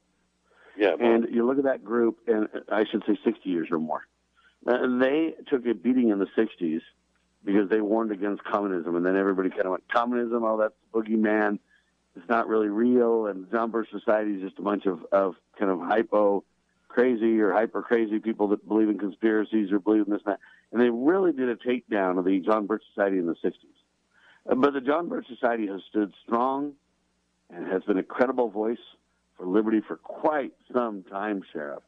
Yeah. 0.76 0.94
And 0.98 1.28
you 1.30 1.46
look 1.46 1.58
at 1.58 1.64
that 1.64 1.84
group, 1.84 2.18
and 2.26 2.48
I 2.70 2.84
should 2.90 3.04
say 3.06 3.18
60 3.24 3.48
years 3.48 3.68
or 3.70 3.78
more. 3.78 4.06
And 4.66 5.02
they 5.02 5.34
took 5.48 5.66
a 5.66 5.74
beating 5.74 6.08
in 6.08 6.18
the 6.18 6.28
60s 6.36 6.80
because 7.44 7.68
they 7.68 7.80
warned 7.80 8.12
against 8.12 8.44
communism, 8.44 8.96
and 8.96 9.04
then 9.04 9.16
everybody 9.16 9.50
kind 9.50 9.62
of 9.62 9.72
went, 9.72 9.84
communism, 9.92 10.44
oh, 10.44 10.56
that's 10.58 10.74
boogeyman. 10.94 11.58
It's 12.16 12.28
not 12.28 12.46
really 12.46 12.68
real, 12.68 13.26
and 13.26 13.50
John 13.50 13.70
Birch 13.70 13.88
Society 13.90 14.34
is 14.34 14.42
just 14.42 14.58
a 14.58 14.62
bunch 14.62 14.86
of, 14.86 15.04
of 15.10 15.34
kind 15.58 15.70
of 15.70 15.80
hypo 15.80 16.44
crazy 16.88 17.40
or 17.40 17.52
hyper 17.52 17.82
crazy 17.82 18.18
people 18.18 18.48
that 18.48 18.68
believe 18.68 18.88
in 18.88 18.98
conspiracies 18.98 19.72
or 19.72 19.78
believe 19.78 20.06
in 20.06 20.12
this 20.12 20.20
and 20.26 20.34
that. 20.34 20.40
And 20.72 20.80
they 20.80 20.90
really 20.90 21.32
did 21.32 21.48
a 21.48 21.56
takedown 21.56 22.18
of 22.18 22.24
the 22.24 22.38
John 22.40 22.66
Birch 22.66 22.82
Society 22.94 23.18
in 23.18 23.26
the 23.26 23.34
60s. 23.34 23.52
Uh, 24.48 24.54
But 24.54 24.74
the 24.74 24.80
John 24.80 25.08
Birch 25.08 25.26
Society 25.26 25.66
has 25.68 25.80
stood 25.88 26.12
strong 26.24 26.74
and 27.50 27.66
has 27.66 27.82
been 27.84 27.98
a 27.98 28.02
credible 28.02 28.50
voice 28.50 28.78
for 29.42 29.48
liberty 29.48 29.80
for 29.86 29.96
quite 29.96 30.52
some 30.72 31.02
time, 31.10 31.42
Sheriff, 31.52 31.82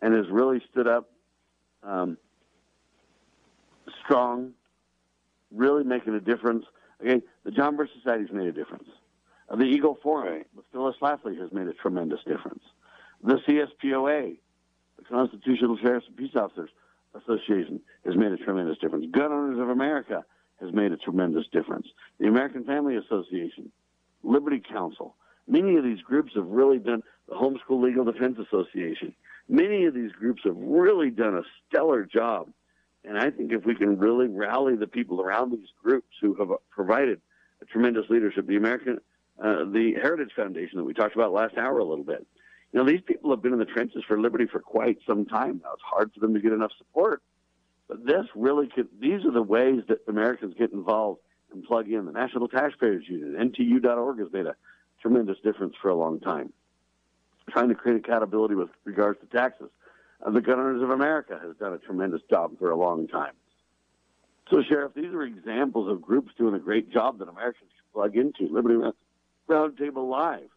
and 0.00 0.14
has 0.14 0.24
really 0.30 0.62
stood 0.70 0.86
up 0.88 1.10
um, 1.82 2.16
strong 4.04 4.52
really 5.54 5.84
making 5.84 6.14
a 6.14 6.20
difference. 6.20 6.64
Again, 7.00 7.22
the 7.44 7.50
John 7.50 7.76
Birch 7.76 7.90
Society's 7.96 8.32
made 8.32 8.48
a 8.48 8.52
difference. 8.52 8.88
Uh, 9.50 9.56
the 9.56 9.64
Eagle 9.64 9.98
Forum 10.02 10.44
with 10.56 10.64
Phyllis 10.72 10.96
Schlafly 11.00 11.38
has 11.38 11.52
made 11.52 11.68
a 11.68 11.74
tremendous 11.74 12.20
difference. 12.26 12.62
The 13.22 13.34
CSPOA, 13.34 14.38
the 14.96 15.04
Constitutional 15.04 15.76
Sheriffs 15.82 16.06
and 16.06 16.16
Peace 16.16 16.36
Officers 16.36 16.70
Association, 17.14 17.80
has 18.06 18.16
made 18.16 18.32
a 18.32 18.38
tremendous 18.38 18.78
difference. 18.78 19.06
Gun 19.10 19.30
Owners 19.30 19.60
of 19.60 19.68
America 19.68 20.24
has 20.60 20.72
made 20.72 20.92
a 20.92 20.96
tremendous 20.96 21.44
difference. 21.52 21.86
The 22.18 22.28
American 22.28 22.64
Family 22.64 22.96
Association, 22.96 23.70
Liberty 24.22 24.62
Counsel, 24.72 25.16
many 25.48 25.76
of 25.76 25.84
these 25.84 26.00
groups 26.02 26.32
have 26.34 26.46
really 26.46 26.78
done, 26.78 27.02
the 27.28 27.34
Homeschool 27.34 27.82
Legal 27.82 28.04
Defense 28.04 28.38
Association, 28.38 29.14
many 29.48 29.86
of 29.86 29.94
these 29.94 30.12
groups 30.12 30.42
have 30.44 30.56
really 30.56 31.10
done 31.10 31.36
a 31.36 31.42
stellar 31.66 32.04
job. 32.04 32.48
And 33.04 33.18
I 33.18 33.30
think 33.30 33.52
if 33.52 33.64
we 33.64 33.74
can 33.74 33.98
really 33.98 34.28
rally 34.28 34.76
the 34.76 34.86
people 34.86 35.20
around 35.20 35.52
these 35.52 35.68
groups 35.82 36.08
who 36.20 36.34
have 36.34 36.48
provided 36.70 37.20
tremendous 37.70 38.04
leadership, 38.08 38.46
the 38.46 38.56
American, 38.56 38.98
uh, 39.42 39.64
the 39.64 39.94
Heritage 40.00 40.32
Foundation 40.34 40.78
that 40.78 40.84
we 40.84 40.94
talked 40.94 41.14
about 41.14 41.32
last 41.32 41.56
hour 41.56 41.78
a 41.78 41.84
little 41.84 42.04
bit. 42.04 42.26
You 42.72 42.80
know, 42.80 42.86
these 42.86 43.00
people 43.00 43.30
have 43.30 43.42
been 43.42 43.52
in 43.52 43.58
the 43.58 43.64
trenches 43.64 44.04
for 44.06 44.20
liberty 44.20 44.46
for 44.46 44.60
quite 44.60 44.98
some 45.06 45.24
time 45.24 45.60
now. 45.62 45.72
It's 45.72 45.82
hard 45.82 46.12
for 46.12 46.20
them 46.20 46.34
to 46.34 46.40
get 46.40 46.52
enough 46.52 46.72
support. 46.76 47.22
But 47.88 48.04
this 48.04 48.26
really 48.34 48.68
could, 48.68 48.88
these 49.00 49.24
are 49.24 49.30
the 49.30 49.42
ways 49.42 49.82
that 49.88 50.00
Americans 50.06 50.54
get 50.58 50.72
involved 50.72 51.20
and 51.52 51.64
plug 51.64 51.88
in. 51.90 52.04
The 52.04 52.12
National 52.12 52.46
Taxpayers 52.46 53.04
Union, 53.08 53.50
NTU.org 53.50 54.18
has 54.18 54.28
made 54.30 54.46
a 54.46 54.54
tremendous 55.00 55.38
difference 55.42 55.74
for 55.80 55.88
a 55.88 55.94
long 55.94 56.20
time. 56.20 56.52
Trying 57.50 57.68
to 57.68 57.74
create 57.74 57.96
accountability 57.98 58.54
with 58.54 58.68
regards 58.84 59.20
to 59.20 59.26
taxes. 59.26 59.70
Uh, 60.24 60.30
the 60.30 60.40
Gun 60.40 60.58
Owners 60.58 60.82
of 60.82 60.90
America 60.90 61.38
has 61.42 61.56
done 61.56 61.72
a 61.72 61.78
tremendous 61.78 62.20
job 62.28 62.58
for 62.58 62.70
a 62.70 62.76
long 62.76 63.08
time. 63.08 63.32
So, 64.50 64.62
Sheriff, 64.62 64.92
these 64.94 65.12
are 65.12 65.22
examples 65.22 65.90
of 65.90 66.00
groups 66.00 66.32
doing 66.36 66.54
a 66.54 66.58
great 66.58 66.90
job 66.90 67.18
that 67.18 67.28
Americans 67.28 67.70
can 67.70 67.92
plug 67.92 68.16
into. 68.16 68.52
Liberty 68.52 68.76
Roundtable 69.48 70.08
Live, 70.08 70.48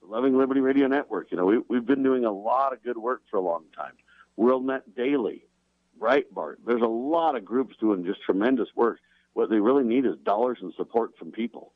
the 0.00 0.06
Loving 0.06 0.36
Liberty 0.36 0.60
Radio 0.60 0.86
Network. 0.86 1.30
You 1.30 1.38
know, 1.38 1.46
we, 1.46 1.58
we've 1.68 1.86
been 1.86 2.02
doing 2.02 2.24
a 2.24 2.32
lot 2.32 2.72
of 2.72 2.82
good 2.82 2.98
work 2.98 3.22
for 3.30 3.38
a 3.38 3.40
long 3.40 3.64
time. 3.74 3.92
WorldNet 4.38 4.82
Daily, 4.96 5.46
Breitbart. 5.98 6.56
There's 6.66 6.82
a 6.82 6.86
lot 6.86 7.34
of 7.34 7.44
groups 7.44 7.76
doing 7.80 8.04
just 8.04 8.22
tremendous 8.22 8.68
work. 8.74 8.98
What 9.32 9.48
they 9.48 9.60
really 9.60 9.84
need 9.84 10.06
is 10.06 10.16
dollars 10.24 10.58
and 10.60 10.72
support 10.76 11.16
from 11.18 11.32
people. 11.32 11.72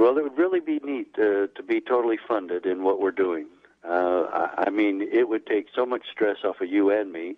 Well, 0.00 0.16
it 0.16 0.22
would 0.22 0.38
really 0.38 0.60
be 0.60 0.80
neat 0.82 1.12
to, 1.16 1.50
to 1.54 1.62
be 1.62 1.78
totally 1.82 2.18
funded 2.26 2.64
in 2.64 2.84
what 2.84 3.02
we're 3.02 3.10
doing. 3.10 3.48
Uh, 3.86 4.22
I, 4.32 4.64
I 4.66 4.70
mean, 4.70 5.02
it 5.02 5.28
would 5.28 5.44
take 5.44 5.66
so 5.74 5.84
much 5.84 6.04
stress 6.10 6.38
off 6.42 6.62
of 6.62 6.70
you 6.70 6.90
and 6.90 7.12
me 7.12 7.36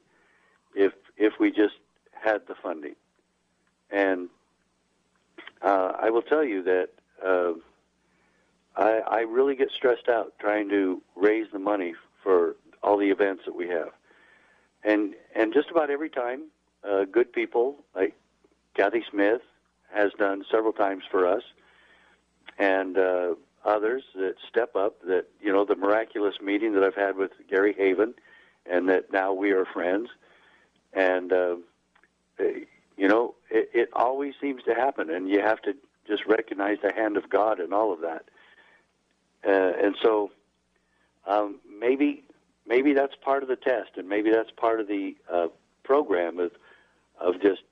if 0.76 0.92
if 1.16 1.32
we 1.40 1.50
just 1.50 1.74
had 2.12 2.42
the 2.46 2.54
funding. 2.54 2.94
And 3.90 4.28
uh, 5.60 5.94
I 5.98 6.10
will 6.10 6.22
tell 6.22 6.44
you 6.44 6.62
that 6.62 6.90
uh, 7.26 7.54
I, 8.76 9.00
I 9.08 9.20
really 9.22 9.56
get 9.56 9.72
stressed 9.72 10.08
out 10.08 10.32
trying 10.38 10.68
to 10.68 11.02
raise 11.16 11.48
the 11.52 11.58
money 11.58 11.94
for 12.22 12.54
all 12.80 12.96
the 12.96 13.10
events 13.10 13.42
that 13.44 13.56
we 13.56 13.66
have. 13.70 13.90
And 14.84 15.16
and 15.34 15.52
just 15.52 15.68
about 15.68 15.90
every 15.90 16.10
time, 16.10 16.44
uh, 16.88 17.06
good 17.06 17.32
people 17.32 17.78
like 17.92 18.14
Kathy 18.76 19.02
Smith 19.10 19.42
has 19.92 20.12
done 20.16 20.44
several 20.48 20.72
times 20.72 21.02
for 21.10 21.26
us, 21.26 21.42
and 22.58 22.98
uh, 22.98 23.34
others 23.64 24.02
that 24.14 24.34
step 24.48 24.76
up. 24.76 25.00
That 25.06 25.26
you 25.40 25.52
know 25.52 25.64
the 25.64 25.76
miraculous 25.76 26.36
meeting 26.42 26.74
that 26.74 26.82
I've 26.82 26.94
had 26.94 27.16
with 27.16 27.32
Gary 27.48 27.74
Haven, 27.76 28.14
and 28.66 28.88
that 28.88 29.12
now 29.12 29.32
we 29.32 29.52
are 29.52 29.64
friends. 29.64 30.08
And 30.92 31.32
uh, 31.32 31.56
you 32.38 33.08
know 33.08 33.34
it, 33.50 33.70
it 33.72 33.88
always 33.92 34.34
seems 34.40 34.62
to 34.64 34.74
happen, 34.74 35.10
and 35.10 35.28
you 35.28 35.40
have 35.40 35.60
to 35.62 35.74
just 36.06 36.26
recognize 36.26 36.78
the 36.82 36.92
hand 36.92 37.16
of 37.16 37.30
God 37.30 37.60
and 37.60 37.72
all 37.72 37.92
of 37.92 38.00
that. 38.00 38.24
Uh, 39.46 39.72
and 39.84 39.96
so 40.02 40.30
um, 41.26 41.60
maybe 41.80 42.24
maybe 42.66 42.92
that's 42.92 43.14
part 43.16 43.42
of 43.42 43.48
the 43.48 43.56
test, 43.56 43.90
and 43.96 44.08
maybe 44.08 44.30
that's 44.30 44.50
part 44.50 44.80
of 44.80 44.88
the 44.88 45.16
uh, 45.32 45.48
program 45.84 46.38
of 46.38 46.52
of 47.20 47.40
just 47.40 47.62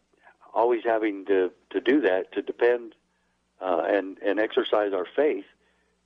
always 0.54 0.82
having 0.84 1.24
to 1.26 1.50
to 1.70 1.80
do 1.80 2.00
that 2.00 2.32
to 2.32 2.42
depend 2.42 2.94
uh, 3.60 3.82
and 3.86 4.18
and 4.18 4.40
exercise 4.40 4.92
our 4.92 5.06
faith 5.16 5.44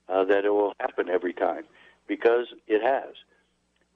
uh, 0.09 0.25
that 0.25 0.45
it 0.45 0.51
will 0.51 0.75
happen 0.81 1.09
every 1.09 1.33
time 1.33 1.65
because 2.07 2.47
it 2.67 2.83
has. 2.83 3.15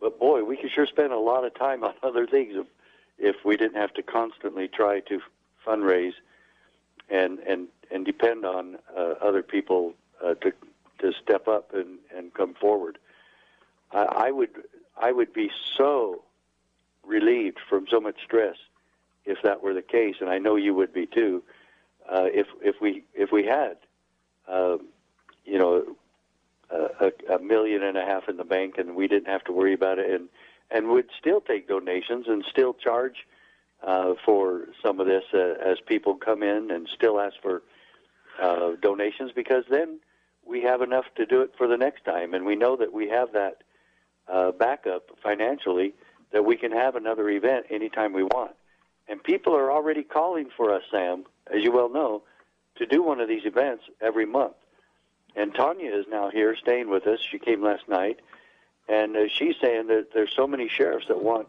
But 0.00 0.18
boy, 0.18 0.44
we 0.44 0.56
could 0.56 0.70
sure 0.70 0.86
spend 0.86 1.12
a 1.12 1.18
lot 1.18 1.44
of 1.44 1.54
time 1.54 1.84
on 1.88 1.94
other 2.02 2.26
things 2.26 2.54
if 2.56 2.66
if 3.18 3.44
we 3.44 3.56
didn't 3.56 3.76
have 3.76 3.92
to 3.94 4.02
constantly 4.02 4.68
try 4.68 5.00
to 5.00 5.20
fundraise 5.66 6.14
and 7.10 7.38
and 7.40 7.68
and 7.90 8.04
depend 8.04 8.44
on 8.44 8.78
uh, 8.96 9.14
other 9.20 9.42
people 9.42 9.94
uh, 10.24 10.34
to 10.34 10.52
to 10.98 11.12
step 11.22 11.48
up 11.48 11.74
and 11.74 11.98
and 12.14 12.34
come 12.34 12.54
forward. 12.54 12.98
I, 13.92 14.04
I 14.04 14.30
would 14.30 14.50
I 14.96 15.12
would 15.12 15.32
be 15.32 15.50
so 15.76 16.22
relieved 17.06 17.58
from 17.68 17.86
so 17.90 18.00
much 18.00 18.16
stress 18.24 18.56
if 19.24 19.42
that 19.42 19.62
were 19.62 19.74
the 19.74 19.82
case, 19.82 20.16
and 20.20 20.30
I 20.30 20.38
know 20.38 20.56
you 20.56 20.74
would 20.74 20.92
be 20.92 21.06
too. 21.06 21.42
Uh, 21.46 21.52
if 22.10 22.46
if 22.62 22.76
we 22.80 23.04
if 23.14 23.30
we 23.32 23.44
had, 23.44 23.76
uh, 24.48 24.78
you 25.44 25.58
know, 25.58 25.96
a, 26.70 27.12
a 27.34 27.38
million 27.38 27.82
and 27.82 27.96
a 27.96 28.04
half 28.04 28.28
in 28.28 28.36
the 28.36 28.44
bank, 28.44 28.78
and 28.78 28.94
we 28.94 29.08
didn't 29.08 29.28
have 29.28 29.44
to 29.44 29.52
worry 29.52 29.74
about 29.74 29.98
it, 29.98 30.10
and 30.10 30.28
and 30.70 30.88
would 30.88 31.08
still 31.18 31.40
take 31.40 31.68
donations 31.68 32.26
and 32.28 32.44
still 32.50 32.74
charge 32.74 33.26
uh, 33.82 34.14
for 34.24 34.66
some 34.82 35.00
of 35.00 35.06
this 35.06 35.24
uh, 35.32 35.54
as 35.64 35.78
people 35.86 36.14
come 36.14 36.42
in 36.42 36.70
and 36.70 36.88
still 36.94 37.18
ask 37.18 37.34
for 37.40 37.62
uh, 38.40 38.72
donations 38.80 39.32
because 39.34 39.64
then 39.70 39.98
we 40.46 40.62
have 40.62 40.82
enough 40.82 41.04
to 41.16 41.26
do 41.26 41.42
it 41.42 41.52
for 41.56 41.66
the 41.66 41.76
next 41.76 42.04
time, 42.04 42.34
and 42.34 42.44
we 42.44 42.56
know 42.56 42.76
that 42.76 42.92
we 42.92 43.08
have 43.08 43.32
that 43.32 43.62
uh, 44.28 44.52
backup 44.52 45.10
financially 45.22 45.94
that 46.32 46.44
we 46.44 46.56
can 46.56 46.72
have 46.72 46.94
another 46.94 47.28
event 47.30 47.66
anytime 47.70 48.12
we 48.12 48.22
want. 48.22 48.52
And 49.08 49.22
people 49.22 49.56
are 49.56 49.72
already 49.72 50.02
calling 50.02 50.50
for 50.54 50.72
us, 50.72 50.82
Sam, 50.90 51.24
as 51.52 51.62
you 51.62 51.72
well 51.72 51.88
know, 51.88 52.22
to 52.76 52.86
do 52.86 53.02
one 53.02 53.20
of 53.20 53.28
these 53.28 53.44
events 53.44 53.84
every 54.00 54.26
month. 54.26 54.54
And 55.34 55.54
Tanya 55.54 55.90
is 55.94 56.06
now 56.10 56.30
here 56.30 56.54
staying 56.56 56.90
with 56.90 57.06
us. 57.06 57.20
She 57.20 57.38
came 57.38 57.62
last 57.62 57.88
night, 57.88 58.20
and 58.88 59.16
uh, 59.16 59.28
she's 59.28 59.56
saying 59.60 59.86
that 59.88 60.12
there's 60.12 60.34
so 60.34 60.46
many 60.46 60.68
sheriffs 60.68 61.06
that 61.08 61.22
want 61.22 61.48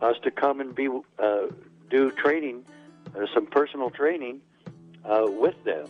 us 0.00 0.16
to 0.22 0.30
come 0.30 0.60
and 0.60 0.74
be 0.74 0.88
uh, 1.18 1.46
do 1.90 2.10
training, 2.10 2.64
uh, 3.16 3.26
some 3.34 3.46
personal 3.46 3.90
training 3.90 4.40
uh, 5.04 5.26
with 5.26 5.62
them. 5.64 5.88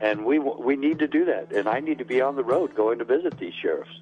And 0.00 0.24
we 0.24 0.38
we 0.38 0.76
need 0.76 1.00
to 1.00 1.08
do 1.08 1.24
that. 1.24 1.52
And 1.52 1.68
I 1.68 1.80
need 1.80 1.98
to 1.98 2.04
be 2.04 2.20
on 2.20 2.36
the 2.36 2.44
road 2.44 2.74
going 2.74 2.98
to 3.00 3.04
visit 3.04 3.38
these 3.38 3.54
sheriffs. 3.54 4.00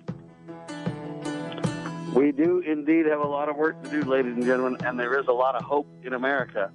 We 2.17 2.33
do 2.33 2.61
indeed 2.61 3.05
have 3.05 3.21
a 3.21 3.27
lot 3.27 3.51
of 3.51 3.57
work 3.57 3.83
to 3.83 3.91
do, 3.91 4.01
ladies 4.01 4.33
and 4.37 4.43
gentlemen, 4.43 4.79
and 4.87 4.99
there 4.99 5.21
is 5.21 5.27
a 5.29 5.33
lot 5.33 5.55
of 5.55 5.63
hope 5.63 5.87
in 6.03 6.15
America. 6.15 6.73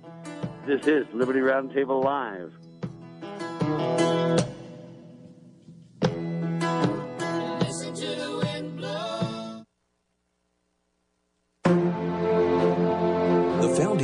This 0.67 0.85
is 0.85 1.07
Liberty 1.15 1.39
Roundtable 1.39 2.03
Live. 2.03 2.53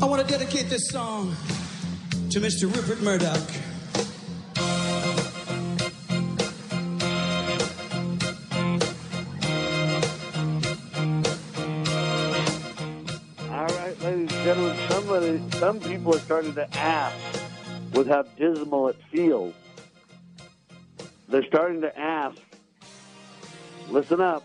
I 0.00 0.06
want 0.06 0.22
to 0.22 0.28
dedicate 0.28 0.68
this 0.68 0.90
song 0.90 1.34
to 2.30 2.38
Mr. 2.38 2.72
Rupert 2.72 3.02
Murdoch. 3.02 3.50
All 13.50 13.66
right, 13.66 14.00
ladies 14.02 14.20
and 14.20 14.30
gentlemen, 14.30 14.78
somebody, 14.88 15.42
some 15.58 15.80
people 15.80 16.14
are 16.14 16.20
starting 16.20 16.54
to 16.54 16.78
ask 16.78 17.16
with 17.94 18.06
how 18.06 18.22
dismal 18.22 18.86
it 18.90 18.96
feels. 19.10 19.54
They're 21.28 21.44
starting 21.46 21.80
to 21.80 21.98
ask, 21.98 22.38
listen 23.88 24.20
up, 24.20 24.44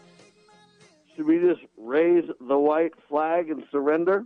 should 1.15 1.27
we 1.27 1.37
just 1.37 1.61
raise 1.85 2.25
the 2.39 2.57
white 2.57 2.93
flag 3.07 3.49
and 3.49 3.63
surrender? 3.71 4.25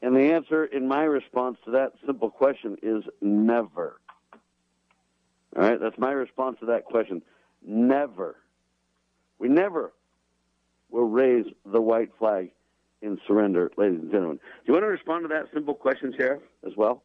And 0.00 0.14
the 0.14 0.32
answer 0.32 0.64
in 0.64 0.86
my 0.86 1.02
response 1.02 1.58
to 1.64 1.72
that 1.72 1.92
simple 2.06 2.30
question 2.30 2.76
is 2.82 3.02
never. 3.20 4.00
All 5.56 5.62
right, 5.62 5.80
that's 5.80 5.98
my 5.98 6.12
response 6.12 6.58
to 6.60 6.66
that 6.66 6.84
question. 6.84 7.22
Never. 7.66 8.36
We 9.38 9.48
never 9.48 9.92
will 10.90 11.08
raise 11.08 11.46
the 11.66 11.80
white 11.80 12.10
flag 12.18 12.52
in 13.02 13.18
surrender, 13.26 13.70
ladies 13.76 14.00
and 14.00 14.10
gentlemen. 14.10 14.36
Do 14.36 14.42
you 14.66 14.72
want 14.72 14.84
to 14.84 14.88
respond 14.88 15.24
to 15.24 15.28
that 15.28 15.46
simple 15.52 15.74
question, 15.74 16.14
Sheriff, 16.16 16.42
as 16.66 16.72
well? 16.76 17.02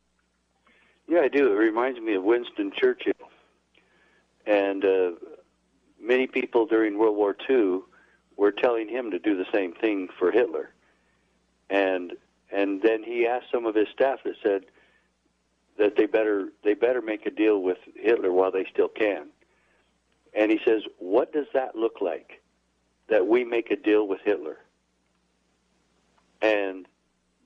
Yeah, 1.07 1.19
I 1.19 1.27
do. 1.27 1.51
It 1.51 1.55
reminds 1.55 1.99
me 1.99 2.15
of 2.15 2.23
Winston 2.23 2.71
Churchill. 2.79 3.13
And 4.45 4.85
uh, 4.85 5.11
many 6.01 6.27
people 6.27 6.65
during 6.65 6.97
World 6.97 7.15
War 7.15 7.35
II 7.49 7.81
were 8.37 8.51
telling 8.51 8.89
him 8.89 9.11
to 9.11 9.19
do 9.19 9.35
the 9.35 9.45
same 9.53 9.73
thing 9.73 10.09
for 10.19 10.31
Hitler. 10.31 10.73
And 11.69 12.13
and 12.51 12.81
then 12.81 13.03
he 13.03 13.25
asked 13.25 13.47
some 13.51 13.65
of 13.65 13.75
his 13.75 13.87
staff 13.93 14.19
that 14.25 14.35
said 14.43 14.65
that 15.77 15.95
they 15.95 16.05
better 16.05 16.49
they 16.63 16.73
better 16.73 17.01
make 17.01 17.25
a 17.25 17.31
deal 17.31 17.61
with 17.61 17.77
Hitler 17.95 18.31
while 18.31 18.51
they 18.51 18.65
still 18.71 18.89
can. 18.89 19.27
And 20.33 20.51
he 20.51 20.59
says, 20.65 20.83
"What 20.99 21.31
does 21.33 21.47
that 21.53 21.75
look 21.75 22.01
like? 22.01 22.41
That 23.07 23.27
we 23.27 23.43
make 23.43 23.71
a 23.71 23.75
deal 23.75 24.07
with 24.07 24.21
Hitler?" 24.23 24.59
And 26.41 26.87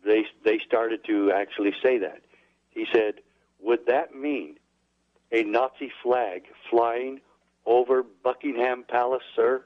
they 0.03 0.25
they 0.43 0.59
started 0.59 1.03
to 1.05 1.31
actually 1.31 1.73
say 1.83 1.97
that. 1.99 2.21
He 2.69 2.85
said, 2.93 3.21
"Would 3.59 3.85
that 3.87 4.15
mean 4.15 4.59
a 5.31 5.43
Nazi 5.43 5.91
flag 6.03 6.47
flying 6.69 7.21
over 7.65 8.03
Buckingham 8.03 8.83
Palace, 8.83 9.23
sir?" 9.35 9.63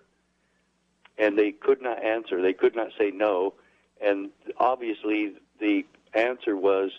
And 1.18 1.38
they 1.38 1.52
could 1.52 1.82
not 1.82 2.04
answer. 2.04 2.42
They 2.42 2.54
could 2.54 2.76
not 2.76 2.90
say 2.98 3.12
no. 3.12 3.54
And 4.00 4.32
obviously, 4.58 5.34
the 5.60 5.86
answer 6.14 6.58
was, 6.58 6.92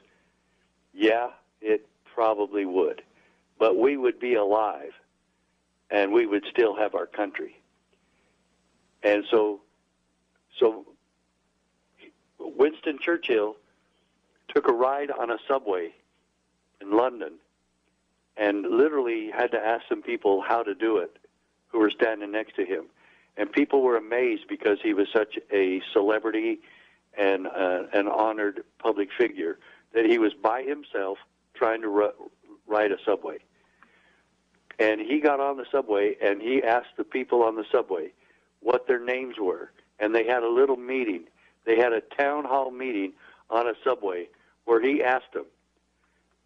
"Yeah, 0.93 1.30
it 1.60 1.86
probably 2.05 2.64
would, 2.64 3.02
but 3.59 3.76
we 3.76 3.97
would 3.97 4.20
be 4.20 4.34
alive, 4.34 4.94
and 5.90 6.12
we 6.12 6.26
would 6.26 6.44
still 6.47 6.74
have 6.76 6.94
our 6.94 7.06
country." 7.06 7.56
And 9.02 9.24
so, 9.30 9.60
so 10.59 10.86
Winston 12.39 12.98
Churchill 13.01 13.56
took 14.48 14.68
a 14.68 14.72
ride 14.72 15.10
on 15.10 15.30
a 15.30 15.39
subway 15.48 15.94
in 16.80 16.93
London 16.93 17.34
and 18.36 18.62
literally 18.62 19.30
had 19.30 19.51
to 19.52 19.59
ask 19.59 19.86
some 19.89 20.02
people 20.02 20.40
how 20.40 20.62
to 20.62 20.74
do 20.74 20.98
it 20.98 21.16
who 21.68 21.78
were 21.78 21.90
standing 21.90 22.30
next 22.30 22.55
to 22.56 22.64
him. 22.64 22.86
And 23.37 23.51
people 23.51 23.83
were 23.83 23.97
amazed 23.97 24.43
because 24.49 24.79
he 24.83 24.93
was 24.95 25.09
such 25.13 25.39
a 25.53 25.81
celebrity 25.93 26.61
and 27.17 27.47
uh, 27.47 27.85
an 27.93 28.09
honored 28.09 28.65
public 28.79 29.09
figure 29.19 29.59
that 29.95 30.05
he 30.05 30.19
was 30.19 30.33
by 30.35 30.63
himself 30.63 31.19
trying 31.55 31.83
to 31.83 32.13
ride 32.67 32.93
a 32.93 32.97
subway. 33.05 33.39
And 34.79 35.01
he 35.01 35.21
got 35.21 35.41
on 35.41 35.57
the 35.57 35.67
subway 35.71 36.17
and 36.23 36.41
he 36.41 36.63
asked 36.63 36.97
the 36.97 37.05
people 37.05 37.43
on 37.43 37.57
the 37.57 37.65
subway 37.71 38.13
what 38.61 38.87
their 38.87 39.03
names 39.03 39.37
were. 39.41 39.71
And 39.99 40.15
they 40.15 40.27
had 40.27 40.43
a 40.43 40.49
little 40.49 40.77
meeting. 40.77 41.25
They 41.65 41.77
had 41.77 41.93
a 41.93 42.01
town 42.01 42.45
hall 42.45 42.71
meeting 42.71 43.13
on 43.51 43.69
a 43.69 43.75
subway 43.85 44.29
where 44.65 44.81
he 44.81 45.03
asked 45.03 45.33
them, 45.35 45.47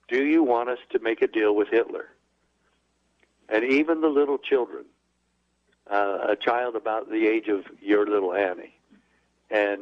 Do 0.08 0.24
you 0.24 0.42
want 0.42 0.68
us 0.68 0.78
to 0.90 0.98
make 0.98 1.22
a 1.22 1.26
deal 1.26 1.54
with 1.54 1.68
Hitler? 1.70 2.08
And 3.48 3.64
even 3.64 4.00
the 4.00 4.08
little 4.08 4.38
children, 4.38 4.84
uh, 5.90 6.26
a 6.28 6.36
child 6.36 6.76
about 6.76 7.10
the 7.10 7.26
age 7.26 7.48
of 7.48 7.64
your 7.80 8.06
little 8.06 8.34
Annie, 8.34 8.76
and 9.50 9.80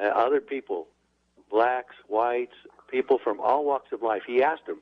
uh, 0.00 0.04
other 0.04 0.40
people, 0.40 0.88
blacks, 1.50 1.94
whites, 2.08 2.54
people 2.90 3.18
from 3.18 3.40
all 3.40 3.64
walks 3.64 3.92
of 3.92 4.02
life, 4.02 4.22
he 4.26 4.42
asked 4.42 4.66
them 4.66 4.80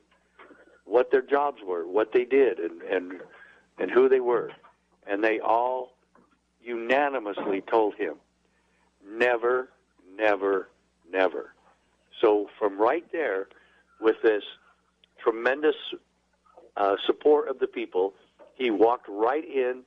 what 0.85 1.11
their 1.11 1.21
jobs 1.21 1.61
were, 1.65 1.87
what 1.87 2.11
they 2.11 2.25
did, 2.25 2.59
and, 2.59 2.81
and, 2.81 3.21
and 3.79 3.91
who 3.91 4.09
they 4.09 4.19
were. 4.19 4.51
And 5.07 5.23
they 5.23 5.39
all 5.39 5.93
unanimously 6.63 7.61
told 7.61 7.95
him, 7.95 8.15
never, 9.07 9.69
never, 10.17 10.69
never. 11.11 11.53
So 12.21 12.49
from 12.57 12.79
right 12.79 13.05
there, 13.11 13.47
with 13.99 14.15
this 14.23 14.43
tremendous 15.21 15.75
uh, 16.75 16.95
support 17.05 17.47
of 17.49 17.59
the 17.59 17.67
people, 17.67 18.13
he 18.55 18.69
walked 18.69 19.07
right 19.07 19.43
in 19.43 19.83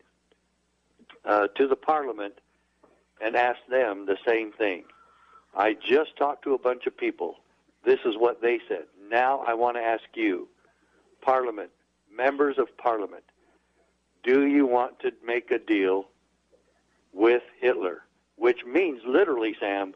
uh, 1.26 1.48
to 1.48 1.66
the 1.66 1.76
parliament 1.76 2.34
and 3.20 3.36
asked 3.36 3.68
them 3.68 4.06
the 4.06 4.18
same 4.26 4.52
thing. 4.52 4.84
I 5.56 5.74
just 5.74 6.16
talked 6.16 6.44
to 6.44 6.54
a 6.54 6.58
bunch 6.58 6.86
of 6.86 6.96
people. 6.96 7.36
This 7.84 8.00
is 8.04 8.14
what 8.16 8.42
they 8.42 8.60
said. 8.68 8.84
Now 9.10 9.42
I 9.46 9.54
want 9.54 9.76
to 9.76 9.82
ask 9.82 10.04
you, 10.14 10.48
Parliament, 11.22 11.70
members 12.14 12.58
of 12.58 12.76
Parliament, 12.76 13.24
do 14.22 14.46
you 14.46 14.66
want 14.66 15.00
to 15.00 15.12
make 15.24 15.50
a 15.50 15.58
deal 15.58 16.08
with 17.12 17.42
Hitler? 17.60 18.02
Which 18.36 18.64
means 18.66 19.00
literally, 19.06 19.56
Sam, 19.58 19.94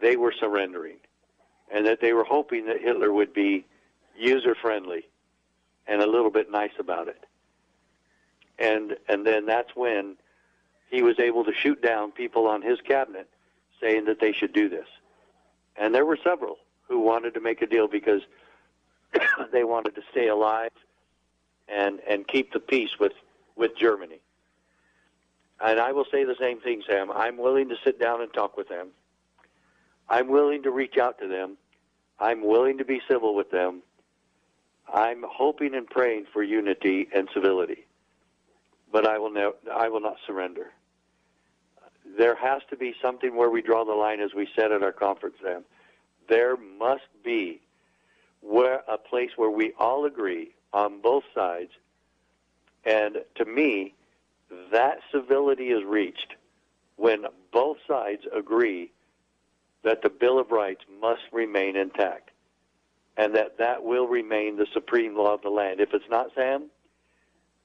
they 0.00 0.16
were 0.16 0.32
surrendering 0.38 0.98
and 1.72 1.86
that 1.86 2.00
they 2.00 2.12
were 2.12 2.24
hoping 2.24 2.66
that 2.66 2.80
Hitler 2.80 3.12
would 3.12 3.32
be 3.32 3.66
user 4.16 4.54
friendly 4.54 5.08
and 5.86 6.00
a 6.00 6.06
little 6.06 6.30
bit 6.30 6.50
nice 6.50 6.72
about 6.78 7.08
it. 7.08 7.24
And 8.58 8.96
and 9.08 9.26
then 9.26 9.46
that's 9.46 9.74
when 9.74 10.16
he 10.90 11.02
was 11.02 11.18
able 11.18 11.44
to 11.44 11.52
shoot 11.52 11.82
down 11.82 12.12
people 12.12 12.46
on 12.46 12.62
his 12.62 12.80
cabinet 12.80 13.28
saying 13.80 14.04
that 14.06 14.20
they 14.20 14.32
should 14.32 14.52
do 14.52 14.68
this. 14.68 14.86
And 15.76 15.94
there 15.94 16.04
were 16.04 16.18
several 16.22 16.58
who 16.88 17.00
wanted 17.00 17.34
to 17.34 17.40
make 17.40 17.62
a 17.62 17.66
deal 17.66 17.88
because 17.88 18.22
they 19.52 19.64
wanted 19.64 19.94
to 19.96 20.02
stay 20.10 20.28
alive 20.28 20.70
and 21.68 22.00
and 22.08 22.28
keep 22.28 22.52
the 22.52 22.60
peace 22.60 22.98
with 23.00 23.12
with 23.56 23.76
Germany. 23.76 24.20
And 25.60 25.80
I 25.80 25.92
will 25.92 26.04
say 26.10 26.24
the 26.24 26.36
same 26.38 26.60
thing, 26.60 26.82
Sam. 26.86 27.10
I'm 27.10 27.36
willing 27.36 27.68
to 27.68 27.76
sit 27.84 28.00
down 28.00 28.20
and 28.20 28.32
talk 28.32 28.56
with 28.56 28.68
them. 28.68 28.88
I'm 30.08 30.28
willing 30.28 30.62
to 30.64 30.70
reach 30.70 30.98
out 30.98 31.18
to 31.20 31.28
them. 31.28 31.56
I'm 32.18 32.44
willing 32.44 32.78
to 32.78 32.84
be 32.84 33.00
civil 33.08 33.34
with 33.34 33.50
them. 33.50 33.82
I'm 34.92 35.24
hoping 35.26 35.74
and 35.74 35.88
praying 35.88 36.26
for 36.32 36.42
unity 36.42 37.08
and 37.14 37.28
civility. 37.32 37.83
But 38.94 39.08
I 39.08 39.18
will 39.18 39.32
ne- 39.32 39.72
I 39.74 39.90
will 39.90 40.00
not 40.00 40.18
surrender. 40.26 40.68
there 42.18 42.36
has 42.36 42.62
to 42.70 42.76
be 42.76 42.94
something 43.02 43.36
where 43.36 43.50
we 43.50 43.62
draw 43.62 43.84
the 43.84 43.92
line, 43.94 44.20
as 44.20 44.34
we 44.34 44.48
said 44.56 44.72
at 44.72 44.84
our 44.84 44.92
conference, 44.92 45.36
Sam. 45.42 45.64
There 46.28 46.56
must 46.56 47.08
be 47.24 47.60
where 48.42 48.82
a 48.88 48.98
place 48.98 49.32
where 49.36 49.50
we 49.50 49.74
all 49.78 50.06
agree 50.06 50.54
on 50.72 51.00
both 51.02 51.24
sides, 51.34 51.72
and 52.84 53.24
to 53.36 53.44
me, 53.46 53.94
that 54.72 55.00
civility 55.12 55.70
is 55.70 55.84
reached 55.84 56.36
when 56.96 57.26
both 57.52 57.78
sides 57.88 58.22
agree 58.32 58.92
that 59.84 60.02
the 60.02 60.10
Bill 60.10 60.38
of 60.38 60.52
Rights 60.52 60.84
must 61.00 61.22
remain 61.32 61.76
intact 61.76 62.30
and 63.16 63.34
that 63.36 63.58
that 63.58 63.84
will 63.84 64.08
remain 64.08 64.56
the 64.56 64.66
supreme 64.74 65.16
law 65.16 65.34
of 65.34 65.42
the 65.42 65.50
land. 65.50 65.80
If 65.80 65.94
it's 65.94 66.08
not, 66.10 66.28
Sam, 66.36 66.70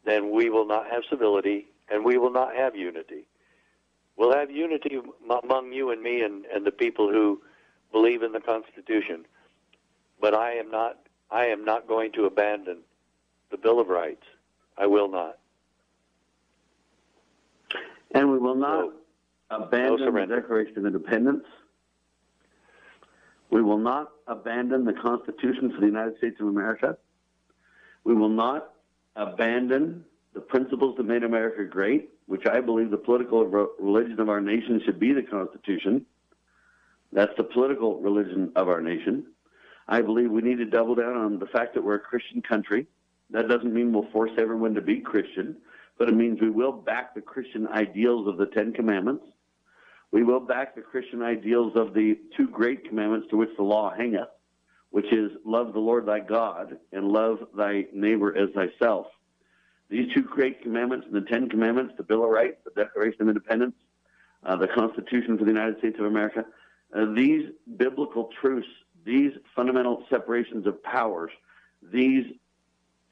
then 0.06 0.32
we 0.32 0.50
will 0.50 0.66
not 0.66 0.90
have 0.92 1.04
civility 1.10 1.68
and 1.90 2.04
we 2.04 2.18
will 2.18 2.32
not 2.32 2.56
have 2.56 2.76
unity. 2.76 3.26
We'll 4.18 4.34
have 4.36 4.52
unity 4.52 4.98
m- 4.98 5.40
among 5.44 5.72
you 5.72 5.92
and 5.92 6.02
me 6.02 6.22
and, 6.22 6.46
and 6.46 6.66
the 6.66 6.72
people 6.72 7.10
who 7.10 7.42
believe 7.92 8.22
in 8.24 8.32
the 8.32 8.40
Constitution. 8.40 9.26
But 10.22 10.34
I 10.34 10.54
am 10.54 10.70
not 10.70 10.98
I 11.32 11.46
am 11.46 11.64
not 11.64 11.88
going 11.88 12.12
to 12.14 12.26
abandon 12.26 12.80
the 13.52 13.58
Bill 13.58 13.80
of 13.80 13.88
Rights. 13.88 14.26
I 14.78 14.88
will 14.88 15.10
not. 15.10 15.38
And 18.12 18.32
we 18.32 18.40
will 18.40 18.56
not 18.56 18.92
abandon 19.52 20.14
the 20.14 20.26
Declaration 20.26 20.80
of 20.80 20.86
Independence. 20.88 21.46
We 23.52 23.62
will 23.62 23.78
not 23.78 24.10
abandon 24.28 24.86
the 24.86 24.94
Constitution 24.94 25.72
for 25.72 25.80
the 25.82 25.88
United 25.88 26.18
States 26.18 26.38
of 26.40 26.48
America. 26.48 26.98
We 28.04 28.14
will 28.16 28.30
not 28.30 28.72
abandon 29.20 30.06
the 30.34 30.40
principles 30.40 30.96
that 30.98 31.06
made 31.06 31.24
America 31.24 31.66
great, 31.66 32.10
which 32.28 32.46
I 32.46 32.62
believe 32.62 32.90
the 32.90 32.98
political 32.98 33.46
religion 33.80 34.20
of 34.20 34.30
our 34.30 34.42
nation 34.42 34.82
should 34.86 35.00
be 35.00 35.12
the 35.12 35.24
Constitution. 35.24 36.06
That's 37.12 37.36
the 37.38 37.44
political 37.44 38.00
religion 38.00 38.52
of 38.56 38.70
our 38.70 38.82
nation. 38.82 39.26
I 39.88 40.02
believe 40.02 40.32
we 40.32 40.42
need 40.42 40.60
to 40.60 40.66
double 40.66 40.96
down 40.96 41.18
on 41.18 41.40
the 41.40 41.48
fact 41.48 41.74
that 41.74 41.84
we're 41.84 41.96
a 41.96 42.00
Christian 42.00 42.42
country. 42.42 42.86
That 43.32 43.48
doesn't 43.48 43.74
mean 43.74 43.92
we'll 43.92 44.10
force 44.12 44.32
everyone 44.38 44.74
to 44.76 44.82
be 44.82 45.00
Christian, 45.00 45.58
but 45.98 46.08
it 46.08 46.16
means 46.16 46.40
we 46.40 46.50
will 46.50 46.72
back 46.72 47.14
the 47.14 47.22
Christian 47.22 47.68
ideals 47.68 48.28
of 48.28 48.38
the 48.38 48.46
Ten 48.46 48.72
Commandments. 48.72 49.26
We 50.12 50.24
will 50.24 50.40
back 50.40 50.76
the 50.76 50.82
Christian 50.82 51.22
ideals 51.22 51.74
of 51.76 51.94
the 51.94 52.18
two 52.38 52.48
great 52.48 52.88
commandments 52.88 53.28
to 53.32 53.38
which 53.38 53.50
the 53.58 53.64
law 53.64 53.94
hangeth, 53.96 54.30
which 54.92 55.12
is 55.12 55.32
love 55.46 55.74
the 55.74 55.80
Lord 55.80 56.06
thy 56.06 56.20
God 56.20 56.78
and 56.92 57.08
love 57.08 57.40
thy 57.56 57.86
neighbor 57.94 58.36
as 58.36 58.50
thyself. 58.54 59.08
These 59.90 60.14
two 60.14 60.22
great 60.22 60.62
commandments, 60.62 61.08
and 61.08 61.16
the 61.16 61.28
Ten 61.28 61.50
Commandments, 61.50 61.94
the 61.98 62.04
Bill 62.04 62.24
of 62.24 62.30
Rights, 62.30 62.58
the 62.64 62.72
Declaration 62.72 63.24
of 63.24 63.28
Independence, 63.28 63.76
uh, 64.44 64.56
the 64.56 64.68
Constitution 64.68 65.38
for 65.38 65.46
the 65.46 65.52
United 65.52 65.80
States 65.80 65.98
of 66.00 66.06
America, 66.06 66.46
uh, 66.96 67.06
these 67.14 67.50
biblical 67.78 68.30
truths, 68.40 68.68
these 69.06 69.32
fundamental 69.56 70.06
separations 70.10 70.68
of 70.68 70.82
powers, 70.84 71.32
these 71.82 72.26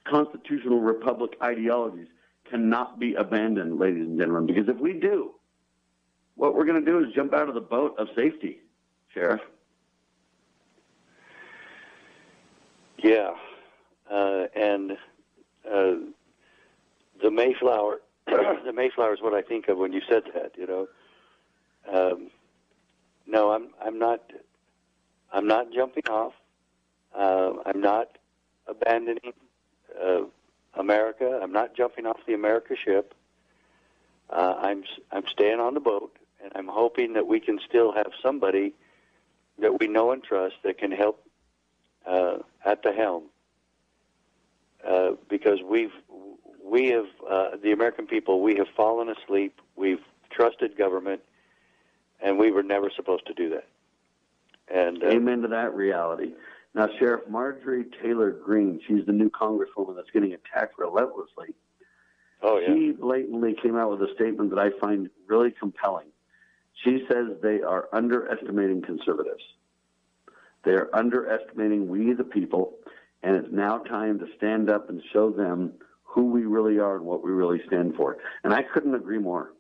constitutional 0.04 0.80
republic 0.80 1.32
ideologies 1.42 2.08
cannot 2.50 3.00
be 3.00 3.14
abandoned, 3.16 3.80
ladies 3.80 4.06
and 4.06 4.20
gentlemen, 4.20 4.46
because 4.46 4.70
if 4.70 4.78
we 4.78 4.94
do, 4.94 5.32
what 6.36 6.56
we're 6.56 6.66
going 6.66 6.84
to 6.84 6.92
do 6.92 7.00
is 7.00 7.14
jump 7.14 7.34
out 7.34 7.50
of 7.50 7.56
the 7.56 7.62
boat 7.62 7.96
of 7.98 8.08
safety, 8.16 8.60
Sheriff. 9.14 9.42
Yeah, 13.08 13.36
uh, 14.12 14.48
and 14.54 14.92
uh, 15.66 15.94
the 17.24 17.32
Mayflower, 17.32 18.02
the 18.28 18.74
Mayflower 18.74 19.14
is 19.14 19.22
what 19.22 19.34
I 19.34 19.42
think 19.42 19.70
of 19.70 19.78
when 19.78 19.94
you 19.94 20.02
said 20.10 20.24
that. 20.34 20.58
You 20.58 20.68
know, 20.68 20.88
um, 21.90 22.32
no, 23.26 23.52
I'm 23.52 23.70
I'm 23.82 23.98
not 23.98 24.30
I'm 25.32 25.48
not 25.48 25.72
jumping 25.72 26.04
off. 26.10 26.34
Uh, 27.18 27.54
I'm 27.66 27.80
not 27.80 28.18
abandoning 28.68 29.32
uh, 30.04 30.24
America. 30.74 31.40
I'm 31.42 31.54
not 31.54 31.78
jumping 31.78 32.06
off 32.06 32.18
the 32.28 32.34
America 32.34 32.76
ship. 32.76 33.14
Uh, 34.30 34.56
I'm 34.58 34.84
I'm 35.14 35.26
staying 35.28 35.62
on 35.62 35.76
the 35.76 35.80
boat, 35.80 36.14
and 36.44 36.52
I'm 36.56 36.68
hoping 36.68 37.14
that 37.14 37.26
we 37.26 37.40
can 37.40 37.58
still 37.66 37.94
have 37.94 38.12
somebody 38.22 38.74
that 39.60 39.80
we 39.80 39.88
know 39.88 40.12
and 40.12 40.22
trust 40.22 40.56
that 40.64 40.78
can 40.78 40.92
help 40.92 41.24
uh, 42.08 42.38
at 42.66 42.84
the 42.84 42.92
helm. 42.92 43.24
Uh, 44.88 45.12
because 45.30 45.60
we've 45.68 45.92
we 46.64 46.88
have 46.88 47.06
uh, 47.30 47.50
the 47.62 47.72
American 47.72 48.06
people 48.06 48.42
we 48.42 48.56
have 48.56 48.68
fallen 48.76 49.10
asleep. 49.10 49.60
We've 49.76 50.02
trusted 50.30 50.78
government, 50.78 51.22
and 52.22 52.38
we 52.38 52.52
were 52.52 52.64
never 52.64 52.92
supposed 52.96 53.26
to 53.28 53.34
do 53.34 53.50
that. 53.50 53.68
And 54.74 55.04
uh, 55.04 55.08
Amen 55.08 55.42
to 55.42 55.48
that 55.50 55.74
reality. 55.74 56.34
Now, 56.74 56.90
Sheriff 57.00 57.28
Marjorie 57.30 57.86
Taylor 58.04 58.32
Greene, 58.32 58.80
she's 58.88 59.06
the 59.06 59.14
new 59.14 59.30
congresswoman 59.32 59.96
that's 59.96 60.12
getting 60.12 60.34
attacked 60.34 60.78
relentlessly. 60.78 61.56
Oh, 62.42 62.60
yeah. 62.60 62.68
She 62.68 62.92
blatantly 62.92 63.56
came 63.62 63.76
out 63.76 63.90
with 63.90 64.08
a 64.08 64.14
statement 64.14 64.52
that 64.52 64.60
I 64.60 64.70
find 64.80 65.10
really 65.26 65.52
compelling. 65.52 66.08
She 66.84 67.04
says 67.10 67.30
they 67.42 67.62
are 67.62 67.90
underestimating 67.92 68.84
conservatives. 68.84 69.42
They 70.68 70.74
are 70.74 70.90
underestimating 70.94 71.88
we, 71.88 72.12
the 72.12 72.26
people, 72.26 72.74
and 73.24 73.38
it's 73.38 73.48
now 73.54 73.78
time 73.78 74.20
to 74.20 74.28
stand 74.36 74.70
up 74.70 74.90
and 74.90 75.02
show 75.14 75.30
them 75.30 75.72
who 76.04 76.26
we 76.26 76.44
really 76.44 76.78
are 76.78 76.98
and 76.98 77.06
what 77.06 77.24
we 77.24 77.32
really 77.32 77.62
stand 77.68 77.96
for. 77.96 78.18
And 78.44 78.54
I 78.54 78.64
couldn't 78.64 78.94
agree 78.94 79.18
more. 79.18 79.54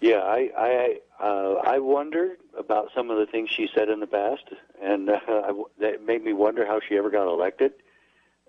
Yeah, 0.00 0.16
I 0.16 0.50
I 0.58 0.98
uh, 1.20 1.52
I 1.62 1.78
wondered 1.78 2.38
about 2.58 2.88
some 2.92 3.08
of 3.08 3.18
the 3.18 3.26
things 3.26 3.50
she 3.50 3.68
said 3.72 3.88
in 3.88 4.00
the 4.00 4.08
past, 4.08 4.46
and 4.82 5.08
uh, 5.08 5.20
I, 5.28 5.62
that 5.78 6.04
made 6.04 6.24
me 6.24 6.32
wonder 6.32 6.66
how 6.66 6.80
she 6.80 6.96
ever 6.96 7.08
got 7.08 7.28
elected. 7.28 7.74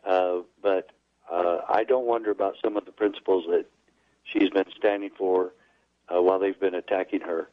Uh, 0.04 0.40
but 0.64 0.90
uh, 1.32 1.60
I 1.70 1.84
don't 1.84 2.08
wonder 2.08 2.32
about 2.32 2.56
some 2.64 2.76
of 2.76 2.86
the 2.86 2.92
principles 2.92 3.46
that 3.50 3.68
she's 4.24 4.50
been 4.50 4.66
standing 4.76 5.12
for 5.16 5.54
uh, 6.10 6.20
while 6.24 6.40
they've 6.40 6.60
been 6.60 6.74
attacking 6.74 7.22
her, 7.22 7.50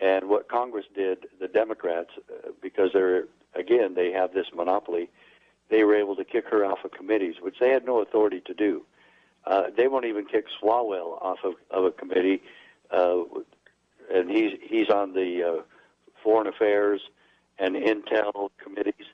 and 0.00 0.28
what 0.28 0.48
Congress 0.48 0.86
did, 0.94 1.26
the 1.40 1.48
Democrats, 1.48 2.10
uh, 2.30 2.50
because 2.62 2.90
they're 2.92 3.24
again 3.54 3.94
they 3.94 4.12
have 4.12 4.32
this 4.32 4.46
monopoly, 4.54 5.08
they 5.70 5.84
were 5.84 5.96
able 5.96 6.16
to 6.16 6.24
kick 6.24 6.44
her 6.50 6.64
off 6.64 6.78
of 6.84 6.92
committees, 6.92 7.36
which 7.40 7.56
they 7.60 7.70
had 7.70 7.84
no 7.84 8.00
authority 8.00 8.40
to 8.46 8.54
do. 8.54 8.84
Uh, 9.46 9.64
they 9.76 9.88
won't 9.88 10.04
even 10.04 10.26
kick 10.26 10.44
Swalwell 10.60 11.22
off 11.22 11.38
of, 11.44 11.54
of 11.70 11.84
a 11.84 11.90
committee 11.90 12.42
uh, 12.90 13.20
and 14.12 14.30
he's 14.30 14.52
he's 14.62 14.88
on 14.88 15.12
the 15.12 15.42
uh, 15.42 15.62
foreign 16.22 16.46
affairs 16.46 17.00
and 17.58 17.74
intel 17.74 18.50
committees, 18.62 19.06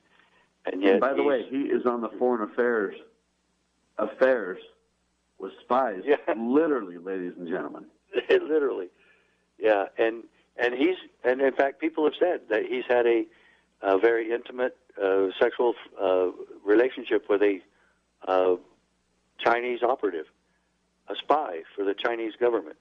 and 0.66 0.82
yet 0.82 0.92
And 0.92 1.00
by 1.00 1.14
the 1.14 1.22
way, 1.22 1.44
he 1.48 1.62
is 1.62 1.86
on 1.86 2.00
the 2.00 2.10
foreign 2.18 2.48
affairs 2.48 2.94
affairs 3.98 4.58
with 5.38 5.52
spies. 5.62 6.02
yeah. 6.04 6.16
Literally, 6.36 6.98
ladies 6.98 7.32
and 7.38 7.48
gentlemen. 7.48 7.86
literally, 8.30 8.88
yeah, 9.58 9.86
and 9.98 10.24
and 10.56 10.74
he's 10.74 10.96
and 11.24 11.40
in 11.40 11.52
fact, 11.54 11.80
people 11.80 12.04
have 12.04 12.14
said 12.18 12.42
that 12.50 12.64
he's 12.66 12.84
had 12.88 13.06
a, 13.06 13.24
a 13.82 13.98
very 13.98 14.32
intimate 14.32 14.76
uh, 15.02 15.26
sexual 15.40 15.74
uh, 16.00 16.28
relationship 16.64 17.28
with 17.28 17.42
a 17.42 17.60
uh, 18.26 18.56
Chinese 19.38 19.82
operative, 19.82 20.26
a 21.08 21.14
spy 21.16 21.62
for 21.74 21.84
the 21.84 21.94
Chinese 21.94 22.34
government, 22.38 22.76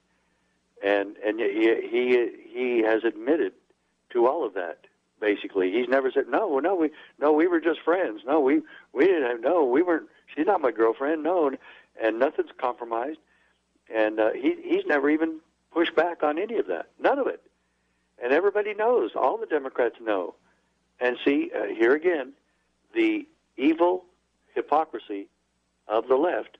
and 0.84 1.18
and 1.26 1.40
he 1.40 1.88
he 1.90 2.30
he 2.54 2.84
has 2.86 3.04
admitted 3.04 3.54
to 4.12 4.28
all 4.28 4.46
of 4.46 4.54
that. 4.54 4.80
Basically, 5.20 5.72
he's 5.72 5.88
never 5.88 6.12
said 6.12 6.26
no, 6.28 6.60
no, 6.60 6.76
we 6.76 6.90
no, 7.20 7.32
we 7.32 7.48
were 7.48 7.62
just 7.62 7.80
friends. 7.82 8.22
No, 8.26 8.40
we 8.40 8.62
we 8.92 9.06
didn't 9.06 9.30
have 9.30 9.42
no, 9.42 9.64
we 9.64 9.82
weren't. 9.82 10.10
She's 10.36 10.46
not 10.46 10.62
my 10.62 10.72
girlfriend. 10.72 11.24
No, 11.24 11.52
and 12.02 12.20
nothing's 12.20 12.50
compromised. 12.58 13.20
And 13.94 14.20
uh, 14.20 14.32
he 14.34 14.56
he's 14.64 14.86
never 14.86 15.10
even 15.10 15.40
pushed 15.72 15.96
back 15.96 16.24
on 16.24 16.38
any 16.38 16.58
of 16.58 16.68
that. 16.68 16.88
None 17.00 17.20
of 17.20 17.28
it. 17.28 17.42
And 18.22 18.32
everybody 18.32 18.74
knows. 18.74 19.12
All 19.16 19.38
the 19.38 19.46
Democrats 19.46 19.96
know. 20.02 20.36
And 21.00 21.18
see 21.26 21.52
uh, 21.56 21.66
here 21.66 21.94
again, 21.94 22.34
the 22.94 23.28
evil 23.58 24.06
hypocrisy 24.54 25.28
of 25.88 26.08
the 26.08 26.16
left 26.16 26.58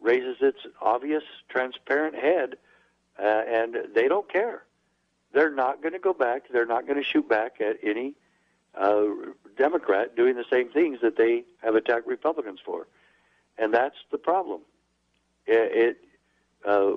raises 0.00 0.36
its 0.40 0.58
obvious, 0.80 1.22
transparent 1.48 2.14
head, 2.14 2.56
uh, 3.18 3.22
and 3.22 3.76
they 3.94 4.08
don't 4.08 4.30
care. 4.30 4.64
They're 5.32 5.54
not 5.54 5.82
going 5.82 5.92
to 5.92 5.98
go 5.98 6.12
back. 6.12 6.44
They're 6.50 6.66
not 6.66 6.86
going 6.86 6.98
to 6.98 7.04
shoot 7.04 7.28
back 7.28 7.60
at 7.60 7.76
any 7.82 8.14
uh, 8.76 9.04
Democrat 9.56 10.16
doing 10.16 10.36
the 10.36 10.44
same 10.50 10.70
things 10.70 10.98
that 11.02 11.16
they 11.16 11.44
have 11.62 11.74
attacked 11.74 12.06
Republicans 12.06 12.60
for, 12.64 12.86
and 13.56 13.74
that's 13.74 13.96
the 14.10 14.18
problem. 14.18 14.60
It, 15.46 15.96
it 15.96 15.98
uh, 16.64 16.94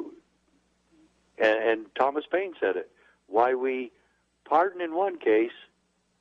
and, 1.38 1.64
and 1.64 1.86
Thomas 1.96 2.26
Paine 2.32 2.54
said 2.60 2.76
it. 2.76 2.92
Why 3.32 3.54
we 3.54 3.92
pardon 4.44 4.82
in 4.82 4.94
one 4.94 5.18
case 5.18 5.58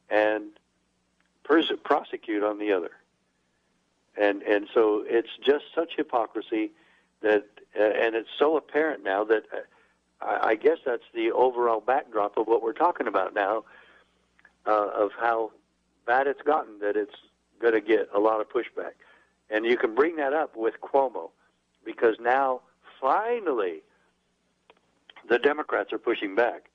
and 0.09 0.45
pers- 1.43 1.73
prosecute 1.85 2.45
on 2.45 2.59
the 2.59 2.73
other, 2.73 2.93
and 4.17 4.43
and 4.43 4.69
so 4.73 5.05
it's 5.07 5.37
just 5.45 5.65
such 5.75 5.95
hypocrisy 5.97 6.71
that, 7.23 7.47
uh, 7.79 7.83
and 7.83 8.15
it's 8.15 8.31
so 8.39 8.57
apparent 8.57 9.03
now 9.03 9.25
that 9.25 9.43
uh, 9.53 10.25
I, 10.25 10.51
I 10.51 10.55
guess 10.55 10.79
that's 10.87 11.09
the 11.13 11.33
overall 11.33 11.81
backdrop 11.81 12.39
of 12.39 12.47
what 12.47 12.63
we're 12.63 12.73
talking 12.73 13.07
about 13.07 13.35
now, 13.35 13.65
uh, 14.67 14.89
of 14.89 15.11
how 15.19 15.51
bad 16.07 16.27
it's 16.29 16.43
gotten 16.43 16.79
that 16.79 16.97
it's 16.97 17.17
going 17.61 17.75
to 17.75 17.81
get 17.81 18.09
a 18.15 18.21
lot 18.21 18.41
of 18.41 18.49
pushback, 18.49 18.95
and 19.51 19.67
you 19.67 19.77
can 19.77 19.95
bring 19.95 20.17
that 20.17 20.33
up 20.33 20.57
with 20.57 20.75
Cuomo, 20.81 21.31
because 21.85 22.17
now 22.21 22.61
finally 23.01 23.83
the 25.29 25.39
Democrats 25.39 25.93
are 25.93 25.99
pushing 25.99 26.35
back. 26.37 26.71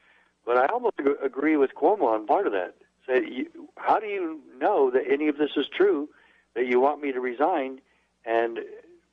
But 0.45 0.57
I 0.57 0.67
almost 0.67 0.95
agree 1.23 1.57
with 1.57 1.73
Cuomo 1.76 2.03
on 2.03 2.27
part 2.27 2.45
of 2.45 2.53
that. 2.53 2.76
Say, 3.07 3.47
how 3.77 3.99
do 3.99 4.07
you 4.07 4.41
know 4.59 4.91
that 4.91 5.03
any 5.09 5.27
of 5.27 5.38
this 5.38 5.51
is 5.55 5.67
true? 5.67 6.09
That 6.53 6.67
you 6.67 6.80
want 6.80 7.01
me 7.01 7.11
to 7.11 7.19
resign, 7.19 7.81
and 8.26 8.59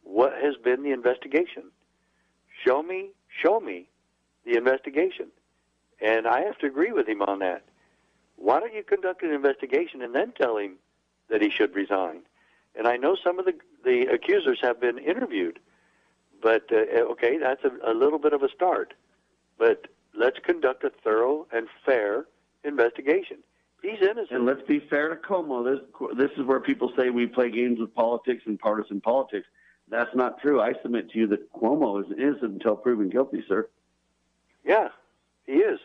what 0.05 0.35
has 0.41 0.55
been 0.57 0.83
the 0.83 0.93
investigation? 0.93 1.65
Show 2.65 2.83
me, 2.83 3.11
show 3.29 3.59
me 3.61 3.89
the 4.45 4.57
investigation. 4.57 5.27
And 6.01 6.27
I 6.27 6.43
have 6.43 6.59
to 6.59 6.67
agree 6.67 6.93
with 6.93 7.09
him 7.09 7.23
on 7.23 7.41
that. 7.41 7.65
Why 8.37 8.61
don't 8.61 8.75
you 8.75 8.83
conduct 8.83 9.23
an 9.23 9.33
investigation 9.33 10.03
and 10.03 10.15
then 10.15 10.33
tell 10.33 10.57
him 10.57 10.77
that 11.29 11.43
he 11.43 11.51
should 11.51 11.75
resign? 11.75 12.23
And 12.75 12.87
I 12.87 12.97
know 12.97 13.17
some 13.17 13.39
of 13.39 13.45
the 13.45 13.55
the 13.85 14.07
accusers 14.07 14.61
have 14.63 14.81
been 14.81 14.99
interviewed, 14.99 15.59
but 16.41 16.71
uh, 16.73 17.01
okay, 17.13 17.39
that's 17.39 17.65
a, 17.65 17.73
a 17.85 17.95
little 17.95 18.19
bit 18.19 18.33
of 18.33 18.43
a 18.43 18.49
start. 18.49 18.95
But 19.59 19.89
let's 20.15 20.39
conduct 20.45 20.85
a 20.85 20.91
thorough 21.03 21.47
and 21.53 21.69
fair 21.85 22.27
investigation. 22.65 23.39
He's 23.83 24.01
innocent. 24.01 24.31
And 24.31 24.47
let's 24.47 24.63
be 24.63 24.79
fair 24.79 25.09
to 25.09 25.17
Cuomo. 25.17 25.65
This 25.65 25.81
this 26.17 26.31
is 26.39 26.45
where 26.47 26.61
people 26.61 26.93
say 26.97 27.11
we 27.11 27.27
play 27.27 27.51
games 27.51 27.81
with 27.81 27.93
politics 27.95 28.45
and 28.47 28.59
partisan 28.59 29.01
politics. 29.01 29.47
That's 29.89 30.15
not 30.15 30.41
true. 30.41 30.61
I 30.61 30.75
submit 30.83 31.11
to 31.11 31.19
you 31.19 31.27
that 31.29 31.53
Cuomo 31.53 32.01
is 32.01 32.17
innocent 32.17 32.53
until 32.53 32.77
proven 32.77 33.09
guilty, 33.09 33.45
sir. 33.49 33.69
Yeah, 34.65 34.89
he 35.47 35.55
is. 35.55 35.81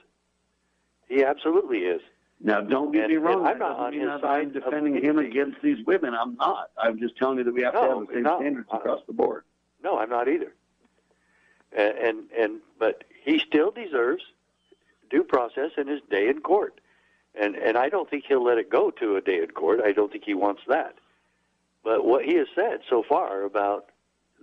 He 1.10 1.24
absolutely 1.24 1.80
is. 1.80 2.02
Now, 2.40 2.62
don't 2.62 2.91
get 2.91 3.06
And- 3.06 3.14
me 3.14 3.18
wrong. 3.18 3.48
I'm 3.48 3.58
not 3.58 3.80
on 3.80 3.94
his 3.94 4.08
side 4.22 4.24
I'm 4.24 4.52
defending 4.52 5.04
him 5.04 5.18
against 5.18 5.60
these 5.64 5.84
women. 5.88 6.14
I'm 6.14 6.36
not. 6.36 6.70
I'm 6.78 6.99
just 6.99 7.18
telling 7.18 7.40
you 7.40 7.44
that 7.45 7.54
we 7.54 7.64
have 7.64 7.74
to 7.74 7.82
have 7.82 8.08
the 8.08 8.14
same 8.14 8.24
no. 8.24 8.40
standards 8.40 8.68
across 8.72 9.02
the 9.08 9.14
board. 9.14 9.44
No, 9.84 9.98
I'm 9.98 10.10
not 10.10 10.28
either. 10.28 10.54
And, 11.76 11.98
and 11.98 12.32
and 12.38 12.60
but 12.80 13.04
he 13.28 13.40
still 13.45 13.72
deserves 13.72 14.24
due 15.10 15.24
process 15.24 15.72
and 15.76 15.90
his 15.90 15.99
day 16.10 16.30
in 16.30 16.40
court. 16.40 16.80
And 17.40 17.56
and 17.56 17.78
I 17.78 17.90
don't 17.90 18.10
think 18.10 18.24
he'll 18.26 18.44
let 18.44 18.58
it 18.58 18.70
go 18.70 18.90
to 18.91 19.18
a 19.18 19.22
day 19.22 19.40
in 19.44 19.52
court. 19.52 19.82
I 19.84 19.91
don't 19.91 20.12
think 20.12 20.24
he 20.24 20.34
wants 20.34 20.62
that. 20.70 20.95
But 21.84 22.06
what 22.06 22.24
he 22.24 22.36
has 22.36 22.48
said 22.56 22.80
so 22.90 23.04
far 23.08 23.44
about 23.44 23.90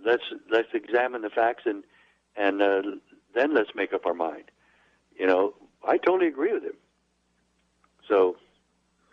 let's 0.05 0.23
let's 0.51 0.69
examine 0.73 1.23
the 1.23 1.31
facts 1.31 1.63
and 1.65 1.83
and 2.35 2.61
uh, 2.61 2.81
then 3.33 3.55
let's 3.55 3.71
make 3.73 3.91
up 3.91 4.05
our 4.05 4.13
mind. 4.13 4.51
You 5.17 5.25
know, 5.25 5.55
I 5.85 5.97
totally 5.97 6.27
agree 6.27 6.53
with 6.53 6.63
him. 6.63 6.77
So, 8.07 8.37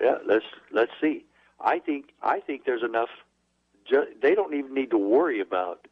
yeah, 0.02 0.18
let's 0.26 0.44
let's 0.70 0.92
see. 1.00 1.24
I 1.60 1.78
think 1.78 2.10
I 2.22 2.40
think 2.40 2.66
there's 2.66 2.82
enough. 2.82 3.08
Ju- 3.88 4.14
they 4.20 4.34
don't 4.34 4.52
even 4.54 4.74
need 4.74 4.90
to 4.90 4.98
worry 4.98 5.40
about 5.40 5.88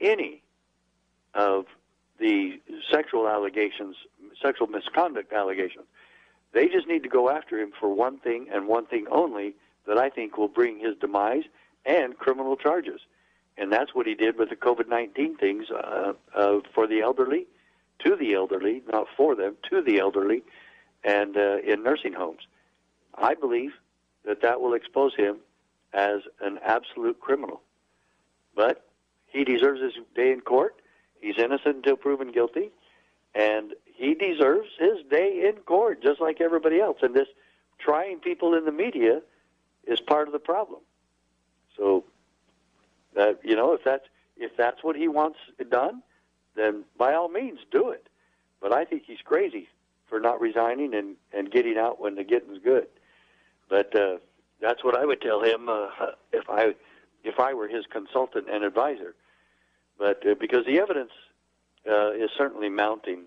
any 0.00 0.42
of 1.34 1.66
the 2.22 2.60
sexual 2.88 3.28
allegations, 3.28 3.96
sexual 4.40 4.68
misconduct 4.68 5.32
allegations. 5.32 5.84
They 6.52 6.68
just 6.68 6.86
need 6.86 7.02
to 7.02 7.08
go 7.08 7.28
after 7.28 7.58
him 7.58 7.72
for 7.78 7.92
one 7.92 8.18
thing 8.18 8.46
and 8.52 8.68
one 8.68 8.86
thing 8.86 9.06
only 9.10 9.54
that 9.88 9.98
I 9.98 10.08
think 10.08 10.38
will 10.38 10.48
bring 10.48 10.78
his 10.78 10.96
demise 11.00 11.42
and 11.84 12.16
criminal 12.16 12.56
charges. 12.56 13.00
And 13.58 13.72
that's 13.72 13.92
what 13.92 14.06
he 14.06 14.14
did 14.14 14.38
with 14.38 14.50
the 14.50 14.56
COVID 14.56 14.88
19 14.88 15.36
things 15.36 15.66
uh, 15.70 16.12
uh, 16.34 16.60
for 16.72 16.86
the 16.86 17.00
elderly, 17.00 17.46
to 18.04 18.14
the 18.14 18.34
elderly, 18.34 18.82
not 18.92 19.08
for 19.16 19.34
them, 19.34 19.56
to 19.70 19.82
the 19.82 19.98
elderly, 19.98 20.42
and 21.02 21.36
uh, 21.36 21.58
in 21.58 21.82
nursing 21.82 22.12
homes. 22.12 22.42
I 23.18 23.34
believe 23.34 23.72
that 24.24 24.42
that 24.42 24.60
will 24.60 24.74
expose 24.74 25.14
him 25.16 25.38
as 25.92 26.20
an 26.40 26.60
absolute 26.64 27.20
criminal. 27.20 27.60
But 28.54 28.86
he 29.26 29.44
deserves 29.44 29.80
his 29.82 29.94
day 30.14 30.30
in 30.30 30.40
court. 30.40 30.76
He's 31.22 31.38
innocent 31.38 31.76
until 31.76 31.96
proven 31.96 32.32
guilty, 32.32 32.72
and 33.34 33.72
he 33.84 34.14
deserves 34.14 34.68
his 34.78 34.98
day 35.08 35.48
in 35.48 35.62
court 35.62 36.02
just 36.02 36.20
like 36.20 36.40
everybody 36.40 36.80
else. 36.80 36.98
And 37.00 37.14
this 37.14 37.28
trying 37.78 38.18
people 38.18 38.54
in 38.54 38.64
the 38.64 38.72
media 38.72 39.22
is 39.86 40.00
part 40.00 40.26
of 40.26 40.32
the 40.32 40.40
problem. 40.40 40.80
So, 41.76 42.04
uh, 43.18 43.34
you 43.42 43.54
know, 43.54 43.72
if 43.72 43.84
that's 43.84 44.04
if 44.36 44.56
that's 44.56 44.82
what 44.82 44.96
he 44.96 45.06
wants 45.06 45.38
done, 45.70 46.02
then 46.56 46.84
by 46.98 47.14
all 47.14 47.28
means 47.28 47.60
do 47.70 47.90
it. 47.90 48.08
But 48.60 48.72
I 48.72 48.84
think 48.84 49.04
he's 49.06 49.20
crazy 49.24 49.68
for 50.08 50.18
not 50.18 50.40
resigning 50.40 50.92
and 50.92 51.14
and 51.32 51.52
getting 51.52 51.78
out 51.78 52.00
when 52.00 52.16
the 52.16 52.24
getting's 52.24 52.58
good. 52.62 52.88
But 53.68 53.94
uh, 53.94 54.16
that's 54.60 54.82
what 54.82 54.96
I 54.96 55.06
would 55.06 55.20
tell 55.20 55.40
him 55.40 55.68
uh, 55.68 55.86
if 56.32 56.50
I 56.50 56.74
if 57.22 57.38
I 57.38 57.54
were 57.54 57.68
his 57.68 57.84
consultant 57.86 58.48
and 58.50 58.64
advisor. 58.64 59.14
But 59.98 60.26
uh, 60.26 60.34
because 60.38 60.64
the 60.66 60.78
evidence 60.78 61.12
uh, 61.88 62.12
is 62.12 62.30
certainly 62.36 62.68
mounting 62.68 63.24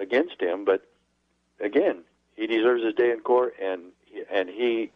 against 0.00 0.40
him, 0.40 0.64
but 0.64 0.86
again, 1.60 2.02
he 2.36 2.46
deserves 2.46 2.82
his 2.84 2.94
day 2.94 3.10
in 3.10 3.20
court, 3.20 3.54
and 3.62 3.92
and 4.30 4.48
he, 4.48 4.90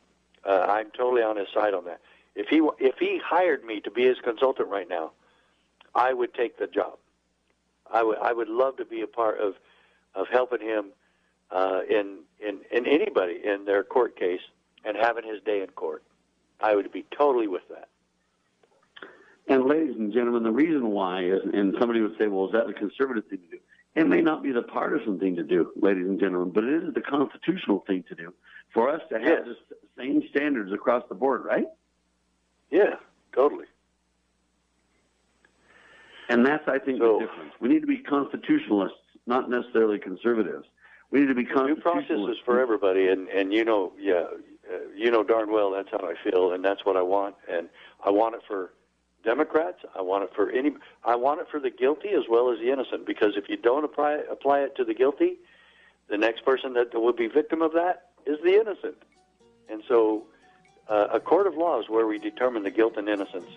uh, 0.44 0.66
I'm 0.68 0.90
totally 0.96 1.22
on 1.22 1.36
his 1.36 1.48
side 1.54 1.74
on 1.74 1.84
that. 1.84 2.00
If 2.34 2.48
he 2.48 2.60
if 2.78 2.96
he 2.98 3.20
hired 3.24 3.64
me 3.64 3.80
to 3.80 3.90
be 3.90 4.04
his 4.04 4.18
consultant 4.22 4.68
right 4.68 4.88
now, 4.88 5.12
I 5.94 6.12
would 6.12 6.34
take 6.34 6.58
the 6.58 6.66
job. 6.66 6.98
I 7.92 8.02
would 8.02 8.18
I 8.18 8.32
would 8.32 8.48
love 8.48 8.76
to 8.76 8.84
be 8.84 9.02
a 9.02 9.06
part 9.06 9.40
of 9.40 9.54
of 10.14 10.26
helping 10.30 10.60
him 10.60 10.86
uh, 11.50 11.80
in 11.88 12.20
in 12.40 12.60
in 12.70 12.86
anybody 12.86 13.40
in 13.44 13.64
their 13.64 13.82
court 13.82 14.16
case 14.16 14.40
and 14.84 14.96
having 14.96 15.24
his 15.24 15.42
day 15.42 15.62
in 15.62 15.68
court. 15.68 16.02
I 16.60 16.74
would 16.74 16.90
be 16.92 17.04
totally 17.16 17.46
with 17.46 17.66
that. 17.68 17.88
And 19.48 19.64
ladies 19.64 19.96
and 19.96 20.12
gentlemen, 20.12 20.42
the 20.42 20.50
reason 20.52 20.88
why 20.90 21.24
is, 21.24 21.40
and 21.52 21.74
somebody 21.78 22.00
would 22.02 22.16
say, 22.18 22.26
well, 22.26 22.46
is 22.46 22.52
that 22.52 22.66
the 22.66 22.74
conservative 22.74 23.24
thing 23.28 23.38
to 23.50 23.56
do? 23.56 23.62
It 23.94 24.06
may 24.06 24.20
not 24.20 24.42
be 24.42 24.52
the 24.52 24.62
partisan 24.62 25.18
thing 25.18 25.34
to 25.36 25.42
do, 25.42 25.72
ladies 25.80 26.06
and 26.06 26.20
gentlemen, 26.20 26.50
but 26.52 26.64
it 26.64 26.84
is 26.84 26.94
the 26.94 27.00
constitutional 27.00 27.82
thing 27.86 28.04
to 28.08 28.14
do 28.14 28.32
for 28.72 28.90
us 28.90 29.00
to 29.10 29.18
have 29.18 29.46
Yes. 29.46 29.56
the 29.70 29.76
same 29.96 30.22
standards 30.30 30.70
across 30.72 31.02
the 31.08 31.14
board, 31.14 31.44
right? 31.44 31.66
Yeah, 32.70 32.96
totally. 33.34 33.64
And 36.28 36.44
that's, 36.44 36.68
I 36.68 36.78
think, 36.78 36.98
the 37.00 37.18
difference. 37.18 37.54
We 37.60 37.68
need 37.70 37.80
to 37.80 37.86
be 37.86 37.98
constitutionalists, 37.98 38.98
not 39.26 39.48
necessarily 39.48 39.98
conservatives. 39.98 40.66
We 41.10 41.20
need 41.20 41.28
to 41.28 41.34
be 41.34 41.44
constitutionalists. 41.46 42.10
process 42.10 42.36
is 42.36 42.44
for 42.44 42.60
everybody, 42.60 43.08
and 43.08 43.28
and 43.28 43.50
you 43.50 43.64
know, 43.64 43.94
yeah, 43.98 44.24
uh, 44.70 44.76
you 44.94 45.10
know 45.10 45.22
darn 45.24 45.50
well 45.50 45.70
that's 45.70 45.88
how 45.90 46.00
I 46.06 46.14
feel, 46.22 46.52
and 46.52 46.62
that's 46.62 46.84
what 46.84 46.98
I 46.98 47.02
want, 47.02 47.34
and 47.50 47.70
I 48.04 48.10
want 48.10 48.34
it 48.34 48.42
for 48.46 48.72
Democrats. 49.24 49.78
I 49.96 50.02
want 50.02 50.24
it 50.24 50.30
for 50.34 50.50
any. 50.50 50.72
I 51.04 51.16
want 51.16 51.40
it 51.40 51.48
for 51.50 51.60
the 51.60 51.70
guilty 51.70 52.10
as 52.10 52.24
well 52.28 52.50
as 52.50 52.58
the 52.58 52.70
innocent, 52.72 53.06
because 53.06 53.36
if 53.36 53.48
you 53.48 53.56
don't 53.56 53.84
apply 53.84 54.20
apply 54.30 54.60
it 54.60 54.76
to 54.76 54.84
the 54.84 54.94
guilty, 54.94 55.36
the 56.08 56.16
next 56.16 56.44
person 56.44 56.74
that 56.74 56.94
will 56.94 57.12
be 57.12 57.26
victim 57.26 57.62
of 57.62 57.72
that 57.72 58.10
is 58.26 58.38
the 58.42 58.54
innocent, 58.54 58.96
and 59.68 59.82
so 59.88 60.24
uh, 60.88 61.08
a 61.12 61.20
court 61.20 61.46
of 61.46 61.54
law 61.54 61.80
is 61.80 61.88
where 61.88 62.06
we 62.06 62.18
determine 62.18 62.62
the 62.62 62.70
guilt 62.70 62.94
and 62.96 63.08
innocence, 63.08 63.50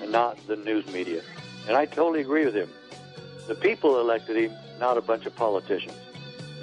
and 0.00 0.12
not 0.12 0.38
the 0.46 0.56
news 0.56 0.86
media. 0.92 1.22
And 1.66 1.76
I 1.76 1.86
totally 1.86 2.20
agree 2.20 2.44
with 2.44 2.54
him. 2.54 2.70
The 3.46 3.54
people 3.54 4.00
elected 4.00 4.36
him, 4.36 4.52
not 4.78 4.96
a 4.96 5.00
bunch 5.00 5.26
of 5.26 5.34
politicians. 5.34 5.96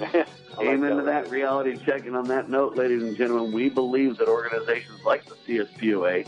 I 0.00 0.24
like 0.56 0.68
Amen 0.68 0.96
to 0.96 1.02
that 1.02 1.30
reality 1.30 1.76
check. 1.84 2.06
And 2.06 2.16
on 2.16 2.26
that 2.28 2.48
note, 2.48 2.76
ladies 2.76 3.02
and 3.02 3.16
gentlemen, 3.16 3.52
we 3.52 3.68
believe 3.68 4.16
that 4.18 4.28
organizations 4.28 5.04
like 5.04 5.24
the 5.26 5.34
CSPOA, 5.46 6.26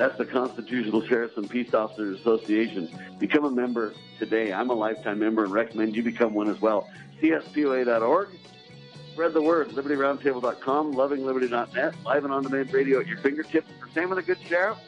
that's 0.00 0.16
the 0.16 0.24
Constitutional 0.24 1.06
Sheriffs 1.06 1.36
and 1.36 1.48
Peace 1.48 1.74
Officers 1.74 2.20
Association, 2.20 2.88
become 3.18 3.44
a 3.44 3.50
member 3.50 3.92
today. 4.18 4.50
I'm 4.50 4.70
a 4.70 4.74
lifetime 4.74 5.18
member 5.18 5.44
and 5.44 5.52
recommend 5.52 5.94
you 5.94 6.02
become 6.02 6.32
one 6.32 6.48
as 6.48 6.58
well. 6.58 6.88
CSPOA.org. 7.20 8.28
Spread 9.12 9.34
the 9.34 9.42
word. 9.42 9.68
LibertyRoundtable.com, 9.68 10.94
LovingLiberty.net, 10.94 11.94
live 12.02 12.24
and 12.24 12.32
on 12.32 12.44
demand 12.44 12.72
radio 12.72 13.00
at 13.00 13.06
your 13.06 13.18
fingertips. 13.18 13.70
For 13.78 13.90
Sam 13.90 14.10
and 14.10 14.16
the 14.16 14.22
Good 14.22 14.38
Sheriff, 14.48 14.78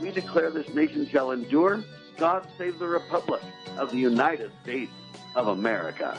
we 0.00 0.10
declare 0.10 0.50
this 0.50 0.72
nation 0.72 1.06
shall 1.06 1.32
endure. 1.32 1.84
God 2.16 2.46
save 2.56 2.78
the 2.78 2.88
Republic 2.88 3.42
of 3.76 3.90
the 3.90 3.98
United 3.98 4.52
States 4.62 4.92
of 5.36 5.48
America. 5.48 6.18